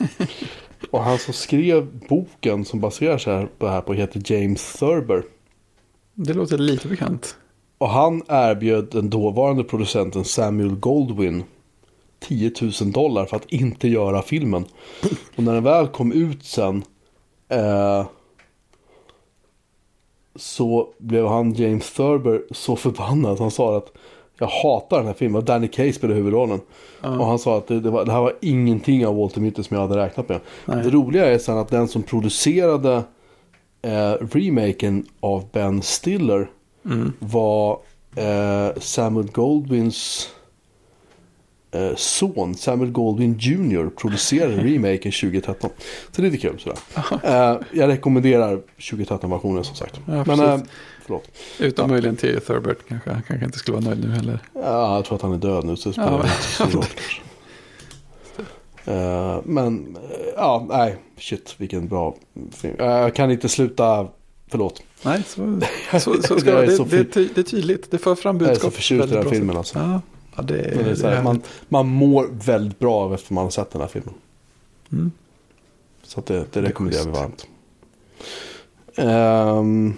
och 0.90 1.02
han 1.02 1.18
som 1.18 1.34
skrev 1.34 1.86
boken 2.08 2.64
som 2.64 2.80
baserar 2.80 3.18
sig 3.18 3.34
här 3.34 3.48
på 3.58 3.66
det 3.66 3.72
här 3.72 3.80
på 3.80 3.92
heter 3.92 4.32
James 4.32 4.72
Thurber. 4.72 5.22
Det 6.14 6.34
låter 6.34 6.58
lite 6.58 6.88
bekant. 6.88 7.36
Och 7.78 7.88
han 7.88 8.22
erbjöd 8.28 8.88
den 8.90 9.10
dåvarande 9.10 9.64
producenten 9.64 10.24
Samuel 10.24 10.76
Goldwyn 10.76 11.44
10 12.20 12.52
000 12.80 12.92
dollar 12.92 13.26
för 13.26 13.36
att 13.36 13.52
inte 13.52 13.88
göra 13.88 14.22
filmen. 14.22 14.64
Och 15.36 15.42
när 15.42 15.54
den 15.54 15.64
väl 15.64 15.86
kom 15.86 16.12
ut 16.12 16.44
sen 16.44 16.84
eh, 17.48 18.06
så 20.36 20.88
blev 20.98 21.26
han 21.26 21.54
James 21.54 21.92
Thurber 21.92 22.42
så 22.50 22.76
förbannad. 22.76 23.38
Han 23.38 23.50
sa 23.50 23.76
att 23.76 23.92
jag 24.38 24.46
hatar 24.46 24.96
den 24.96 25.06
här 25.06 25.14
filmen. 25.14 25.36
Och 25.36 25.44
Danny 25.44 25.68
Kaye 25.68 25.92
spelade 25.92 26.18
huvudrollen. 26.18 26.60
Och 27.00 27.26
han 27.26 27.38
sa 27.38 27.58
att 27.58 27.66
det, 27.66 27.80
det, 27.80 27.90
var, 27.90 28.04
det 28.04 28.12
här 28.12 28.20
var 28.20 28.36
ingenting 28.40 29.06
av 29.06 29.16
Walter 29.16 29.40
Mitty 29.40 29.62
som 29.62 29.74
jag 29.74 29.88
hade 29.88 30.04
räknat 30.04 30.28
med. 30.28 30.40
Nej. 30.64 30.84
Det 30.84 30.90
roliga 30.90 31.26
är 31.26 31.38
sen 31.38 31.58
att 31.58 31.68
den 31.68 31.88
som 31.88 32.02
producerade 32.02 33.02
eh, 33.82 34.12
remaken 34.12 35.06
av 35.20 35.48
Ben 35.52 35.82
Stiller 35.82 36.50
var 37.18 37.78
eh, 38.16 38.68
Samuel 38.80 39.26
Goldwyns 39.30 40.28
eh, 41.70 41.96
son, 41.96 42.54
Samuel 42.54 42.90
Goldwyn 42.90 43.36
Jr. 43.38 43.90
producerade 43.90 44.56
remaken 44.64 45.12
2013. 45.12 45.70
Så 46.12 46.22
det 46.22 46.28
är 46.28 46.30
lite 46.30 46.48
kul 46.48 46.58
sådär. 46.60 46.78
Eh, 47.24 47.60
jag 47.72 47.88
rekommenderar 47.88 48.60
2013-versionen 48.78 49.64
som 49.64 49.76
sagt. 49.76 50.00
Ja, 50.06 50.24
Men, 50.26 50.40
eh, 50.40 50.58
förlåt. 51.02 51.28
Utom 51.58 51.90
möjligen 51.90 52.16
till 52.16 52.40
Thurbert 52.40 52.78
kanske. 52.88 53.10
Han 53.10 53.22
kanske 53.22 53.46
inte 53.46 53.58
skulle 53.58 53.76
vara 53.76 53.84
nöjd 53.88 54.04
nu 54.04 54.10
heller. 54.10 54.38
Ja, 54.54 54.94
jag 54.96 55.04
tror 55.04 55.16
att 55.16 55.22
han 55.22 55.32
är 55.32 55.38
död 55.38 55.64
nu 55.64 55.76
så 55.76 55.88
det 55.88 55.92
spelar 55.92 56.10
Ja, 56.10 56.16
inte 56.22 56.42
så 56.42 56.66
stor 56.66 56.78
roll. 56.78 56.84
Eh, 58.90 59.40
men, 59.44 59.96
eh, 59.96 60.26
ja, 60.36 60.66
nej, 60.68 60.96
shit, 61.18 61.54
vilken 61.58 61.88
bra 61.88 62.16
film. 62.50 62.76
Eh, 62.78 62.86
jag 62.86 63.14
kan 63.14 63.30
inte 63.30 63.48
sluta, 63.48 64.08
förlåt. 64.48 64.82
Nej, 65.02 65.22
så, 65.26 65.60
så, 65.92 66.22
så 66.22 66.22
ska 66.40 66.50
Jag 66.50 66.68
det, 66.68 66.84
det, 66.84 67.12
det, 67.14 67.34
det 67.34 67.40
är 67.40 67.42
tydligt. 67.42 67.90
Det 67.90 67.98
för 67.98 68.14
fram 68.14 68.36
Jag 68.36 68.44
är 68.44 68.48
budskap. 68.48 68.72
så 68.72 68.76
förtjust 68.76 69.06
i 69.06 69.14
den 69.14 69.22
här 69.24 69.30
filmen 69.30 69.56
alltså. 69.56 69.78
Ja, 69.78 70.00
ja 70.36 70.42
det, 70.42 70.72
Men 70.74 70.84
det 70.84 70.90
är 70.90 70.94
så 70.94 71.08
här, 71.08 71.22
man, 71.22 71.42
man 71.68 71.88
mår 71.88 72.28
väldigt 72.32 72.78
bra 72.78 72.94
av 72.94 73.14
efter 73.14 73.34
man 73.34 73.44
har 73.44 73.50
sett 73.50 73.70
den 73.70 73.80
här 73.80 73.88
filmen. 73.88 74.14
Mm. 74.92 75.10
Så 76.02 76.20
det, 76.26 76.52
det 76.52 76.62
rekommenderar 76.62 77.04
vi 77.04 77.10
varmt. 77.10 77.46
Ehm, 78.96 79.94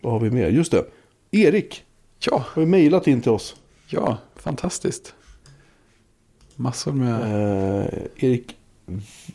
vad 0.00 0.12
har 0.12 0.20
vi 0.20 0.30
mer? 0.30 0.48
Just 0.48 0.72
det. 0.72 0.84
Erik 1.30 1.84
Ja, 2.26 2.44
har 2.46 2.62
ju 2.62 2.68
mejlat 2.68 3.06
in 3.06 3.20
till 3.20 3.30
oss. 3.30 3.56
ja, 3.88 4.16
fantastiskt. 4.36 5.14
Massor 6.56 6.92
med, 6.92 7.20
Eh, 7.84 8.30
Erik 8.30 8.56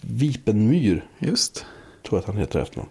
Vipenmyr 0.02 1.06
just. 1.20 1.66
tror 2.04 2.18
jag 2.18 2.20
att 2.20 2.26
han 2.26 2.38
heter 2.38 2.60
efter 2.60 2.78
någon. 2.78 2.90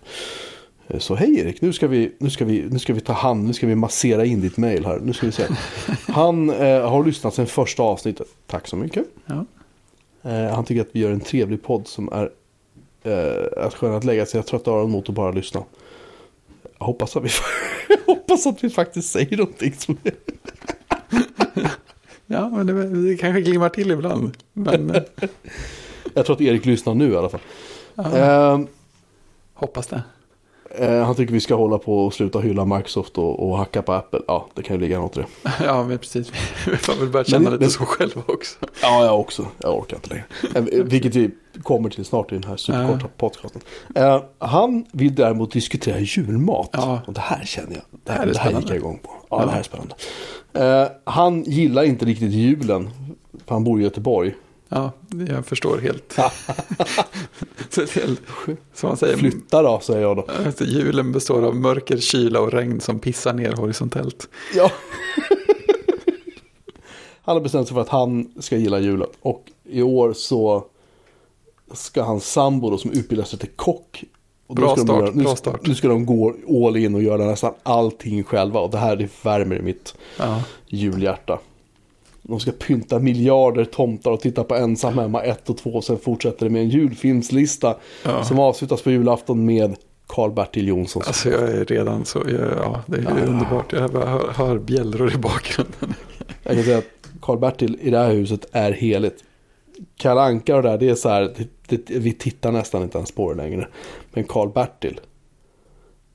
Eh, 0.89 0.99
Så 0.99 1.15
hej 1.15 1.39
Erik, 1.41 1.61
nu 1.61 1.73
ska, 1.73 1.87
vi, 1.89 2.13
nu, 2.19 2.31
ska 2.31 2.45
vi, 2.45 2.67
nu 2.71 2.79
ska 2.79 2.95
vi 2.95 3.01
ta 3.01 3.13
hand, 3.13 3.45
nu 3.47 3.53
ska 3.53 3.67
vi 3.67 3.75
massera 3.75 4.25
in 4.25 4.41
ditt 4.41 4.57
mejl 4.57 4.85
här. 4.87 4.99
Nu 5.01 5.13
ska 5.13 5.27
vi 5.27 5.33
se. 5.33 5.47
Han 6.09 6.51
eh, 6.51 6.91
har 6.91 7.05
lyssnat 7.05 7.35
sen 7.35 7.47
första 7.47 7.83
avsnittet. 7.83 8.27
Tack 8.47 8.67
så 8.69 8.77
mycket. 8.77 9.05
Ja. 9.27 9.45
Eh, 10.31 10.55
han 10.55 10.65
tycker 10.65 10.81
att 10.83 10.89
vi 10.93 11.01
gör 11.01 11.11
en 11.11 11.21
trevlig 11.21 11.63
podd 11.63 11.87
som 11.87 12.09
är 12.13 12.31
eh, 13.03 13.65
att 13.65 13.75
skön 13.75 13.95
att 13.95 14.05
lägga 14.05 14.27
sig 14.27 14.43
trötta 14.43 14.71
öron 14.71 14.91
mot 14.91 15.09
och 15.09 15.15
bara 15.15 15.33
lyssna. 15.33 15.63
Jag 16.79 16.87
hoppas 16.87 17.17
att 17.17 17.25
vi, 17.25 17.29
hoppas 18.07 18.47
att 18.47 18.65
vi 18.65 18.71
faktiskt 18.71 19.11
säger 19.11 19.37
någonting 19.37 19.73
som 19.79 19.97
är... 20.05 20.13
Ja, 22.31 22.49
men 22.49 22.67
det, 22.67 23.09
det 23.11 23.17
kanske 23.17 23.41
glimmar 23.41 23.69
till 23.69 23.91
ibland. 23.91 24.37
Men 24.53 24.89
Jag 26.15 26.27
tror 26.27 26.37
att 26.37 26.41
Erik 26.43 26.65
lyssnar 26.67 26.95
nu 26.95 27.13
i 27.13 27.17
alla 27.17 27.29
fall. 27.29 27.41
ja, 27.95 28.17
Eh, 28.17 28.61
hoppas 29.55 29.87
det. 29.87 30.03
eh, 30.79 31.05
han 31.05 31.15
tycker 31.15 31.33
vi 31.33 31.41
ska 31.41 31.55
hålla 31.55 31.79
på 31.79 32.07
och 32.07 32.15
sluta 32.15 32.41
hylla 32.41 32.65
Microsoft 32.65 33.19
och, 33.19 33.49
och 33.49 33.59
hacka 33.59 33.83
på 33.83 33.93
Apple. 33.93 34.21
Ja, 34.27 34.47
det 34.55 34.63
kan 34.63 34.77
ju 34.77 34.81
ligga 34.83 34.99
något 34.99 35.17
i 35.17 35.21
det. 35.21 35.27
Ja, 35.65 35.85
men 35.85 35.99
precis. 35.99 36.33
Vi 36.67 36.77
får 36.77 36.95
väl 36.95 37.09
börja 37.09 37.25
känna 37.25 37.43
Men- 37.43 37.53
lite 37.53 37.63
men- 37.65 37.71
så 37.71 37.85
själva 37.85 38.23
också. 38.27 38.57
Ja, 38.83 39.05
jag 39.05 39.21
också. 39.21 39.47
Jag 39.59 39.79
orkar 39.79 39.97
inte 39.97 40.09
längre. 40.11 40.25
Eh, 40.55 40.85
Vilket 40.85 41.15
vi 41.15 41.31
kommer 41.63 41.91
till 41.91 42.05
snart 42.05 42.33
i 42.33 42.35
den 42.35 42.45
här 42.45 42.57
superkorta 42.57 43.07
podcasten. 43.17 43.61
Eh, 43.95 44.23
han 44.39 44.85
vill 44.93 45.15
däremot 45.15 45.53
diskutera 45.53 45.99
julmat. 46.01 46.71
Ja. 46.73 47.01
Och 47.07 47.13
det 47.13 47.21
här 47.21 47.45
känner 47.45 47.73
jag. 47.73 47.83
Det 48.05 48.13
här 48.13 48.19
här, 48.19 48.27
är 48.27 48.33
det 48.33 48.39
här 48.39 48.51
gick 48.53 48.71
jag 48.71 48.77
igång 48.77 48.99
på. 49.03 49.11
Ja, 49.31 49.39
Ja. 49.41 49.45
det 49.47 49.51
här 49.53 49.59
är 49.59 49.63
spännande. 49.63 49.95
Eh, 50.59 50.87
han 51.05 51.43
gillar 51.43 51.85
inte 51.85 52.05
riktigt 52.05 52.33
julen. 52.33 52.91
För 53.47 53.55
han 53.55 53.65
bor 53.65 53.81
i 53.81 53.85
Göteborg. 53.85 54.35
Ja, 54.69 54.91
jag 55.29 55.47
förstår 55.47 55.79
helt. 55.79 56.13
Som 58.75 58.89
man 58.89 58.97
säger, 58.97 59.17
Flytta 59.17 59.63
då, 59.63 59.81
säger 59.81 60.01
jag 60.01 60.17
då. 60.17 60.27
alltså, 60.47 60.65
julen 60.65 61.13
består 61.13 61.43
av 61.43 61.57
mörker, 61.57 61.97
kyla 61.97 62.41
och 62.41 62.53
regn 62.53 62.81
som 62.81 62.99
pissar 62.99 63.33
ner 63.33 63.53
horisontellt. 63.53 64.29
Ja. 64.55 64.71
han 67.23 67.37
har 67.37 67.41
bestämt 67.41 67.69
sig 67.69 67.75
för 67.75 67.81
att 67.81 67.89
han 67.89 68.33
ska 68.39 68.57
gilla 68.57 68.79
julen. 68.79 69.09
Och 69.21 69.45
i 69.65 69.83
år 69.83 70.13
så 70.13 70.65
ska 71.73 72.03
hans 72.03 72.33
sambo 72.33 72.71
då, 72.71 72.79
som 72.79 72.91
utbildar 72.91 73.25
sig 73.25 73.39
till 73.39 73.51
kock. 73.57 74.05
Och 74.49 74.55
Bra 74.55 74.77
start, 74.77 74.89
göra- 74.89 75.11
nu, 75.15 75.23
bra 75.23 75.37
start. 75.37 75.67
Nu 75.67 75.75
ska 75.75 75.89
de 75.89 76.07
gå 76.07 76.35
all 76.67 76.77
in 76.77 76.95
och 76.95 77.03
göra 77.03 77.25
nästan 77.27 77.53
allting 77.63 78.25
själva. 78.25 78.61
Och 78.61 78.71
det 78.71 78.79
här 78.79 78.97
det 78.97 79.09
värmer 79.25 79.57
i 79.57 79.63
mitt 79.63 79.95
Ja, 80.19 80.43
julhjärta. 80.67 81.39
De 82.23 82.41
ska 82.41 82.51
pynta 82.53 82.99
miljarder 82.99 83.65
tomtar 83.65 84.11
och 84.11 84.21
titta 84.21 84.45
på 84.45 84.55
Ensam 84.55 84.99
hemma 84.99 85.23
1 85.23 85.51
och 85.51 85.57
2. 85.59 85.71
Och 85.71 85.85
sen 85.85 85.99
fortsätter 85.99 86.47
det 86.47 86.51
med 86.53 86.63
en 86.63 86.69
julfilmslista. 86.69 87.77
Ja. 88.05 88.25
Som 88.25 88.39
avslutas 88.39 88.83
på 88.83 88.91
julafton 88.91 89.45
med 89.45 89.77
Karl-Bertil 90.07 90.69
Jonsson. 90.69 91.03
alltså 91.07 91.31
jag 91.31 91.41
är 91.51 91.65
redan 91.65 92.05
så, 92.05 92.19
ja, 92.29 92.81
det 92.87 92.97
är 92.97 93.03
Ja. 93.03 93.27
underbart. 93.27 93.73
Jag 93.73 93.81
hör, 93.89 94.33
hör 94.35 94.59
bjällror 94.59 95.15
i 95.15 95.19
bakgrunden. 95.19 95.95
Jag 96.43 96.55
kan 96.55 96.65
säga 96.65 96.79
att 96.79 96.85
Karl-Bertil 97.21 97.79
i 97.81 97.91
det 97.91 97.99
här 97.99 98.13
huset 98.13 98.47
är 98.53 98.73
heligt. 98.73 99.25
Kalle 99.97 100.21
Anka 100.21 100.57
och 100.57 100.63
det 100.63 100.69
där, 100.69 100.79
det 100.79 100.89
är 100.89 100.95
så 100.95 101.09
här, 101.09 101.35
det, 101.69 101.87
det, 101.87 101.95
vi 101.99 102.13
tittar 102.13 102.53
nästan 102.53 102.83
inte 102.83 102.99
ens 102.99 103.13
på 103.13 103.33
det 103.35 103.43
längre. 103.43 103.69
Men 104.19 104.27
Karl-Bertil, 104.27 105.01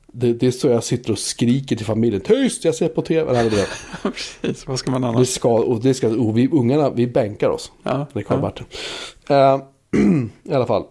det, 0.07 0.33
det 0.33 0.47
är 0.47 0.51
så 0.51 0.67
jag 0.67 0.83
sitter 0.83 1.11
och 1.11 1.19
skriker 1.19 1.75
till 1.75 1.85
familjen. 1.85 2.21
Tyst, 2.21 2.65
jag 2.65 2.75
ser 2.75 2.87
på 2.87 3.01
tv. 3.01 3.33
Nej, 3.33 3.49
det, 3.49 3.67
Precis, 4.41 4.67
vad 4.67 4.79
ska 4.79 4.91
man 4.91 5.01
det 5.01 5.07
annars? 5.07 5.27
ska, 5.27 5.49
och 5.49 5.81
det 5.81 5.93
ska, 5.93 6.07
och 6.07 6.37
vi 6.37 6.49
ungarna, 6.51 6.89
vi 6.89 7.07
bänkar 7.07 7.49
oss. 7.49 7.71
Ja, 7.83 8.07
Det 8.13 8.19
är 8.19 8.23
Karl-Bertil. 8.23 8.65
Eh, 9.29 9.61
I 10.51 10.53
alla 10.53 10.65
fall. 10.65 10.83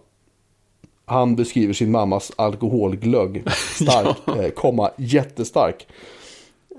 Han 1.04 1.36
beskriver 1.36 1.74
sin 1.74 1.90
mammas 1.90 2.32
alkoholglögg. 2.36 3.42
Stark, 3.74 4.16
eh, 4.44 4.50
komma 4.50 4.90
jättestark. 4.96 5.86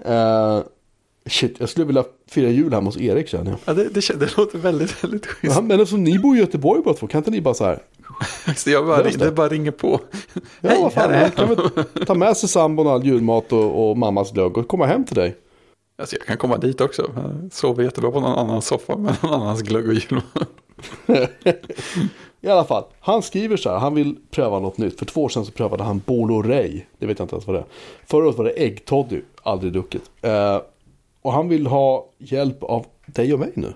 Eh, 0.06 0.60
shit, 1.26 1.56
jag 1.60 1.70
skulle 1.70 1.86
vilja 1.86 2.04
fira 2.28 2.50
jul 2.50 2.74
hemma 2.74 2.86
hos 2.88 2.98
Erik 2.98 3.28
känner 3.28 3.52
jag. 3.52 3.60
Ja, 3.66 3.74
det, 3.74 3.90
det, 3.90 4.20
det 4.20 4.38
låter 4.38 4.58
väldigt, 4.58 5.04
väldigt 5.04 5.26
schysst. 5.26 5.56
Ja, 5.56 5.62
men 5.62 5.80
eftersom 5.80 6.04
ni 6.04 6.20
bor 6.20 6.36
i 6.36 6.40
Göteborg 6.40 6.82
båda 6.84 6.98
två, 6.98 7.08
kan 7.08 7.18
inte 7.20 7.32
ni 7.32 7.42
bara 7.42 7.54
så 7.54 7.66
här? 7.66 7.80
Så 8.56 8.70
jag 8.70 8.86
bara, 8.86 9.04
det. 9.04 9.18
det 9.18 9.32
bara 9.32 9.50
ringer 9.50 9.72
på. 9.72 10.00
Ja, 10.62 10.70
Hej, 10.70 10.90
fan, 10.92 11.12
här 11.12 11.18
är 11.18 11.22
han 11.22 11.32
kan 11.32 11.50
väl 11.50 11.86
ta 12.06 12.14
med 12.14 12.38
sig 12.38 12.50
sambon 12.50 12.88
all 12.88 13.06
julmat 13.06 13.52
och, 13.52 13.90
och 13.90 13.98
mammas 13.98 14.32
glögg 14.32 14.58
och 14.58 14.68
komma 14.68 14.86
hem 14.86 15.06
till 15.06 15.16
dig. 15.16 15.36
Alltså 15.98 16.16
jag 16.16 16.28
kan 16.28 16.38
komma 16.38 16.58
dit 16.58 16.82
också. 16.82 17.12
Jag 17.16 17.54
sover 17.54 17.84
jättebra 17.84 18.12
på 18.12 18.20
någon 18.20 18.40
annan 18.40 18.62
soffa 18.62 18.98
med 18.98 19.16
någon 19.22 19.34
annans 19.34 19.62
glögg 19.62 19.88
och 19.88 19.94
julmat. 19.94 20.24
I 22.42 22.50
alla 22.50 22.64
fall, 22.64 22.84
han 23.00 23.22
skriver 23.22 23.58
så 23.58 23.70
här, 23.70 23.78
han 23.78 23.96
vill 23.96 24.16
pröva 24.32 24.60
något 24.60 24.78
nytt. 24.78 25.00
För 25.00 25.06
två 25.06 25.24
år 25.24 25.30
sedan 25.30 25.46
så 25.46 25.52
prövade 25.52 25.84
han 25.84 26.02
Bolo 26.06 26.42
Ray. 26.42 26.82
Det 27.00 27.06
vet 27.06 27.20
jag 27.20 27.26
inte 27.26 27.36
ens 27.36 27.48
vad 27.48 27.56
det 27.56 27.60
är. 27.60 27.66
Förra 28.06 28.26
året 28.26 28.38
var 28.38 28.46
det 28.46 28.52
äggtoddy, 28.52 29.22
aldrig 29.44 29.74
druckit. 29.74 30.12
Eh, 30.22 30.62
och 31.22 31.34
han 31.34 31.50
vill 31.50 31.68
ha 31.68 32.10
hjälp 32.18 32.64
av 32.64 32.86
dig 33.06 33.34
och 33.34 33.40
mig 33.40 33.52
nu. 33.54 33.74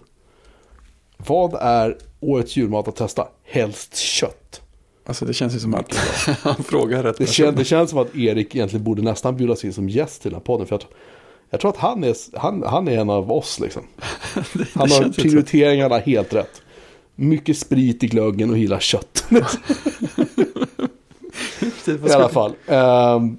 Vad 1.17 1.53
är 1.53 1.97
årets 2.19 2.55
julmat 2.55 2.87
att 2.87 2.95
testa? 2.95 3.27
Helst 3.49 3.97
kött. 3.97 4.61
Alltså 5.05 5.25
det 5.25 5.33
känns 5.33 5.55
ju 5.55 5.59
som 5.59 5.73
att 5.73 5.95
han 6.41 6.63
frågar 6.63 7.03
rätt 7.03 7.17
Det, 7.17 7.27
kän, 7.27 7.55
det 7.55 7.65
känns 7.65 7.89
som 7.89 7.99
att 7.99 8.15
Erik 8.15 8.55
egentligen 8.55 8.83
borde 8.83 9.01
nästan 9.01 9.37
bjudas 9.37 9.65
in 9.65 9.73
som 9.73 9.89
gäst 9.89 10.21
till 10.21 10.31
den 10.31 10.39
här 10.39 10.45
podden. 10.45 10.67
För 10.67 10.75
jag, 10.75 10.83
jag 11.49 11.59
tror 11.59 11.71
att 11.71 11.77
han 11.77 12.03
är, 12.03 12.37
han, 12.37 12.63
han 12.63 12.87
är 12.87 12.97
en 12.97 13.09
av 13.09 13.31
oss 13.31 13.59
liksom. 13.59 13.83
det, 14.35 14.41
det 14.53 14.67
Han 14.73 14.91
har 14.91 15.09
prioriteringarna 15.09 15.97
helt 15.97 16.33
rätt. 16.33 16.61
Mycket 17.15 17.57
sprit 17.57 18.03
i 18.03 18.07
glöggen 18.07 18.49
och 18.49 18.57
gillar 18.57 18.79
kött. 18.79 19.25
I 21.87 22.11
alla 22.11 22.29
fall. 22.29 22.53
Ehm, 22.67 23.37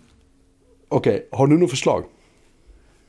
Okej, 0.89 1.29
har 1.33 1.47
du 1.47 1.59
något 1.59 1.71
förslag? 1.71 2.05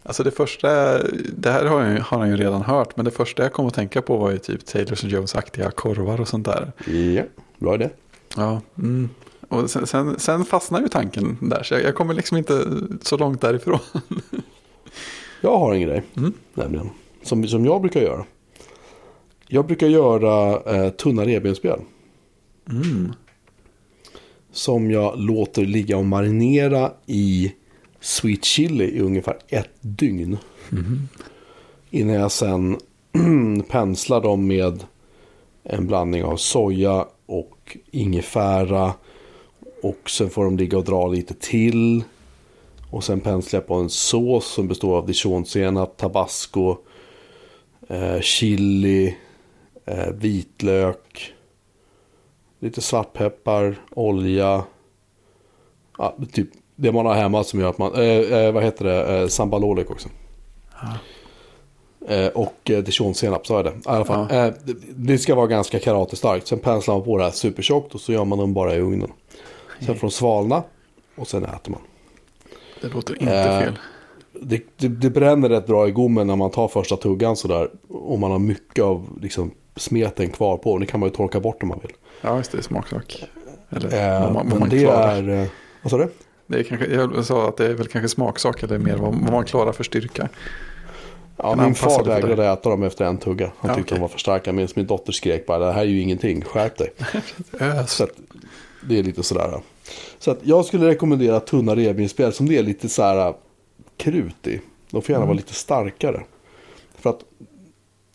Alltså 0.10 0.24
det 0.24 0.32
första, 0.32 0.97
det 1.38 1.51
här 1.51 1.66
har, 1.66 1.84
jag, 1.86 2.01
har 2.01 2.20
han 2.20 2.30
ju 2.30 2.38
redan 2.38 2.62
hört, 2.62 2.95
men 2.95 3.05
det 3.05 3.12
första 3.12 3.43
jag 3.43 3.53
kom 3.53 3.68
att 3.68 3.74
tänka 3.74 4.01
på 4.01 4.18
var 4.18 4.32
ju 4.32 4.38
typ 4.38 4.66
Taylor 4.66 5.05
Jones-aktiga 5.05 5.72
korvar 5.72 6.22
och 6.22 6.28
sånt 6.28 6.45
där. 6.45 6.72
Ja, 7.16 7.24
bra 7.60 7.76
idé. 7.76 7.89
Ja, 8.36 8.62
mm. 8.78 9.10
och 9.49 9.70
sen, 9.70 9.88
sen, 9.88 10.20
sen 10.20 10.45
fastnar 10.45 10.82
ju 10.82 10.88
tanken 10.88 11.38
där, 11.41 11.64
så 11.64 11.74
jag, 11.74 11.84
jag 11.84 11.95
kommer 11.95 12.14
liksom 12.14 12.38
inte 12.38 12.66
så 13.01 13.18
långt 13.18 13.41
därifrån. 13.41 13.80
Jag 15.41 15.57
har 15.57 15.74
en 15.74 15.82
grej, 15.82 16.03
Mm. 16.18 16.34
nämligen. 16.53 16.89
Som, 17.24 17.47
som 17.47 17.66
jag 17.66 17.82
brukar 17.82 18.01
göra. 18.01 18.26
Jag 19.47 19.66
brukar 19.66 19.88
göra 19.88 20.62
eh, 20.76 20.89
tunna 20.89 21.26
revbensspjäll. 21.26 21.80
Mm. 22.70 23.14
Som 24.51 24.91
jag 24.91 25.20
låter 25.20 25.66
ligga 25.66 25.97
och 25.97 26.05
marinera 26.05 26.91
i 27.05 27.53
sweet 28.00 28.45
chili 28.45 28.86
i 28.86 29.00
ungefär 29.00 29.38
ett 29.47 29.76
dygn. 29.82 30.38
Innan 31.89 32.16
jag 32.16 32.32
sen 32.32 32.78
penslar 33.70 34.22
dem 34.22 34.47
med 34.47 34.84
en 35.64 35.88
blandning 35.88 36.24
av 36.24 36.38
soja 36.38 37.08
och 37.26 37.78
ingefära. 37.91 38.93
Och 39.84 40.10
sen 40.10 40.30
får 40.30 40.45
de 40.45 40.58
ligga 40.58 40.78
och 40.78 40.84
dra 40.84 41.08
lite 41.08 41.34
till. 41.34 42.04
Och 42.91 43.04
sen 43.04 43.20
penslar 43.20 43.60
jag 43.60 43.68
på 43.68 43.76
en 43.76 43.89
sås 43.89 44.45
som 44.45 44.68
består 44.68 44.97
av 44.97 45.06
dijonsenap, 45.06 45.97
tabasco, 45.97 46.78
eh, 47.88 48.20
chili, 48.20 49.18
eh, 49.86 50.10
vitlök, 50.12 51.34
lite 52.60 52.82
svartpeppar, 52.82 53.76
olja. 53.91 54.64
Ja, 55.97 56.18
typ 56.32 56.50
det 56.80 56.92
man 56.92 57.06
har 57.06 57.14
hemma 57.14 57.44
som 57.44 57.60
gör 57.60 57.70
att 57.70 57.78
man, 57.78 57.94
eh, 57.96 58.02
eh, 58.04 58.52
vad 58.52 58.64
heter 58.64 58.86
det, 58.86 59.18
eh, 59.22 59.28
sambalolek 59.28 59.92
också. 59.92 60.10
Eh, 62.08 62.28
och 62.28 62.70
eh, 62.70 62.78
dijonsenap, 62.84 63.48
så 63.48 63.58
är 63.58 63.64
det. 63.64 63.70
I 63.70 63.74
alla 63.86 64.06
fall, 64.06 64.28
Ja. 64.30 64.36
eh, 64.46 64.54
det, 64.64 64.74
det 64.96 65.18
ska 65.18 65.36
vara 65.36 65.48
ganska 65.48 65.80
karatestarkt. 65.80 66.48
Sen 66.48 66.60
penslar 66.60 66.96
man 66.96 67.04
på 67.04 67.18
det 67.18 67.24
här 67.24 67.32
supertjockt 67.32 67.96
och 67.96 68.02
så 68.02 68.12
gör 68.12 68.26
man 68.26 68.40
dem 68.40 68.54
bara 68.54 68.76
i 68.76 68.80
ugnen. 68.80 69.12
Sen 69.86 69.96
får 69.96 70.08
de 70.08 70.12
svalna 70.12 70.64
och 71.16 71.28
sen 71.28 71.46
äter 71.46 71.72
man. 71.72 71.82
Det 72.82 72.88
låter 72.88 73.14
inte 73.22 73.34
Eh, 73.34 73.60
fel. 73.60 73.80
Det, 74.42 74.62
det, 74.78 74.88
det 74.88 75.10
bränner 75.10 75.50
rätt 75.50 75.68
bra 75.68 75.88
i 75.88 75.92
gommen 75.92 76.28
när 76.28 76.36
man 76.36 76.50
tar 76.52 76.68
första 76.68 76.98
tuggan 76.98 77.36
sådär. 77.36 77.70
Och 77.90 78.20
man 78.20 78.32
har 78.32 78.40
mycket 78.40 78.84
av 78.84 79.18
liksom, 79.22 79.52
smeten 79.76 80.30
kvar 80.30 80.58
på. 80.58 80.78
Det 80.78 80.86
kan 80.86 81.00
man 81.00 81.10
ju 81.10 81.16
torka 81.16 81.40
bort 81.40 81.64
om 81.64 81.70
man 81.70 81.80
vill. 81.82 81.92
Ja, 82.22 82.38
just 82.38 82.52
det, 82.52 82.58
är 82.58 82.62
smaksak. 82.62 83.24
Eller 83.70 84.16
Eh, 84.16 84.22
man, 84.24 84.34
vad 84.34 84.46
men 84.46 84.60
man 84.60 84.70
det 84.70 84.80
klarar. 84.80 85.24
är... 85.30 85.42
Eh, 85.42 85.48
vad 85.82 85.92
sa 85.92 85.98
du? 85.98 86.10
Det 86.50 86.60
är 86.60 86.64
kanske, 86.64 86.88
jag 86.88 87.26
sa 87.26 87.47
att 87.50 87.58
det 87.58 87.66
är 87.66 87.74
väl 87.74 87.88
kanske 87.88 88.10
smaksak 88.10 88.64
eller 88.64 88.78
mer 88.78 88.95
vad, 88.97 89.16
vad 89.16 89.32
man 89.32 89.45
klarar 89.45 89.72
för 89.72 89.84
styrka. 89.84 90.30
Ja, 91.38 91.56
min 91.56 91.76
far 91.76 92.04
vägrade 92.04 92.45
äta 92.47 92.70
dem 92.70 92.84
efter 92.84 93.06
en 93.06 93.18
tugga. 93.18 93.52
Han 93.60 93.70
Ja, 93.70 93.76
tyckte 93.76 93.88
okej. 93.89 93.97
de 93.97 94.02
var 94.02 94.08
för 94.08 94.20
starka. 94.20 94.54
Medan 94.54 94.70
min 94.76 94.86
dotter 94.88 95.12
skrek 95.12 95.45
bara, 95.45 95.60
det 95.66 95.72
här 95.72 95.82
är 95.82 95.86
ju 95.86 96.02
ingenting, 96.02 96.41
skärp 96.41 96.78
dig. 96.78 96.89
Så 97.88 98.04
att, 98.04 98.10
det 98.82 99.00
är 99.00 99.04
lite 99.04 99.24
sådär. 99.24 99.62
Så 100.20 100.32
att 100.32 100.39
jag 100.43 100.66
skulle 100.66 100.88
rekommendera 100.88 101.39
tunna 101.39 101.76
revbensspjäll 101.76 102.34
som 102.34 102.47
det 102.50 102.58
är 102.58 102.64
lite 102.64 102.89
så 102.89 103.04
här 103.04 103.34
krut 103.97 104.47
i. 104.47 104.62
De 104.91 105.02
får 105.02 105.14
gärna 105.14 105.26
vara 105.26 105.36
lite 105.36 105.54
starkare. 105.54 106.24
För 106.97 107.10
att 107.10 107.20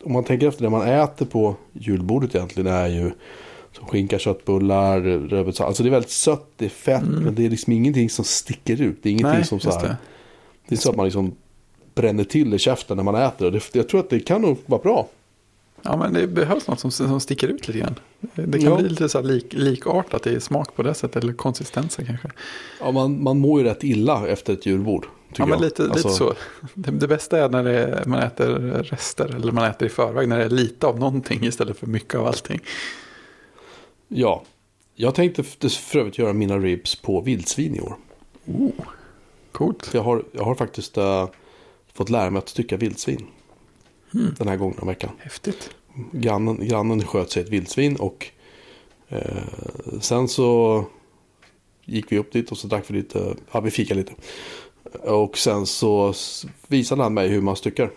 om 0.05 0.13
man 0.13 0.25
tänker 0.25 0.49
efter 0.49 0.63
det 0.63 0.71
man 0.71 0.89
äter 0.89 1.27
på 1.27 1.57
julbordet 1.73 2.35
egentligen 2.35 2.73
är 2.73 2.87
ju 2.89 3.11
som 3.77 3.87
skinka, 3.87 4.19
köttbullar, 4.19 5.01
rödbetssallad. 5.01 5.69
Alltså 5.69 5.83
det 5.83 5.89
är 5.89 5.91
väldigt 5.91 6.11
sött, 6.11 6.47
det 6.57 6.65
är 6.65 6.69
fett, 6.69 7.03
men 7.05 7.35
det 7.35 7.47
är 7.47 7.51
liksom 7.51 7.73
ingenting 7.73 8.11
som 8.11 8.25
sticker 8.25 8.83
ut. 8.83 9.03
Det 9.03 9.09
är 9.09 9.11
ingenting 9.11 9.33
Nej, 9.39 9.45
som 9.45 9.61
så 9.61 9.71
här. 9.71 9.83
det. 9.83 9.97
Det 10.69 10.75
är 10.75 10.79
så 10.79 10.91
att 10.91 10.97
man 10.97 11.05
liksom 11.07 11.35
bränner 11.95 12.25
till 12.25 12.55
i 12.55 12.59
käften 12.59 12.97
när 12.97 13.05
man 13.05 13.15
äter. 13.15 13.51
det. 13.51 13.61
Jag 13.75 13.89
tror 13.89 14.01
att 14.01 14.11
det 14.11 14.21
kan 14.21 14.43
nog 14.43 14.59
vara 14.67 14.83
bra. 14.83 15.09
Ja, 15.83 15.97
men 15.97 16.13
det 16.13 16.27
behövs 16.27 16.69
något 16.69 16.81
som, 16.81 16.91
som 16.91 17.21
sticker 17.21 17.49
ut 17.49 17.69
lite 17.69 17.81
grann. 17.81 17.95
Det 18.35 18.59
kan 18.59 18.71
Ja. 18.71 18.77
bli 18.77 18.89
lite 18.89 19.09
så 19.09 19.21
lik, 19.23 19.53
likartat 19.53 20.27
i 20.27 20.41
smak 20.41 20.77
på 20.77 20.83
det 20.83 20.95
sättet, 20.95 21.25
eller 21.25 21.33
konsistensen 21.33 22.07
kanske. 22.07 22.29
Ja, 22.81 22.91
man, 22.91 23.23
man 23.23 23.39
mår 23.39 23.61
ju 23.61 23.67
rätt 23.67 23.85
illa 23.85 24.29
efter 24.29 24.53
ett. 24.53 24.63
Tycker 24.63 25.09
Ja, 25.37 25.47
men 25.47 25.61
lite, 25.61 25.83
Alltså, 25.83 26.09
lite 26.09 26.19
så. 26.19 26.35
Det, 26.75 26.91
det 26.91 27.09
bästa 27.09 27.39
är 27.45 27.49
när 27.49 27.65
är, 27.65 28.03
man 28.07 28.23
äter 28.23 28.47
rester, 28.83 29.35
eller 29.37 29.53
man 29.53 29.65
äter 29.65 29.87
i 29.87 29.91
förväg, 29.91 30.29
när 30.29 30.39
det 30.39 30.45
är 30.45 30.51
lite 30.51 30.87
av 30.87 30.99
någonting 30.99 31.45
istället 31.47 31.79
för 31.79 31.87
mycket 31.87 32.15
av 32.15 32.27
allting. 32.27 32.61
Ja. 34.17 34.43
Jag 34.95 35.15
tänkte 35.15 35.43
för 35.43 35.99
övrigt 35.99 36.19
göra 36.19 36.33
mina 36.33 36.59
ribs 36.59 36.97
på 36.97 37.21
vildsvin 37.21 37.77
i 37.77 37.81
år. 37.81 37.97
Oh, 38.47 38.71
coolt. 39.53 39.91
Jag 39.95 40.03
har, 40.03 40.25
jag 40.33 40.45
har 40.45 40.55
faktiskt 40.55 40.97
eh, 40.97 41.29
fått 41.93 42.11
lära 42.11 42.31
mig 42.31 42.39
att 42.39 42.49
stycka 42.49 42.77
vildsvin. 42.77 43.27
Mm. 44.15 44.35
Den 44.39 44.49
här 44.49 44.57
gången 44.57 44.79
om 44.79 44.89
veckan. 44.89 45.11
Häftigt. 45.19 45.71
Grannen, 46.13 46.69
grannen 46.69 47.07
sköt 47.07 47.31
sig 47.31 47.43
ett 47.43 47.49
vildsvin 47.49 47.97
och 47.97 48.27
eh, 49.09 49.43
sen 50.01 50.29
så 50.29 50.85
gick 51.85 52.13
vi 52.13 52.19
upp 52.19 52.33
dit 52.33 52.51
och 52.51 52.59
så 52.59 52.67
drack 52.67 52.85
vi 52.91 52.95
lite, 52.95 53.37
ja 53.53 53.61
vi 53.61 53.71
fikade 53.71 54.01
lite. 54.01 54.13
Och 55.03 55.39
sen 55.39 55.67
så 55.67 56.15
visade 56.67 57.03
han 57.03 57.15
mig 57.15 57.29
hur 57.29 57.41
man 57.41 57.57
styckar 57.57 57.91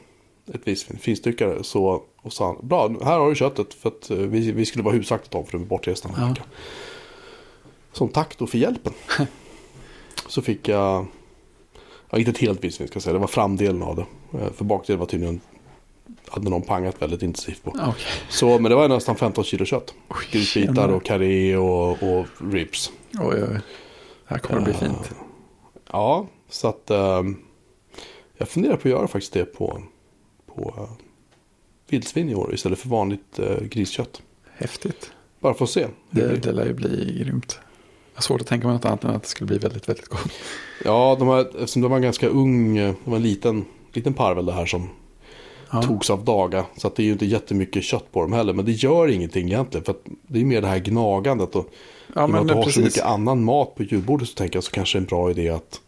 ett 0.53 0.67
vildsvin, 0.67 0.99
finstyckare. 0.99 1.63
Så, 1.63 2.03
och 2.21 2.33
sa 2.33 2.45
han, 2.45 2.67
bra 2.67 2.87
här 3.03 3.19
har 3.19 3.29
du 3.29 3.35
köttet 3.35 3.73
för 3.73 3.89
att 3.89 4.09
eh, 4.09 4.17
vi, 4.17 4.51
vi 4.51 4.65
skulle 4.65 4.83
vara 4.83 4.95
husaktigt 4.95 5.35
om 5.35 5.45
för 5.45 5.51
de 5.51 5.61
är 5.63 5.67
bortresta 5.67 6.09
Ja. 6.17 6.35
Som 7.91 8.09
tack 8.09 8.37
då 8.37 8.47
för 8.47 8.57
hjälpen. 8.57 8.93
så 10.27 10.41
fick 10.41 10.67
jag, 10.67 11.05
ja, 12.09 12.17
inte 12.17 12.31
ett 12.31 12.37
helt 12.37 12.63
vildsvin 12.63 12.87
ska 12.87 12.95
jag 12.95 13.03
säga, 13.03 13.13
det 13.13 13.19
var 13.19 13.27
framdelen 13.27 13.83
av 13.83 13.95
det. 13.95 14.05
Eh, 14.39 14.51
För 14.53 14.65
bakdelen 14.65 14.99
var 14.99 15.05
tydligen, 15.05 15.41
hade 16.27 16.49
någon 16.49 16.61
pangat 16.61 17.01
väldigt 17.01 17.21
intensivt 17.21 17.63
på. 17.63 17.69
Okej. 17.69 17.93
Så, 18.29 18.59
men 18.59 18.63
det 18.63 18.75
var 18.75 18.87
nästan 18.87 19.15
15 19.15 19.43
kilo 19.43 19.65
kött. 19.65 19.93
Oj, 20.07 20.15
Grytbitar 20.31 20.89
och 20.89 21.05
karré 21.05 21.57
och, 21.57 21.91
och 21.91 22.25
ribs. 22.51 22.91
Oj, 23.13 23.43
oj. 23.43 23.59
Det 24.27 24.33
här 24.33 24.37
kommer 24.37 24.57
att 24.59 24.63
bli 24.63 24.73
Eh, 24.73 24.79
fint. 24.79 25.11
Ja, 25.91 26.27
så 26.49 26.67
att 26.67 26.89
ehm, 26.89 27.37
jag 28.37 28.47
funderar 28.49 28.75
på 28.75 28.87
att 28.87 28.91
göra 28.91 29.07
faktiskt 29.07 29.33
det 29.33 29.45
på, 29.45 29.81
på 30.57 30.73
uh, 30.77 30.89
vildsvin 31.89 32.29
i 32.29 32.35
år 32.35 32.53
istället 32.53 32.79
för 32.79 32.89
vanligt 32.89 33.39
uh, 33.39 33.63
griskött. 33.63 34.21
Häftigt. 34.57 35.11
Bara 35.39 35.53
för 35.53 35.63
att 35.65 35.69
se. 35.71 35.87
det 36.11 36.21
Det, 36.27 36.37
det 36.37 36.51
lär 36.51 36.65
ju 36.65 36.73
bli 36.73 37.19
grymt. 37.23 37.59
Jag 38.13 38.19
har 38.19 38.23
svårt 38.23 38.41
att 38.41 38.47
tänka 38.47 38.67
mig 38.67 38.73
något 38.75 38.85
annat 38.85 39.03
än 39.03 39.09
att 39.15 39.23
det 39.23 39.29
skulle 39.29 39.47
bli 39.47 39.57
väldigt, 39.57 39.89
väldigt 39.89 40.07
gott. 40.07 40.31
Ja, 40.85 41.15
de 41.19 41.27
här, 41.27 41.39
eftersom 41.59 41.81
det 41.81 41.87
var 41.87 41.95
en 41.95 42.01
ganska 42.01 42.27
ung, 42.27 42.77
eh, 42.77 42.93
det 43.03 43.09
var 43.09 43.17
en 43.17 43.23
liten, 43.23 43.65
liten 43.93 44.13
parvel 44.13 44.45
det 44.45 44.51
här 44.53 44.65
som 44.65 44.89
Ja. 45.71 45.81
togs 45.81 46.09
av 46.09 46.23
daga. 46.25 46.65
Så 46.77 46.87
att 46.87 46.95
det 46.95 47.03
är 47.03 47.05
ju 47.05 47.11
inte 47.11 47.25
jättemycket 47.25 47.83
kött 47.83 48.11
på 48.11 48.21
dem 48.21 48.33
heller. 48.33 48.53
Men 48.53 48.65
det 48.65 48.71
gör 48.71 49.07
ingenting 49.07 49.47
egentligen. 49.47 49.85
För 49.85 49.91
att 49.91 50.01
det 50.27 50.39
är 50.41 50.45
mer 50.45 50.61
det 50.61 50.67
här 50.67 50.79
gnagandet. 50.79 51.55
Och 51.55 51.69
Ja, 52.15 52.21
i 52.21 52.25
och 52.25 52.29
med 52.29 52.41
att 52.41 52.47
du 52.47 52.53
har 52.53 52.61
så 52.61 52.65
precis. 52.65 52.83
mycket 52.83 53.03
annan 53.05 53.43
mat 53.43 53.75
på 53.75 53.83
julbordet 53.83 54.27
så 54.27 54.33
tänker 54.33 54.57
jag 54.57 54.63
så 54.63 54.71
kanske 54.71 54.97
det 54.97 54.99
är 54.99 55.01
en 55.01 55.05
bra 55.07 55.31
idé 55.31 55.49
att 55.49 55.81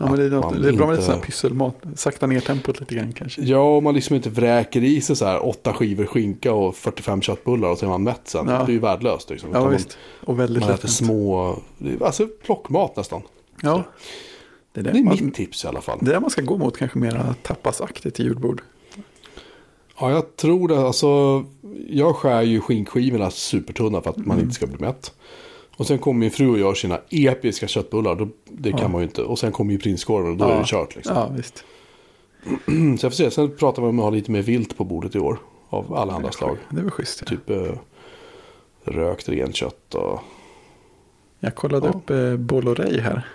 Ja, 0.00 0.06
men 0.10 0.18
det, 0.18 0.24
är 0.24 0.30
något, 0.30 0.62
det 0.62 0.68
är 0.68 0.72
bra 0.72 0.86
med 0.86 0.92
inte- 0.92 0.92
lite 0.92 1.02
sån 1.02 1.14
här 1.14 1.22
pysselmat. 1.22 1.76
Sakta 1.94 2.26
ner 2.26 2.40
tempot 2.40 2.80
lite 2.80 2.94
grann 2.94 3.12
kanske. 3.12 3.42
Ja, 3.42 3.76
om 3.76 3.84
man 3.84 3.94
liksom 3.94 4.16
inte 4.16 4.30
vräker 4.30 4.84
i 4.84 5.00
sig 5.00 5.16
så 5.16 5.24
här 5.24 5.46
åtta 5.48 5.72
skivor 5.72 6.06
skinka 6.06 6.52
och 6.52 6.76
45 6.76 7.22
köttbullar 7.22 7.68
och 7.68 7.78
så 7.78 7.84
är 7.86 7.90
man 7.90 8.02
mätt 8.02 8.20
sen. 8.24 8.46
Ja. 8.48 8.52
Det 8.58 8.72
är 8.72 8.74
ju 8.74 8.78
värdelöst. 8.78 9.30
Liksom. 9.30 9.50
Ja, 9.52 9.66
visst. 9.68 9.98
Och 10.24 10.40
väldigt 10.40 10.62
Man, 10.64 10.72
äter 10.72 10.88
små, 10.88 11.56
alltså 12.00 12.28
plockmat 12.44 12.96
nästan. 12.96 13.22
Ja. 13.62 13.82
Det 14.72 14.80
är 14.80 14.84
det, 14.84 14.90
Det 14.92 14.98
är 14.98 15.02
man, 15.02 15.16
mitt 15.20 15.34
tips 15.34 15.64
i 15.64 15.68
alla 15.68 15.80
fall. 15.80 15.98
det 16.00 16.10
är 16.10 16.14
det 16.14 16.20
man 16.20 16.30
ska 16.30 16.42
gå 16.42 16.56
mot 16.58 16.76
kanske 16.78 16.98
mera 16.98 17.34
tapasaktigt 17.42 18.20
i 18.20 18.22
julbord. 18.22 18.62
Ja, 20.00 20.10
jag 20.10 20.36
tror 20.36 20.68
det. 20.68 20.78
Alltså, 20.78 21.44
jag 21.88 22.16
skär 22.16 22.42
ju 22.42 22.60
skinkskivorna 22.60 23.30
supertunna 23.30 24.00
för 24.02 24.10
att 24.10 24.16
Mm. 24.16 24.28
man 24.28 24.40
inte 24.40 24.54
ska 24.54 24.66
bli 24.66 24.78
mätt. 24.78 25.12
Och 25.80 25.86
sen 25.86 25.98
kommer 25.98 26.20
min 26.20 26.30
fru 26.30 26.48
och 26.50 26.58
gör 26.58 26.74
sina 26.74 27.00
episka 27.10 27.68
köttbullar. 27.68 28.14
Då, 28.14 28.28
det 28.48 28.70
kan 28.70 28.80
Ja. 28.80 28.88
man 28.88 29.00
ju 29.00 29.06
inte. 29.06 29.22
Och 29.22 29.38
sen 29.38 29.52
kommer 29.52 29.72
ju 29.72 29.78
prinskorven 29.78 30.30
och 30.30 30.36
då 30.36 30.44
Ja. 30.44 30.52
är 30.54 30.58
det 30.58 30.64
kört. 30.66 30.96
Liksom. 30.96 31.16
Ja, 31.16 31.28
visst. 31.36 31.64
Så 33.00 33.06
jag 33.06 33.12
får 33.12 33.16
se. 33.16 33.30
Sen 33.30 33.56
pratar 33.56 33.82
vi 33.82 33.88
om 33.88 33.98
att 33.98 34.02
ha 34.02 34.10
lite 34.10 34.30
mer 34.30 34.42
vilt 34.42 34.76
på 34.76 34.84
bordet 34.84 35.14
i 35.14 35.18
år. 35.18 35.38
Av 35.68 35.94
alla 35.94 36.12
andra 36.12 36.32
slag. 36.32 36.56
Det 36.70 36.80
väl 36.82 36.90
schysst. 36.90 37.20
Ja. 37.20 37.26
Typ 37.26 37.50
eh, 37.50 37.72
rökt 38.84 39.28
renkött 39.28 39.94
och... 39.94 40.20
Jag 41.40 41.54
kollade 41.54 41.86
Ja. 41.86 41.92
upp 41.92 42.10
eh, 42.10 42.36
Bolorei 42.36 43.00
här. 43.00 43.26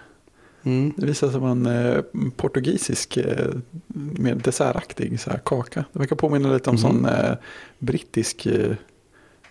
Mm. 0.63 0.93
Det 0.97 1.05
visade 1.05 1.31
sig 1.31 1.41
vara 1.41 1.51
en 1.51 1.65
eh, 1.65 2.01
portugisisk, 2.35 3.17
eh, 3.17 3.47
mer 4.17 4.35
dessertaktig 4.35 5.19
så 5.19 5.29
här, 5.29 5.39
kaka. 5.45 5.85
Det 5.93 5.99
verkar 5.99 6.15
påminna 6.15 6.53
lite 6.53 6.69
om 6.69 6.75
Mhm. 6.75 6.81
sån 6.81 7.05
eh, 7.05 7.33
brittisk 7.79 8.45
eh, 8.45 8.71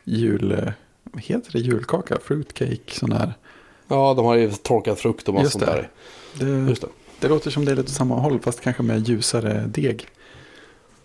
jul... 0.04 0.72
Heter 1.18 1.52
det? 1.52 1.58
Julkaka? 1.58 2.18
Fruitcake? 2.24 2.94
Sån 2.94 3.12
här. 3.12 3.34
Ja, 3.88 4.14
de 4.14 4.24
har 4.24 4.34
ju 4.34 4.50
torkad 4.50 4.98
frukt 4.98 5.28
och 5.28 5.34
massa 5.34 5.50
sånt 5.50 5.64
där. 5.64 5.90
Det, 6.34 6.46
Just 6.46 6.82
det. 6.82 6.88
det 7.20 7.28
låter 7.28 7.50
som 7.50 7.64
det 7.64 7.72
är 7.72 7.76
lite 7.76 7.90
samma 7.90 8.14
håll 8.14 8.40
fast 8.40 8.60
kanske 8.60 8.82
med 8.82 9.08
ljusare 9.08 9.66
deg. 9.66 10.08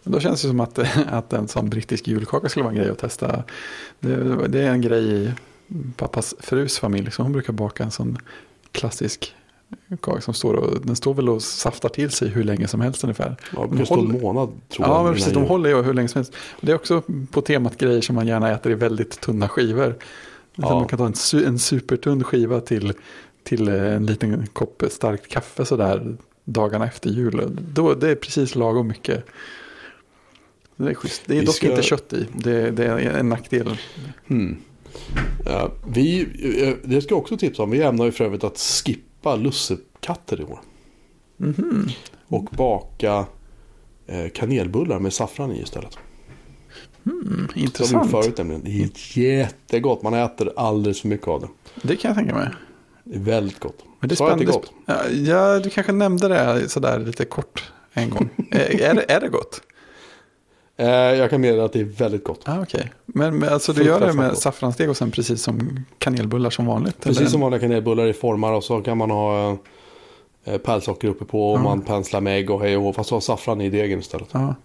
Men 0.03 0.13
Då 0.13 0.19
känns 0.19 0.41
det 0.41 0.47
som 0.47 0.59
att, 0.59 0.79
att 1.07 1.33
en 1.33 1.47
sån 1.47 1.69
brittisk 1.69 2.07
julkaka 2.07 2.49
skulle 2.49 2.63
vara 2.63 2.73
en 2.73 2.79
grej 2.79 2.89
att 2.89 2.97
testa. 2.97 3.43
Det, 3.99 4.47
det 4.47 4.59
är 4.61 4.71
en 4.71 4.81
grej 4.81 5.23
i 5.23 5.31
pappas 5.95 6.35
frus 6.39 6.79
familj. 6.79 7.11
Så 7.11 7.23
hon 7.23 7.31
brukar 7.31 7.53
baka 7.53 7.83
en 7.83 7.91
sån 7.91 8.17
klassisk 8.71 9.35
kaka 10.01 10.21
som 10.21 10.33
står 10.33 10.53
och 10.53 10.85
den 10.85 10.95
står 10.95 11.13
väl 11.13 11.29
och 11.29 11.41
saftar 11.41 11.89
till 11.89 12.09
sig 12.09 12.27
hur 12.29 12.43
länge 12.43 12.67
som 12.67 12.81
helst 12.81 13.03
ungefär. 13.03 13.35
Ja, 13.55 13.67
kan 13.67 13.85
stå 13.85 13.93
en 13.95 13.99
håller- 13.99 14.19
månad 14.19 14.49
tror 14.69 14.87
jag. 14.87 14.89
Ja, 14.89 14.93
men 14.97 15.01
innan 15.01 15.13
precis. 15.13 15.33
De 15.33 15.43
håller 15.43 15.69
ju 15.69 15.81
hur 15.81 15.93
länge 15.93 16.07
som 16.07 16.19
helst. 16.19 16.33
Det 16.61 16.71
är 16.71 16.75
också 16.75 17.03
på 17.31 17.41
temat 17.41 17.77
grejer 17.77 18.01
som 18.01 18.15
man 18.15 18.27
gärna 18.27 18.51
äter 18.51 18.71
i 18.71 18.75
väldigt 18.75 19.21
tunna 19.21 19.49
skivor. 19.49 19.95
Så 20.55 20.61
Ja. 20.61 20.79
Man 20.79 20.87
kan 20.87 20.97
ta 20.99 21.05
en, 21.05 21.45
en 21.45 21.59
supertunn 21.59 22.23
skiva 22.23 22.61
till, 22.61 22.93
till 23.43 23.67
eh, 23.67 23.93
en 23.95 24.05
liten 24.05 24.47
kopp 24.53 24.83
starkt 24.89 25.27
kaffe 25.27 25.65
sådär 25.65 26.17
dagarna 26.45 26.85
efter 26.85 27.09
jul. 27.09 27.57
Då, 27.73 27.93
det 27.93 28.09
är 28.09 28.15
precis 28.15 28.55
lagom 28.55 28.87
mycket. 28.87 29.25
Det 30.75 30.89
är 30.89 30.93
schysst. 30.93 31.21
Det 31.25 31.37
är 31.37 31.45
dock 31.45 31.55
ska- 31.55 31.69
inte 31.69 31.81
kött 31.83 32.13
i. 32.13 32.25
Det, 32.33 32.71
det 32.71 32.85
är 32.85 32.97
en 32.97 33.29
nackdel. 33.29 33.77
Hmm. 34.27 34.57
Ja, 35.45 35.71
vi, 35.87 36.21
eh, 36.67 36.73
det 36.89 37.01
ska 37.01 37.11
jag 37.13 37.19
också 37.19 37.37
tipsa 37.37 37.63
om. 37.63 37.69
Vi 37.71 37.81
ämnar 37.81 38.05
ju 38.05 38.11
för 38.11 38.25
övrigt 38.25 38.43
att 38.43 38.57
skippa 38.57 39.08
lussekatter 39.35 40.41
i 40.41 40.43
år. 40.43 40.59
Mhm. 41.37 41.89
Och 42.27 42.43
baka 42.43 43.25
eh, 44.07 44.29
kanelbullar 44.33 44.99
med 44.99 45.13
saffran 45.13 45.51
i 45.51 45.61
istället. 45.61 45.97
Mm, 47.05 47.47
intressant. 47.55 48.11
förut 48.11 48.37
nämligen. 48.37 48.63
Det 48.63 48.69
är 48.69 49.19
jättegott. 49.19 50.01
Man 50.03 50.13
äter 50.13 50.53
alldeles 50.55 51.01
för 51.01 51.07
mycket 51.07 51.27
av 51.27 51.41
det. 51.41 51.47
Det 51.87 51.95
kan 51.95 52.09
jag 52.09 52.17
tänka 52.17 52.35
mig. 52.35 52.49
Det 53.03 53.15
är 53.15 53.19
väldigt 53.19 53.59
gott. 53.59 53.83
Men 53.99 54.09
det 54.09 54.13
är 54.13 54.15
Sa 54.17 54.23
jag 54.29 54.33
att 54.33 54.39
det 54.39 54.45
är 54.45 54.51
spännande. 54.51 55.05
gott? 55.05 55.25
Ja, 55.25 55.31
ja, 55.33 55.59
du 55.59 55.69
kanske 55.69 55.91
nämnde 55.91 56.27
det 56.27 56.69
sådär 56.69 56.99
lite 56.99 57.25
kort 57.25 57.71
en 57.93 58.09
gång. 58.09 58.29
är, 58.51 58.81
är, 58.81 58.93
det, 58.93 59.11
är 59.11 59.19
det 59.21 59.27
gott? 59.29 59.61
Eh, 60.79 60.87
jag 60.89 61.29
kan 61.29 61.41
meddela 61.41 61.65
att 61.65 61.73
det 61.73 61.79
är 61.79 61.83
väldigt 61.83 62.23
gott. 62.23 62.41
Ah, 62.45 62.61
Okej, 62.61 62.91
men, 63.05 63.39
men 63.39 63.49
alltså 63.53 63.73
du 63.73 63.83
gör 63.83 63.99
det 63.99 64.13
med 64.13 64.37
saffransdeg 64.37 64.89
och 64.89 64.97
sen 64.97 65.11
precis 65.11 65.41
som 65.43 65.79
kanelbullar 65.97 66.49
som 66.49 66.65
vanligt? 66.65 66.99
Precis 67.03 67.19
eller? 67.19 67.29
som 67.29 67.41
vanliga 67.41 67.59
kanelbullar 67.61 68.07
i 68.07 68.13
formar 68.13 68.51
och 68.53 68.63
så 68.63 68.81
kan 68.81 68.97
man 68.97 69.11
ha 69.11 69.57
eh, 70.45 70.57
pärlsocker 70.57 71.07
uppe 71.07 71.25
på 71.25 71.51
och 71.51 71.59
Ja. 71.59 71.63
man 71.63 71.81
penslar 71.81 72.21
med 72.21 72.37
ägg 72.39 72.49
och 72.49 72.61
hej 72.61 72.77
och 72.77 72.83
hå, 72.83 72.93
fast 72.93 73.09
ha 73.09 73.21
saffran 73.21 73.61
i 73.61 73.69
degen 73.69 73.99
istället. 73.99 74.27
Ja, 74.31 74.55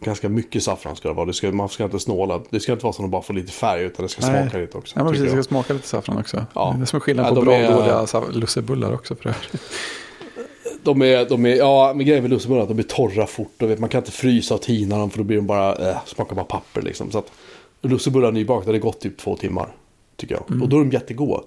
Ganska 0.00 0.28
mycket 0.28 0.62
saffran 0.62 0.96
ska 0.96 1.08
det 1.08 1.14
vara. 1.14 1.26
Det 1.26 1.32
ska, 1.32 1.52
man 1.52 1.68
ska 1.68 1.84
inte 1.84 1.98
snåla. 1.98 2.40
Det 2.50 2.60
ska 2.60 2.72
inte 2.72 2.84
vara 2.84 2.92
så 2.92 3.02
att 3.02 3.04
de 3.04 3.10
bara 3.10 3.22
får 3.22 3.34
lite 3.34 3.52
färg 3.52 3.82
utan 3.82 4.02
det 4.02 4.08
ska 4.08 4.26
Nej. 4.26 4.42
smaka 4.42 4.58
lite 4.58 4.78
också. 4.78 4.98
ja 4.98 5.08
precis, 5.10 5.24
det 5.24 5.30
ska 5.30 5.42
smaka 5.42 5.72
lite 5.72 5.88
saffran 5.88 6.18
också. 6.18 6.46
Ja. 6.54 6.74
Det 6.76 6.82
är 6.82 6.86
som 6.86 6.96
är 6.96 7.00
skillnad 7.00 7.26
Ja, 7.26 7.28
på 7.28 7.34
de 7.34 7.44
bra 7.44 7.54
är- 7.54 7.68
och 7.68 7.76
dåliga 7.80 8.06
sa- 8.06 8.24
lussebullar 8.32 8.94
också 8.94 9.14
för 9.16 9.28
övrigt. 9.28 9.62
De 10.84 11.02
är, 11.02 11.28
de 11.28 11.46
är, 11.46 11.56
ja 11.56 11.92
men 11.96 12.06
grejen 12.06 12.22
med 12.22 12.30
lussebullar 12.30 12.58
är 12.58 12.62
att 12.62 12.68
de 12.68 12.74
blir 12.74 12.86
torra 12.86 13.26
fort. 13.26 13.62
Och 13.62 13.70
vet, 13.70 13.78
man 13.78 13.88
kan 13.88 14.00
inte 14.00 14.12
frysa 14.12 14.54
och 14.54 14.62
tina 14.62 14.98
dem 14.98 15.10
för 15.10 15.18
då 15.18 15.24
blir 15.24 15.36
de 15.36 15.46
bara, 15.46 15.90
äh, 15.90 15.96
smakar 16.06 16.36
bara 16.36 16.44
papper 16.44 16.82
liksom. 16.82 17.10
Så 17.10 17.18
att 17.18 17.32
lussebullar 17.82 18.32
nybakade, 18.32 18.72
det 18.72 18.78
gått 18.78 19.00
typ 19.00 19.18
två 19.18 19.36
timmar. 19.36 19.68
Tycker 20.16 20.34
jag. 20.34 20.44
Mm. 20.50 20.62
Och 20.62 20.68
då 20.68 20.76
är 20.76 20.80
de 20.80 20.90
jättegoda. 20.90 21.42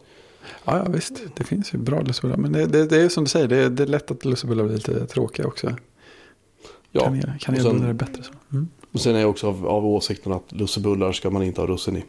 Ja, 0.65 0.77
ja 0.77 0.85
visst, 0.91 1.21
det 1.35 1.43
finns 1.43 1.73
ju 1.73 1.77
bra 1.77 2.01
lussebullar. 2.01 2.37
Men 2.37 2.51
det, 2.51 2.65
det, 2.65 2.85
det 2.85 3.01
är 3.01 3.09
som 3.09 3.23
du 3.23 3.29
säger, 3.29 3.47
det 3.47 3.57
är, 3.57 3.69
det 3.69 3.83
är 3.83 3.87
lätt 3.87 4.11
att 4.11 4.25
lussebullar 4.25 4.63
blir 4.63 4.75
lite 4.75 5.05
tråkiga 5.05 5.47
också. 5.47 5.75
Ja. 6.91 7.01
Kanel, 7.01 7.31
kanelbullar 7.39 7.89
är 7.89 7.93
bättre 7.93 8.23
så. 8.23 8.33
Mm. 8.51 8.67
Och 8.91 9.01
sen 9.01 9.15
är 9.15 9.19
jag 9.19 9.29
också 9.29 9.47
av, 9.47 9.67
av 9.67 9.85
åsikten 9.85 10.31
att 10.31 10.51
lussebullar 10.51 11.11
ska 11.11 11.29
man 11.29 11.43
inte 11.43 11.61
ha 11.61 11.67
russin 11.67 11.97
i. 11.97 12.03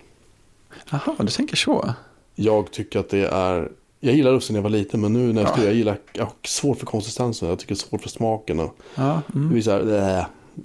Jaha, 0.91 1.15
du 1.19 1.27
tänker 1.27 1.57
så? 1.57 1.95
Jag 2.35 2.71
tycker 2.71 2.99
att 2.99 3.09
det 3.09 3.29
är... 3.29 3.69
Jag 4.01 4.15
gillar 4.15 4.33
russin 4.33 4.55
när 4.55 4.59
jag 4.59 4.63
var 4.63 4.71
liten 4.71 5.01
men 5.01 5.13
nu 5.13 5.33
när 5.33 5.43
jag 5.43 5.51
Ja. 5.51 5.55
ja. 5.59 5.65
jag 5.65 5.75
gillar... 5.75 5.99
Jag 6.13 6.25
har 6.25 6.33
svårt 6.45 6.79
för 6.79 6.87
konsistensen. 6.87 7.49
Jag 7.49 7.59
tycker 7.59 7.75
det 7.75 7.81
är 7.81 7.89
svårt 7.89 8.03
för 8.03 8.09
smaken. 8.09 8.61
Och 8.61 8.77
Ja, 8.95 9.23
det 9.27 9.39
mm. 9.39 9.49
blir 9.49 9.63
så 9.63 9.71
här, 9.71 10.19
äh, 10.19 10.25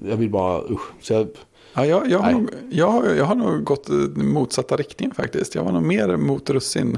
jag 0.09 0.17
vill 0.17 0.29
bara 0.29 0.61
usch. 0.69 0.91
Så 1.01 1.13
jag, 1.13 1.27
ja 1.73 1.85
jag, 1.85 2.09
jag, 2.09 2.19
har 2.19 2.31
nog, 2.31 2.49
jag, 2.71 3.17
jag 3.17 3.25
har 3.25 3.35
nog 3.35 3.63
gått 3.63 3.89
eh, 3.89 3.95
motsatta 4.15 4.75
riktningen 4.75 5.15
faktiskt. 5.15 5.55
Jag 5.55 5.63
var 5.63 5.71
nog 5.71 5.83
mer 5.83 6.17
mot 6.17 6.49
russin 6.49 6.97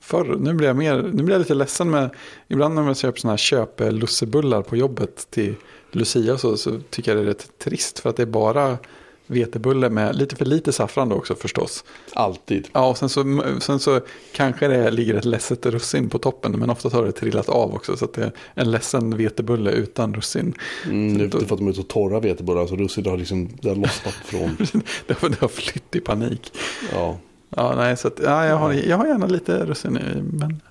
förr. 0.00 0.36
Nu 0.40 0.54
blir 0.54 0.66
jag, 0.66 0.76
mer, 0.76 1.10
nu 1.12 1.22
blir 1.22 1.34
jag 1.34 1.38
lite 1.38 1.54
ledsen 1.54 1.90
med, 1.90 2.10
ibland 2.48 2.74
när 2.74 2.82
man 2.82 2.94
köper 2.94 3.20
sådana 3.20 3.32
här 3.32 3.36
köpelussebullar 3.36 4.62
på 4.62 4.76
jobbet 4.76 5.26
till 5.30 5.54
Lucia 5.92 6.38
så, 6.38 6.56
så 6.56 6.80
tycker 6.90 7.10
jag 7.10 7.18
det 7.18 7.24
är 7.24 7.26
rätt 7.26 7.58
trist. 7.58 7.98
För 7.98 8.10
att 8.10 8.16
det 8.16 8.22
är 8.22 8.26
bara 8.26 8.78
vetebulle 9.26 9.90
med 9.90 10.16
lite 10.16 10.36
för 10.36 10.44
lite 10.44 10.72
saffran 10.72 11.08
då 11.08 11.16
också 11.16 11.34
förstås. 11.34 11.84
alltid. 12.12 12.68
Ja, 12.72 12.88
och 12.88 12.98
sen 12.98 13.08
så, 13.08 13.42
sen 13.60 13.78
så 13.78 14.00
kanske 14.32 14.68
det 14.68 14.90
ligger 14.90 15.14
ett 15.14 15.24
ledset 15.24 15.66
russin 15.66 16.08
på 16.08 16.18
toppen. 16.18 16.52
Men 16.52 16.70
ofta 16.70 16.88
har 16.88 17.04
det 17.04 17.12
trillat 17.12 17.48
av 17.48 17.74
också. 17.74 17.96
Så 17.96 18.04
att 18.04 18.12
det 18.14 18.22
är 18.22 18.32
en 18.54 18.70
ledsen 18.70 19.16
vetebulle 19.16 19.70
utan 19.70 20.14
russin. 20.14 20.54
Mm, 20.84 21.12
nu 21.12 21.28
då- 21.28 21.38
för 21.38 21.54
att 21.54 21.58
de 21.58 21.68
är 21.68 21.72
så 21.72 21.82
torra 21.82 22.20
vetebullar 22.20 22.66
så 22.66 22.76
russin 22.76 23.06
har 23.06 23.16
liksom 23.16 23.48
det 23.62 23.68
har 23.68 23.76
lossnat 23.76 24.14
från. 24.14 24.56
det, 25.06 25.18
har, 25.20 25.28
det 25.28 25.40
har 25.40 25.48
flytt 25.48 25.96
i 25.96 26.00
panik. 26.00 26.52
Ja. 26.92 27.16
Ja, 27.56 27.74
nej, 27.76 27.96
så 27.96 28.08
att, 28.08 28.20
ja, 28.24 28.46
jag, 28.46 28.56
har, 28.56 28.72
jag 28.72 28.96
har 28.96 29.06
gärna 29.06 29.26
lite 29.26 29.64
russin 29.66 29.96
i. 29.98 30.22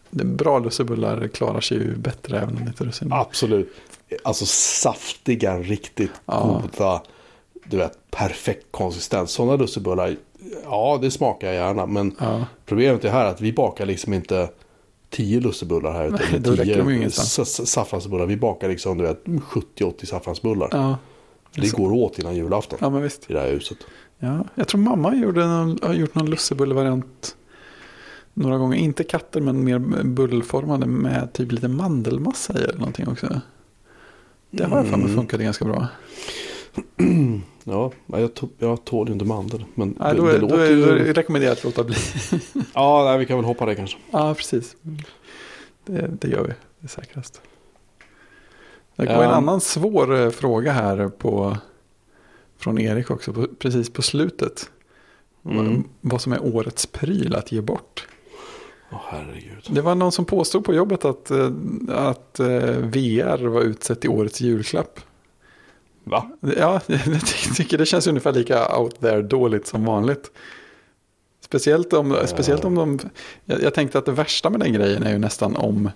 Men 0.10 0.36
bra 0.36 0.60
lussebullar 0.60 1.28
klarar 1.28 1.62
sig 1.62 1.78
ju 1.78 1.95
bättre 1.95 2.38
även 2.39 2.58
om 2.58 2.66
lite 2.68 2.84
russin. 2.86 3.14
Absolut. 3.14 3.74
Alltså 4.24 4.45
saftiga, 4.45 5.60
riktigt 5.60 6.12
Ja. 6.26 6.62
goda. 6.78 7.01
Du 7.70 7.78
vet, 7.78 7.97
perfekt 8.11 8.66
konsistens. 8.72 9.32
Sådana 9.32 9.55
lussebullar, 9.55 10.16
ja 10.63 10.99
det 11.01 11.11
smakar 11.11 11.47
jag 11.47 11.55
gärna. 11.55 11.86
Men 11.86 12.16
Ja, 12.20 12.45
problemet 12.66 13.05
är 13.05 13.09
här 13.09 13.26
att 13.26 13.41
vi 13.41 13.53
bakar 13.53 13.86
liksom 13.86 14.13
inte 14.13 14.49
tio 15.09 15.39
lussebullar 15.39 15.91
här. 15.93 16.05
Utan 16.07 16.20
Nej, 16.32 16.39
då 16.39 16.55
tio 16.55 17.09
saffransbullar. 17.45 18.26
Vi 18.26 18.38
bakar 18.38 18.70
liksom 18.70 18.97
du 18.97 19.03
vet 19.03 19.24
70-80 19.26 20.05
saffransbullar. 20.05 20.70
ja, 20.72 20.97
det 21.55 21.72
går 21.72 21.91
åt 21.91 22.20
innan 22.20 22.36
julafton 22.36 22.80
ja 22.82 22.89
men 22.89 23.01
visst. 23.01 23.30
i 23.30 23.34
det 23.34 23.39
här 23.39 23.49
huset. 23.51 23.78
Ja, 24.20 24.43
jag 24.55 24.68
tror 24.68 24.82
mamma 24.82 25.16
gjorde 25.16 25.47
någon, 25.47 25.80
har 25.82 25.93
gjort 25.93 26.16
någon 26.16 26.30
lussebullervariant 26.30 27.36
några 28.34 28.57
gånger. 28.57 28.78
Inte 28.78 29.03
katter 29.03 29.41
men 29.41 29.63
mer 29.63 29.80
bullformade 30.03 30.86
med 30.86 31.34
typ 31.34 31.51
lite 31.51 31.68
mandelmassa 31.68 32.53
i 32.59 32.63
eller 32.63 32.78
någonting 32.78 33.07
också. 33.07 33.41
Det 34.51 34.63
har 34.63 34.78
jag 34.78 34.86
för 34.88 34.97
mig 34.97 35.05
Mm. 35.05 35.16
funkade 35.18 35.43
ganska 35.43 35.66
bra. 35.66 35.88
Ja, 37.67 37.91
jag, 38.07 38.30
jag 38.57 38.86
tål 38.86 39.07
ju 39.07 39.13
inte 39.13 39.26
mandel. 39.26 39.65
Men 39.76 39.95
Nej, 39.99 40.13
det, 40.13 40.19
då, 40.21 40.26
det 40.26 40.36
är, 40.36 40.39
då, 40.39 40.47
låter 40.47 40.59
är, 40.59 40.69
ju... 40.69 40.86
då 40.86 40.91
det 40.93 41.13
rekommenderat 41.13 41.57
att 41.57 41.63
låta 41.63 41.84
bli. 41.84 41.95
Ja, 42.73 43.03
nej, 43.05 43.17
vi 43.17 43.26
kan 43.26 43.38
väl 43.38 43.45
hoppa 43.45 43.65
det 43.65 43.76
kanske. 43.76 43.97
Ja, 44.11 44.34
precis. 44.34 44.76
Det, 45.86 46.07
det 46.21 46.28
gör 46.28 46.43
vi. 46.43 46.47
Det 46.80 46.86
är 46.86 46.88
säkrast. 46.88 47.41
Det 48.95 49.05
var 49.05 49.13
Ja. 49.13 49.23
en 49.23 49.32
annan 49.32 49.61
svår 49.61 50.15
eh, 50.15 50.30
fråga 50.30 50.71
här 50.71 51.09
på, 51.09 51.57
från 52.57 52.80
Erik 52.80 53.11
också. 53.11 53.34
På, 53.34 53.47
precis 53.59 53.89
på 53.93 54.01
slutet. 54.01 54.69
Mm. 55.45 55.84
Vad 56.01 56.21
som 56.21 56.34
är 56.34 56.55
årets 56.55 56.86
pryl 56.86 57.36
att 57.36 57.51
ge 57.51 57.61
bort. 57.61 58.07
Herregud. 58.89 59.67
Det 59.69 59.82
var 59.82 59.95
någon 59.95 60.11
som 60.11 60.26
påstod 60.26 60.65
på 60.65 60.73
jobbet 60.73 61.05
att, 61.05 61.32
eh, 61.32 61.49
att 61.89 62.39
eh, 62.39 62.47
VR 62.78 63.47
var 63.47 63.61
utsett 63.61 64.01
till 64.01 64.09
årets 64.09 64.41
julklapp. 64.41 64.99
Va? 66.06 66.30
Ja, 66.58 66.82
jag 66.88 67.26
tycker 67.56 67.78
det 67.78 67.86
känns 67.86 68.08
ungefär 68.08 68.34
lika 68.34 68.78
out 68.78 68.99
there 68.99 69.22
dåligt 69.22 69.68
som 69.68 69.86
vanligt. 69.86 70.32
Speciellt 71.41 71.93
om, 71.93 72.18
speciellt 72.26 72.66
om 72.66 72.76
de... 72.76 72.99
Jag, 73.45 73.62
jag 73.64 73.74
tänkte 73.74 73.97
att 73.97 74.06
det 74.06 74.12
värsta 74.12 74.49
med 74.49 74.60
den 74.60 74.74
grejen 74.74 75.03
är 75.03 75.12
ju 75.12 75.18
nästan 75.18 75.56
om, 75.56 75.89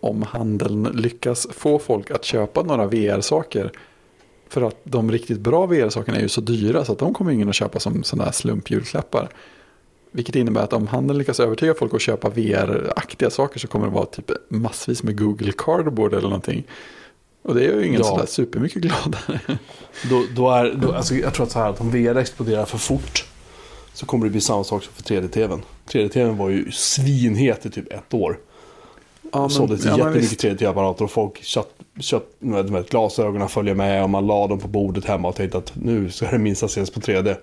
om 0.00 0.22
handeln 0.22 0.82
lyckas 0.94 1.46
få 1.50 1.78
folk 1.78 2.10
att 2.10 2.24
köpa 2.24 2.62
några 2.62 2.86
VR-saker. 2.86 3.72
För 4.48 4.62
att 4.62 4.80
de 4.84 5.12
riktigt 5.12 5.40
bra 5.40 5.66
VR-sakerna 5.66 6.18
är 6.18 6.22
ju 6.22 6.28
så 6.28 6.40
dyra 6.40 6.84
så 6.84 6.92
att 6.92 6.98
de 6.98 7.14
kommer 7.14 7.32
ingen 7.32 7.48
att 7.48 7.54
köpa 7.54 7.80
som 7.80 8.02
sådana 8.02 8.24
här 8.24 8.32
slumpjulklappar. 8.32 9.28
Vilket 10.10 10.36
innebär 10.36 10.62
att 10.62 10.72
om 10.72 10.86
handeln 10.86 11.18
lyckas 11.18 11.40
övertyga 11.40 11.74
folk 11.74 11.94
att 11.94 12.00
köpa 12.00 12.28
VR-aktiga 12.28 13.30
saker 13.30 13.60
så 13.60 13.68
kommer 13.68 13.86
det 13.86 13.92
vara 13.92 14.06
typ 14.06 14.30
massvis 14.48 15.02
med 15.02 15.18
Google 15.18 15.52
Cardboard 15.58 16.12
eller 16.12 16.28
någonting. 16.28 16.64
Och 17.42 17.54
det 17.54 17.64
är 17.66 17.72
ju 17.76 17.86
ingen 17.86 18.00
Ja. 18.00 18.06
sådär 18.06 18.26
supermycket 18.26 18.82
gladare. 18.82 19.40
Då, 20.10 20.24
då 20.36 20.50
är, 20.50 20.74
då, 20.74 20.92
alltså, 20.92 21.14
jag 21.14 21.34
tror 21.34 21.46
att 21.46 21.52
så 21.52 21.58
här 21.58 21.70
att 21.70 21.80
om 21.80 21.90
VR 21.90 22.16
exploderar 22.16 22.64
för 22.64 22.78
fort 22.78 23.24
så 23.94 24.06
kommer 24.06 24.24
det 24.24 24.30
bli 24.30 24.40
samma 24.40 24.64
sak 24.64 24.82
som 24.84 24.92
för 24.94 25.02
3D-TVn. 25.02 25.62
3D-TVn 25.88 26.36
var 26.36 26.48
ju 26.48 26.70
svinhet 26.72 27.66
i 27.66 27.70
typ 27.70 27.92
ett 27.92 28.14
år. 28.14 28.38
Ja, 29.32 29.48
Såldes 29.48 29.84
ja, 29.84 29.90
men 29.90 29.98
jättemycket 29.98 30.32
visst. 30.32 30.44
3D-TV-apparater 30.44 31.04
och 31.04 31.10
folk 31.10 31.42
köpt, 31.44 32.30
glasögonen 32.90 33.48
följer 33.48 33.74
med 33.74 34.02
och 34.02 34.10
man 34.10 34.26
la 34.26 34.46
dem 34.46 34.58
på 34.58 34.68
bordet 34.68 35.04
hemma 35.04 35.28
och 35.28 35.36
tänkte 35.36 35.58
att 35.58 35.72
nu 35.74 36.10
ska 36.10 36.30
det 36.30 36.38
minst 36.38 36.62
ses 36.62 36.90
på 36.90 37.00
3D. 37.00 37.36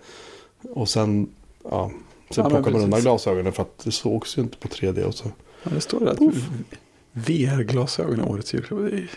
Och 0.74 0.90
sen, 0.90 1.30
ja, 1.64 1.92
sen 1.92 1.92
Ja, 2.36 2.44
men 2.44 2.50
plockade 2.52 2.72
man 2.72 2.82
undan 2.84 3.02
glasögonen 3.02 3.54
för 3.54 3.62
att 3.62 3.78
det 3.84 3.92
sågs 3.92 4.38
ju 4.38 4.42
inte 4.42 4.58
på 4.58 4.68
3D. 4.68 5.04
Och 5.04 5.14
så. 5.16 5.26
Ja, 5.64 5.72
det 5.74 5.82
står 5.82 6.00
det 6.00 6.12
att 6.12 6.20
VR-glasögon 7.14 8.20
är 8.20 8.30
årets 8.30 8.54
julklapp. 8.54 8.80
Är- 8.80 9.10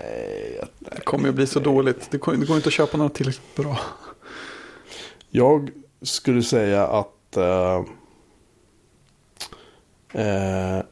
Nej, 0.00 0.56
jag- 0.60 0.68
det 0.96 1.00
kommer 1.00 1.26
ju 1.26 1.32
bli 1.32 1.46
så 1.46 1.60
dåligt. 1.60 2.10
Det 2.10 2.18
går, 2.18 2.32
det 2.36 2.46
går 2.46 2.56
inte 2.56 2.68
att 2.68 2.72
köpa 2.72 2.96
något 2.98 3.14
tillräckligt 3.14 3.54
bra. 3.56 3.78
Jag 5.30 5.70
skulle 6.02 6.42
säga 6.42 6.86
att 6.86 7.36
eh, 7.36 7.84
eh, 10.12 10.82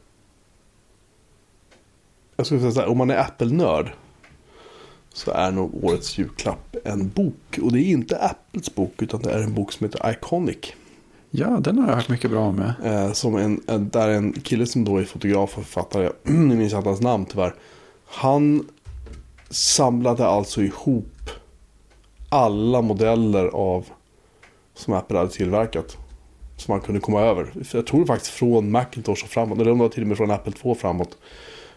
jag 2.35 2.45
skulle 2.45 2.59
säga 2.61 2.71
så 2.71 2.79
här, 2.79 2.87
om 2.87 2.97
man 2.97 3.09
är 3.09 3.17
Apple-nörd 3.17 3.91
så 5.13 5.31
är 5.31 5.51
nog 5.51 5.83
årets 5.83 6.17
julklapp 6.17 6.75
en 6.83 7.09
bok. 7.09 7.59
Och 7.61 7.71
det 7.71 7.79
är 7.79 7.85
inte 7.85 8.19
Apples 8.19 8.75
bok 8.75 9.01
utan 9.01 9.21
det 9.21 9.31
är 9.31 9.39
en 9.43 9.53
bok 9.53 9.71
som 9.71 9.85
heter 9.85 10.11
Iconic. 10.11 10.73
Ja, 11.33 11.47
den 11.47 11.77
har 11.77 11.87
jag 11.87 11.95
hört 11.95 12.09
mycket 12.09 12.31
bra 12.31 12.51
med. 12.51 12.73
Eh, 12.83 13.11
som 13.11 13.35
en, 13.35 13.61
eh, 13.67 13.79
där 13.79 14.09
en 14.09 14.33
kille 14.33 14.65
som 14.65 14.83
då 14.83 14.97
är 14.97 15.03
fotograf 15.03 15.57
och 15.57 15.63
författare, 15.63 16.03
Jag 16.23 16.33
minns 16.33 16.73
inte 16.73 16.89
hans 16.89 17.01
namn 17.01 17.25
tyvärr. 17.25 17.55
Han 18.05 18.67
samlade 19.49 20.27
alltså 20.27 20.61
ihop 20.61 21.29
alla 22.29 22.81
modeller 22.81 23.47
av 23.47 23.85
som 24.73 24.93
Apple 24.93 25.17
hade 25.17 25.29
tillverkat. 25.29 25.97
Som 26.57 26.73
man 26.73 26.81
kunde 26.81 27.01
komma 27.01 27.21
över. 27.21 27.53
Jag 27.73 27.87
tror 27.87 28.05
faktiskt 28.05 28.33
från 28.33 28.71
Macintosh 28.71 29.23
och 29.23 29.29
framåt. 29.29 29.59
Eller 29.59 29.71
om 29.71 29.77
det 29.77 29.83
var 29.83 29.89
till 29.89 30.01
och 30.01 30.07
med 30.07 30.17
från 30.17 30.31
Apple 30.31 30.53
2 30.53 30.75
framåt. 30.75 31.17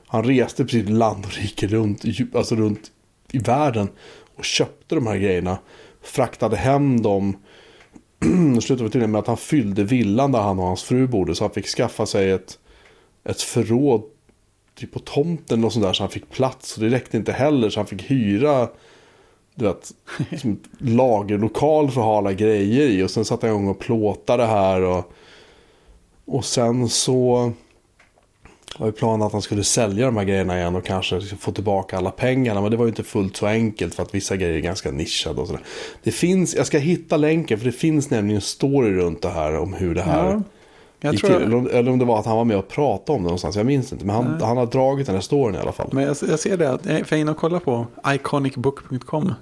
Han 0.07 0.25
reste 0.25 0.65
precis 0.65 0.89
land 0.89 1.25
och 1.25 1.33
rike 1.33 1.67
runt, 1.67 2.05
alltså 2.35 2.55
runt 2.55 2.91
i 3.33 3.39
världen. 3.39 3.89
Och 4.37 4.45
köpte 4.45 4.95
de 4.95 5.07
här 5.07 5.17
grejerna. 5.17 5.59
Fraktade 6.03 6.57
hem 6.57 7.03
dem. 7.03 7.37
Slutade 8.63 8.91
till 8.91 9.03
och 9.03 9.11
med 9.11 9.19
att 9.19 9.27
han 9.27 9.37
fyllde 9.37 9.85
villan 9.85 10.33
där 10.33 10.41
han 10.41 10.59
och 10.59 10.65
hans 10.65 10.83
fru 10.83 11.07
bodde. 11.07 11.35
Så 11.35 11.45
han 11.45 11.51
fick 11.51 11.67
skaffa 11.67 12.07
sig 12.07 12.31
ett, 12.31 12.59
ett 13.25 13.41
förråd 13.41 14.03
typ 14.75 14.93
på 14.93 14.99
tomten 14.99 15.65
och 15.65 15.73
sånt 15.73 15.85
där. 15.85 15.93
Så 15.93 16.03
han 16.03 16.11
fick 16.11 16.31
plats. 16.31 16.77
Och 16.77 16.83
det 16.83 16.91
räckte 16.91 17.17
inte 17.17 17.33
heller. 17.33 17.71
Så 17.71 17.81
han 17.81 17.87
fick 17.87 18.11
hyra 18.11 18.69
du 19.55 19.65
vet, 19.65 19.93
som 20.41 20.61
lagerlokal 20.79 21.91
för 21.91 22.01
att 22.01 22.07
ha 22.07 22.19
alla 22.19 22.33
grejer 22.33 22.89
i. 22.89 23.03
Och 23.03 23.11
sen 23.11 23.25
satte 23.25 23.47
jag 23.47 23.55
igång 23.55 23.69
och 23.69 23.79
plåtade 23.79 24.43
det 24.43 24.47
här. 24.47 24.83
Och, 24.83 25.13
och 26.25 26.45
sen 26.45 26.89
så 26.89 27.53
var 28.79 28.87
ju 28.87 28.93
planen 28.93 29.27
att 29.27 29.33
han 29.33 29.43
skulle 29.43 29.65
sälja 29.65 30.07
de 30.07 30.17
här 30.17 30.25
grejerna 30.25 30.59
igen 30.59 30.77
och 30.77 30.85
kanske 30.85 31.21
få 31.21 31.53
tillbaka 31.53 31.97
alla 31.97 32.11
pengarna. 32.11 32.61
Men 32.61 32.71
det 32.71 32.77
var 32.77 32.85
ju 32.85 32.89
inte 32.89 33.03
fullt 33.05 33.37
så 33.37 33.47
enkelt 33.47 33.95
för 33.95 34.03
att 34.03 34.15
vissa 34.15 34.37
grejer 34.37 34.55
är 34.55 34.61
ganska 34.61 34.91
nischade 34.91 35.41
och 35.41 35.47
sådär. 35.47 35.63
Det 36.03 36.11
finns, 36.11 36.55
jag 36.55 36.67
ska 36.67 36.79
hitta 36.79 37.17
länken 37.17 37.59
för 37.59 37.67
det 37.67 37.73
finns 37.73 38.11
nämligen 38.11 38.37
en 38.37 38.43
story 38.43 38.93
runt 38.97 39.23
det 39.23 39.29
här 39.29 39.57
om 39.59 39.73
hur 39.75 39.95
det 39.95 40.03
här 40.03 40.25
Ja, 40.31 40.43
jag 41.01 41.13
gick 41.15 41.21
tror 41.25 41.41
till. 41.41 41.55
Om, 41.55 41.69
eller 41.73 41.91
om 41.93 41.99
det 41.99 42.05
var 42.05 42.19
att 42.19 42.27
han 42.27 42.37
var 42.37 42.45
med 42.45 42.57
och 42.57 42.69
pratade 42.69 43.17
om 43.17 43.23
det 43.23 43.27
någonstans. 43.27 43.57
Jag 43.57 43.67
minns 43.67 43.93
inte. 43.93 44.05
Men 44.05 44.15
han, 44.17 44.41
han 44.43 44.57
har 44.57 44.67
dragit 44.67 45.07
den 45.07 45.15
här 45.15 45.23
storyn 45.23 45.55
i 45.55 45.59
alla 45.59 45.73
fall. 45.73 45.89
Men 45.93 46.05
jag, 46.05 46.17
jag 46.29 46.39
ser 46.39 46.57
det, 46.57 46.71
att- 46.73 46.87
jag 46.87 47.07
får 47.09 47.19
in 47.19 47.29
och 47.29 47.37
kolla 47.37 47.61
på 47.61 47.87
iconicbook.com. 48.15 49.33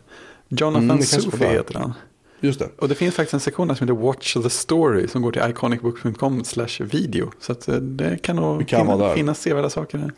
Jonathan 0.49 0.91
Mm, 0.91 0.99
där. 1.39 1.51
heter 1.53 1.75
han. 1.79 1.93
Just 2.43 2.59
det. 2.59 2.69
Och 2.79 2.89
det 2.89 2.95
finns 2.95 3.15
faktiskt 3.15 3.35
en 3.35 3.41
sektion 3.41 3.69
där 3.69 3.75
som 3.75 3.89
heter 3.89 4.01
Watch 4.03 4.35
the 4.35 4.51
Story 4.51 5.09
som 5.09 5.23
går 5.23 5.33
till 5.33 5.43
iconicbook.com 5.51 6.45
slash 6.45 6.69
video. 6.81 7.31
Så 7.41 7.53
eh, 7.53 7.75
det 7.75 8.23
kan 8.23 8.37
nog 8.37 8.59
Det 8.59 8.65
kan 8.65 8.87
finna, 8.87 9.15
finnas 9.15 9.41
sevärda 9.41 9.71
saker 9.71 9.99
där. 9.99 10.13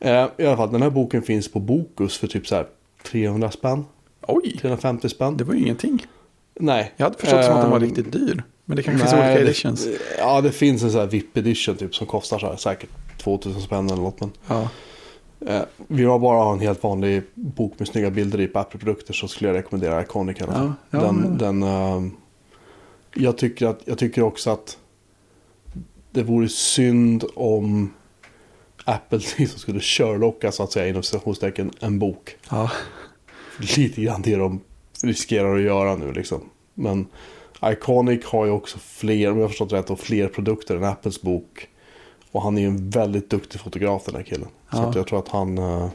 Eh, 0.00 0.28
I 0.38 0.46
alla 0.46 0.56
fall, 0.56 0.72
den 0.72 0.82
här 0.82 0.90
boken 0.90 1.22
finns 1.22 1.52
på 1.52 1.60
Bokus 1.60 2.18
för 2.18 2.26
typ 2.26 2.46
så 2.46 2.54
här 2.54 2.66
300 3.02 3.50
spänn. 3.50 3.84
Oj, 4.28 4.58
350 4.60 5.08
spänn. 5.08 5.36
det 5.36 5.44
var 5.44 5.54
ju 5.54 5.60
ingenting. 5.60 6.06
Nej. 6.60 6.92
Jag 6.96 7.06
hade 7.06 7.18
förstått 7.18 7.44
som 7.44 7.54
att 7.54 7.60
den 7.62 7.70
var 7.70 7.76
Ehm, 7.78 7.84
riktigt 7.84 8.12
dyr. 8.12 8.42
Men 8.64 8.76
det 8.76 8.82
kanske 8.82 9.00
finns 9.00 9.12
nej, 9.12 9.20
olika 9.22 9.38
det- 9.40 9.44
editions. 9.50 9.88
Ja, 10.18 10.40
det 10.40 10.52
finns 10.52 10.82
en 10.82 10.90
sån 10.90 11.00
här 11.00 11.06
VIP 11.06 11.36
edition 11.36 11.76
typ 11.76 11.94
som 11.94 12.06
kostar 12.06 12.38
så 12.38 12.46
här, 12.46 12.56
säkert 12.56 12.88
2000 13.18 13.62
spänn 13.62 13.86
eller 13.90 14.02
något. 14.02 14.20
Men, 14.20 14.30
Ja. 14.46 14.68
Eh, 15.46 15.62
vill 15.76 16.04
jag 16.04 16.20
bara 16.20 16.42
ha 16.44 16.52
en 16.52 16.60
helt 16.60 16.82
vanlig 16.82 17.22
bok 17.34 17.78
med 17.78 17.88
snygga 17.88 18.10
bilder 18.10 18.40
i 18.40 18.46
på 18.46 18.58
Apple-produkter 18.58 19.14
så 19.14 19.28
skulle 19.28 19.50
jag 19.50 19.56
rekommendera 19.56 20.02
Iconic. 20.02 20.36
Ja, 20.40 20.74
ja, 20.90 21.00
den, 21.00 21.16
men- 21.16 21.38
den, 21.38 21.62
ehm, 21.62 22.16
jag, 23.14 23.38
tycker 23.38 23.66
att, 23.66 23.80
jag 23.84 23.98
tycker 23.98 24.22
också 24.22 24.50
att 24.50 24.78
det 26.10 26.22
vore 26.22 26.48
synd 26.48 27.24
om 27.34 27.92
Apple 28.84 29.20
liksom 29.38 29.58
skulle 29.60 29.80
körlocka 29.82 30.52
så 30.52 30.62
att 30.62 30.72
säga 30.72 30.88
inom 30.88 31.02
citationstecken 31.02 31.70
en 31.80 31.98
bok. 31.98 32.36
ja. 32.50 32.70
lite 33.76 34.02
grann 34.02 34.22
det 34.22 34.36
de 34.36 34.60
riskerar 35.02 35.56
att 35.56 35.62
göra 35.62 35.96
nu 35.96 36.12
liksom. 36.12 36.40
Men 36.74 37.06
Iconic 37.64 38.24
har 38.24 38.44
ju 38.44 38.50
också 38.50 38.78
fler, 38.78 39.30
om 39.30 39.36
jag 39.36 39.44
har 39.44 39.48
förstått 39.48 39.72
rätt, 39.72 39.90
och 39.90 40.00
fler 40.00 40.28
produkter 40.28 40.76
än 40.76 40.84
Apples 40.84 41.22
bok. 41.22 41.68
Och 42.32 42.42
han 42.42 42.58
är 42.58 42.62
ju 42.62 42.68
en 42.68 42.90
väldigt 42.90 43.30
duktig 43.30 43.60
fotograf 43.60 44.02
den 44.06 44.14
här 44.14 44.22
killen. 44.22 44.48
Så 44.70 44.76
Ja. 44.76 44.82
att 44.88 44.94
jag 44.94 45.06
tror 45.06 45.18
att 45.18 45.28
han... 45.28 45.58
eh, 45.58 45.88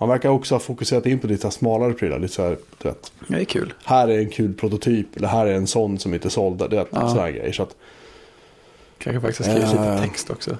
han 0.00 0.08
verkar 0.08 0.28
också 0.28 0.54
ha 0.54 0.60
fokuserat 0.60 1.06
in 1.06 1.18
på 1.18 1.26
lite 1.26 1.42
så 1.42 1.50
smalare 1.50 1.92
prylar. 1.92 2.18
Lite 2.18 2.34
så 2.34 2.42
här, 2.42 2.56
du 2.82 2.88
vet. 2.88 3.12
Det 3.28 3.34
är 3.40 3.44
kul. 3.44 3.72
Här 3.84 4.08
är 4.08 4.18
en 4.18 4.28
kul 4.30 4.54
prototyp. 4.54 5.16
Eller 5.16 5.28
här 5.28 5.46
är 5.46 5.52
en 5.54 5.66
sån 5.66 5.98
som 5.98 6.14
inte 6.14 6.30
sålde. 6.30 6.68
Du 6.68 6.76
vet, 6.76 6.88
Ja. 6.90 7.00
sådana 7.00 7.20
här 7.22 7.30
grejer. 7.30 7.52
Så 7.52 7.62
att, 7.62 7.76
Kanske 8.98 9.20
faktiskt 9.20 9.50
skrivit 9.50 9.70
lite 9.72 9.84
Eh. 9.84 10.02
text 10.02 10.30
också. 10.30 10.56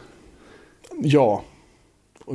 ja. 1.03 1.43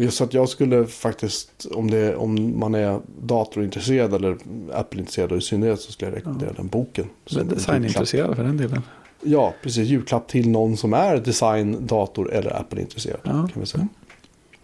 Så 0.10 0.24
att 0.24 0.34
jag 0.34 0.50
skulle 0.50 0.86
faktiskt, 0.86 1.66
om, 1.74 1.92
det, 1.92 2.16
om 2.16 2.60
man 2.60 2.76
är 2.76 3.00
datorintresserad 3.22 4.14
eller 4.14 4.38
Apple-intresserad 4.74 5.32
i 5.38 5.42
synnerhet 5.42 5.82
så 5.82 5.92
skulle 5.92 6.12
jag 6.12 6.18
rekommendera 6.18 6.54
den 6.54 6.68
boken. 6.68 7.06
Men 7.32 7.42
en 7.42 7.48
designintresserad 7.48 8.36
för 8.36 8.44
den 8.44 8.58
delen. 8.58 8.82
Ja, 9.26 9.54
precis. 9.62 9.88
Julklapp 9.90 10.28
till 10.28 10.50
någon 10.50 10.78
som 10.78 10.94
är 10.94 11.18
design, 11.18 11.88
dator 11.88 12.32
eller 12.34 12.60
Apple-intresserad. 12.60 13.20
Ja. 13.24 13.32
Kan 13.32 13.50
vi 13.54 13.66
säga. 13.66 13.88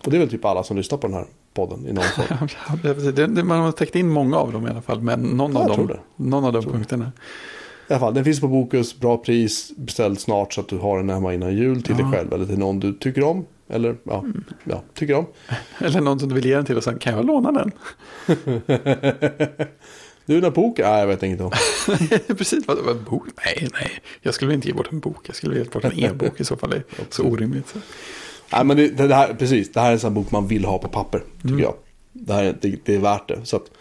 Och 0.05 0.11
det 0.11 0.17
är 0.17 0.19
väl 0.19 0.29
typ 0.29 0.45
alla 0.45 0.63
som 0.63 0.77
lyssnar 0.77 0.97
på 0.97 1.07
den 1.07 1.13
här 1.15 1.25
podden 1.53 1.87
i 1.87 1.93
någon 1.93 2.03
form. 2.03 3.47
Man 3.47 3.59
har 3.59 3.71
täckt 3.71 3.95
in 3.95 4.09
många 4.09 4.37
av 4.37 4.51
dem 4.51 4.67
i 4.67 4.69
alla 4.69 4.81
fall. 4.81 5.01
Men 5.01 5.21
någon 5.21 5.53
Ja, 5.53 5.59
av 5.59 5.87
dem, 5.87 5.97
någon 6.15 6.45
av 6.45 6.53
de 6.53 6.63
punkterna. 6.63 7.11
I 7.87 7.93
alla 7.93 7.99
fall, 7.99 8.13
den 8.13 8.23
finns 8.25 8.39
på 8.41 8.47
Bokus, 8.47 8.99
bra 8.99 9.17
pris, 9.17 9.71
beställ 9.77 10.17
snart 10.17 10.53
så 10.53 10.61
att 10.61 10.67
du 10.67 10.77
har 10.77 10.97
den 10.97 11.09
hemma 11.09 11.33
innan 11.33 11.55
jul 11.55 11.83
till 11.83 11.95
Ja. 11.99 12.03
dig 12.05 12.13
själv 12.13 12.33
eller 12.33 12.45
till 12.45 12.59
någon 12.59 12.79
du 12.79 12.93
tycker 12.93 13.23
om. 13.23 13.45
Eller 13.69 13.95
ja, 14.03 14.23
ja 14.63 14.81
tycker 14.93 15.13
om. 15.15 15.25
Eller 15.79 16.01
någon 16.01 16.19
som 16.19 16.29
du 16.29 16.35
vill 16.35 16.45
ge 16.45 16.55
den 16.55 16.65
till 16.65 16.77
och 16.77 16.83
sen 16.83 16.99
kan 16.99 17.15
jag 17.15 17.25
låna 17.25 17.51
den. 17.51 17.71
Du, 20.29 20.41
den 20.41 20.53
boken? 20.53 20.85
Nej, 20.85 20.99
jag 20.99 21.07
vet 21.07 21.23
inte 21.23 21.43
om. 21.43 21.51
Precis, 22.37 22.67
vad, 22.67 22.77
vad, 22.77 23.03
bok? 23.03 23.23
Nej, 23.45 23.67
nej. 23.73 23.91
Jag 24.21 24.33
skulle 24.33 24.53
inte 24.53 24.67
ge 24.67 24.73
bort 24.73 24.91
en 24.91 24.99
bok. 24.99 25.29
Jag 25.29 25.35
skulle 25.35 25.57
ge 25.57 25.63
bort 25.63 25.83
en 25.83 25.99
e-bok 25.99 26.39
i 26.39 26.43
så 26.45 26.57
fall. 26.57 26.69
Det 26.69 26.75
är 26.77 26.83
så 27.09 27.23
orimligt. 27.23 27.67
Så. 27.69 27.79
Nej, 28.53 28.63
men 28.65 28.77
det, 28.77 28.87
det 28.87 29.15
här, 29.15 29.33
precis. 29.33 29.71
Det 29.71 29.79
här 29.79 29.87
är 29.89 29.93
en 29.93 29.99
sån 29.99 30.13
bok 30.13 30.31
man 30.31 30.47
vill 30.47 30.65
ha 30.65 30.77
på 30.77 30.87
papper, 30.87 31.19
tycker 31.35 31.47
Mm. 31.49 31.59
jag. 31.59 31.73
Det, 32.13 32.33
här, 32.33 32.43
är- 32.43 32.57
det, 32.61 32.75
det 32.85 32.95
är 32.95 32.99
värt 32.99 33.27
det. 33.27 33.45
Så 33.45 33.55
att, 33.55 33.71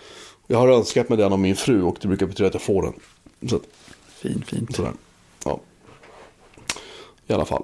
jag 0.46 0.58
har 0.58 0.68
önskat 0.68 1.08
mig 1.08 1.18
den 1.18 1.32
av 1.32 1.38
min 1.38 1.56
fru 1.56 1.82
och 1.82 1.96
det 2.00 2.08
brukar 2.08 2.26
betyda 2.26 2.46
att 2.46 2.54
jag 2.54 2.62
får 2.62 2.82
den. 2.82 2.92
Så 3.50 3.56
att, 3.56 3.62
Fin, 4.08 4.44
fint. 4.46 4.76
Sådär. 4.76 4.92
Ja. 5.44 5.60
I 7.26 7.32
alla 7.32 7.44
fall. 7.44 7.62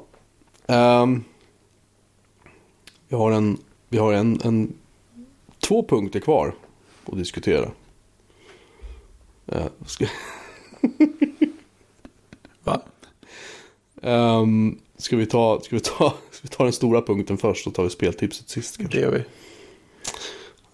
Ehm, 0.66 1.24
vi 3.08 3.16
har, 3.16 3.30
en, 3.32 3.58
vi 3.88 3.98
har 3.98 4.12
en, 4.12 4.40
en, 4.44 4.72
två 5.60 5.82
punkter 5.88 6.20
kvar 6.20 6.54
att 7.06 7.18
diskutera. 7.18 7.70
Uh, 9.52 9.66
ska, 9.86 10.06
Va? 12.64 12.82
ehm, 14.02 14.78
ska, 14.96 15.16
vi 15.16 15.26
ta, 15.26 15.60
ska, 15.60 15.76
vi 15.76 15.80
ta, 15.80 16.14
ska 16.30 16.40
vi 16.42 16.48
ta 16.48 16.64
den 16.64 16.72
stora 16.72 17.02
punkten 17.02 17.38
först 17.38 17.66
och 17.66 17.74
tar 17.74 17.82
vi 17.82 17.90
speltipset 17.90 18.48
sist? 18.48 18.78
Det 18.78 18.82
Kanske? 18.82 19.00
gör 19.00 19.10
vi. 19.10 19.24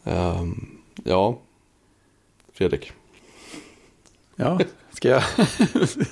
Ehm, 0.05 0.79
ja, 1.05 1.39
Fredrik. 2.53 2.93
Ja, 4.37 4.61
ska 4.93 5.09
jag, 5.09 5.23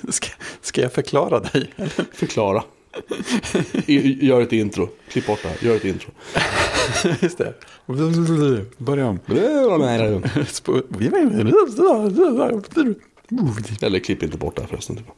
ska, 0.13 0.27
ska 0.61 0.81
jag 0.81 0.93
förklara 0.93 1.39
dig? 1.39 1.73
Förklara. 2.13 2.63
Gör 4.25 4.41
ett 4.41 4.53
intro. 4.53 4.89
Klipp 5.09 5.27
bort 5.27 5.39
det 5.43 5.49
här. 5.49 5.57
Gör 5.61 5.75
ett 5.75 5.85
intro. 5.85 6.11
Just 7.21 7.37
det. 7.37 7.53
Börja 8.77 9.07
om. 9.07 9.19
Eller 13.81 13.99
klipp 13.99 14.23
inte 14.23 14.37
bort 14.37 14.55
det 14.55 14.61
här 14.61 14.69
förresten. 14.69 14.95
Typ. 14.95 15.05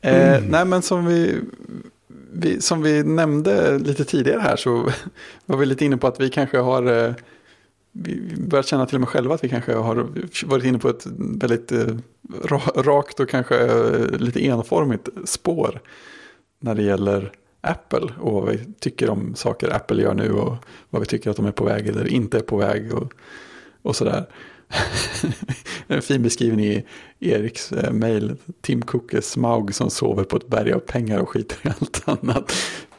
Eh, 0.00 0.42
nej, 0.48 0.64
men 0.64 0.82
som 0.82 1.06
vi, 1.06 1.40
vi, 2.32 2.60
som 2.60 2.82
vi 2.82 3.02
nämnde 3.02 3.78
lite 3.78 4.04
tidigare 4.04 4.40
här 4.40 4.56
så 4.56 4.90
var 5.46 5.56
vi 5.56 5.66
lite 5.66 5.84
inne 5.84 5.96
på 5.96 6.06
att 6.06 6.20
vi 6.20 6.30
kanske 6.30 6.58
har 6.58 7.06
eh, 7.06 7.14
vi 7.92 8.36
börjat 8.36 8.66
känna 8.66 8.86
till 8.86 8.96
och 8.96 9.00
med 9.00 9.08
själva 9.08 9.34
att 9.34 9.44
vi 9.44 9.48
kanske 9.48 9.74
har 9.74 10.08
varit 10.46 10.64
inne 10.64 10.78
på 10.78 10.88
ett 10.88 11.06
väldigt 11.18 11.72
eh, 11.72 11.96
ra, 12.44 12.62
rakt 12.74 13.20
och 13.20 13.28
kanske 13.28 13.56
eh, 13.56 14.18
lite 14.18 14.46
enformigt 14.46 15.08
spår 15.24 15.80
när 16.64 16.74
det 16.74 16.82
gäller 16.82 17.32
Apple 17.60 18.08
och 18.20 18.32
vad 18.32 18.48
vi 18.48 18.60
tycker 18.80 19.10
om 19.10 19.34
saker 19.34 19.74
Apple 19.74 20.02
gör 20.02 20.14
nu 20.14 20.32
och 20.32 20.56
vad 20.90 21.00
vi 21.00 21.06
tycker 21.06 21.30
att 21.30 21.36
de 21.36 21.46
är 21.46 21.52
på 21.52 21.64
väg 21.64 21.88
eller 21.88 22.06
inte 22.06 22.38
är 22.38 22.42
på 22.42 22.56
väg 22.56 22.94
och, 22.94 23.12
och 23.82 23.96
sådär. 23.96 24.26
en 25.86 26.02
fin 26.02 26.22
beskrivning 26.22 26.66
i 26.66 26.84
Eriks 27.20 27.72
eh, 27.72 27.92
mail. 27.92 28.36
Tim 28.60 28.82
Cook 28.82 29.14
är 29.14 29.20
Smaug 29.20 29.74
som 29.74 29.90
sover 29.90 30.24
på 30.24 30.36
ett 30.36 30.46
berg 30.46 30.72
av 30.72 30.78
pengar 30.78 31.18
och 31.18 31.28
skiter 31.28 31.56
i 31.62 31.68
allt 31.80 32.02
annat. 32.08 32.52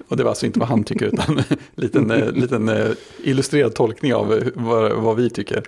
Och 0.08 0.18
det 0.18 0.24
var 0.24 0.30
alltså 0.30 0.46
inte 0.46 0.60
vad 0.60 0.70
han 0.70 0.84
tycker 0.84 1.06
utan 1.06 1.38
en 1.38 1.44
liten, 1.76 2.12
eh, 2.12 2.32
liten 2.32 2.70
eh, 2.70 2.92
illustrerad 3.24 3.76
tolkning 3.76 4.14
av 4.14 4.34
eh, 4.34 4.48
vad, 4.56 4.92
vad 4.92 5.16
vi 5.16 5.30
tycker. 5.30 5.64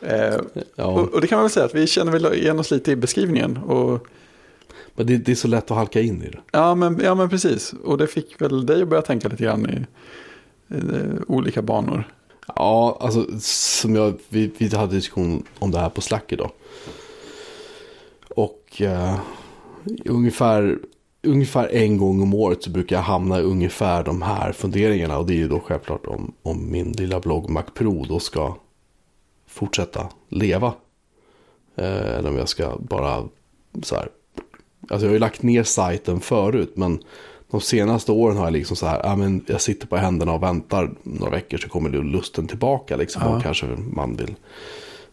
Eh, 0.00 0.36
Ja. 0.74 0.84
och, 0.84 1.14
och 1.14 1.20
det 1.20 1.26
kan 1.26 1.36
man 1.36 1.44
väl 1.44 1.50
säga 1.50 1.66
att 1.66 1.74
vi 1.74 1.86
känner 1.86 2.12
väl 2.12 2.34
igen 2.34 2.58
oss 2.58 2.70
lite 2.70 2.92
i 2.92 2.96
beskrivningen. 2.96 3.56
Och, 3.56 4.06
Men 4.96 5.06
det, 5.06 5.16
det 5.16 5.32
är 5.32 5.36
så 5.36 5.48
lätt 5.48 5.70
att 5.70 5.76
halka 5.76 6.00
in 6.00 6.22
i 6.22 6.28
det. 6.30 6.40
ja, 6.52 6.74
men, 6.74 7.00
ja 7.02 7.14
men 7.14 7.28
precis. 7.28 7.72
Och 7.72 7.98
det 7.98 8.06
fick 8.06 8.40
väl 8.40 8.66
dig 8.66 8.82
att 8.82 8.88
börja 8.88 9.02
tänka 9.02 9.28
lite 9.28 9.44
grann 9.44 9.70
i, 9.70 9.86
i 10.74 10.78
eh, 10.78 11.22
olika 11.28 11.62
banor. 11.62 12.04
Ja, 12.54 12.98
alltså 13.00 13.26
som 13.40 13.94
jag, 13.94 14.14
vi, 14.28 14.50
vi 14.58 14.76
hade 14.76 14.94
diskussion 14.94 15.42
om 15.58 15.70
det 15.70 15.78
här 15.78 15.90
på 15.90 16.00
Slack 16.00 16.32
idag. 16.32 16.50
Och 18.28 18.82
eh, 18.82 19.18
ungefär, 20.04 20.78
ungefär 21.22 21.68
en 21.68 21.96
gång 21.96 22.22
om 22.22 22.34
året 22.34 22.62
så 22.62 22.70
brukar 22.70 22.96
jag 22.96 23.02
hamna 23.02 23.38
i 23.38 23.42
ungefär 23.42 24.04
de 24.04 24.22
här 24.22 24.52
funderingarna. 24.52 25.18
Och 25.18 25.26
det 25.26 25.32
är 25.32 25.38
ju 25.38 25.48
då 25.48 25.60
självklart 25.60 26.06
om, 26.06 26.32
om 26.42 26.70
min 26.70 26.92
lilla 26.92 27.20
blogg 27.20 27.50
Mac 27.50 27.64
Pro 27.74 28.04
då 28.04 28.20
ska 28.20 28.56
fortsätta 29.46 30.08
leva. 30.28 30.74
Eh, 31.76 32.16
eller 32.16 32.30
om 32.30 32.36
jag 32.36 32.48
ska 32.48 32.76
bara 32.78 33.24
så 33.82 33.94
här. 33.94 34.08
Alltså 34.88 35.06
jag 35.06 35.10
har 35.10 35.14
ju 35.14 35.18
lagt 35.18 35.42
ner 35.42 35.62
sajten 35.62 36.20
förut 36.20 36.72
men 36.74 36.98
de 37.50 37.60
senaste 37.60 38.12
åren 38.12 38.36
har 38.36 38.44
jag 38.44 38.52
liksom 38.52 38.76
så 38.76 38.86
här, 38.86 39.00
ja, 39.04 39.16
men 39.16 39.44
jag 39.46 39.60
sitter 39.60 39.86
på 39.86 39.96
händerna 39.96 40.32
och 40.32 40.42
väntar 40.42 40.90
några 41.02 41.30
veckor 41.30 41.58
så 41.58 41.68
kommer 41.68 41.90
lusten 41.90 42.46
tillbaka 42.48 42.96
liksom. 42.96 43.22
Ja. 43.24 43.36
Och 43.36 43.42
kanske 43.42 43.66
man 43.92 44.16
vill 44.16 44.34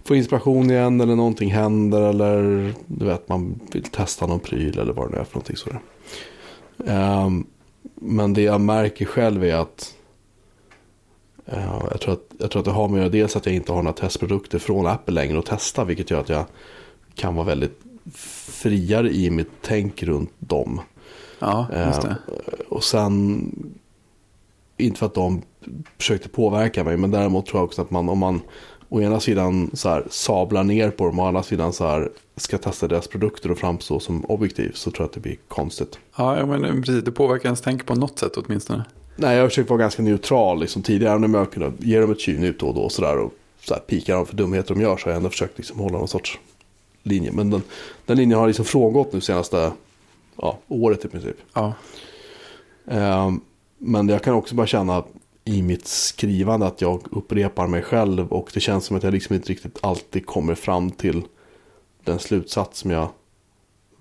få 0.04 0.16
inspiration 0.16 0.72
igen 0.72 1.02
eller 1.02 1.16
någonting 1.16 1.52
händer 1.52 2.02
eller 2.02 2.74
du 2.86 3.06
vet 3.06 3.30
man 3.30 3.60
vill 3.72 3.84
testa 3.84 4.28
någon 4.28 4.40
pryl 4.40 4.80
eller 4.80 4.94
vad 4.94 5.08
det 5.08 5.16
nu 5.16 5.22
är 5.22 5.24
för 5.24 5.36
någonting 5.36 5.56
sådär. 5.56 5.80
Ehm, 6.86 7.46
men 7.96 8.34
det 8.34 8.42
jag 8.42 8.62
märker 8.62 9.06
själv 9.06 9.44
är 9.44 9.56
att 9.56 9.96
eh, 11.46 11.80
jag, 11.92 12.02
tror 12.02 12.14
att 12.14 12.32
jag 12.38 12.52
tror 12.52 12.60
att 12.60 12.66
det 12.66 12.72
har 12.72 12.88
med 12.88 12.96
att 12.96 13.02
göra 13.02 13.10
dels 13.10 13.36
att 13.36 13.46
jag 13.46 13.56
inte 13.56 13.72
har 13.72 13.84
några 13.84 13.98
testprodukter 13.98 14.60
från 14.60 14.88
Apple 14.88 15.14
längre 15.14 15.40
att 15.40 15.46
testa 15.46 15.84
vilket 15.84 16.12
gör 16.12 16.20
att 16.20 16.30
jag 16.30 16.46
kan 17.16 17.36
vara 17.36 17.46
väldigt 17.46 17.80
friare 18.14 19.10
i 19.10 19.30
mitt 19.30 19.52
tänk 19.62 20.04
runt 20.04 20.32
dem. 20.40 20.82
Ja, 21.40 21.68
just 21.86 22.02
det. 22.02 22.08
Eh, 22.08 22.54
Och 22.70 22.84
sen, 22.84 23.50
inte 24.78 25.00
för 25.00 25.06
att 25.06 25.14
de 25.14 25.42
försökte 25.98 26.30
påverka 26.30 26.84
mig, 26.84 26.98
men 26.98 27.12
däremot 27.12 27.46
tror 27.46 27.60
jag 27.60 27.66
också 27.66 27.82
att 27.82 27.92
man, 27.92 28.10
om 28.10 28.20
man 28.20 28.42
å 28.90 29.02
ena 29.02 29.20
sidan 29.20 29.70
så 29.74 29.90
här, 29.90 30.04
sablar 30.10 30.64
ner 30.64 30.90
på 30.90 31.06
dem 31.06 31.20
och 31.20 31.26
å 31.26 31.28
andra 31.28 31.44
sidan 31.44 31.74
så 31.74 31.88
här, 31.88 32.10
ska 32.36 32.58
testa 32.58 32.88
deras 32.88 33.08
produkter 33.08 33.52
och 33.52 33.58
framstå 33.58 34.00
som 34.00 34.26
objektiv 34.26 34.72
så 34.74 34.92
tror 34.92 35.04
jag 35.04 35.08
att 35.08 35.14
det 35.14 35.20
blir 35.20 35.38
konstigt. 35.48 36.00
Ja, 36.18 36.46
men 36.46 36.82
precis. 36.84 37.04
Det 37.04 37.12
påverkar 37.12 37.46
ens 37.46 37.62
tänk 37.62 37.86
på 37.86 37.96
något 37.96 38.20
sätt 38.20 38.38
åtminstone. 38.38 38.84
Nej, 39.16 39.36
jag 39.36 39.42
har 39.44 39.50
försökt 39.50 39.70
vara 39.70 39.80
ganska 39.80 40.02
neutral 40.04 40.60
liksom, 40.60 40.82
tidigare 40.82 41.20
när 41.20 41.40
jag 41.40 41.52
kunde 41.52 41.72
ge 41.80 42.00
dem 42.00 42.12
ett 42.12 42.20
tjuvnyp 42.20 42.60
då 42.60 42.68
och 42.68 42.74
då 42.76 42.82
och 42.82 42.92
sådär 42.92 43.18
och 43.18 43.34
så 43.60 43.74
här, 43.74 43.82
pika 43.82 44.16
dem 44.16 44.26
för 44.26 44.36
dumheter 44.36 44.76
de 44.76 44.82
gör 44.82 44.98
så 44.98 45.06
har 45.06 45.12
jag 45.12 45.18
ändå 45.18 45.30
försökt 45.30 45.58
liksom, 45.58 45.80
hålla 45.80 45.98
någon 45.98 46.08
sorts 46.08 46.40
linje. 47.04 47.32
Men 47.32 47.50
den, 47.50 47.62
den 48.06 48.18
linjen 48.18 48.40
har 48.40 48.48
liksom 48.48 48.66
frångått 48.66 49.14
nu 49.14 49.22
senaste 49.22 49.72
ja, 50.36 50.58
året 50.68 51.06
i 51.06 51.08
princip. 51.08 51.38
Ja, 51.54 51.74
Ehm, 52.88 53.42
Men 53.78 54.10
jag 54.10 54.24
kan 54.24 54.34
också 54.34 54.56
bara 54.56 54.68
känna 54.68 55.04
i 55.46 55.62
mitt 55.62 55.88
skrivande 55.88 56.66
att 56.66 56.82
jag 56.82 57.02
upprepar 57.12 57.68
mig 57.68 57.82
själv 57.82 58.34
och 58.34 58.52
det 58.54 58.60
känns 58.60 58.86
som 58.86 58.98
att 58.98 59.04
jag 59.04 59.14
liksom 59.14 59.36
inte 59.36 59.50
riktigt 59.50 59.80
alltid 59.82 60.26
kommer 60.26 60.56
fram 60.56 60.92
till 60.92 61.24
den 62.04 62.20
slutsats 62.20 62.80
som 62.80 62.92
jag 62.92 63.10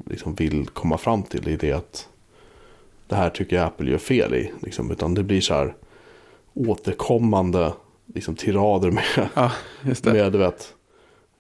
liksom 0.07 0.35
vill 0.35 0.67
komma 0.67 0.99
fram 0.99 1.23
till 1.23 1.49
i 1.49 1.57
det 1.57 1.73
att 1.73 2.09
det 3.07 3.17
här 3.17 3.31
tycker 3.31 3.57
jag 3.57 3.67
Apple 3.67 3.91
gör 3.91 3.99
fel 3.99 4.35
i. 4.35 4.53
Liksom, 4.63 4.91
utan 4.91 5.15
det 5.15 5.23
blir 5.23 5.41
så 5.41 5.55
här 5.55 5.75
återkommande 6.55 7.73
liksom, 8.15 8.37
tirader 8.37 8.91
med, 8.91 9.29
ja 9.35 9.53
med 10.03 10.33
du 10.33 10.39
vet, 10.39 10.75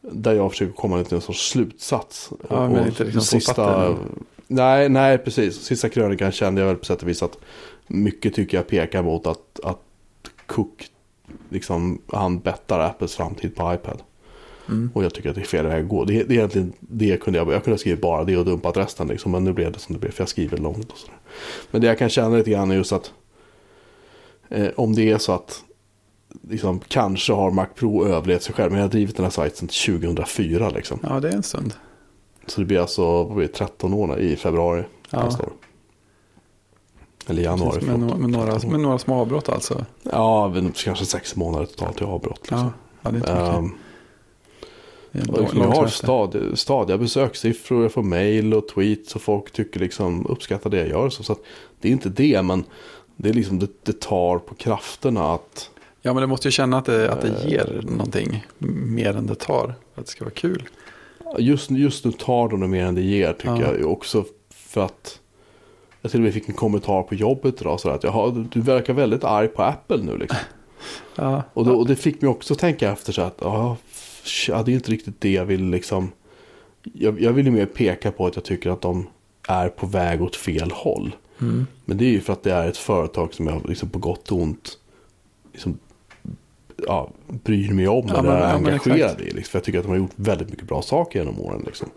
där 0.02 0.32
jag 0.32 0.50
försöker 0.50 0.72
komma 0.72 1.04
till 1.04 1.14
en 1.14 1.20
sorts 1.20 1.50
slutsats. 1.50 2.30
Ja, 2.48 2.68
men 2.68 2.86
inte 2.86 3.04
liksom 3.04 3.22
sista, 3.22 3.96
nej, 4.46 4.88
nej, 4.88 5.18
precis. 5.18 5.62
Sista 5.62 5.88
krönikan 5.88 6.32
kände 6.32 6.60
jag 6.60 6.68
väl 6.68 6.76
på 6.76 6.84
sätt 6.84 7.02
och 7.02 7.08
vis 7.08 7.22
att 7.22 7.38
mycket 7.86 8.34
tycker 8.34 8.56
jag 8.56 8.66
pekar 8.66 9.02
mot 9.02 9.26
att, 9.26 9.60
att 9.62 9.80
Cook, 10.46 10.86
liksom, 11.48 12.02
han 12.06 12.38
bettar 12.38 12.80
Apples 12.80 13.14
framtid 13.14 13.56
på 13.56 13.74
iPad. 13.74 14.02
Mm. 14.68 14.90
Och 14.94 15.04
jag 15.04 15.14
tycker 15.14 15.28
att 15.28 15.34
det 15.34 15.40
är 15.40 15.44
fel 15.44 15.66
väg 15.66 15.82
att 15.82 15.88
gå. 15.88 16.04
Det, 16.04 16.12
det 16.22 16.34
är 16.34 16.38
egentligen 16.38 16.72
det 16.80 17.22
kunde 17.22 17.38
jag, 17.38 17.52
jag 17.52 17.64
kunde 17.64 17.74
ha 17.74 17.78
skrivit 17.78 18.00
bara 18.00 18.24
det 18.24 18.36
och 18.36 18.44
dumpat 18.44 18.76
resten 18.76 19.08
liksom. 19.08 19.32
Men 19.32 19.44
nu 19.44 19.52
blev 19.52 19.72
det 19.72 19.78
som 19.78 19.92
det 19.92 19.98
blev, 19.98 20.10
för 20.10 20.22
jag 20.22 20.28
skriver 20.28 20.58
långt 20.58 20.92
och 20.92 20.98
sådär. 20.98 21.16
Men 21.70 21.80
det 21.80 21.86
jag 21.86 21.98
kan 21.98 22.08
känna 22.08 22.36
lite 22.36 22.50
grann 22.50 22.70
är 22.70 22.74
just 22.74 22.92
att 22.92 23.12
eh, 24.48 24.68
om 24.76 24.94
det 24.94 25.10
är 25.10 25.18
så 25.18 25.32
att 25.32 25.64
liksom, 26.48 26.80
kanske 26.88 27.32
har 27.32 27.50
Mac 27.50 27.66
Pro 27.74 28.06
överlevt 28.06 28.42
sig 28.42 28.54
själv. 28.54 28.70
Men 28.72 28.80
jag 28.80 28.84
har 28.86 28.90
drivit 28.90 29.16
den 29.16 29.24
här 29.24 29.30
sajten 29.30 29.68
sedan 29.68 30.00
2004 30.00 30.70
liksom. 30.70 30.98
Ja, 31.02 31.20
det 31.20 31.28
är 31.28 31.32
en 31.32 31.42
stund. 31.42 31.74
Så 32.46 32.60
det 32.60 32.64
blir 32.66 32.78
alltså 32.78 33.24
blir 33.24 33.46
det, 33.46 33.52
13 33.52 33.94
år 33.94 34.18
i 34.18 34.36
februari 34.36 34.84
Ja. 35.10 35.24
nästa 35.24 35.42
år. 35.42 35.52
Eller 37.26 37.42
januari. 37.42 37.72
Precis, 37.72 37.88
med, 37.88 37.98
no- 38.10 38.18
med, 38.18 38.30
några, 38.30 38.58
med 38.68 38.80
några 38.80 38.98
små 38.98 39.20
avbrott 39.20 39.48
alltså. 39.48 39.84
Ja, 40.02 40.54
kanske 40.84 41.06
sex 41.06 41.36
månader 41.36 41.66
totalt 41.66 42.00
i 42.00 42.04
avbrott. 42.04 42.40
Liksom. 42.42 42.70
Ja, 43.02 43.10
det 43.10 43.16
är 43.16 43.20
inte 43.20 43.60
mycket. 43.62 45.40
Liksom, 45.40 45.58
jag 45.60 45.68
har 45.70 45.86
stad, 45.86 46.36
stadiga 46.54 46.98
besökssiffror, 46.98 47.82
jag 47.82 47.92
får 47.92 48.02
mail 48.02 48.54
och 48.54 48.68
tweets 48.68 49.14
och 49.14 49.22
folk 49.22 49.52
tycker 49.52 49.80
liksom 49.80 50.26
uppskattar 50.26 50.70
det 50.70 50.76
jag 50.78 50.88
gör. 50.88 51.10
Så, 51.10 51.22
så 51.22 51.36
det 51.80 51.88
är 51.88 51.92
inte 51.92 52.08
det, 52.08 52.42
men 52.42 52.64
det 53.16 53.28
är 53.28 53.32
liksom 53.32 53.58
det, 53.58 53.68
det 53.82 54.00
tar 54.00 54.38
på 54.38 54.54
krafterna 54.54 55.34
att 55.34 55.70
Ja, 56.02 56.12
men 56.12 56.20
det 56.20 56.26
måste 56.26 56.48
ju 56.48 56.52
känna 56.52 56.78
att 56.78 56.84
det, 56.84 57.12
att 57.12 57.20
det 57.20 57.44
ger 57.50 57.80
någonting 57.84 58.46
mer 58.86 59.16
än 59.16 59.26
det 59.26 59.34
tar. 59.34 59.74
Att 59.94 60.04
det 60.06 60.10
ska 60.10 60.24
vara 60.24 60.34
kul. 60.34 60.62
just, 61.38 61.70
just 61.70 62.04
nu 62.04 62.12
tar 62.12 62.48
de 62.48 62.60
det 62.60 62.68
mer 62.68 62.84
än 62.84 62.94
det 62.94 63.02
ger 63.02 63.32
tycker 63.32 63.48
Ja. 63.62 63.74
jag. 63.80 63.90
Också 63.92 64.24
för 64.50 64.84
att 64.84 65.18
jag 66.02 66.10
till 66.10 66.20
och 66.20 66.24
med 66.24 66.34
fick 66.34 66.48
en 66.48 66.54
kommentar 66.54 67.02
på 67.02 67.14
jobbet 67.14 67.60
idag. 67.60 67.80
Så 67.80 67.88
att 67.88 68.04
Jaha, 68.04 68.46
du- 68.50 68.60
verkar 68.60 68.92
väldigt 68.94 69.24
arg 69.24 69.48
på 69.48 69.62
Apple 69.62 69.96
nu 70.02 70.16
liksom. 70.18 70.38
Ja, 71.14 71.42
Och, 71.54 71.64
då, 71.64 71.74
och 71.74 71.86
det 71.86 71.96
fick 71.96 72.20
mig 72.22 72.28
också 72.30 72.54
tänka 72.54 72.92
efter 72.92 73.12
så 73.12 73.22
att 73.22 73.38
ja, 73.40 73.76
det 74.46 74.52
är 74.72 74.74
inte 74.74 74.90
riktigt 74.90 75.20
det 75.20 75.32
jag 75.32 75.44
vill 75.44 75.64
liksom. 75.70 76.12
Jag, 76.82 77.20
jag 77.20 77.32
vill 77.32 77.46
ju 77.46 77.52
mer 77.52 77.66
peka 77.66 78.12
på 78.12 78.26
att 78.26 78.36
jag 78.36 78.44
tycker 78.44 78.70
att 78.70 78.80
de 78.80 79.06
är 79.48 79.68
på 79.68 79.86
väg 79.86 80.22
åt 80.22 80.36
fel 80.36 80.70
håll. 80.74 81.16
mm. 81.40 81.66
Men 81.84 81.96
det 81.96 82.04
är 82.04 82.08
ju 82.10 82.20
för 82.20 82.32
att 82.32 82.42
det 82.42 82.52
är 82.52 82.68
ett 82.68 82.76
företag 82.76 83.34
som 83.34 83.46
jag 83.46 83.68
liksom 83.68 83.88
på 83.88 83.98
gott 83.98 84.32
och 84.32 84.38
ont 84.40 84.78
liksom, 85.52 85.78
ja, 86.86 87.10
bryr 87.26 87.70
mig 87.72 87.88
om 87.88 88.06
Ja, 88.08 88.18
eller 88.18 88.22
men- 88.30 88.42
är 88.42 88.54
engagerad 88.54 89.20
i. 89.20 89.24
Liksom, 89.24 89.50
för 89.50 89.58
jag 89.58 89.64
tycker 89.64 89.78
att 89.78 89.84
de 89.84 89.90
har 89.90 89.98
gjort 89.98 90.10
väldigt 90.16 90.50
mycket 90.50 90.66
bra 90.66 90.82
saker 90.82 91.18
genom 91.18 91.40
åren. 91.40 91.62
Liksom. 91.66 91.88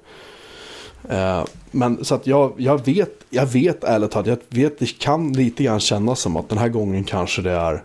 Eh, 1.10 1.44
men 1.72 2.06
så 2.06 2.16
att 2.16 2.28
jag, 2.28 2.54
jag 2.58 2.86
vet, 2.86 3.26
jag 3.30 3.46
vet 3.46 3.84
ärligt 3.84 4.12
talat, 4.12 4.28
jag 4.28 4.38
vet, 4.50 4.80
det 4.80 5.00
kan 5.00 5.34
lite 5.34 5.64
grann 5.64 5.80
kännas 5.80 6.20
som 6.20 6.38
att 6.38 6.50
den 6.50 6.58
här 6.58 6.70
gången 6.70 7.04
kanske 7.04 7.42
det 7.42 7.52
är 7.52 7.84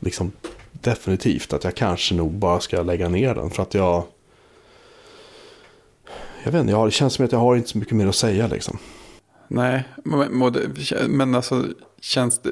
liksom 0.00 0.32
definitivt 0.72 1.52
att 1.52 1.64
jag 1.64 1.74
kanske 1.74 2.14
nog 2.14 2.32
bara 2.32 2.60
ska 2.60 2.82
lägga 2.82 3.08
ner 3.08 3.34
den. 3.34 3.50
För 3.50 3.62
att 3.62 3.74
jag, 3.74 4.02
jag 6.44 6.52
vet 6.52 6.60
inte, 6.60 6.70
jag 6.70 6.78
har, 6.78 6.86
det 6.86 6.92
känns 6.92 7.14
som 7.14 7.24
att 7.24 7.32
jag 7.32 7.38
har 7.38 7.56
inte 7.56 7.68
så 7.68 7.78
mycket 7.78 7.96
mer 7.96 8.06
att 8.06 8.14
säga 8.14 8.46
liksom. 8.46 8.78
Nej, 9.48 9.84
men, 10.04 10.50
men 11.08 11.34
alltså 11.34 11.64
känns 12.00 12.38
det... 12.38 12.50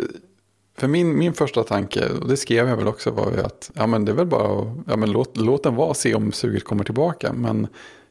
För 0.77 0.89
min, 0.89 1.19
min 1.19 1.33
första 1.33 1.63
tanke, 1.63 2.09
och 2.09 2.29
det 2.29 2.37
skrev 2.37 2.69
jag 2.69 2.77
väl 2.77 2.89
också, 2.89 3.11
var 3.11 3.33
ju 3.33 3.41
att 3.41 3.71
ja, 3.75 3.87
men 3.87 4.05
det 4.05 4.13
är 4.13 4.17
väl 4.17 4.27
bara 4.27 4.61
att 4.61 4.69
ja, 4.87 4.97
men 4.97 5.13
låt, 5.13 5.37
låt 5.37 5.63
den 5.63 5.75
vara, 5.75 5.89
och 5.89 5.97
se 5.97 6.15
om 6.15 6.33
suget 6.33 6.65
kommer 6.65 6.85
tillbaka. 6.85 7.33
Men 7.33 7.67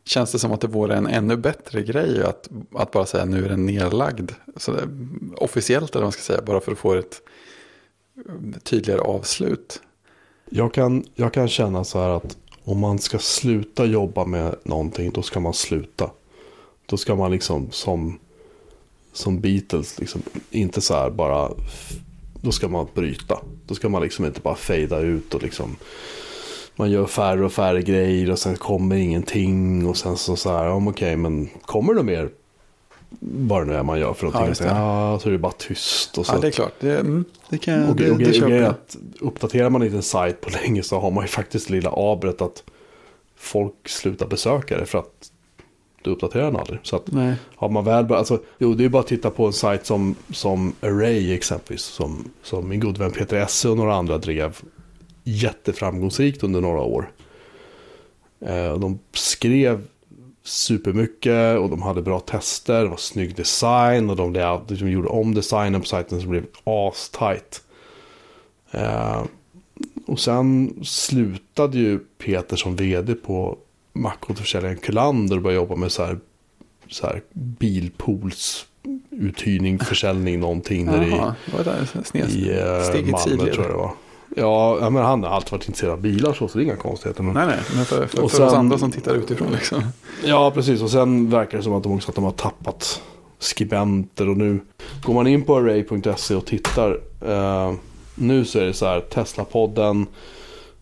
känns 0.06 0.32
det 0.32 0.40
som 0.40 0.52
att 0.52 0.62
det 0.62 0.68
vore 0.68 0.96
en 0.96 1.08
ännu 1.08 1.38
bättre 1.38 1.84
grej 1.84 2.24
att, 2.24 2.50
att 2.74 2.92
bara 2.92 3.06
säga 3.06 3.26
nu 3.26 3.46
är 3.46 3.50
den 3.50 3.66
nedlagd. 3.66 4.32
Så 4.58 4.72
det, 4.72 4.90
officiellt 5.38 5.92
eller 5.92 6.02
vad 6.02 6.06
man 6.06 6.12
ska 6.12 6.22
säga, 6.22 6.42
bara 6.42 6.60
för 6.60 6.72
att 6.72 6.78
få 6.78 6.94
ett 6.94 7.22
tydligare 8.64 9.02
avslut. 9.02 9.82
Jag 10.50 10.74
kan, 10.74 11.06
jag 11.16 11.34
kan 11.34 11.48
känna 11.48 11.84
så 11.84 12.00
här 12.00 12.10
att 12.10 12.38
om 12.64 12.80
man 12.80 13.00
ska 13.00 13.20
sluta 13.20 13.86
jobba 13.86 14.26
med 14.26 14.56
någonting 14.64 15.12
då 15.12 15.22
ska 15.22 15.40
man 15.40 15.54
sluta. 15.54 16.10
Då 16.86 16.98
ska 16.98 17.16
man 17.16 17.32
liksom 17.32 17.72
som, 17.72 18.20
som 19.14 19.40
Beatles 19.40 20.00
liksom 20.00 20.22
inte 20.50 20.82
så 20.82 20.94
här 20.94 21.10
bara, 21.10 21.52
då 22.44 22.52
ska 22.52 22.68
man 22.68 22.88
bryta. 22.94 23.40
Då 23.68 23.76
ska 23.76 23.90
man 23.90 24.02
liksom 24.02 24.26
inte 24.26 24.42
bara 24.42 24.56
fejda 24.56 25.00
ut 25.00 25.34
och 25.34 25.44
liksom 25.44 25.76
man 26.76 26.92
gör 26.92 27.06
färre 27.06 27.46
och 27.46 27.54
färre 27.54 27.82
grejer 27.82 28.32
och 28.32 28.40
sen 28.40 28.56
kommer 28.56 28.96
ingenting 28.96 29.88
och 29.88 29.98
sen 29.98 30.18
så 30.18 30.36
så 30.36 30.50
här, 30.50 30.66
ja, 30.66 30.86
okej 30.88 31.16
men 31.16 31.50
kommer 31.66 31.94
det 31.94 32.04
mer 32.04 32.30
vad 33.20 33.62
det 33.62 33.66
nu 33.66 33.74
är 33.74 33.84
man 33.84 34.00
gör 34.00 34.14
för 34.14 34.26
någonting. 34.26 34.68
Ja, 34.68 34.74
det. 34.74 34.80
ja, 34.80 35.20
så 35.20 35.30
är 35.30 35.34
det 35.34 35.40
bara 35.40 35.52
tyst. 35.52 36.18
Och 36.18 36.26
så. 36.26 36.34
Ja, 36.34 36.40
det 36.40 36.48
är 36.48 36.52
klart. 36.52 36.74
Det, 36.80 37.00
mm, 37.00 37.26
det 37.50 37.58
kan 37.58 37.90
och, 37.90 37.96
det, 37.96 38.12
och, 38.12 38.18
det, 38.18 38.28
och, 38.28 38.34
köper 38.34 38.62
jag. 38.62 38.76
uppdaterar 39.20 39.70
man 39.70 39.84
inte 39.84 39.96
en 39.96 40.04
sajt 40.04 40.42
på 40.42 40.50
länge 40.50 40.84
så 40.84 41.00
har 41.00 41.12
man 41.12 41.24
ju 41.24 41.28
faktiskt 41.28 41.70
lilla 41.70 41.94
abret 41.96 42.42
att 42.42 42.64
folk 43.36 43.90
slutar 43.90 44.28
besöka 44.28 44.78
det 44.78 44.86
för 44.86 45.00
att 45.00 45.32
du 46.04 46.12
uppdaterar 46.12 46.44
den 46.44 46.56
aldrig. 46.56 46.80
Så 46.84 46.96
att 46.96 47.12
Nej. 47.12 47.36
har 47.56 47.70
man 47.70 47.86
väl 47.86 48.14
alltså, 48.14 48.40
jo 48.58 48.74
det 48.74 48.86
är 48.86 48.90
bara 48.90 49.00
att 49.00 49.08
titta 49.08 49.30
på 49.30 49.46
en 49.46 49.54
sajt 49.54 49.86
som, 49.86 50.16
som 50.32 50.74
Array 50.82 51.34
exempelvis. 51.34 51.82
Som, 51.82 52.32
som 52.44 52.70
min 52.70 52.80
god 52.80 52.98
vän 52.98 53.12
Peter 53.12 53.38
Esse 53.38 53.70
och 53.70 53.78
några 53.78 53.96
andra 53.96 54.18
drev 54.18 54.58
jätteframgångsrikt 55.24 56.44
under 56.44 56.62
några 56.62 56.82
år. 56.82 57.12
Eh, 58.40 58.78
de 58.80 59.00
skrev 59.14 59.88
supermycket 60.44 61.60
och 61.60 61.70
de 61.70 61.82
hade 61.82 62.02
bra 62.02 62.20
tester, 62.20 62.84
det 62.84 62.90
var 62.90 62.98
snygg 62.98 63.36
design 63.36 64.10
och 64.10 64.16
de, 64.16 64.34
de 64.68 64.92
gjorde 64.92 65.08
om 65.08 65.34
designen 65.34 65.82
på 65.82 65.88
sajten 65.88 66.20
det 66.20 66.28
blev 66.28 66.46
as-tight. 66.64 67.62
Eh, 68.72 69.24
och 70.06 70.20
sen 70.20 70.80
slutade 70.84 71.78
ju 71.78 72.00
Peter 72.00 72.56
som 72.56 72.76
vd 72.76 73.16
på 73.16 73.58
mackåterförsäljaren 73.94 74.78
Kullander 74.78 75.36
och 75.36 75.42
började 75.42 75.62
jobba 75.62 75.76
med 75.76 75.92
så 75.92 76.04
här, 76.04 76.20
så 76.90 77.08
här 77.08 77.22
bilpoolsuthyrning, 77.34 79.80
försäljning, 79.80 80.40
någonting 80.40 80.86
där 80.86 81.04
i, 81.04 81.22
där 81.64 81.88
sned, 82.04 82.30
i 82.30 82.50
eh, 82.50 82.56
Malmö 83.12 83.54
tror 83.54 83.66
jag 83.66 83.70
det 83.70 83.78
var. 83.78 83.92
Ja, 84.36 84.90
men 84.90 85.04
han 85.04 85.24
har 85.24 85.30
alltid 85.30 85.52
varit 85.52 85.68
intresserad 85.68 85.94
av 85.94 86.02
bilar 86.02 86.34
så, 86.34 86.48
så 86.48 86.58
det 86.58 86.64
är 86.64 86.66
inga 86.66 86.76
konstigheter. 86.76 87.24
Men... 87.24 87.34
Nej, 87.34 87.46
nej, 87.48 87.60
men 87.76 87.86
för, 87.86 88.08
för, 88.08 88.24
Och 88.24 88.32
för 88.32 88.44
oss 88.44 88.52
sen- 88.52 88.60
andra 88.60 88.78
som 88.78 88.92
tittar 88.92 89.16
utifrån 89.16 89.52
liksom. 89.52 89.84
Ja, 90.24 90.52
precis. 90.52 90.82
Och 90.82 90.90
sen 90.90 91.30
verkar 91.30 91.58
det 91.58 91.64
som 91.64 91.74
att 91.74 91.84
de 91.84 91.96
också 91.96 92.10
att 92.10 92.16
de 92.16 92.24
har 92.24 92.32
tappat 92.32 93.02
skribenter. 93.40 94.30
Och 94.30 94.38
nu 94.38 94.60
går 95.04 95.14
man 95.14 95.28
in 95.28 95.44
på 95.44 95.58
array.se 95.58 96.36
och 96.36 96.46
tittar. 96.46 97.00
Eh, 97.26 97.74
nu 98.16 98.46
så 98.46 98.60
är 98.60 98.66
det 98.66 98.74
så 98.74 98.86
här 98.86 99.02
Tesla-podden 99.02 100.06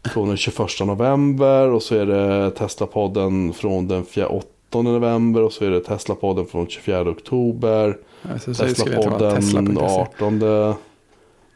från 0.03 0.27
den 0.27 0.37
21 0.37 0.59
november. 0.85 1.67
Och 1.67 1.83
så 1.83 1.95
är 1.95 2.05
det 2.05 2.51
Tesla-podden 2.51 3.53
från 3.53 3.87
den 3.87 4.05
8 4.29 4.81
november. 4.81 5.41
Och 5.41 5.53
så 5.53 5.65
är 5.65 5.69
det 5.69 5.79
Tesla-podden 5.79 6.45
från 6.45 6.67
24 6.67 7.09
oktober. 7.09 7.97
Ja, 8.21 8.39
så, 8.39 8.53
så 8.53 8.63
det 8.63 8.75
skulle 8.75 8.95
egentligen 8.95 9.19
vara 9.19 9.39
Tesla-podden 9.39 9.75
Tesla.se. 9.75 10.25
18 10.25 10.75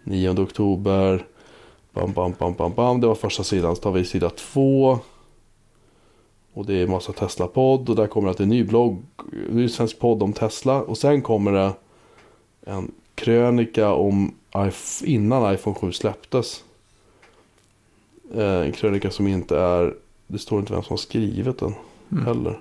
9 0.03 0.29
oktober. 0.29 1.25
Bam, 1.93 2.13
bam, 2.13 2.33
bam, 2.39 2.53
bam, 2.53 2.73
bam. 2.73 3.01
Det 3.01 3.07
var 3.07 3.15
första 3.15 3.43
sidan. 3.43 3.75
Så 3.75 3.81
tar 3.81 3.91
vi 3.91 4.05
sida 4.05 4.29
2. 4.29 4.99
Och 6.53 6.65
det 6.65 6.73
är 6.73 6.87
massa 6.87 7.11
Tesla-podd. 7.11 7.89
Och 7.89 7.95
där 7.95 8.07
kommer 8.07 8.33
det 8.33 8.43
en 8.43 8.49
ny 8.49 8.63
blogg. 8.63 9.03
En 9.51 9.69
svensk 9.69 9.99
podd 9.99 10.23
om 10.23 10.33
Tesla. 10.33 10.81
Och 10.81 10.97
sen 10.97 11.21
kommer 11.21 11.51
det 11.51 11.71
en 12.65 12.91
krönika 13.15 13.93
om 13.93 14.35
innan 15.03 15.53
iPhone 15.53 15.75
7 15.75 15.91
släpptes. 15.91 16.63
Eh, 18.33 18.61
En 18.61 18.71
krönika 18.71 19.11
som 19.11 19.27
inte 19.27 19.57
är... 19.59 19.93
Det 20.27 20.39
står 20.39 20.59
inte 20.59 20.73
vem 20.73 20.83
som 20.83 20.93
har 20.93 20.97
skrivit 20.97 21.57
den 21.59 21.73
Mm. 22.11 22.25
heller. 22.25 22.59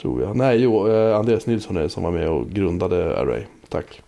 Tror 0.00 0.22
jag. 0.22 0.36
Nej, 0.36 0.58
jo, 0.62 0.88
eh, 0.88 1.16
Andreas 1.18 1.46
Nilsson 1.46 1.76
är 1.76 1.82
det 1.82 1.88
som 1.88 2.02
var 2.02 2.10
med 2.10 2.28
och 2.28 2.50
grundade 2.50 3.18
Array. 3.20 3.42
Tack. 3.68 4.02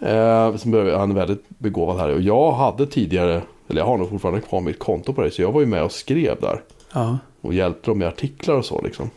Eh, 0.00 0.56
sen 0.56 0.70
började, 0.70 0.96
han 0.98 1.10
är 1.10 1.14
väldigt 1.14 1.44
begåvad 1.48 1.96
här. 1.98 2.08
Och 2.14 2.20
jag 2.20 2.52
hade 2.52 2.86
tidigare, 2.86 3.42
eller 3.68 3.80
jag 3.80 3.86
har 3.86 3.98
nog 3.98 4.10
fortfarande 4.10 4.40
kvar 4.40 4.60
mitt 4.60 4.78
konto 4.78 5.12
på 5.12 5.22
det. 5.22 5.30
Så 5.30 5.42
jag 5.42 5.52
var 5.52 5.60
ju 5.60 5.66
med 5.66 5.82
och 5.84 5.92
skrev 5.92 6.40
där. 6.40 6.62
Ja, 6.92 7.18
Och 7.40 7.54
hjälpte 7.54 7.90
dem 7.90 7.98
med 7.98 8.08
artiklar 8.08 8.54
och 8.54 8.64
så 8.64 8.80
liksom. 8.84 9.10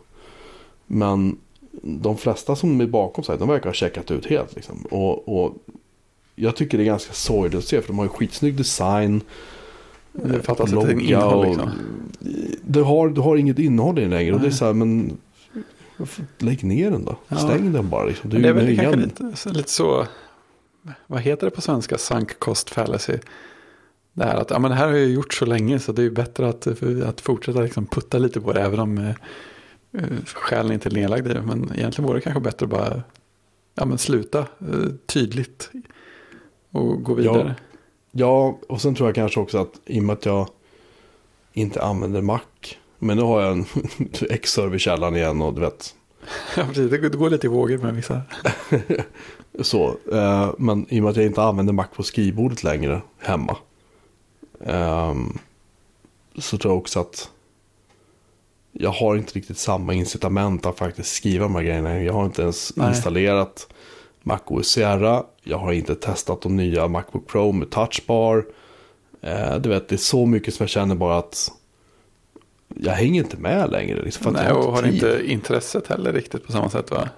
Men 0.85 1.37
de 1.81 2.17
flesta 2.17 2.55
som 2.55 2.81
är 2.81 2.85
bakom 2.87 3.23
sig, 3.23 3.37
de 3.37 3.47
verkar 3.47 3.65
ha 3.69 3.73
checkat 3.73 4.11
ut 4.11 4.25
helt 4.25 4.55
liksom. 4.55 4.85
Och, 4.91 5.41
och 5.41 5.53
jag 6.35 6.55
tycker 6.55 6.77
det 6.77 6.83
är 6.83 6.85
ganska 6.85 7.13
sorgligt 7.13 7.55
att 7.57 7.63
se, 7.63 7.81
för 7.81 7.87
de 7.87 7.97
har 7.97 8.05
ju 8.05 8.09
skitsnygg 8.09 8.55
design. 8.55 9.21
Det 10.23 10.41
fattas 10.43 10.71
logga 10.71 10.91
ett 10.91 10.99
innehåll 11.01 11.33
och- 11.39 11.45
liksom. 11.45 11.69
Du 12.63 12.81
har, 12.83 13.09
du 13.09 13.21
har 13.21 13.37
inget 13.37 13.59
innehåll 13.59 13.97
i 13.99 14.01
den 14.01 14.09
längre. 14.09 14.33
Och 14.33 14.39
det 14.41 14.47
är 14.47 14.51
så 14.51 14.65
här, 14.65 14.73
men 14.73 15.17
lägg 16.37 16.63
ner 16.63 16.91
den 16.91 17.05
då. 17.05 17.15
Ja. 17.27 17.35
Stäng 17.37 17.71
den 17.73 17.89
bara. 17.89 18.05
Liksom. 18.05 18.29
Men 18.29 18.41
det 18.41 18.47
är 18.49 18.53
väl 18.53 18.69
ingen- 18.69 18.99
lite, 18.99 19.31
så- 19.35 19.49
lite 19.49 19.69
så, 19.71 20.05
vad 21.07 21.21
heter 21.21 21.47
det 21.47 21.51
på 21.51 21.61
svenska, 21.61 21.97
sunk 21.97 22.39
cost 22.39 22.69
fallacy. 22.69 23.13
Det 24.13 24.23
här 24.23 24.35
att, 24.35 24.49
ja 24.49 24.59
men 24.59 24.71
det 24.71 24.77
här 24.77 24.87
har 24.87 24.95
jag 24.95 25.09
gjort 25.09 25.33
så 25.33 25.45
länge 25.45 25.79
så 25.79 25.91
det 25.91 26.01
är 26.01 26.03
ju 26.03 26.11
bättre 26.11 26.49
att, 26.49 26.67
att 27.07 27.21
fortsätta 27.21 27.61
liksom 27.61 27.85
putta 27.85 28.17
lite 28.17 28.41
på 28.41 28.53
det 28.53 28.61
även 28.61 28.79
om 28.79 28.97
eh, 28.97 29.09
eh, 29.93 30.03
själen 30.33 30.71
inte 30.71 30.89
är 30.89 30.93
nedlagd 30.93 31.27
i 31.27 31.33
det. 31.33 31.41
Men 31.41 31.71
egentligen 31.75 32.07
vore 32.07 32.17
det 32.17 32.21
kanske 32.21 32.41
bättre 32.41 32.63
att 32.63 32.69
bara 32.69 33.01
ja, 33.75 33.85
men 33.85 33.97
sluta 33.97 34.39
eh, 34.39 34.45
tydligt 35.05 35.69
och 36.71 37.03
gå 37.03 37.13
vidare. 37.13 37.55
Ja, 37.59 37.66
och 38.25 38.81
sen 38.81 38.95
tror 38.95 39.07
jag 39.09 39.15
kanske 39.15 39.39
också 39.39 39.57
att 39.57 39.71
i 39.85 39.99
och 39.99 40.03
med 40.03 40.13
att 40.13 40.25
jag 40.25 40.47
inte 41.53 41.81
använder 41.83 42.21
Mac. 42.21 42.39
Men 42.99 43.17
nu 43.17 43.23
har 43.23 43.41
jag 43.41 43.51
en 43.51 43.65
X-server 44.29 44.75
i 44.75 44.79
källaren 44.79 45.15
igen 45.15 45.41
och 45.41 45.53
du 45.53 45.61
vet. 45.61 45.95
Ja, 46.57 46.63
precis, 46.67 46.91
det 46.91 46.97
går- 46.97 47.29
lite 47.29 47.47
i 47.47 47.49
vågor 47.49 47.77
med 47.77 47.95
vissa. 47.95 48.21
Så, 49.61 49.95
eh, 50.11 50.49
men 50.57 50.85
i 50.89 50.99
och 50.99 51.03
med 51.03 51.09
att 51.09 51.15
jag 51.17 51.25
inte 51.25 51.43
använder 51.43 51.73
Mac 51.73 51.87
på 51.95 52.03
skrivbordet 52.03 52.63
längre 52.63 53.01
hemma. 53.19 53.57
ehm, 54.65 55.37
så 56.37 56.57
tror 56.57 56.73
jag 56.73 56.77
också 56.79 56.99
att 56.99 57.29
jag 58.71 58.89
har 58.89 59.15
inte 59.15 59.33
riktigt 59.33 59.57
samma 59.57 59.93
incitament 59.93 60.65
att 60.65 60.77
faktiskt 60.77 61.13
skriva 61.15 61.43
de 61.43 61.55
här 61.55 61.63
grejerna. 61.63 62.01
Jag 62.03 62.13
har 62.13 62.25
inte 62.25 62.41
ens 62.41 62.73
Nej. 62.75 62.89
installerat 62.89 63.67
Mac 64.27 64.39
OS 64.45 64.67
Sierra. 64.67 65.23
Jag 65.43 65.57
har 65.57 65.71
inte 65.73 65.95
testat 65.95 66.41
de 66.41 66.55
nya 66.55 66.87
Macbook 66.87 67.27
Pro 67.27 67.51
med 67.51 67.69
touchbar. 67.69 68.45
Eh, 69.21 69.55
du 69.57 69.69
vet, 69.69 69.89
det 69.89 69.95
är 69.95 69.97
så 69.97 70.25
mycket 70.25 70.53
som 70.53 70.63
jag 70.63 70.69
känner 70.69 70.95
bara 70.95 71.17
att 71.17 71.51
jag 72.75 72.93
hänger 72.93 73.23
inte 73.23 73.37
med 73.37 73.71
längre. 73.71 74.01
Liksom, 74.03 74.33
Nej, 74.33 74.45
jag 74.47 74.57
och 74.65 74.73
har 74.73 74.81
tid. 74.81 74.93
inte 74.93 75.21
intresset 75.25 75.87
heller 75.87 76.13
riktigt 76.13 76.45
på 76.45 76.51
samma 76.51 76.69
sätt 76.69 76.91
va? 76.91 77.09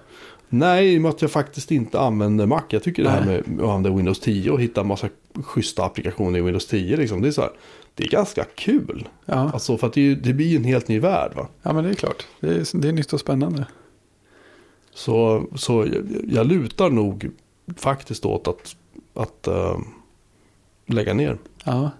Nej, 0.48 0.94
i 0.94 0.98
och 0.98 1.02
med 1.02 1.08
att 1.08 1.22
jag 1.22 1.30
faktiskt 1.30 1.70
inte 1.70 2.00
använder 2.00 2.46
Mac. 2.46 2.62
Jag 2.68 2.82
tycker 2.82 3.02
det 3.02 3.10
här 3.10 3.24
Nej. 3.24 3.42
med 3.46 3.64
att 3.64 3.70
använda 3.70 3.96
Windows 3.96 4.20
10 4.20 4.50
och 4.50 4.60
hitta 4.60 4.80
en 4.80 4.86
massa 4.86 5.08
schyssta 5.44 5.84
applikationer 5.84 6.38
i 6.38 6.42
Windows 6.42 6.66
10. 6.66 6.96
Liksom, 6.96 7.22
det, 7.22 7.28
är 7.28 7.32
så 7.32 7.40
här, 7.40 7.50
det 7.94 8.04
är 8.04 8.08
ganska 8.08 8.44
kul. 8.44 9.08
Ja, 9.24 9.50
Alltså 9.52 9.76
för 9.78 9.86
att 9.86 9.92
det, 9.92 10.14
det 10.14 10.32
blir 10.32 10.46
ju 10.46 10.56
en 10.56 10.64
helt 10.64 10.88
ny 10.88 10.98
värld. 11.00 11.32
Va? 11.36 11.48
ja 11.62 11.72
men 11.72 11.84
det 11.84 11.90
är 11.90 11.94
klart. 11.94 12.26
Det 12.40 12.48
är, 12.48 12.80
det 12.80 12.88
är 12.88 12.92
nytt 12.92 13.12
och 13.12 13.20
spännande. 13.20 13.66
Så, 15.00 15.44
så 15.54 15.86
jag, 15.92 16.06
jag 16.28 16.46
lutar 16.46 16.90
nog 16.90 17.30
faktiskt 17.76 18.26
åt 18.26 18.48
att, 18.48 18.76
att 19.14 19.46
eh, 19.46 19.78
lägga 20.86 21.14
ner. 21.14 21.38
Ja. 21.64 21.90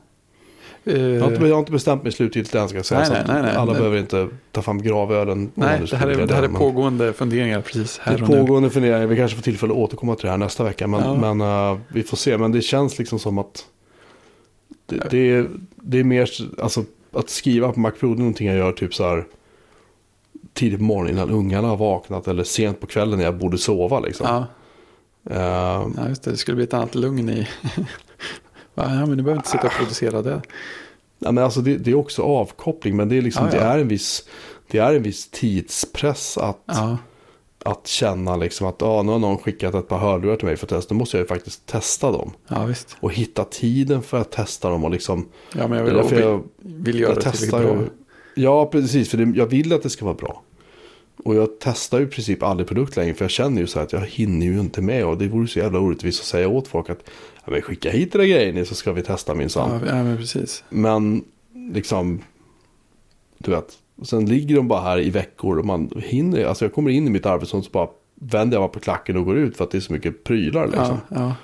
Jag 0.85 0.95
har, 1.21 1.31
inte, 1.31 1.43
Eh, 1.43 1.49
jag 1.49 1.55
har 1.55 1.59
inte 1.61 1.73
bestämt 1.73 2.03
mig 2.03 2.13
slutgiltigt 2.13 2.55
än 2.55 2.69
ska 2.69 2.79
jag 2.79 2.87
säga. 2.87 3.01
Nej, 3.01 3.09
så 3.09 3.13
nej, 3.15 3.23
nej, 3.29 3.43
nej. 3.43 3.57
alla 3.57 3.73
behöver 3.73 3.99
inte 3.99 4.29
ta 4.53 4.63
fram 4.63 4.83
gravölen. 4.83 5.51
nej, 5.55 5.81
det 5.91 5.97
här 5.97 6.09
är, 6.09 6.27
det 6.27 6.35
här 6.35 6.43
är 6.43 6.49
pågående 6.49 7.13
funderingar 7.13 7.61
precis 7.61 7.97
Det 8.05 8.11
här 8.11 8.19
är 8.19 8.23
och 8.23 8.29
nu. 8.29 8.37
pågående 8.41 8.71
funderingar. 8.71 9.07
Vi 9.07 9.17
kanske 9.17 9.37
får 9.37 9.43
tillfälle 9.43 9.73
att 9.73 9.79
återkomma 9.79 10.15
till 10.15 10.25
det 10.25 10.31
här 10.31 10.39
nästa 10.39 10.65
vecka. 10.65 10.87
Men, 10.87 11.01
Ja. 11.01 11.35
men 11.35 11.41
eh, 11.73 11.79
vi 11.89 12.03
får 12.03 12.17
se. 12.17 12.39
Men 12.39 12.53
det 12.53 12.63
känns 12.63 12.99
liksom 12.99 13.19
som 13.19 13.39
att 13.39 13.67
det, 14.87 15.11
det, 15.11 15.19
är, 15.31 15.49
det 15.77 15.99
är 16.01 16.05
mer, 16.05 16.31
alltså 16.63 16.85
att 17.13 17.31
skriva 17.31 17.73
på 17.73 17.81
Mac 17.81 17.91
Pro, 17.91 18.09
det 18.09 18.15
är 18.15 18.19
någonting 18.19 18.47
jag 18.47 18.57
gör 18.57 18.73
typ 18.73 18.95
så 18.95 19.05
här 19.09 19.25
tidigt 20.61 20.79
på 20.79 20.85
morgonen 20.85 21.13
innan 21.15 21.31
ungarna 21.31 21.69
har 21.69 21.77
vaknat 21.77 22.29
eller 22.29 22.45
sent 22.45 22.81
på 22.81 22.87
kvällen 22.87 23.19
när 23.19 23.25
jag 23.25 23.39
borde 23.39 23.59
sova 23.59 24.01
liksom. 24.01 24.27
Ja, 24.29 24.47
Eh, 25.31 25.37
ja, 25.97 26.09
just 26.09 26.23
det. 26.23 26.31
Det 26.31 26.37
skulle 26.37 26.55
bli 26.55 26.65
ett 26.65 26.75
annat 26.75 26.95
lugn 26.95 27.29
i... 27.31 27.47
Ja, 28.75 28.89
men 28.89 29.11
du 29.17 29.17
behöver 29.23 29.37
inte 29.37 29.49
sitta 29.49 29.67
och 29.67 29.73
producera 29.73 30.23
det. 30.23 30.43
ja, 31.19 31.33
men 31.33 31.45
alltså 31.45 31.61
det, 31.61 31.77
det 31.77 31.91
är 31.91 31.95
också 31.95 32.23
avkoppling, 32.23 32.97
men 32.97 33.09
det 33.09 33.19
är, 33.19 33.23
liksom, 33.23 33.47
Ja, 33.47 33.53
ja. 33.57 33.61
Det 33.61 33.67
är, 33.67 33.79
en, 33.79 33.89
viss, 33.89 34.29
det 34.71 34.79
är 34.79 34.95
en 34.95 35.03
viss 35.03 35.29
tidspress 35.31 36.39
att, 36.39 36.63
Ja, 36.67 36.97
att 37.65 37.87
känna 37.87 38.37
liksom 38.37 38.67
att 38.67 38.83
ah, 38.83 39.03
nu 39.03 39.13
har 39.13 39.19
någon 39.19 39.39
skickat 39.39 39.75
ett 39.75 39.89
par 39.89 39.99
hörlurar 39.99 40.37
till 40.37 40.47
mig 40.47 40.57
för 40.57 40.67
test. 40.67 40.89
Då 40.89 40.95
måste 40.95 41.17
jag 41.17 41.25
ju 41.25 41.29
faktiskt 41.29 41.67
testa 41.67 42.11
dem. 42.13 42.31
ja 42.49 42.65
visst. 42.65 42.97
Och 43.01 43.13
hitta 43.13 43.45
tiden 43.45 44.03
för 44.03 44.21
att 44.21 44.31
testa 44.31 44.71
dem 44.71 44.85
och 44.85 44.91
liksom 44.91 45.29
Ja, 45.57 45.69
men 45.69 45.79
jag 45.79 45.85
vill, 45.85 45.95
därför 45.95 46.17
vill, 46.17 46.25
jag- 46.25 46.43
vill 46.63 47.01
göra 47.01 47.11
jag 47.13 47.17
det 47.25 47.31
tillräckligt 47.33 47.51
bra. 47.77 47.79
Ja, 48.35 48.67
precis. 48.67 49.11
För 49.11 49.19
det, 49.19 49.39
jag 49.39 49.47
vill 49.47 49.73
att 49.73 49.83
det 49.83 49.91
ska 49.91 50.05
vara 50.05 50.15
bra. 50.15 50.43
Och 51.25 51.35
jag 51.35 51.49
testar 51.61 51.99
ju 51.99 52.05
i 52.05 52.09
princip 52.09 52.43
aldrig 52.43 52.69
produkt 52.69 52.97
längre. 52.97 53.15
För 53.15 53.25
jag 53.25 53.31
känner 53.31 53.61
ju 53.61 53.67
så 53.67 53.79
här 53.79 53.87
att 53.87 53.93
jag 53.93 54.01
hinner 54.01 54.47
ju 54.47 54.61
inte 54.61 54.83
med. 54.83 55.05
Och 55.07 55.19
det 55.19 55.29
vore 55.29 55.49
så 55.49 55.59
jävla 55.59 55.79
orättvist 55.79 56.21
att 56.21 56.27
säga 56.27 56.49
åt 56.49 56.69
folk 56.69 56.91
att 56.91 57.11
ja, 57.45 57.53
men 57.53 57.63
skicka 57.63 57.91
hit 57.91 58.13
den 58.13 58.21
där 58.21 58.29
grejen 58.29 58.67
så 58.67 58.75
ska 58.75 58.93
vi 58.93 59.03
testa 59.03 59.35
minsann. 59.35 59.81
Ja, 59.85 59.97
ja, 59.97 60.03
men 60.03 60.17
precis. 60.17 60.65
Men 60.69 61.25
liksom, 61.73 62.23
du 63.39 63.51
vet. 63.51 63.79
Och 63.97 64.07
sen 64.07 64.27
ligger 64.27 64.57
de 64.57 64.69
bara 64.69 64.81
här 64.81 65.01
i 65.01 65.11
veckor 65.11 65.59
och 65.59 65.65
man 65.65 65.91
hinner. 65.97 66.45
Alltså 66.45 66.65
jag 66.65 66.75
kommer 66.75 66.91
in 66.91 67.07
i 67.07 67.11
mitt 67.11 67.27
arbetsrum 67.27 67.63
så 67.63 67.71
bara 67.71 67.89
vänder 68.15 68.57
jag 68.57 68.63
bara 68.63 68.73
på 68.73 68.81
klacken 68.81 69.17
och 69.17 69.25
går 69.25 69.39
ut. 69.39 69.57
För 69.57 69.65
att 69.65 69.71
det 69.71 69.79
är 69.79 69.81
så 69.81 69.93
mycket 69.93 70.25
prylar 70.25 70.67
liksom. 70.67 70.99
Ja, 71.09 71.17
ja. 71.17 71.35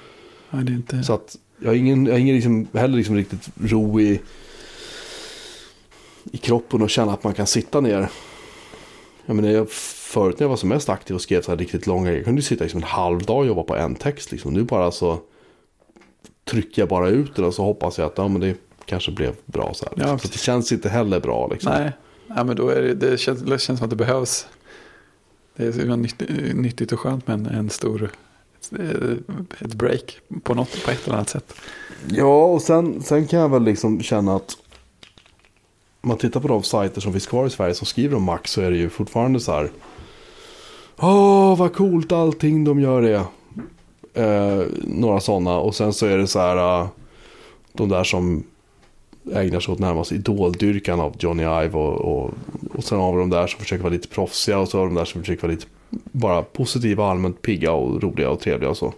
ja, 0.51 0.59
det 0.59 0.73
är 0.73 0.77
inte... 0.77 1.03
Så 1.03 1.13
att 1.13 1.37
jag 1.59 1.69
har 1.69 1.75
ingen, 1.75 2.07
jag 2.07 2.13
har 2.13 2.19
ingen 2.19 2.35
liksom, 2.35 2.67
heller 2.73 2.97
liksom 2.97 3.17
riktigt 3.17 3.49
ro 3.65 4.01
i, 4.01 4.21
i 6.33 6.37
kroppen 6.37 6.83
och 6.83 6.91
känna 6.91 7.13
att 7.13 7.25
man 7.25 7.35
kan 7.35 7.47
sitta 7.47 7.81
ner. 7.81 8.09
Jag 9.27 9.37
menar, 9.37 9.49
jag 9.49 9.71
förut 9.71 10.39
när 10.39 10.45
jag 10.45 10.49
var 10.49 10.57
som 10.57 10.69
mest 10.69 10.89
aktiv 10.89 11.17
och 11.17 11.23
skrev 11.23 11.43
så 11.43 11.51
här 11.51 11.59
riktigt 11.59 11.87
långa 11.87 12.05
grejer. 12.05 12.19
Jag 12.19 12.25
kunde 12.25 12.41
ju 12.41 12.47
sitta 12.47 12.65
liksom 12.65 12.79
en 12.79 12.89
halv 12.89 13.23
dag 13.23 13.39
och 13.39 13.47
jobba 13.47 13.63
på 13.63 13.77
en 13.77 13.95
text. 13.95 14.33
Liksom. 14.33 14.53
Nu 14.53 14.63
bara 14.63 14.91
så 14.91 15.19
trycker 16.45 16.83
jag 16.83 16.89
bara 16.89 17.09
ut 17.09 17.37
den 17.37 17.45
och 17.45 17.55
så 17.55 17.63
hoppas 17.63 17.99
jag 17.99 18.07
att 18.07 18.19
ja, 18.19 18.29
men 18.29 18.41
det 18.41 18.57
kanske 18.85 19.13
blev 19.13 19.35
bra. 19.45 19.75
Så, 19.75 19.85
här, 19.85 19.93
liksom. 19.97 20.11
Ja, 20.11 20.19
så 20.19 20.29
det 20.29 20.39
känns 20.39 20.73
inte 20.73 20.89
heller 20.89 21.21
bra. 21.21 21.49
Liksom. 21.49 21.73
Nej, 21.73 21.93
ja, 22.29 22.45
men 22.45 22.57
då 22.57 22.69
är 22.69 22.83
det, 22.83 22.95
det, 22.95 23.19
känns, 23.19 23.41
det 23.41 23.59
känns 23.59 23.79
som 23.79 23.85
att 23.85 23.91
det 23.91 23.97
behövs. 23.97 24.47
Det 25.57 25.65
är 25.65 25.97
nyttigt, 25.97 26.57
nyttigt 26.57 26.93
och 26.93 27.01
skönt 27.01 27.27
med 27.27 27.35
en, 27.35 27.47
en 27.47 27.71
stor 27.71 28.11
ett 29.59 29.75
break 29.75 30.19
på, 30.43 30.55
något, 30.55 30.85
på 30.85 30.91
ett 30.91 31.05
eller 31.07 31.15
annat 31.15 31.29
sätt. 31.29 31.55
Ja, 32.09 32.45
och 32.45 32.63
sen, 32.63 33.03
sen 33.03 33.27
kan 33.27 33.41
jag 33.41 33.49
väl 33.49 33.63
liksom 33.63 34.03
känna 34.03 34.37
att 34.37 34.57
man 36.07 36.19
tittar 36.19 36.41
på 36.41 36.49
de 36.49 36.63
sajter 36.63 37.01
som 37.01 37.13
finns 37.13 37.27
kvar 37.27 37.47
i 37.47 37.51
Sverige 37.51 37.75
som 37.75 37.87
skriver 37.87 38.17
om 38.17 38.23
Mac 38.23 38.39
så 38.45 38.61
är 38.61 38.71
det 38.71 38.77
ju 38.77 38.89
fortfarande 38.89 39.41
så 39.41 39.53
här. 39.53 39.71
Åh, 40.97 41.59
vad 41.59 41.75
coolt 41.75 42.13
allting 42.13 42.65
de 42.65 42.81
gör 42.81 43.03
det. 43.03 43.25
Eh, 44.23 44.67
några 44.85 45.21
sådana. 45.21 45.59
Och 45.59 45.75
sen 45.75 45.93
så 45.93 46.07
är 46.07 46.19
det 46.19 46.27
så 46.27 46.39
här. 46.39 46.81
Uh, 46.81 46.89
de 47.73 47.89
där 47.89 48.05
som 48.05 48.45
ägnar 49.33 49.61
sig 49.61 49.73
åt 49.73 49.79
närmast 49.79 50.13
idoldyrkan 50.13 51.01
av 51.01 51.17
Johnny 51.19 51.43
Ive. 51.43 51.79
Och, 51.79 51.95
och, 51.95 52.35
och 52.75 52.85
sen 52.85 52.99
har 52.99 53.13
vi 53.13 53.19
de 53.19 53.31
där 53.31 53.47
som 53.47 53.61
försöker 53.61 53.83
vara 53.83 53.93
lite 53.93 54.09
proffsiga. 54.09 54.59
Och 54.59 54.69
så 54.69 54.79
har 54.79 54.85
vi 54.87 54.95
de 54.95 54.99
där 54.99 55.05
som 55.05 55.21
försöker 55.21 55.43
vara 55.43 55.53
lite 55.53 55.67
bara 55.91 56.43
positiva, 56.43 57.11
allmänt 57.11 57.43
pigga 57.43 57.73
och 57.73 58.03
roliga 58.03 58.31
och 58.31 58.41
trevliga 58.41 58.71
och 58.71 58.77
så. 58.77 58.95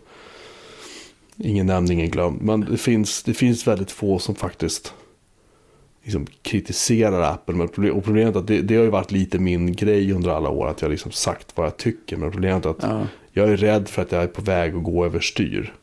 Ingen 1.37 1.67
nämnd, 1.67 1.91
ingen 1.91 2.11
glömd. 2.11 2.43
Men 2.43 2.61
det 2.61 2.79
finns, 2.79 3.23
det 3.23 3.35
finns 3.35 3.67
väldigt 3.67 3.91
få 3.91 4.19
som 4.19 4.35
faktiskt 4.35 4.95
liksom 6.09 6.27
kritiserar 6.43 7.23
Apple. 7.23 7.63
och 7.91 8.05
problemet 8.05 8.35
är 8.35 8.39
att 8.39 8.47
det, 8.47 8.61
det, 8.61 8.77
har 8.77 8.85
ju 8.85 8.91
varit 8.91 9.11
lite 9.11 9.39
min 9.39 9.75
grej 9.75 10.13
under 10.13 10.31
alla 10.31 10.51
år. 10.51 10.69
Att 10.69 10.83
jag 10.83 10.91
liksom 10.91 11.13
sagt 11.13 11.53
vad 11.55 11.67
jag 11.67 11.77
tycker. 11.77 12.17
Men 12.17 12.31
problemet 12.31 12.67
är 12.67 12.71
att 12.71 12.83
ja. 12.83 13.07
jag 13.33 13.49
är 13.49 13.57
rädd 13.57 13.89
för 13.89 14.03
att 14.03 14.13
jag 14.13 14.23
är 14.23 14.27
på 14.27 14.43
väg 14.43 14.75
att 14.75 14.83
gå 14.83 15.05
överstyr. 15.05 15.75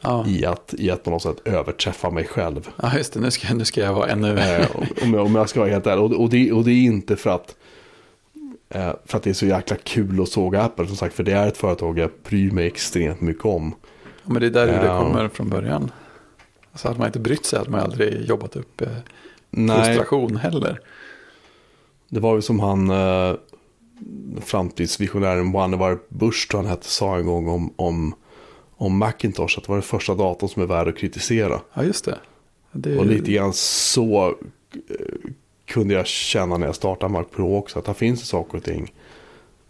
Ja. 0.00 0.26
I, 0.26 0.46
att, 0.46 0.74
I 0.78 0.90
att 0.90 1.04
på 1.04 1.10
något 1.10 1.22
sätt 1.22 1.36
överträffa 1.44 2.10
mig 2.10 2.24
själv. 2.24 2.68
Ja, 2.76 2.96
just 2.96 3.12
det. 3.12 3.20
Nu 3.20 3.30
ska, 3.30 3.54
nu 3.54 3.64
ska 3.64 3.80
jag 3.80 3.94
vara 3.94 4.08
ännu... 4.08 4.38
Eh, 4.38 4.66
om, 5.02 5.14
jag, 5.14 5.26
om 5.26 5.34
jag 5.34 5.48
ska 5.48 5.60
vara 5.60 5.70
helt 5.70 5.86
ärlig. 5.86 6.04
Och, 6.04 6.12
och, 6.22 6.30
det, 6.30 6.52
och 6.52 6.64
det 6.64 6.70
är 6.70 6.84
inte 6.84 7.16
för 7.16 7.30
att... 7.30 7.56
Eh, 8.68 8.92
för 9.04 9.18
att 9.18 9.22
det 9.22 9.30
är 9.30 9.34
så 9.34 9.46
jäkla 9.46 9.76
kul 9.76 10.22
att 10.22 10.28
såga 10.28 10.62
Apple. 10.62 10.86
Som 10.86 10.96
sagt, 10.96 11.14
för 11.14 11.22
det 11.22 11.32
är 11.32 11.48
ett 11.48 11.56
företag 11.56 11.98
jag 11.98 12.10
bryr 12.28 12.50
mig 12.50 12.66
extremt 12.66 13.20
mycket 13.20 13.44
om. 13.44 13.74
Ja, 14.02 14.32
men 14.32 14.40
det 14.42 14.46
är 14.46 14.50
där 14.50 14.66
det 14.66 14.88
kommer 14.88 15.28
från 15.28 15.48
början. 15.48 15.90
Så 16.74 16.88
hade 16.88 16.98
man 16.98 17.06
inte 17.06 17.18
brytt 17.18 17.46
sig 17.46 17.58
hade 17.58 17.70
man 17.70 17.80
aldrig 17.80 18.24
jobbat 18.28 18.56
upp 18.56 18.82
eh, 19.56 19.84
frustration 19.84 20.36
heller. 20.36 20.80
Det 22.08 22.20
var 22.20 22.34
ju 22.34 22.42
som 22.42 22.60
han, 22.60 22.90
eh, 22.90 23.34
framtidsvisionären 24.40 25.52
Vannevar 25.52 25.98
Bush, 26.08 26.48
tror 26.48 26.60
han 26.60 26.70
hette, 26.70 26.86
sa 26.86 27.16
en 27.16 27.26
gång 27.26 27.48
om, 27.48 27.72
om, 27.76 28.14
om 28.76 28.98
Macintosh. 28.98 29.58
Att 29.58 29.64
det 29.64 29.68
var 29.68 29.76
den 29.76 29.82
första 29.82 30.14
datorn 30.14 30.48
som 30.48 30.62
är 30.62 30.66
värd 30.66 30.88
att 30.88 30.96
kritisera. 30.96 31.60
Ja, 31.74 31.84
just 31.84 32.04
det. 32.04 32.18
det... 32.72 32.98
Och 32.98 33.06
lite 33.06 33.32
grann 33.32 33.52
så 33.52 34.26
eh, 34.88 35.30
kunde 35.64 35.94
jag 35.94 36.06
känna 36.06 36.56
när 36.56 36.66
jag 36.66 36.74
startade 36.74 37.12
Mac 37.12 37.24
Pro 37.24 37.56
också. 37.56 37.78
Att 37.78 37.84
det 37.84 37.94
finns 37.94 38.28
saker 38.28 38.58
och 38.58 38.64
ting 38.64 38.92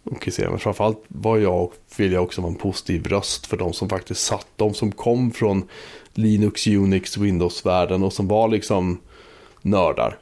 och 0.05 0.21
kritisera. 0.21 0.51
Men 0.51 0.59
framförallt 0.59 1.05
var 1.09 1.39
jag, 1.39 1.71
vill 1.97 2.13
jag 2.13 2.23
också 2.23 2.41
vara 2.41 2.53
en 2.53 2.59
positiv 2.59 3.07
röst 3.07 3.47
för 3.47 3.57
de 3.57 3.73
som 3.73 3.89
faktiskt 3.89 4.27
satt. 4.27 4.47
De 4.57 4.75
som 4.75 4.93
kom 4.93 5.31
från 5.31 5.69
Linux, 6.15 6.67
Unix, 6.67 7.17
Windows-världen 7.17 8.03
och 8.03 8.13
som 8.13 8.29
var 8.29 8.49
liksom 8.49 8.99
nördar. 9.65 10.19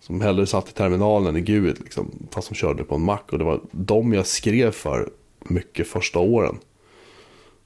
Som 0.00 0.20
hellre 0.20 0.46
satt 0.46 0.68
i 0.68 0.72
terminalen 0.72 1.36
i 1.36 1.40
Gud, 1.40 1.80
liksom, 1.80 2.28
fast 2.30 2.46
som 2.46 2.56
körde 2.56 2.84
på 2.84 2.94
en 2.94 3.02
Mac. 3.02 3.18
Och 3.30 3.38
det 3.38 3.44
var 3.44 3.60
de 3.70 4.12
jag 4.12 4.26
skrev 4.26 4.70
för 4.70 5.10
mycket 5.38 5.86
första 5.88 6.18
åren. 6.18 6.58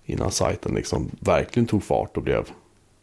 Innan 0.04 0.30
sajten 0.30 0.74
liksom 0.74 1.10
verkligen 1.20 1.66
tog 1.66 1.82
fart 1.82 2.16
och 2.16 2.22
blev 2.22 2.50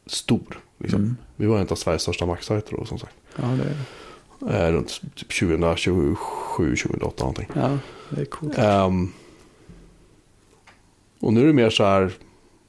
stor. 0.05 0.59
Liksom. 0.77 1.01
Mm. 1.01 1.17
Vi 1.35 1.45
var 1.45 1.59
en 1.59 1.67
av 1.67 1.75
Sveriges 1.75 2.01
största 2.01 2.25
Mac-sajter 2.25 2.77
då 2.77 2.85
som 2.85 2.99
sagt. 2.99 3.15
Ja, 3.35 3.45
det 3.45 3.63
är 3.63 3.77
det. 4.39 4.67
Eh, 4.67 4.71
runt 4.71 5.01
typ 5.15 5.39
2027, 5.39 6.75
2028 6.75 7.23
någonting. 7.23 7.47
Ja, 7.55 7.77
det 8.09 8.21
är 8.21 8.25
coolt. 8.25 8.57
Um, 8.57 9.13
och 11.19 11.33
nu 11.33 11.41
är 11.41 11.47
det 11.47 11.53
mer 11.53 11.69
så 11.69 11.83
här, 11.83 12.11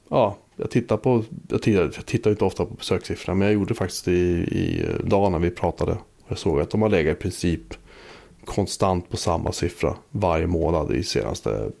ja, 0.09 0.37
jag 0.59 0.69
tittar 0.69 0.97
på, 0.97 1.23
jag 1.49 1.61
tittar, 1.61 1.81
jag 1.81 2.05
tittar 2.05 2.31
inte 2.31 2.45
ofta 2.45 2.65
på 2.65 2.73
besökssiffrorna, 2.73 3.35
men 3.35 3.47
jag 3.47 3.53
gjorde 3.53 3.73
faktiskt 3.73 4.07
i, 4.07 4.11
i 4.11 4.85
dag 5.03 5.31
när 5.31 5.39
vi 5.39 5.49
pratade. 5.49 5.97
Jag 6.27 6.37
såg 6.37 6.61
att 6.61 6.69
de 6.69 6.81
har 6.81 6.89
legat 6.89 7.17
i 7.17 7.19
princip 7.19 7.61
konstant 8.45 9.09
på 9.09 9.17
samma 9.17 9.51
siffra 9.51 9.95
varje 10.11 10.47
månad 10.47 10.91
i 10.91 11.03
senaste 11.03 11.71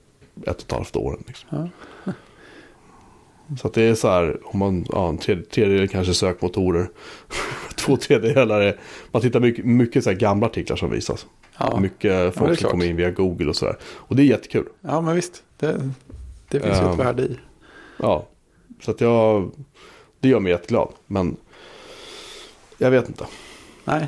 ett 0.41 0.55
och 0.55 0.61
ett 0.61 0.71
halvt 0.71 0.95
åren. 0.95 1.23
Liksom. 1.27 1.69
Ja. 2.05 2.13
Så 3.61 3.67
att 3.67 3.73
det 3.73 3.83
är 3.83 3.95
så 3.95 4.07
här, 4.07 4.37
om 4.43 4.59
man, 4.59 4.85
ja, 4.89 5.09
en 5.09 5.17
tredjedel 5.17 5.87
kanske 5.87 6.13
sökmotorer. 6.13 6.89
Två 7.75 7.97
tredjedelar 7.97 8.61
är, 8.61 8.79
man 9.11 9.21
tittar 9.21 9.39
mycket, 9.39 9.65
mycket 9.65 10.03
så 10.03 10.13
gamla 10.13 10.47
artiklar 10.47 10.77
som 10.77 10.91
visas. 10.91 11.25
Ja. 11.57 11.79
Mycket 11.79 12.35
folk 12.35 12.51
ja, 12.51 12.55
som 12.55 12.69
kommer 12.69 12.85
in 12.85 12.95
via 12.95 13.11
Google 13.11 13.49
och 13.49 13.55
sådär. 13.55 13.77
Och 13.83 14.15
det 14.15 14.21
är 14.21 14.25
jättekul. 14.25 14.65
Ja, 14.81 15.01
men 15.01 15.15
visst. 15.15 15.43
Det, 15.57 15.91
det 16.49 16.59
finns 16.59 16.77
ju 16.77 16.83
um, 16.83 16.91
ett 16.91 16.99
värde 16.99 17.23
i. 17.23 17.37
Ja, 17.97 18.27
så 18.81 18.91
att 18.91 19.01
jag, 19.01 19.51
det 20.19 20.29
gör 20.29 20.39
mig 20.39 20.51
jätteglad. 20.51 20.89
Men 21.07 21.37
jag 22.77 22.91
vet 22.91 23.07
inte. 23.07 23.25
Nej. 23.85 24.07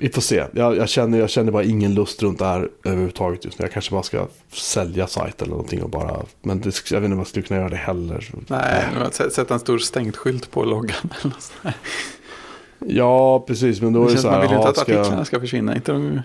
Vi 0.00 0.08
får 0.08 0.22
se. 0.22 0.44
Jag, 0.52 0.76
jag, 0.76 0.88
känner, 0.88 1.18
jag 1.18 1.30
känner 1.30 1.52
bara 1.52 1.64
ingen 1.64 1.94
lust 1.94 2.22
runt 2.22 2.38
det 2.38 2.44
här 2.44 2.68
överhuvudtaget 2.84 3.44
just 3.44 3.58
nu. 3.58 3.64
Jag 3.64 3.72
kanske 3.72 3.90
bara 3.90 4.02
ska 4.02 4.26
sälja 4.52 5.06
sajten 5.06 5.46
eller 5.46 5.50
någonting 5.50 5.82
och 5.82 5.90
bara. 5.90 6.22
Men 6.42 6.60
det, 6.60 6.90
jag 6.90 7.00
vet 7.00 7.04
inte 7.04 7.12
om 7.12 7.18
jag 7.18 7.26
skulle 7.26 7.46
kunna 7.46 7.60
göra 7.60 7.70
det 7.70 7.76
heller. 7.76 8.30
Nej, 8.46 8.84
Nej. 8.98 9.30
sätta 9.30 9.54
en 9.54 9.60
stor 9.60 9.78
stängt 9.78 10.16
skylt 10.16 10.50
på 10.50 10.64
loggan 10.64 10.96
eller 11.20 11.34
något 11.34 11.52
Ja, 12.78 13.40
precis. 13.40 13.80
Men 13.80 13.92
då 13.92 14.04
det 14.04 14.12
är 14.12 14.14
det 14.14 14.22
så 14.22 14.28
här. 14.28 14.38
Man 14.38 14.42
vill 14.42 14.50
ju 14.50 14.56
inte 14.56 14.68
att 14.68 14.78
artiklarna 14.78 15.24
ska 15.24 15.40
försvinna. 15.40 15.74
Inte 15.76 15.92
de... 15.92 16.20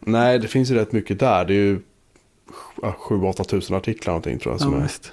Nej, 0.00 0.38
det 0.38 0.48
finns 0.48 0.70
ju 0.70 0.74
rätt 0.74 0.92
mycket 0.92 1.18
där. 1.18 1.44
Det 1.44 1.54
är 1.54 1.56
ju 1.56 1.80
7-8 2.76 3.44
tusen 3.44 3.76
artiklar 3.76 4.12
någonting 4.12 4.38
tror 4.38 4.54
jag. 4.54 4.60
Som 4.60 4.72
ja, 4.72 4.78
är... 4.78 4.82
Visst. 4.82 5.12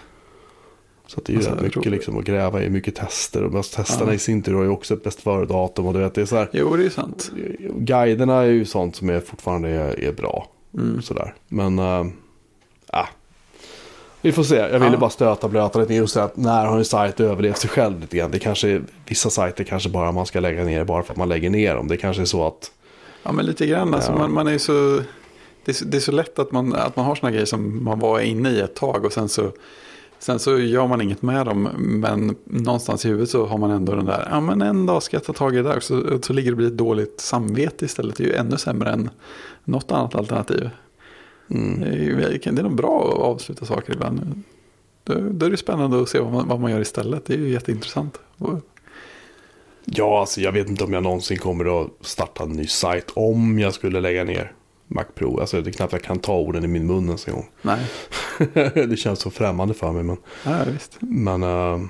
Så 1.11 1.21
det 1.25 1.33
är 1.33 1.37
alltså, 1.37 1.63
mycket 1.63 1.85
liksom 1.85 2.17
att 2.17 2.25
gräva 2.25 2.63
i, 2.63 2.69
mycket 2.69 2.95
tester. 2.95 3.43
Och 3.43 3.65
testerna 3.65 4.11
ja. 4.11 4.13
i 4.13 4.19
sin 4.19 4.41
tur 4.41 4.53
har 4.53 4.63
ju 4.63 4.69
också 4.69 4.93
ett 4.93 5.03
bäst 5.03 5.21
före-datum. 5.21 5.85
Och 5.85 5.93
du 5.93 5.99
vet, 5.99 6.13
det 6.13 6.21
är 6.21 6.25
så 6.25 6.35
här, 6.35 6.49
jo, 6.53 6.75
det 6.75 6.85
är 6.85 6.89
sant. 6.89 7.31
Guiderna 7.75 8.41
är 8.41 8.45
ju 8.45 8.65
sånt 8.65 8.95
som 8.95 9.09
är 9.09 9.19
fortfarande 9.19 9.69
är, 9.69 9.99
är 9.99 10.11
bra. 10.11 10.47
Mm. 10.73 11.01
Sådär. 11.01 11.33
Men, 11.47 11.79
äh, 11.79 11.99
äh, 12.93 13.05
vi 14.21 14.31
får 14.31 14.43
se. 14.43 14.55
Jag 14.55 14.79
ville 14.79 14.91
ja. 14.91 14.97
bara 14.97 15.09
stöta 15.09 15.47
blöta 15.47 15.79
lite 15.79 15.93
just 15.93 16.17
att 16.17 16.37
när 16.37 16.65
har 16.65 16.77
en 16.77 16.85
sajt 16.85 17.19
överlevt 17.19 17.57
sig 17.57 17.69
själv 17.69 17.99
lite 17.99 18.17
grann. 18.17 18.31
Det 18.31 18.39
kanske, 18.39 18.81
vissa 19.05 19.29
sajter 19.29 19.63
kanske 19.63 19.89
bara 19.89 20.11
man 20.11 20.25
ska 20.25 20.39
lägga 20.39 20.63
ner 20.63 20.83
bara 20.83 21.03
för 21.03 21.13
att 21.13 21.17
man 21.17 21.29
lägger 21.29 21.49
ner 21.49 21.75
dem. 21.75 21.87
Det 21.87 21.97
kanske 21.97 22.21
är 22.21 22.25
så 22.25 22.47
att... 22.47 22.71
Ja, 23.23 23.31
men 23.31 23.45
lite 23.45 23.65
grann. 23.65 23.93
Alltså, 23.93 24.11
man, 24.11 24.33
man 24.33 24.47
är 24.47 24.57
så... 24.57 25.01
Det 25.65 25.71
är, 25.71 25.73
så, 25.73 25.85
det 25.85 25.97
är 25.97 26.01
så 26.01 26.11
lätt 26.11 26.39
att 26.39 26.51
man, 26.51 26.73
att 26.73 26.95
man 26.95 27.05
har 27.05 27.15
sådana 27.15 27.31
grejer 27.31 27.45
som 27.45 27.83
man 27.83 27.99
var 27.99 28.19
inne 28.19 28.49
i 28.49 28.59
ett 28.59 28.75
tag 28.75 29.05
och 29.05 29.13
sen 29.13 29.29
så 29.29 29.51
Sen 30.21 30.39
så 30.39 30.59
gör 30.59 30.87
man 30.87 31.01
inget 31.01 31.21
med 31.21 31.45
dem, 31.45 31.69
men 31.77 32.35
någonstans 32.43 33.05
i 33.05 33.07
huvudet 33.07 33.29
så 33.29 33.45
har 33.45 33.57
man 33.57 33.71
ändå 33.71 33.95
den 33.95 34.05
där, 34.05 34.27
ja 34.31 34.39
men 34.39 34.61
en 34.61 34.85
dag 34.85 35.03
ska 35.03 35.17
jag 35.17 35.23
ta 35.23 35.33
tag 35.33 35.53
i 35.53 35.57
det 35.57 35.63
där, 35.63 35.79
så, 35.79 36.19
så 36.21 36.33
ligger 36.33 36.51
det 36.51 36.55
bli 36.55 36.67
ett 36.67 36.77
dåligt 36.77 37.19
samvete 37.19 37.85
istället. 37.85 38.15
Det 38.15 38.23
är 38.23 38.27
ju 38.27 38.33
ännu 38.33 38.57
sämre 38.57 38.89
än 38.89 39.09
något 39.63 39.91
annat 39.91 40.15
alternativ. 40.15 40.69
Mm. 41.49 41.79
Det, 41.79 41.87
är, 41.87 42.51
det 42.51 42.61
är 42.61 42.63
nog 42.63 42.75
bra 42.75 43.09
att 43.09 43.19
avsluta 43.19 43.65
saker 43.65 43.93
ibland. 43.93 44.43
Då, 45.03 45.13
då 45.31 45.45
är 45.45 45.49
det 45.49 45.57
spännande 45.57 46.01
att 46.01 46.09
se 46.09 46.19
vad 46.19 46.33
man, 46.33 46.47
vad 46.47 46.59
man 46.59 46.71
gör 46.71 46.81
istället, 46.81 47.25
det 47.25 47.33
är 47.33 47.37
ju 47.37 47.49
jätteintressant. 47.49 48.19
Ja, 49.85 50.19
alltså 50.19 50.41
jag 50.41 50.51
vet 50.51 50.69
inte 50.69 50.83
om 50.83 50.93
jag 50.93 51.03
någonsin 51.03 51.37
kommer 51.37 51.81
att 51.81 51.89
starta 52.01 52.43
en 52.43 52.49
ny 52.49 52.67
sajt 52.67 53.11
om 53.13 53.59
jag 53.59 53.73
skulle 53.73 54.01
lägga 54.01 54.23
ner. 54.23 54.53
Mac 54.91 55.05
Pro. 55.15 55.39
Alltså 55.39 55.61
det 55.61 55.69
är 55.69 55.73
knappt 55.73 55.93
jag 55.93 56.03
kan 56.03 56.19
ta 56.19 56.35
orden 56.35 56.63
i 56.63 56.67
min 56.67 56.87
mun 56.87 57.05
ens 57.05 57.27
en 57.27 57.33
gång. 57.33 57.49
Nej. 57.61 57.79
det 58.73 58.99
känns 58.99 59.19
så 59.19 59.31
främmande 59.31 59.73
för 59.73 59.91
mig. 59.91 60.03
Men, 60.03 60.17
ja, 60.45 60.63
visst. 60.73 60.97
men 60.99 61.43
uh, 61.43 61.81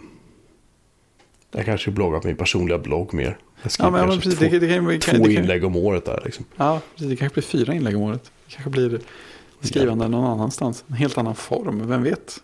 jag 1.51 1.65
kanske 1.65 1.91
bloggar 1.91 2.19
på 2.19 2.27
min 2.27 2.35
personliga 2.35 2.77
blogg 2.77 3.13
mer. 3.13 3.37
Jag 3.61 3.71
skriver 3.71 3.99
ja, 3.99 4.07
men, 4.07 4.19
precis, 4.19 4.39
två, 4.39 4.45
det, 4.45 4.59
det 4.59 4.73
kan, 4.73 4.85
två 4.85 5.25
det 5.27 5.33
kan, 5.33 5.43
inlägg 5.43 5.63
om 5.63 5.75
året 5.75 6.05
där. 6.05 6.21
Liksom. 6.25 6.45
Ja, 6.55 6.81
precis, 6.93 7.09
det 7.09 7.15
kanske 7.15 7.33
blir 7.33 7.43
fyra 7.43 7.73
inlägg 7.73 7.95
om 7.95 8.01
året. 8.01 8.23
Det 8.23 8.53
kanske 8.53 8.69
blir 8.69 8.99
skrivande 9.61 10.05
ja. 10.05 10.09
någon 10.09 10.25
annanstans. 10.25 10.83
En 10.87 10.93
helt 10.93 11.17
annan 11.17 11.35
form, 11.35 11.87
vem 11.87 12.03
vet. 12.03 12.39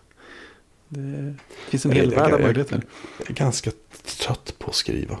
Det 0.88 1.34
finns 1.68 1.86
en 1.86 1.92
hel 1.92 2.10
värld 2.10 2.32
av 2.32 2.40
möjligheter. 2.40 2.82
Jag 3.18 3.30
är 3.30 3.34
ganska 3.34 3.70
trött 4.04 4.54
på 4.58 4.70
att 4.70 4.76
skriva. 4.76 5.18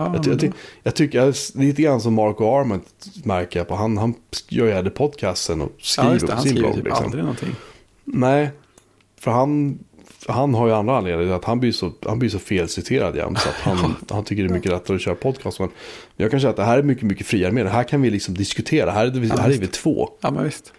Ja, 0.00 0.20
jag, 0.24 0.42
jag, 0.42 0.52
jag, 0.82 0.94
tycker, 0.94 1.58
lite 1.58 1.82
grann 1.82 2.00
som 2.00 2.14
Marco 2.14 2.60
Arment 2.60 2.84
märker 3.24 3.60
jag 3.60 3.68
på. 3.68 3.74
Han, 3.74 3.98
han 3.98 4.14
gör 4.48 4.66
ju 4.66 4.72
hade 4.72 4.90
podcasten 4.90 5.60
och 5.60 5.72
skriver 5.78 6.14
ja, 6.14 6.26
det, 6.26 6.26
på 6.26 6.42
sin 6.42 6.54
blogg. 6.54 6.74
Typ 6.74 6.84
liksom. 6.84 7.04
aldrig 7.04 7.22
någonting. 7.24 7.54
Nej, 8.04 8.50
för 9.20 9.30
han, 9.30 9.78
han 10.26 10.54
har 10.54 10.66
ju 10.66 10.74
andra 10.74 10.96
anledningar. 10.96 11.34
Att 11.34 11.44
han 11.44 11.60
blir 11.60 11.72
så, 11.72 11.92
han 12.06 12.18
blir 12.18 12.28
så 12.28 12.38
felciterad 12.38 13.16
jämt. 13.16 13.38
Så 13.38 13.48
att 13.48 13.54
han, 13.54 13.96
han 14.10 14.24
tycker 14.24 14.42
det 14.42 14.48
är 14.48 14.54
mycket 14.54 14.72
lättare 14.72 14.94
att 14.94 15.02
köra 15.02 15.14
podcast. 15.14 15.60
Men 15.60 15.68
jag 16.16 16.30
kan 16.30 16.40
säga 16.40 16.50
att 16.50 16.56
det 16.56 16.64
här 16.64 16.78
är 16.78 16.82
mycket, 16.82 17.04
mycket 17.04 17.26
friare 17.26 17.52
med. 17.52 17.66
Det 17.66 17.70
här 17.70 17.84
kan 17.84 18.02
vi 18.02 18.10
liksom 18.10 18.34
diskutera. 18.34 18.90
Här 18.90 19.06
är, 19.06 19.10
vi, 19.10 19.28
ja, 19.28 19.36
här 19.36 19.50
är 19.50 19.58
vi 19.58 19.66
två. 19.66 20.08
Ja, 20.20 20.30
men 20.30 20.44
visst. 20.44 20.72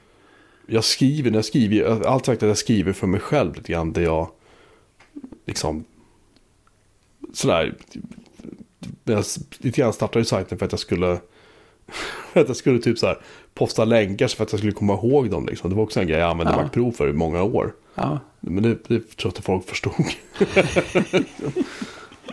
jag 0.68 0.84
skriver, 0.84 1.32
jag 1.32 1.46
skriver, 1.46 1.76
jag 1.76 2.06
alltid 2.06 2.26
sagt 2.26 2.44
att 2.44 2.50
jag 2.50 2.58
skriver 2.58 2.94
för 2.94 3.08
mig 3.08 3.20
själv 3.20 3.56
lite 3.56 3.72
grann. 3.72 3.94
Där 3.94 4.02
jag 4.02 4.30
liksom 5.46 5.84
sådär, 7.34 7.76
jag 9.04 9.24
lite 9.60 9.82
grann 9.82 9.94
startade 9.94 10.26
sajten 10.26 10.58
för 10.58 10.66
att 10.66 10.72
jag 10.72 10.80
skulle, 10.80 11.20
för 12.34 12.42
att 12.42 12.48
jag 12.48 12.58
skulle 12.58 12.80
typ 12.80 12.98
så 12.98 13.08
här 13.08 13.18
posta 13.54 13.86
länkar 13.86 14.28
för 14.28 14.44
att 14.44 14.52
jag 14.52 14.60
skulle 14.60 14.74
komma 14.74 14.94
ihåg 14.94 15.30
dem. 15.30 15.46
Liksom. 15.46 15.70
Det 15.70 15.76
var 15.76 15.84
också 15.84 16.00
en 16.00 16.08
grej 16.08 16.20
jag 16.20 16.30
använde 16.30 16.54
Ja. 16.54 16.62
Mac 16.64 16.70
Pro 16.70 16.92
för 16.92 17.10
i 17.10 17.14
många 17.14 17.44
år. 17.44 17.74
Ja. 17.96 18.20
Men 18.40 18.64
det, 18.64 18.70
det 18.70 18.78
tror 19.00 19.00
jag 19.24 19.30
inte 19.30 19.42
folk 19.42 19.68
förstod. 19.68 19.94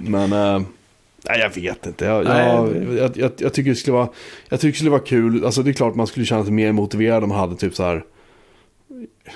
Men, 0.00 0.32
eh, 0.32 0.60
nej 1.28 1.40
jag 1.40 1.54
vet 1.54 1.86
inte. 1.86 2.04
Jag, 2.04 2.24
jag, 2.24 2.76
jag, 2.98 3.16
jag, 3.16 3.32
jag 3.38 3.52
tycker 3.54 3.70
det 3.70 3.76
skulle 3.76 3.94
vara, 3.96 4.08
jag 4.48 4.60
tycker 4.60 4.72
det 4.72 4.76
skulle 4.76 4.90
vara 4.90 5.00
kul. 5.00 5.44
Alltså 5.44 5.62
det 5.62 5.70
är 5.70 5.72
klart 5.72 5.94
man 5.94 6.06
skulle 6.06 6.26
känna 6.26 6.44
sig 6.44 6.52
mer 6.52 6.72
motiverad 6.72 7.22
om 7.22 7.28
man 7.28 7.38
hade 7.38 7.56
typ 7.56 7.74
så 7.74 7.82
här. 7.82 8.04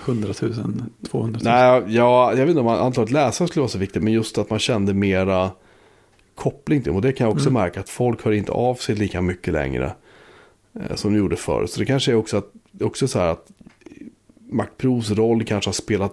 100 0.05 0.34
000, 0.43 0.52
200 1.10 1.40
000. 1.44 1.52
Nej, 1.52 1.82
ja, 1.97 2.30
jag 2.30 2.36
vet 2.40 2.48
inte 2.48 2.60
om 2.60 2.66
man- 2.66 2.78
antalet 2.78 3.10
läsare 3.10 3.48
skulle 3.48 3.60
vara 3.60 3.70
så 3.70 3.78
viktigt. 3.78 4.02
Men 4.02 4.12
just 4.12 4.39
att 4.39 4.51
man 4.51 4.59
kände 4.59 4.94
mera 4.94 5.51
koppling 6.34 6.80
till 6.82 6.88
dem. 6.90 6.96
Och 6.96 7.02
det 7.02 7.12
kan 7.12 7.24
jag 7.26 7.34
också 7.34 7.48
Mm. 7.48 7.62
märka 7.62 7.80
att 7.80 7.88
folk 7.88 8.24
hör 8.24 8.32
inte 8.32 8.52
av 8.52 8.74
sig 8.74 8.94
lika 8.94 9.20
mycket 9.20 9.52
längre. 9.52 9.92
Eh, 10.74 10.96
som 10.96 11.12
de 11.12 11.18
gjorde 11.18 11.36
förr. 11.36 11.66
Så 11.66 11.80
det 11.80 11.86
kanske 11.86 12.12
är 12.12 12.16
också, 12.16 12.36
att, 12.36 12.50
också 12.80 13.09
så 13.09 13.18
här 13.18 13.26
att 13.28 13.50
Mac 14.50 14.66
Pros 14.76 15.10
roll 15.10 15.44
kanske 15.44 15.68
har 15.68 15.72
spelat, 15.72 16.12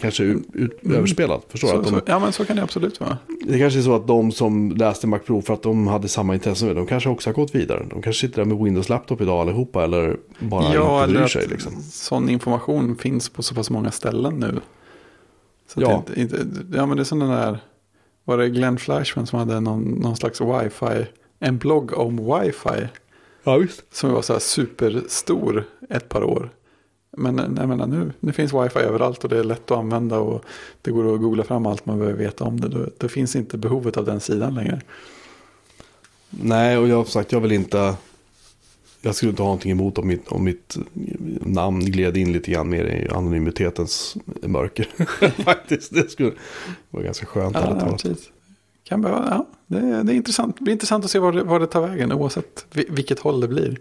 kanske 0.00 0.24
ut, 0.24 0.42
ut, 0.52 0.84
Mm. 0.84 0.96
överspelad. 0.96 1.40
Förstår 1.48 1.68
så, 1.68 1.76
Att 1.78 1.84
de, 1.84 1.90
så, 1.90 2.00
ja, 2.06 2.18
men 2.18 2.32
så 2.32 2.44
kan 2.44 2.56
det 2.56 2.62
absolut 2.62 3.00
vara. 3.00 3.18
Det 3.46 3.58
kanske 3.58 3.78
är 3.78 3.82
så 3.82 3.94
att 3.94 4.06
de 4.06 4.32
som 4.32 4.70
läste 4.70 5.06
Mac 5.06 5.18
Pro 5.18 5.42
för 5.42 5.54
att 5.54 5.62
de 5.62 5.86
hade 5.86 6.08
samma 6.08 6.34
intresse 6.34 6.64
med 6.66 6.76
de 6.76 6.86
kanske 6.86 7.08
också 7.08 7.28
har 7.30 7.34
gått 7.34 7.54
vidare. 7.54 7.86
De 7.90 8.02
kanske 8.02 8.26
sitter 8.26 8.36
där 8.36 8.44
med 8.44 8.58
Windows-laptop 8.64 9.20
idag 9.20 9.40
allihopa 9.40 9.84
eller 9.84 10.16
bara 10.38 10.74
ja, 10.74 11.04
inte 11.04 11.14
bryr 11.18 11.26
sig. 11.26 11.46
Liksom. 11.48 11.72
sån 11.82 12.28
information 12.28 12.96
finns 12.96 13.28
på 13.28 13.42
så 13.42 13.54
pass 13.54 13.70
många 13.70 13.90
ställen 13.90 14.34
nu. 14.40 14.60
Så 15.74 15.80
Ja. 15.82 16.02
Det, 16.14 16.20
inte, 16.20 16.46
ja, 16.74 16.86
men 16.86 16.96
det 16.96 17.02
är 17.02 17.04
sån 17.04 17.18
där, 17.18 17.58
var 18.28 18.38
det 18.38 18.48
Glenn 18.48 18.78
Flashman 18.78 19.26
som 19.26 19.38
hade 19.38 19.60
någon, 19.60 19.82
någon 19.82 20.16
slags 20.16 20.40
wifi, 20.40 21.06
en 21.38 21.58
blogg 21.58 21.92
om 21.92 22.16
wifi. 22.16 22.88
Ja, 23.44 23.56
visst. 23.56 23.94
Som 23.94 24.12
var 24.12 24.22
så 24.22 24.32
här 24.32 24.40
superstor 24.40 25.64
ett 25.90 26.08
par 26.08 26.24
år. 26.24 26.50
Men 27.16 27.56
jag 27.58 27.68
menar, 27.68 27.86
nu, 27.86 28.12
nu 28.20 28.32
finns 28.32 28.52
wifi 28.52 28.78
överallt 28.78 29.24
och 29.24 29.30
det 29.30 29.38
är 29.38 29.44
lätt 29.44 29.70
att 29.70 29.78
använda 29.78 30.18
och 30.18 30.44
det 30.82 30.90
går 30.90 31.14
att 31.14 31.20
googla 31.20 31.44
fram 31.44 31.66
allt 31.66 31.86
man 31.86 31.98
behöver 31.98 32.18
veta 32.18 32.44
om 32.44 32.60
det. 32.60 32.68
Då, 32.68 32.86
då 32.98 33.08
finns 33.08 33.36
inte 33.36 33.58
behovet 33.58 33.96
av 33.96 34.04
den 34.04 34.20
sidan 34.20 34.54
längre. 34.54 34.80
Nej, 36.30 36.78
och 36.78 36.88
jag 36.88 36.96
har 36.96 37.04
sagt 37.04 37.32
jag 37.32 37.40
vill 37.40 37.52
inte... 37.52 37.94
Jag 39.00 39.14
skulle 39.14 39.30
inte 39.30 39.42
ha 39.42 39.46
någonting 39.46 39.70
emot 39.70 39.98
om 39.98 40.06
mitt, 40.08 40.28
om 40.28 40.44
mitt 40.44 40.76
namn 41.40 41.80
gled 41.84 42.16
in 42.16 42.32
lite 42.32 42.50
grann 42.50 42.68
mer 42.68 42.84
i 42.84 43.08
anonymitetens 43.08 44.16
mörker. 44.42 44.88
Faktiskt, 45.44 45.94
det 45.94 46.10
skulle 46.10 46.32
vara 46.90 47.04
ganska 47.04 47.26
skönt. 47.26 47.56
Ja, 47.60 47.88
precis. 47.92 48.30
Kan 48.84 49.02
behöva, 49.02 49.26
ja, 49.30 49.46
det, 49.66 49.78
är- 49.78 50.04
det 50.04 50.12
är 50.12 50.16
intressant. 50.16 50.56
Det 50.58 50.64
blir 50.64 50.72
intressant 50.72 51.04
att 51.04 51.10
se 51.10 51.18
var 51.18 51.32
det, 51.32 51.42
var 51.42 51.60
det 51.60 51.66
tar 51.66 51.86
vägen 51.88 52.12
oavsett 52.12 52.66
vi- 52.72 52.86
vilket 52.90 53.18
håll 53.18 53.40
det 53.40 53.48
blir. 53.48 53.78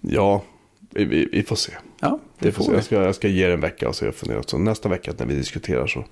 ja 0.00 0.42
vi, 0.90 1.04
vi, 1.04 1.28
vi 1.32 1.42
får 1.42 1.56
se. 1.56 1.72
Ja, 2.00 2.18
det 2.38 2.52
får 2.52 2.68
vi. 2.70 2.74
Jag, 2.74 2.84
ska, 2.84 3.02
jag 3.02 3.14
ska 3.14 3.28
ge 3.28 3.46
det 3.46 3.52
en 3.54 3.60
vecka 3.60 3.88
och 3.88 3.96
se 3.96 4.08
och 4.08 4.14
fundera. 4.14 4.42
Så 4.42 4.58
nästa 4.58 4.88
vecka 4.88 5.12
när 5.18 5.26
vi 5.26 5.34
diskuterar 5.34 5.86
så 5.86 6.04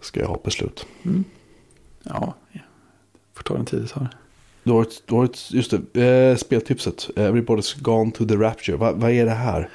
ska 0.00 0.20
jag 0.20 0.26
ha 0.28 0.36
ett 0.36 0.42
beslut. 0.42 0.86
Mm. 1.04 1.24
Ja, 2.02 2.34
ja. 2.52 2.60
får 3.34 3.42
ta 3.42 3.54
den 3.54 3.64
tid 3.66 3.80
det 3.82 3.88
tar. 3.88 4.08
Du 4.66 4.72
har 4.72 4.82
ett, 4.82 5.02
du 5.06 5.14
har 5.14 5.24
ett 5.24 5.52
just 5.52 5.74
det, 5.92 6.06
eh, 6.06 6.36
speltipset. 6.36 7.10
Everybody's 7.16 7.82
gone 7.82 8.10
to 8.10 8.24
the 8.24 8.34
rapture. 8.34 8.76
Va, 8.76 8.92
vad 8.92 9.10
är 9.10 9.24
det 9.24 9.30
här? 9.30 9.70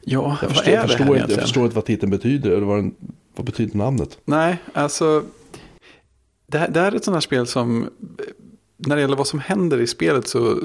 Ja, 0.00 0.38
Jag 0.42 0.48
vad 0.48 0.56
förstår, 0.56 0.72
är 0.72 0.76
jag, 0.76 0.84
det 0.84 0.88
förstår 0.88 1.04
här 1.04 1.22
inte, 1.22 1.32
jag 1.32 1.40
förstår 1.42 1.64
inte 1.64 1.76
vad 1.76 1.84
titeln 1.84 2.10
betyder. 2.10 2.50
Eller 2.50 2.66
vad, 2.66 2.78
den, 2.78 2.94
vad 3.36 3.46
betyder 3.46 3.76
namnet? 3.76 4.18
Nej, 4.24 4.56
alltså. 4.72 5.24
Det 6.46 6.58
här, 6.58 6.68
det 6.68 6.80
här 6.80 6.92
är 6.92 6.96
ett 6.96 7.04
sånt 7.04 7.14
här 7.14 7.20
spel 7.20 7.46
som. 7.46 7.90
När 8.76 8.96
det 8.96 9.02
gäller 9.02 9.16
vad 9.16 9.26
som 9.26 9.38
händer 9.38 9.80
i 9.80 9.86
spelet 9.86 10.28
så, 10.28 10.58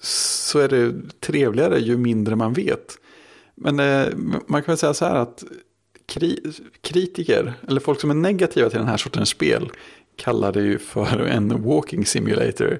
så 0.00 0.58
är 0.58 0.68
det 0.68 0.94
trevligare 1.20 1.78
ju 1.78 1.96
mindre 1.96 2.36
man 2.36 2.52
vet. 2.52 2.98
Men 3.54 3.80
eh, 3.80 4.06
man 4.46 4.62
kan 4.62 4.72
väl 4.72 4.78
säga 4.78 4.94
så 4.94 5.04
här 5.04 5.14
att 5.14 5.44
kri, 6.06 6.52
kritiker, 6.80 7.54
eller 7.68 7.80
folk 7.80 8.00
som 8.00 8.10
är 8.10 8.14
negativa 8.14 8.70
till 8.70 8.78
den 8.78 8.88
här 8.88 8.96
sortens 8.96 9.28
spel, 9.28 9.70
kallar 10.16 10.52
det 10.52 10.62
ju 10.62 10.78
för 10.78 11.20
en 11.20 11.62
walking 11.62 12.06
simulator 12.06 12.78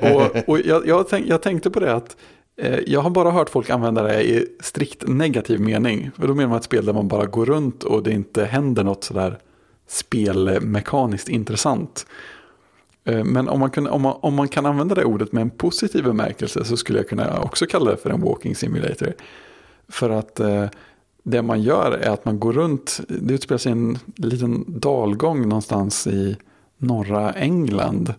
och 0.00 0.48
och 0.48 0.60
jag, 0.64 0.86
jag, 0.86 1.08
tänk, 1.08 1.26
jag 1.26 1.42
tänkte 1.42 1.70
på 1.70 1.80
det 1.80 1.94
att 1.94 2.16
eh, 2.56 2.78
jag 2.86 3.00
har 3.00 3.10
bara 3.10 3.30
hört 3.30 3.50
folk 3.50 3.70
använda 3.70 4.02
det 4.02 4.22
i 4.22 4.46
strikt 4.60 5.08
negativ 5.08 5.60
mening. 5.60 6.10
För 6.18 6.26
då 6.28 6.34
menar 6.34 6.48
man 6.48 6.58
ett 6.58 6.64
spel 6.64 6.86
där 6.86 6.92
man 6.92 7.08
bara 7.08 7.26
går 7.26 7.46
runt 7.46 7.84
och 7.84 8.02
det 8.02 8.12
inte 8.12 8.44
händer 8.44 8.84
något 8.84 9.04
sådär 9.04 9.38
spelmekaniskt 9.88 11.28
intressant. 11.28 12.06
Eh, 13.04 13.24
Men 13.24 13.48
om 13.48 13.60
man, 13.60 13.70
kan, 13.70 13.86
om, 13.86 14.02
man, 14.02 14.16
om 14.20 14.34
man 14.34 14.48
kan 14.48 14.66
använda 14.66 14.94
det 14.94 15.04
ordet 15.04 15.32
med 15.32 15.42
en 15.42 15.50
positiv 15.50 16.04
bemärkelse 16.04 16.64
så 16.64 16.76
skulle 16.76 16.98
jag 16.98 17.08
kunna 17.08 17.40
också 17.40 17.66
kalla 17.66 17.90
det 17.90 17.96
för 17.96 18.10
en 18.10 18.20
walking 18.20 18.54
simulator. 18.56 19.12
För 19.88 20.10
att 20.10 20.40
eh, 20.40 20.64
det 21.22 21.42
man 21.42 21.62
gör 21.62 21.92
är 21.92 22.10
att 22.10 22.24
man 22.24 22.40
går 22.40 22.52
runt, 22.52 23.00
det 23.08 23.34
utspelar 23.34 23.58
sig 23.58 23.70
i 23.70 23.72
en 23.72 23.98
liten 24.16 24.64
dalgång 24.66 25.48
någonstans 25.48 26.06
i 26.06 26.36
norra 26.78 27.32
England 27.32 28.14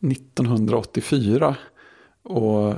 1984. 0.00 1.56
Och 2.22 2.74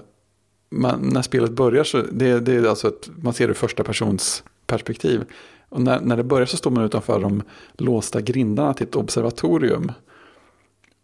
man, 0.70 1.00
när 1.12 1.22
spelet 1.22 1.50
börjar 1.50 1.84
så 1.84 2.02
det, 2.12 2.40
det 2.40 2.52
är 2.52 2.68
alltså 2.68 2.88
ett, 2.88 3.10
man 3.22 3.32
ser 3.32 3.46
det 3.46 3.50
ur 3.50 3.54
första 3.54 3.84
persons 3.84 4.44
perspektiv. 4.66 5.24
Och 5.68 5.80
när, 5.80 6.00
när 6.00 6.16
det 6.16 6.24
börjar 6.24 6.46
så 6.46 6.56
står 6.56 6.70
man 6.70 6.84
utanför 6.84 7.20
de 7.20 7.42
låsta 7.72 8.20
grindarna 8.20 8.74
till 8.74 8.86
ett 8.86 8.96
observatorium. 8.96 9.92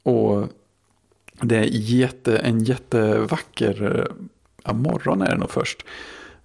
Och 0.03 0.49
det 1.41 1.57
är 1.57 1.65
jätte, 1.71 2.37
en 2.39 2.65
jättevacker 2.65 3.99
eh, 3.99 4.27
ja, 4.65 4.73
morgon 4.73 5.23
är 5.23 5.31
det 5.31 5.37
nog 5.37 5.51
först. 5.51 5.85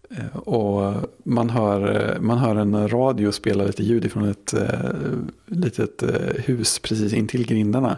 Eh, 0.09 0.37
och 0.37 0.93
man 1.23 1.49
hör, 1.49 2.11
eh, 2.15 2.21
man 2.21 2.37
hör 2.37 2.55
en 2.55 2.89
radio 2.89 3.31
spela 3.31 3.63
lite 3.63 3.83
ljud 3.83 4.05
ifrån 4.05 4.29
ett 4.29 4.53
litet 5.45 6.03
hus 6.35 6.79
precis 6.79 7.13
intill 7.13 7.47
grindarna. 7.47 7.97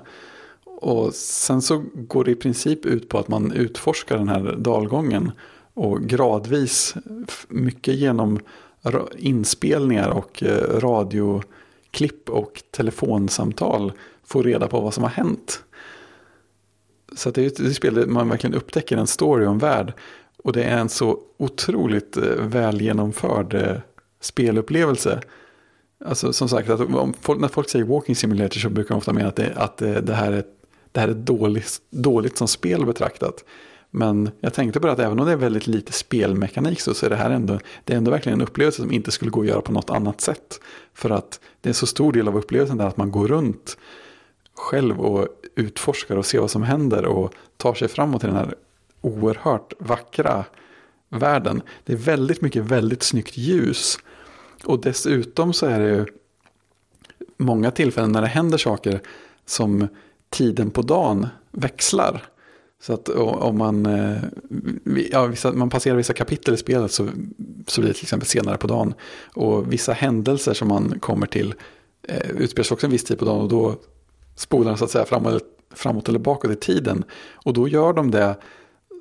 Och 0.75 1.13
sen 1.13 1.61
så 1.61 1.83
går 1.93 2.23
det 2.23 2.31
i 2.31 2.35
princip 2.35 2.85
ut 2.85 3.09
på 3.09 3.17
att 3.17 3.27
man 3.27 3.51
utforskar 3.51 4.17
den 4.17 4.29
här 4.29 4.55
dalgången. 4.57 5.31
Och 5.73 6.01
gradvis, 6.01 6.95
mycket 7.47 7.95
genom 7.95 8.39
inspelningar 9.17 10.09
och 10.09 10.43
eh, 10.43 10.79
radioklipp 10.79 12.29
och 12.29 12.63
telefonsamtal 12.71 13.93
får 14.23 14.43
reda 14.43 14.67
på 14.67 14.79
vad 14.81 14.93
som 14.93 15.03
har 15.03 15.09
hänt. 15.09 15.63
Så 17.15 17.31
det 17.31 17.43
är 17.43 17.67
ett 17.67 17.75
spel 17.75 17.93
där 17.93 18.05
man 18.05 18.29
verkligen 18.29 18.53
upptäcker 18.53 18.97
en 18.97 19.07
story 19.07 19.45
och 19.45 19.51
en 19.51 19.57
värld. 19.57 19.93
Och 20.43 20.53
det 20.53 20.63
är 20.63 20.77
en 20.77 20.89
så 20.89 21.19
otroligt 21.37 22.17
eh, 22.17 22.23
väl 22.39 22.81
genomförd 22.81 23.53
eh, 23.53 23.77
spelupplevelse. 24.21 25.21
Alltså 26.05 26.33
som 26.33 26.49
sagt, 26.49 26.69
att 26.69 26.79
om 26.79 27.13
folk, 27.21 27.39
när 27.39 27.47
folk 27.47 27.69
säger 27.69 27.85
walking 27.85 28.15
simulator 28.15 28.59
så 28.59 28.69
brukar 28.69 28.89
de 28.89 28.97
ofta 28.97 29.13
mena 29.13 29.27
att 29.27 29.35
det, 29.35 29.53
att 29.55 29.77
det, 29.77 30.13
här 30.13 30.31
är, 30.31 30.37
ett 30.37 30.62
det 30.93 30.99
här 30.99 31.07
är 31.07 31.13
dåligt, 31.13 31.81
dåligt 31.89 32.37
som 32.37 32.47
spel 32.47 32.85
betraktat. 32.85 33.43
Men 33.91 34.29
jag 34.39 34.53
tänkte 34.53 34.79
på 34.79 34.87
att 34.87 34.99
även 34.99 35.19
om 35.19 35.25
det 35.25 35.31
är 35.31 35.37
väldigt 35.37 35.67
lite 35.67 35.91
spelmekanik 35.91 36.79
så, 36.81 36.93
så 36.93 37.05
är 37.05 37.09
det 37.09 37.15
här 37.15 37.29
ändå, 37.29 37.59
det 37.83 37.93
är 37.93 37.97
ändå 37.97 38.11
verkligen 38.11 38.41
en 38.41 38.47
upplevelse 38.47 38.81
som 38.81 38.91
inte 38.91 39.11
skulle 39.11 39.31
gå 39.31 39.41
att 39.41 39.47
göra 39.47 39.61
på 39.61 39.71
något 39.71 39.89
annat 39.89 40.21
sätt. 40.21 40.59
För 40.93 41.09
att 41.09 41.39
det 41.61 41.67
är 41.67 41.71
en 41.71 41.75
så 41.75 41.87
stor 41.87 42.13
del 42.13 42.27
av 42.27 42.37
upplevelsen 42.37 42.77
där 42.77 42.85
att 42.85 42.97
man 42.97 43.11
går 43.11 43.27
runt 43.27 43.77
själv 44.55 45.01
och 45.01 45.27
utforskar 45.55 46.15
och 46.15 46.25
ser 46.25 46.39
vad 46.39 46.51
som 46.51 46.63
händer 46.63 47.05
och 47.05 47.33
tar 47.57 47.73
sig 47.73 47.87
framåt 47.87 48.23
i 48.23 48.27
den 48.27 48.35
här 48.35 48.55
oerhört 49.01 49.73
vackra 49.79 50.45
världen. 51.09 51.61
Det 51.83 51.93
är 51.93 51.97
väldigt 51.97 52.41
mycket 52.41 52.63
väldigt 52.63 53.03
snyggt 53.03 53.37
ljus. 53.37 53.99
Och 54.65 54.81
dessutom 54.81 55.53
så 55.53 55.65
är 55.65 55.79
det 55.79 55.89
ju 55.89 56.05
många 57.37 57.71
tillfällen 57.71 58.11
när 58.11 58.21
det 58.21 58.27
händer 58.27 58.57
saker 58.57 59.01
som 59.45 59.87
tiden 60.34 60.72
på 60.72 60.81
dagen 60.81 61.27
växlar. 61.51 62.23
Så 62.81 62.93
att 62.93 63.10
om 63.10 63.57
man, 63.57 63.85
eh, 63.85 64.18
ja, 65.11 65.26
vissa, 65.26 65.53
man 65.53 65.69
passerar 65.69 65.95
vissa 65.95 66.14
kapitel 66.14 66.53
i 66.53 66.57
spelet 66.57 66.91
så, 66.91 67.07
så 67.68 67.81
blir 67.81 67.88
det 67.88 67.93
till 67.93 68.05
exempel 68.05 68.27
senare 68.27 68.57
på 68.57 68.68
dagen. 68.68 68.93
Och 69.34 69.73
vissa 69.73 69.93
händelser 69.93 70.53
som 70.53 70.68
man 70.68 70.99
kommer 70.99 71.27
till 71.27 71.53
eh, 72.07 72.30
utspelar 72.30 72.64
sig 72.64 72.76
också 72.76 72.88
en 72.88 72.91
viss 72.91 73.03
tid 73.03 73.19
på 73.19 73.26
dagen 73.26 73.41
och 73.41 73.49
då 73.49 73.76
spolar 74.35 74.69
den 74.69 74.77
så 74.77 74.85
att 74.85 74.91
säga 74.91 75.05
framåt, 75.05 75.43
framåt 75.73 76.10
eller 76.10 76.19
bakåt 76.19 76.51
i 76.51 76.55
tiden. 76.55 77.03
Och 77.34 77.53
då 77.53 77.68
gör 77.68 77.93
de 77.93 78.11
det 78.11 78.35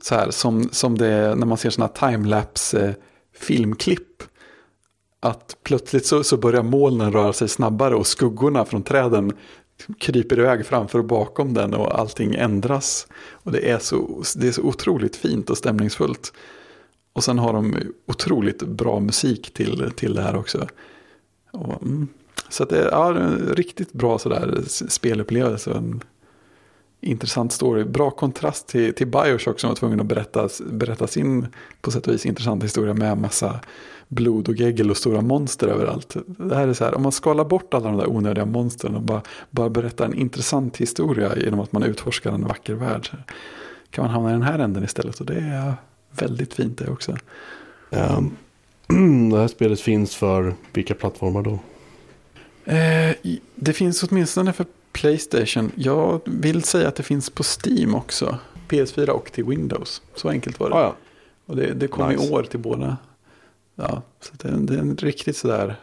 så 0.02 0.14
här 0.14 0.30
som, 0.30 0.68
som 0.72 0.98
det 0.98 1.06
är 1.06 1.34
när 1.34 1.46
man 1.46 1.58
ser 1.58 1.70
sådana 1.70 1.88
timelapse 1.88 2.88
eh, 2.88 2.94
filmklipp. 3.34 4.22
Att 5.20 5.56
plötsligt 5.62 6.06
så, 6.06 6.24
så 6.24 6.36
börjar 6.36 6.62
molnen 6.62 7.12
röra 7.12 7.32
sig 7.32 7.48
snabbare 7.48 7.94
och 7.94 8.06
skuggorna 8.06 8.64
från 8.64 8.82
träden 8.82 9.32
kryper 9.98 10.38
iväg 10.38 10.66
framför 10.66 10.98
och 10.98 11.04
bakom 11.04 11.54
den 11.54 11.74
och 11.74 11.98
allting 11.98 12.34
ändras. 12.34 13.06
Och 13.32 13.52
det 13.52 13.70
är 13.70 13.78
så, 13.78 14.22
det 14.36 14.48
är 14.48 14.52
så 14.52 14.62
otroligt 14.62 15.16
fint 15.16 15.50
och 15.50 15.58
stämningsfullt. 15.58 16.32
Och 17.12 17.24
sen 17.24 17.38
har 17.38 17.52
de 17.52 17.76
otroligt 18.06 18.62
bra 18.62 19.00
musik 19.00 19.54
till, 19.54 19.90
till 19.96 20.14
det 20.14 20.22
här 20.22 20.36
också. 20.36 20.66
Och, 21.50 21.82
mm, 21.82 22.08
så 22.48 22.62
att 22.62 22.68
det 22.68 22.78
är 22.78 22.90
ja, 22.90 23.18
en 23.18 23.54
riktigt 23.54 23.92
bra 23.92 24.18
sådär 24.18 24.62
spelupplevelse. 24.66 25.70
En 25.72 26.02
intressant 27.00 27.52
story. 27.52 27.84
Bra 27.84 28.10
kontrast 28.10 28.68
till, 28.68 28.94
till 28.94 29.06
Bioshock 29.06 29.60
som 29.60 29.68
var 29.68 29.74
tvungen 29.76 30.00
att 30.00 30.06
berätta, 30.06 30.48
berätta 30.70 31.06
sin 31.06 31.46
på 31.80 31.90
sätt 31.90 32.06
och 32.06 32.14
vis 32.14 32.26
intressanta 32.26 32.64
historia 32.64 32.94
med 32.94 33.18
massa 33.18 33.60
blod 34.12 34.48
och 34.48 34.54
geggel 34.54 34.90
och 34.90 34.96
stora 34.96 35.20
monster 35.20 35.68
överallt. 35.68 36.16
Det 36.26 36.54
här 36.54 36.68
är 36.68 36.72
så 36.72 36.84
här, 36.84 36.94
om 36.94 37.02
man 37.02 37.12
skalar 37.12 37.44
bort 37.44 37.74
alla 37.74 37.88
de 37.88 37.96
där 37.98 38.10
onödiga 38.10 38.44
monstren 38.44 38.94
och 38.94 39.02
bara, 39.02 39.22
bara 39.50 39.70
berättar 39.70 40.04
en 40.04 40.14
intressant 40.14 40.76
historia 40.76 41.36
genom 41.36 41.60
att 41.60 41.72
man 41.72 41.82
utforskar 41.82 42.32
en 42.32 42.44
vacker 42.44 42.74
värld. 42.74 43.08
Kan 43.90 44.04
man 44.04 44.14
hamna 44.14 44.30
i 44.30 44.32
den 44.32 44.42
här 44.42 44.58
änden 44.58 44.84
istället 44.84 45.20
och 45.20 45.26
det 45.26 45.34
är 45.34 45.74
väldigt 46.10 46.54
fint 46.54 46.78
det 46.78 46.90
också. 46.90 47.16
Um, 47.90 48.36
det 49.30 49.38
här 49.38 49.48
spelet 49.48 49.80
finns 49.80 50.14
för 50.14 50.54
vilka 50.72 50.94
plattformar 50.94 51.42
då? 51.42 51.58
Eh, 52.72 53.16
det 53.54 53.72
finns 53.72 54.02
åtminstone 54.02 54.52
för 54.52 54.66
Playstation. 54.92 55.70
Jag 55.74 56.20
vill 56.24 56.62
säga 56.62 56.88
att 56.88 56.96
det 56.96 57.02
finns 57.02 57.30
på 57.30 57.42
Steam 57.42 57.94
också. 57.94 58.38
PS4 58.68 59.08
och 59.08 59.32
till 59.32 59.44
Windows. 59.44 60.02
Så 60.14 60.28
enkelt 60.28 60.60
var 60.60 60.68
det. 60.68 60.74
Ah, 60.74 60.82
ja. 60.82 60.96
Och 61.46 61.56
det, 61.56 61.74
det 61.74 61.88
kom 61.88 62.08
Nice. 62.08 62.24
i 62.24 62.30
år 62.30 62.42
till 62.42 62.60
båda. 62.60 62.96
Ja, 63.82 64.02
så 64.20 64.32
det, 64.36 64.66
det 64.66 64.74
är 64.74 64.78
en 64.78 64.96
riktigt 64.96 65.36
sådär, 65.36 65.76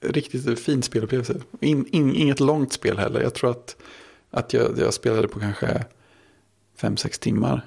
riktigt 0.00 0.60
fin 0.60 0.82
spelupplevelse. 0.82 1.34
In, 1.60 1.86
in, 1.86 2.14
inget 2.14 2.40
långt 2.40 2.72
spel 2.72 2.98
heller. 2.98 3.20
Jag 3.20 3.34
tror 3.34 3.50
att, 3.50 3.76
att 4.30 4.52
jag, 4.52 4.78
jag 4.78 4.94
spelade 4.94 5.28
på 5.28 5.40
kanske 5.40 5.84
5-6 6.80 7.20
timmar. 7.20 7.64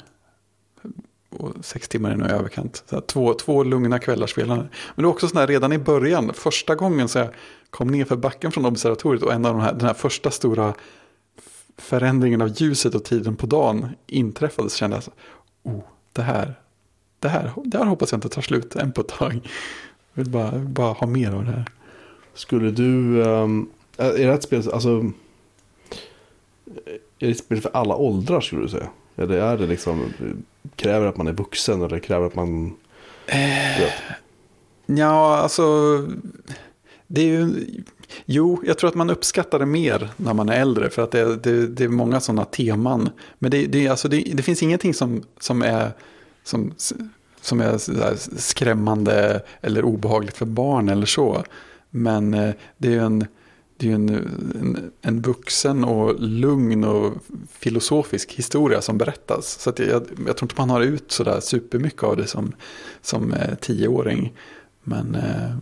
Och 1.30 1.66
sex 1.66 1.88
timmar 1.88 2.12
är 2.12 2.16
nog 2.16 2.28
i 2.28 2.32
överkant. 2.32 2.84
Så 2.90 2.96
här, 2.96 3.02
två, 3.02 3.34
två 3.34 3.64
lugna 3.64 4.00
kvällar 4.00 4.28
spelande. 4.28 4.64
Men 4.64 4.96
det 4.96 5.04
var 5.04 5.10
också 5.10 5.28
sådär 5.28 5.48
redan 5.48 5.74
i 5.74 5.78
början, 5.78 6.34
första 6.34 6.76
gången 6.76 7.08
så 7.08 7.20
jag 7.20 7.30
kom 7.70 7.88
ner 7.88 8.06
för 8.06 8.16
backen 8.16 8.52
från 8.52 8.66
observatoriet 8.66 9.24
och 9.24 9.34
en 9.34 9.46
av 9.46 9.54
de 9.54 9.62
här, 9.62 9.74
den 9.74 9.88
här 9.88 9.94
första 9.94 10.32
stora 10.32 10.74
förändringen 11.78 12.42
av 12.42 12.62
ljuset 12.62 12.96
och 12.96 13.04
tiden 13.04 13.36
på 13.36 13.46
dagen 13.46 13.90
inträffade 14.08 14.70
så 14.70 14.78
kände 14.78 14.96
jag 14.96 15.04
så, 15.04 15.12
oh, 15.64 15.84
det 16.14 16.22
här, 16.22 16.60
det 17.24 17.30
här, 17.30 17.52
det 17.66 17.78
här 17.78 17.86
hoppas 17.86 18.12
jag 18.12 18.18
inte 18.18 18.30
tar 18.30 18.42
slut 18.42 18.76
än 18.76 18.92
på 18.92 19.02
ett 19.02 19.08
tag. 19.08 19.40
Jag 20.14 20.24
vill 20.24 20.32
bara, 20.32 20.52
bara 20.52 20.94
ha 20.94 21.08
mer 21.08 21.32
av 21.32 21.46
det 21.46 21.52
här. 21.52 21.66
Skulle 22.34 22.72
du, 22.72 23.24
ehm, 23.24 23.70
är 23.98 24.28
det 24.28 24.34
ett 24.34 24.44
spel, 24.44 24.70
alltså, 24.74 24.90
är 27.20 27.28
det 27.28 27.32
ett 27.32 27.38
spel 27.38 27.62
för 27.62 27.72
alla 27.74 27.96
åldrar 27.96 28.42
skulle 28.42 28.62
du 28.62 28.70
säga? 28.70 28.90
Eller 29.16 29.38
är 29.38 29.58
det 29.58 29.68
liksom, 29.68 30.14
kräver 30.76 31.08
att 31.08 31.18
man 31.18 31.28
är 31.28 31.34
vuxen 31.34 31.82
eller 31.82 32.00
kräver 32.00 32.28
att 32.28 32.36
man, 32.36 32.76
vet, 33.28 33.94
Ja, 34.86 35.38
alltså, 35.38 35.64
det 37.08 37.22
är 37.22 37.26
ju, 37.26 37.66
jo, 38.26 38.64
jag 38.66 38.78
tror 38.78 38.88
att 38.90 38.96
man 38.96 39.10
uppskattar 39.10 39.60
det 39.60 39.66
mer 39.66 40.10
när 40.18 40.34
man 40.34 40.50
är 40.50 40.62
äldre. 40.62 40.90
För 40.90 41.02
att 41.02 41.12
det, 41.12 41.36
det, 41.36 41.68
det 41.68 41.84
är 41.84 41.88
många 41.88 42.20
sådana 42.20 42.46
teman. 42.46 43.10
Men 43.40 43.52
det, 43.52 43.66
det, 43.66 43.88
alltså, 43.88 44.08
det, 44.08 44.24
det 44.34 44.44
finns 44.44 44.64
ingenting 44.64 44.94
som, 44.94 45.24
som 45.40 45.62
är, 45.62 45.92
som, 46.44 46.74
som 47.42 47.62
är 47.62 47.78
skrämmande 48.40 49.42
eller 49.62 49.86
obehagligt 49.86 50.38
för 50.38 50.46
barn 50.46 50.90
eller 50.90 51.06
så. 51.06 51.44
Men 51.90 52.34
eh, 52.34 52.54
det 52.78 52.88
är 52.88 52.92
ju 52.92 53.06
en, 53.06 53.26
det 53.78 53.92
är 53.92 53.96
en, 53.96 54.10
en, 54.10 54.92
en 55.02 55.22
vuxen 55.22 55.84
och 55.84 56.20
lugn 56.20 56.84
och 56.84 57.14
filosofisk 57.50 58.32
historia 58.34 58.82
som 58.82 58.98
berättas. 58.98 59.60
Så 59.62 59.70
att 59.70 59.80
jag, 59.80 59.90
jag, 59.90 60.04
jag 60.28 60.38
tror 60.38 60.44
inte 60.44 60.62
man 60.62 60.70
har 60.70 60.82
ut 60.82 61.12
sådär 61.12 61.40
supermycket 61.40 62.04
av 62.04 62.18
det 62.18 62.28
som, 62.28 62.56
som 63.02 63.34
eh, 63.34 63.56
tioåring. 63.56 64.34
Men 64.84 65.16
eh, 65.16 65.56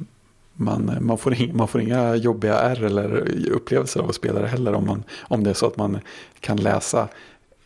man, 0.53 0.97
man, 1.01 1.17
får 1.17 1.33
inga, 1.33 1.53
man 1.53 1.67
får 1.67 1.81
inga 1.81 2.15
jobbiga 2.15 2.59
ärr 2.59 2.83
eller 2.83 3.29
upplevelser 3.51 3.99
av 3.99 4.09
att 4.09 4.15
spela 4.15 4.39
det 4.41 4.47
heller. 4.47 4.73
Om, 4.73 4.85
man, 4.85 5.03
om 5.21 5.43
det 5.43 5.49
är 5.49 5.53
så 5.53 5.67
att 5.67 5.77
man 5.77 5.99
kan 6.39 6.57
läsa 6.57 7.07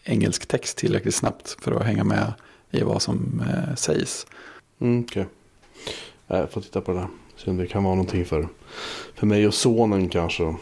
engelsk 0.03 0.45
text 0.45 0.77
tillräckligt 0.77 1.15
snabbt 1.15 1.57
för 1.61 1.71
att 1.71 1.85
hänga 1.85 2.03
med 2.03 2.33
i 2.77 2.83
vad 2.83 3.01
som 3.01 3.43
eh, 3.49 3.75
sägs. 3.75 4.27
mm, 4.79 5.03
okej. 5.03 5.21
Okay. 6.27 6.39
Jag 6.39 6.51
får 6.51 6.61
titta 6.61 6.81
på 6.81 6.91
det 6.91 6.97
där. 6.99 7.07
Se 7.37 7.51
om 7.51 7.57
det 7.57 7.67
kan 7.67 7.83
vara 7.83 7.95
någonting 7.95 8.25
för, 8.25 8.47
för 9.15 9.27
mig 9.27 9.47
och 9.47 9.53
sonen 9.53 10.09
kanske. 10.09 10.55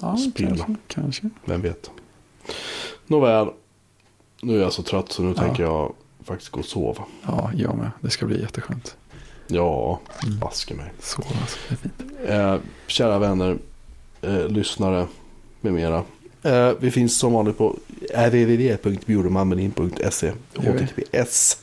Ja, 0.00 0.16
Spela. 0.16 0.48
kanske. 0.56 0.74
kanske. 0.88 1.30
Vem 1.44 1.62
vet. 1.62 1.90
Nåväl. 3.06 3.48
Nu 4.42 4.56
är 4.58 4.62
jag 4.62 4.72
så 4.72 4.82
trött 4.82 5.12
så 5.12 5.22
nu 5.22 5.32
Ja. 5.36 5.42
tänker 5.42 5.62
jag 5.62 5.94
faktiskt 6.24 6.50
gå 6.50 6.60
och 6.60 6.66
sova. 6.66 7.04
Ja, 7.26 7.50
jag 7.54 7.76
med. 7.76 7.90
Det 8.00 8.10
ska 8.10 8.26
bli 8.26 8.40
jätteskönt. 8.40 8.96
Ja, 9.46 10.00
Mm. 10.26 10.38
baske 10.38 10.74
mig. 10.74 10.92
Alltså, 10.96 11.22
det 11.68 11.74
är 11.74 11.76
fint. 11.76 12.02
Eh, 12.26 12.56
kära 12.86 13.18
vänner, 13.18 13.58
eh, 14.22 14.48
lyssnare 14.48 15.06
med 15.60 15.72
mera. 15.72 16.04
Eh, 16.42 16.72
vi 16.80 16.90
finns 16.90 17.18
som 17.18 17.32
vanligt 17.32 17.58
på 17.58 17.76
gör 20.64 20.72
vi. 20.72 20.84
https. 21.04 21.60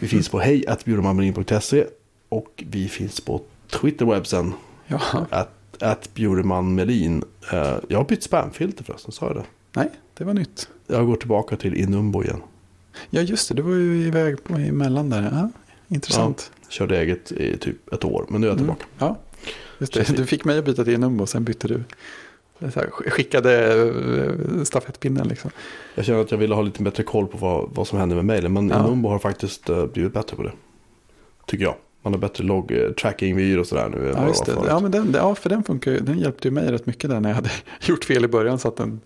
Vi 0.00 0.08
finns 0.08 0.28
på 0.28 0.38
hej.bjurmanmelin.se 0.40 1.84
och 2.28 2.64
vi 2.70 2.88
finns 2.88 3.20
på 3.20 3.40
Twitterwebsen 3.70 4.52
Ja, 4.86 5.00
att, 5.30 5.82
att 5.82 6.14
bjuremanmelin. 6.14 7.24
Eh, 7.52 7.76
jag 7.88 7.98
har 7.98 8.04
bytt 8.04 8.22
spamfilter 8.22 8.84
förresten, 8.84 9.12
sa 9.12 9.26
jag 9.26 9.36
det? 9.36 9.44
nej, 9.76 9.90
det 10.18 10.24
var 10.24 10.34
nytt. 10.34 10.68
Jag 10.86 11.06
går 11.06 11.16
tillbaka 11.16 11.56
till 11.56 11.74
Inumbo 11.74 12.22
igen. 12.24 12.42
Ja, 13.10 13.20
just 13.20 13.48
det. 13.48 13.54
Du 13.54 13.62
var 13.62 13.72
ju 13.74 14.06
iväg 14.06 14.44
på 14.44 14.54
emellan 14.54 15.10
där. 15.10 15.22
Ja, 15.32 15.50
intressant. 15.88 16.52
Körde 16.68 16.98
eget 17.00 17.32
i 17.32 17.56
typ 17.56 17.92
ett 17.92 18.04
år, 18.04 18.26
men 18.28 18.40
nu 18.40 18.46
är 18.46 18.50
jag 18.50 18.60
Mm. 18.60 18.76
tillbaka. 18.76 18.86
Ja, 18.98 19.18
just 19.78 19.92
det. 19.92 20.16
Du 20.16 20.26
fick 20.26 20.44
mig 20.44 20.58
att 20.58 20.64
byta 20.64 20.84
till 20.84 20.94
Enumbo 20.94 21.22
och 21.22 21.28
sen 21.28 21.44
bytte 21.44 21.68
du. 21.68 21.82
Här, 22.60 22.90
skickade 22.90 23.72
eh, 24.58 24.62
stafettpinnen 24.64 25.28
liksom. 25.28 25.50
Jag 25.94 26.04
känner 26.04 26.20
att 26.20 26.30
jag 26.30 26.38
ville 26.38 26.54
ha 26.54 26.62
lite 26.62 26.82
bättre 26.82 27.02
koll 27.02 27.26
på 27.26 27.38
vad, 27.38 27.70
vad 27.74 27.86
som 27.88 27.98
händer 27.98 28.16
med 28.16 28.24
mejlen. 28.24 28.52
Men 28.52 28.68
Ja. 28.68 28.86
Inumbo 28.86 29.08
har 29.08 29.18
faktiskt 29.18 29.70
uh, 29.70 29.86
blivit 29.86 30.12
bättre 30.12 30.36
på 30.36 30.42
det. 30.42 30.52
Tycker 31.46 31.64
jag. 31.64 31.74
Man 32.02 32.12
har 32.12 32.20
bättre 32.20 32.44
logg, 32.44 32.72
eh, 32.72 32.90
tracking-vyer 32.90 33.58
och 33.58 33.66
sådär 33.66 33.88
nu. 33.88 34.12
Ja, 34.16 34.26
just 34.28 34.46
det. 34.46 34.52
förut. 34.52 34.66
Ja, 34.68 34.80
men 34.80 34.90
den, 34.90 35.12
ja, 35.14 35.34
för 35.34 35.48
den 35.50 35.62
funkar. 35.64 35.92
Den 35.92 36.18
hjälpte 36.18 36.48
ju 36.48 36.52
mig 36.52 36.72
rätt 36.72 36.86
mycket 36.86 37.10
där 37.10 37.20
när 37.20 37.28
jag 37.28 37.34
hade 37.36 37.50
gjort 37.86 38.04
fel 38.04 38.24
i 38.24 38.28
början. 38.28 38.58
Så 38.58 38.68
att 38.68 38.76
den 38.76 39.00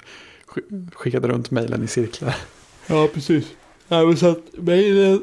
sk- 0.49 0.91
skickade 0.95 1.29
runt 1.29 1.51
mejlen 1.51 1.85
i 1.85 1.87
cirklar. 1.87 2.37
Ja, 2.87 3.09
precis. 3.15 3.47
Ja, 3.89 4.05
men 4.07 4.17
så 4.17 4.27
att 4.31 4.39
mejlen... 4.53 5.23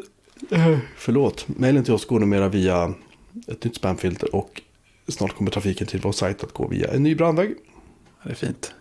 eh, 0.50 0.78
Förlåt. 0.98 1.46
Mejlen 1.48 1.84
till 1.84 1.94
oss 1.94 2.06
går 2.06 2.20
numera 2.20 2.48
via 2.50 2.94
ett 3.48 3.64
nytt 3.64 3.76
spamfilter. 3.76 4.36
Och 4.36 4.62
snart 5.08 5.36
kommer 5.36 5.52
trafiken 5.52 5.88
till 5.88 6.00
vår 6.04 6.12
sajt 6.12 6.44
att 6.44 6.52
gå 6.54 6.68
via 6.68 6.88
en 6.94 7.04
ny 7.04 7.16
brandvägg. 7.16 7.56
Det 8.24 8.30
är 8.30 8.36
fint. 8.36 8.74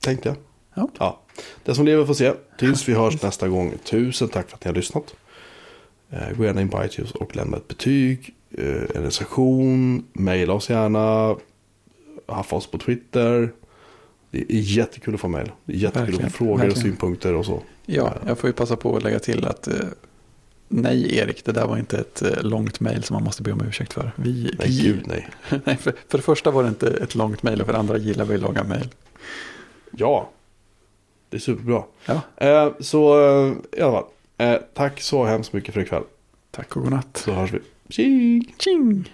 Tänkte 0.00 0.28
jag. 0.28 0.36
Ja. 0.74 0.88
ja. 0.98 1.20
Den 1.64 1.74
som 1.74 1.84
lever 1.84 2.04
får 2.06 2.14
se. 2.14 2.32
Tills 2.58 2.88
vi 2.88 2.94
hörs 2.94 3.22
nästa 3.22 3.48
gång. 3.48 3.74
Tusen 3.84 4.28
tack 4.28 4.48
för 4.48 4.56
att 4.56 4.64
ni 4.64 4.68
har 4.68 4.74
lyssnat. 4.74 5.14
Eh, 6.10 6.36
Gå 6.36 6.44
gärna 6.44 6.60
in 6.60 6.68
på 6.68 6.84
iTunes 6.84 7.10
och 7.12 7.36
lämna 7.36 7.56
ett 7.56 7.68
betyg. 7.68 8.34
eh, 8.58 8.64
En 8.94 9.02
recension. 9.02 10.04
Maila 10.12 10.52
oss 10.52 10.70
gärna. 10.70 11.36
Haffa 12.26 12.56
oss 12.56 12.66
på 12.66 12.78
Twitter. 12.78 13.52
Det 14.30 14.38
är 14.38 14.44
jättekul 14.50 15.14
att 15.14 15.20
få 15.20 15.28
mejl. 15.28 15.52
Jättekul 15.64 16.00
Verkligen, 16.02 16.26
att 16.26 16.32
få 16.32 16.44
frågor 16.44 16.70
och 16.70 16.76
synpunkter 16.76 17.34
och 17.34 17.46
så. 17.46 17.62
Ja, 17.86 18.14
jag 18.26 18.38
får 18.38 18.48
ju 18.48 18.54
passa 18.54 18.76
på 18.76 18.96
att 18.96 19.02
lägga 19.02 19.18
till 19.18 19.44
att 19.44 19.68
eh, 19.68 19.74
nej 20.72 21.16
Erik, 21.16 21.44
det 21.44 21.52
där 21.52 21.66
var 21.66 21.76
inte 21.78 21.98
ett 21.98 22.22
eh, 22.22 22.42
långt 22.42 22.80
mejl 22.80 23.02
som 23.04 23.14
man 23.14 23.24
måste 23.24 23.42
be 23.42 23.52
om 23.52 23.60
ursäkt 23.68 23.92
för. 23.92 24.12
Vi, 24.16 24.54
Nej, 24.58 24.68
vi, 24.68 24.82
gud 24.82 25.02
nej. 25.06 25.28
nej 25.64 25.76
för, 25.76 25.92
för 26.08 26.18
det 26.18 26.22
första 26.22 26.50
var 26.50 26.62
det 26.62 26.68
inte 26.68 26.88
ett 26.90 27.14
långt 27.14 27.42
mejl 27.42 27.60
och 27.60 27.66
för 27.66 27.72
det 27.72 27.78
andra 27.78 27.96
gillar 27.98 28.24
vi 28.24 28.38
långa 28.38 28.62
mejl. 28.64 28.88
Ja, 29.90 30.30
det 31.30 31.36
är 31.36 31.40
superbra. 31.40 31.82
Ja, 32.06 32.20
Eh, 32.36 32.72
så 32.80 33.20
eh, 33.20 33.52
i 33.78 33.80
alla 33.80 33.92
fall. 33.92 34.04
Eh, 34.38 34.56
tack 34.74 35.00
så 35.00 35.24
hemskt 35.24 35.52
mycket 35.52 35.74
för 35.74 35.80
ikväll. 35.80 36.02
tack 36.50 36.76
och 36.76 36.82
godnatt. 36.82 37.22
Så 37.24 37.32
hörs 37.32 37.52
vi. 37.52 37.58
Tjing! 37.88 38.54
Tjing! 38.58 39.12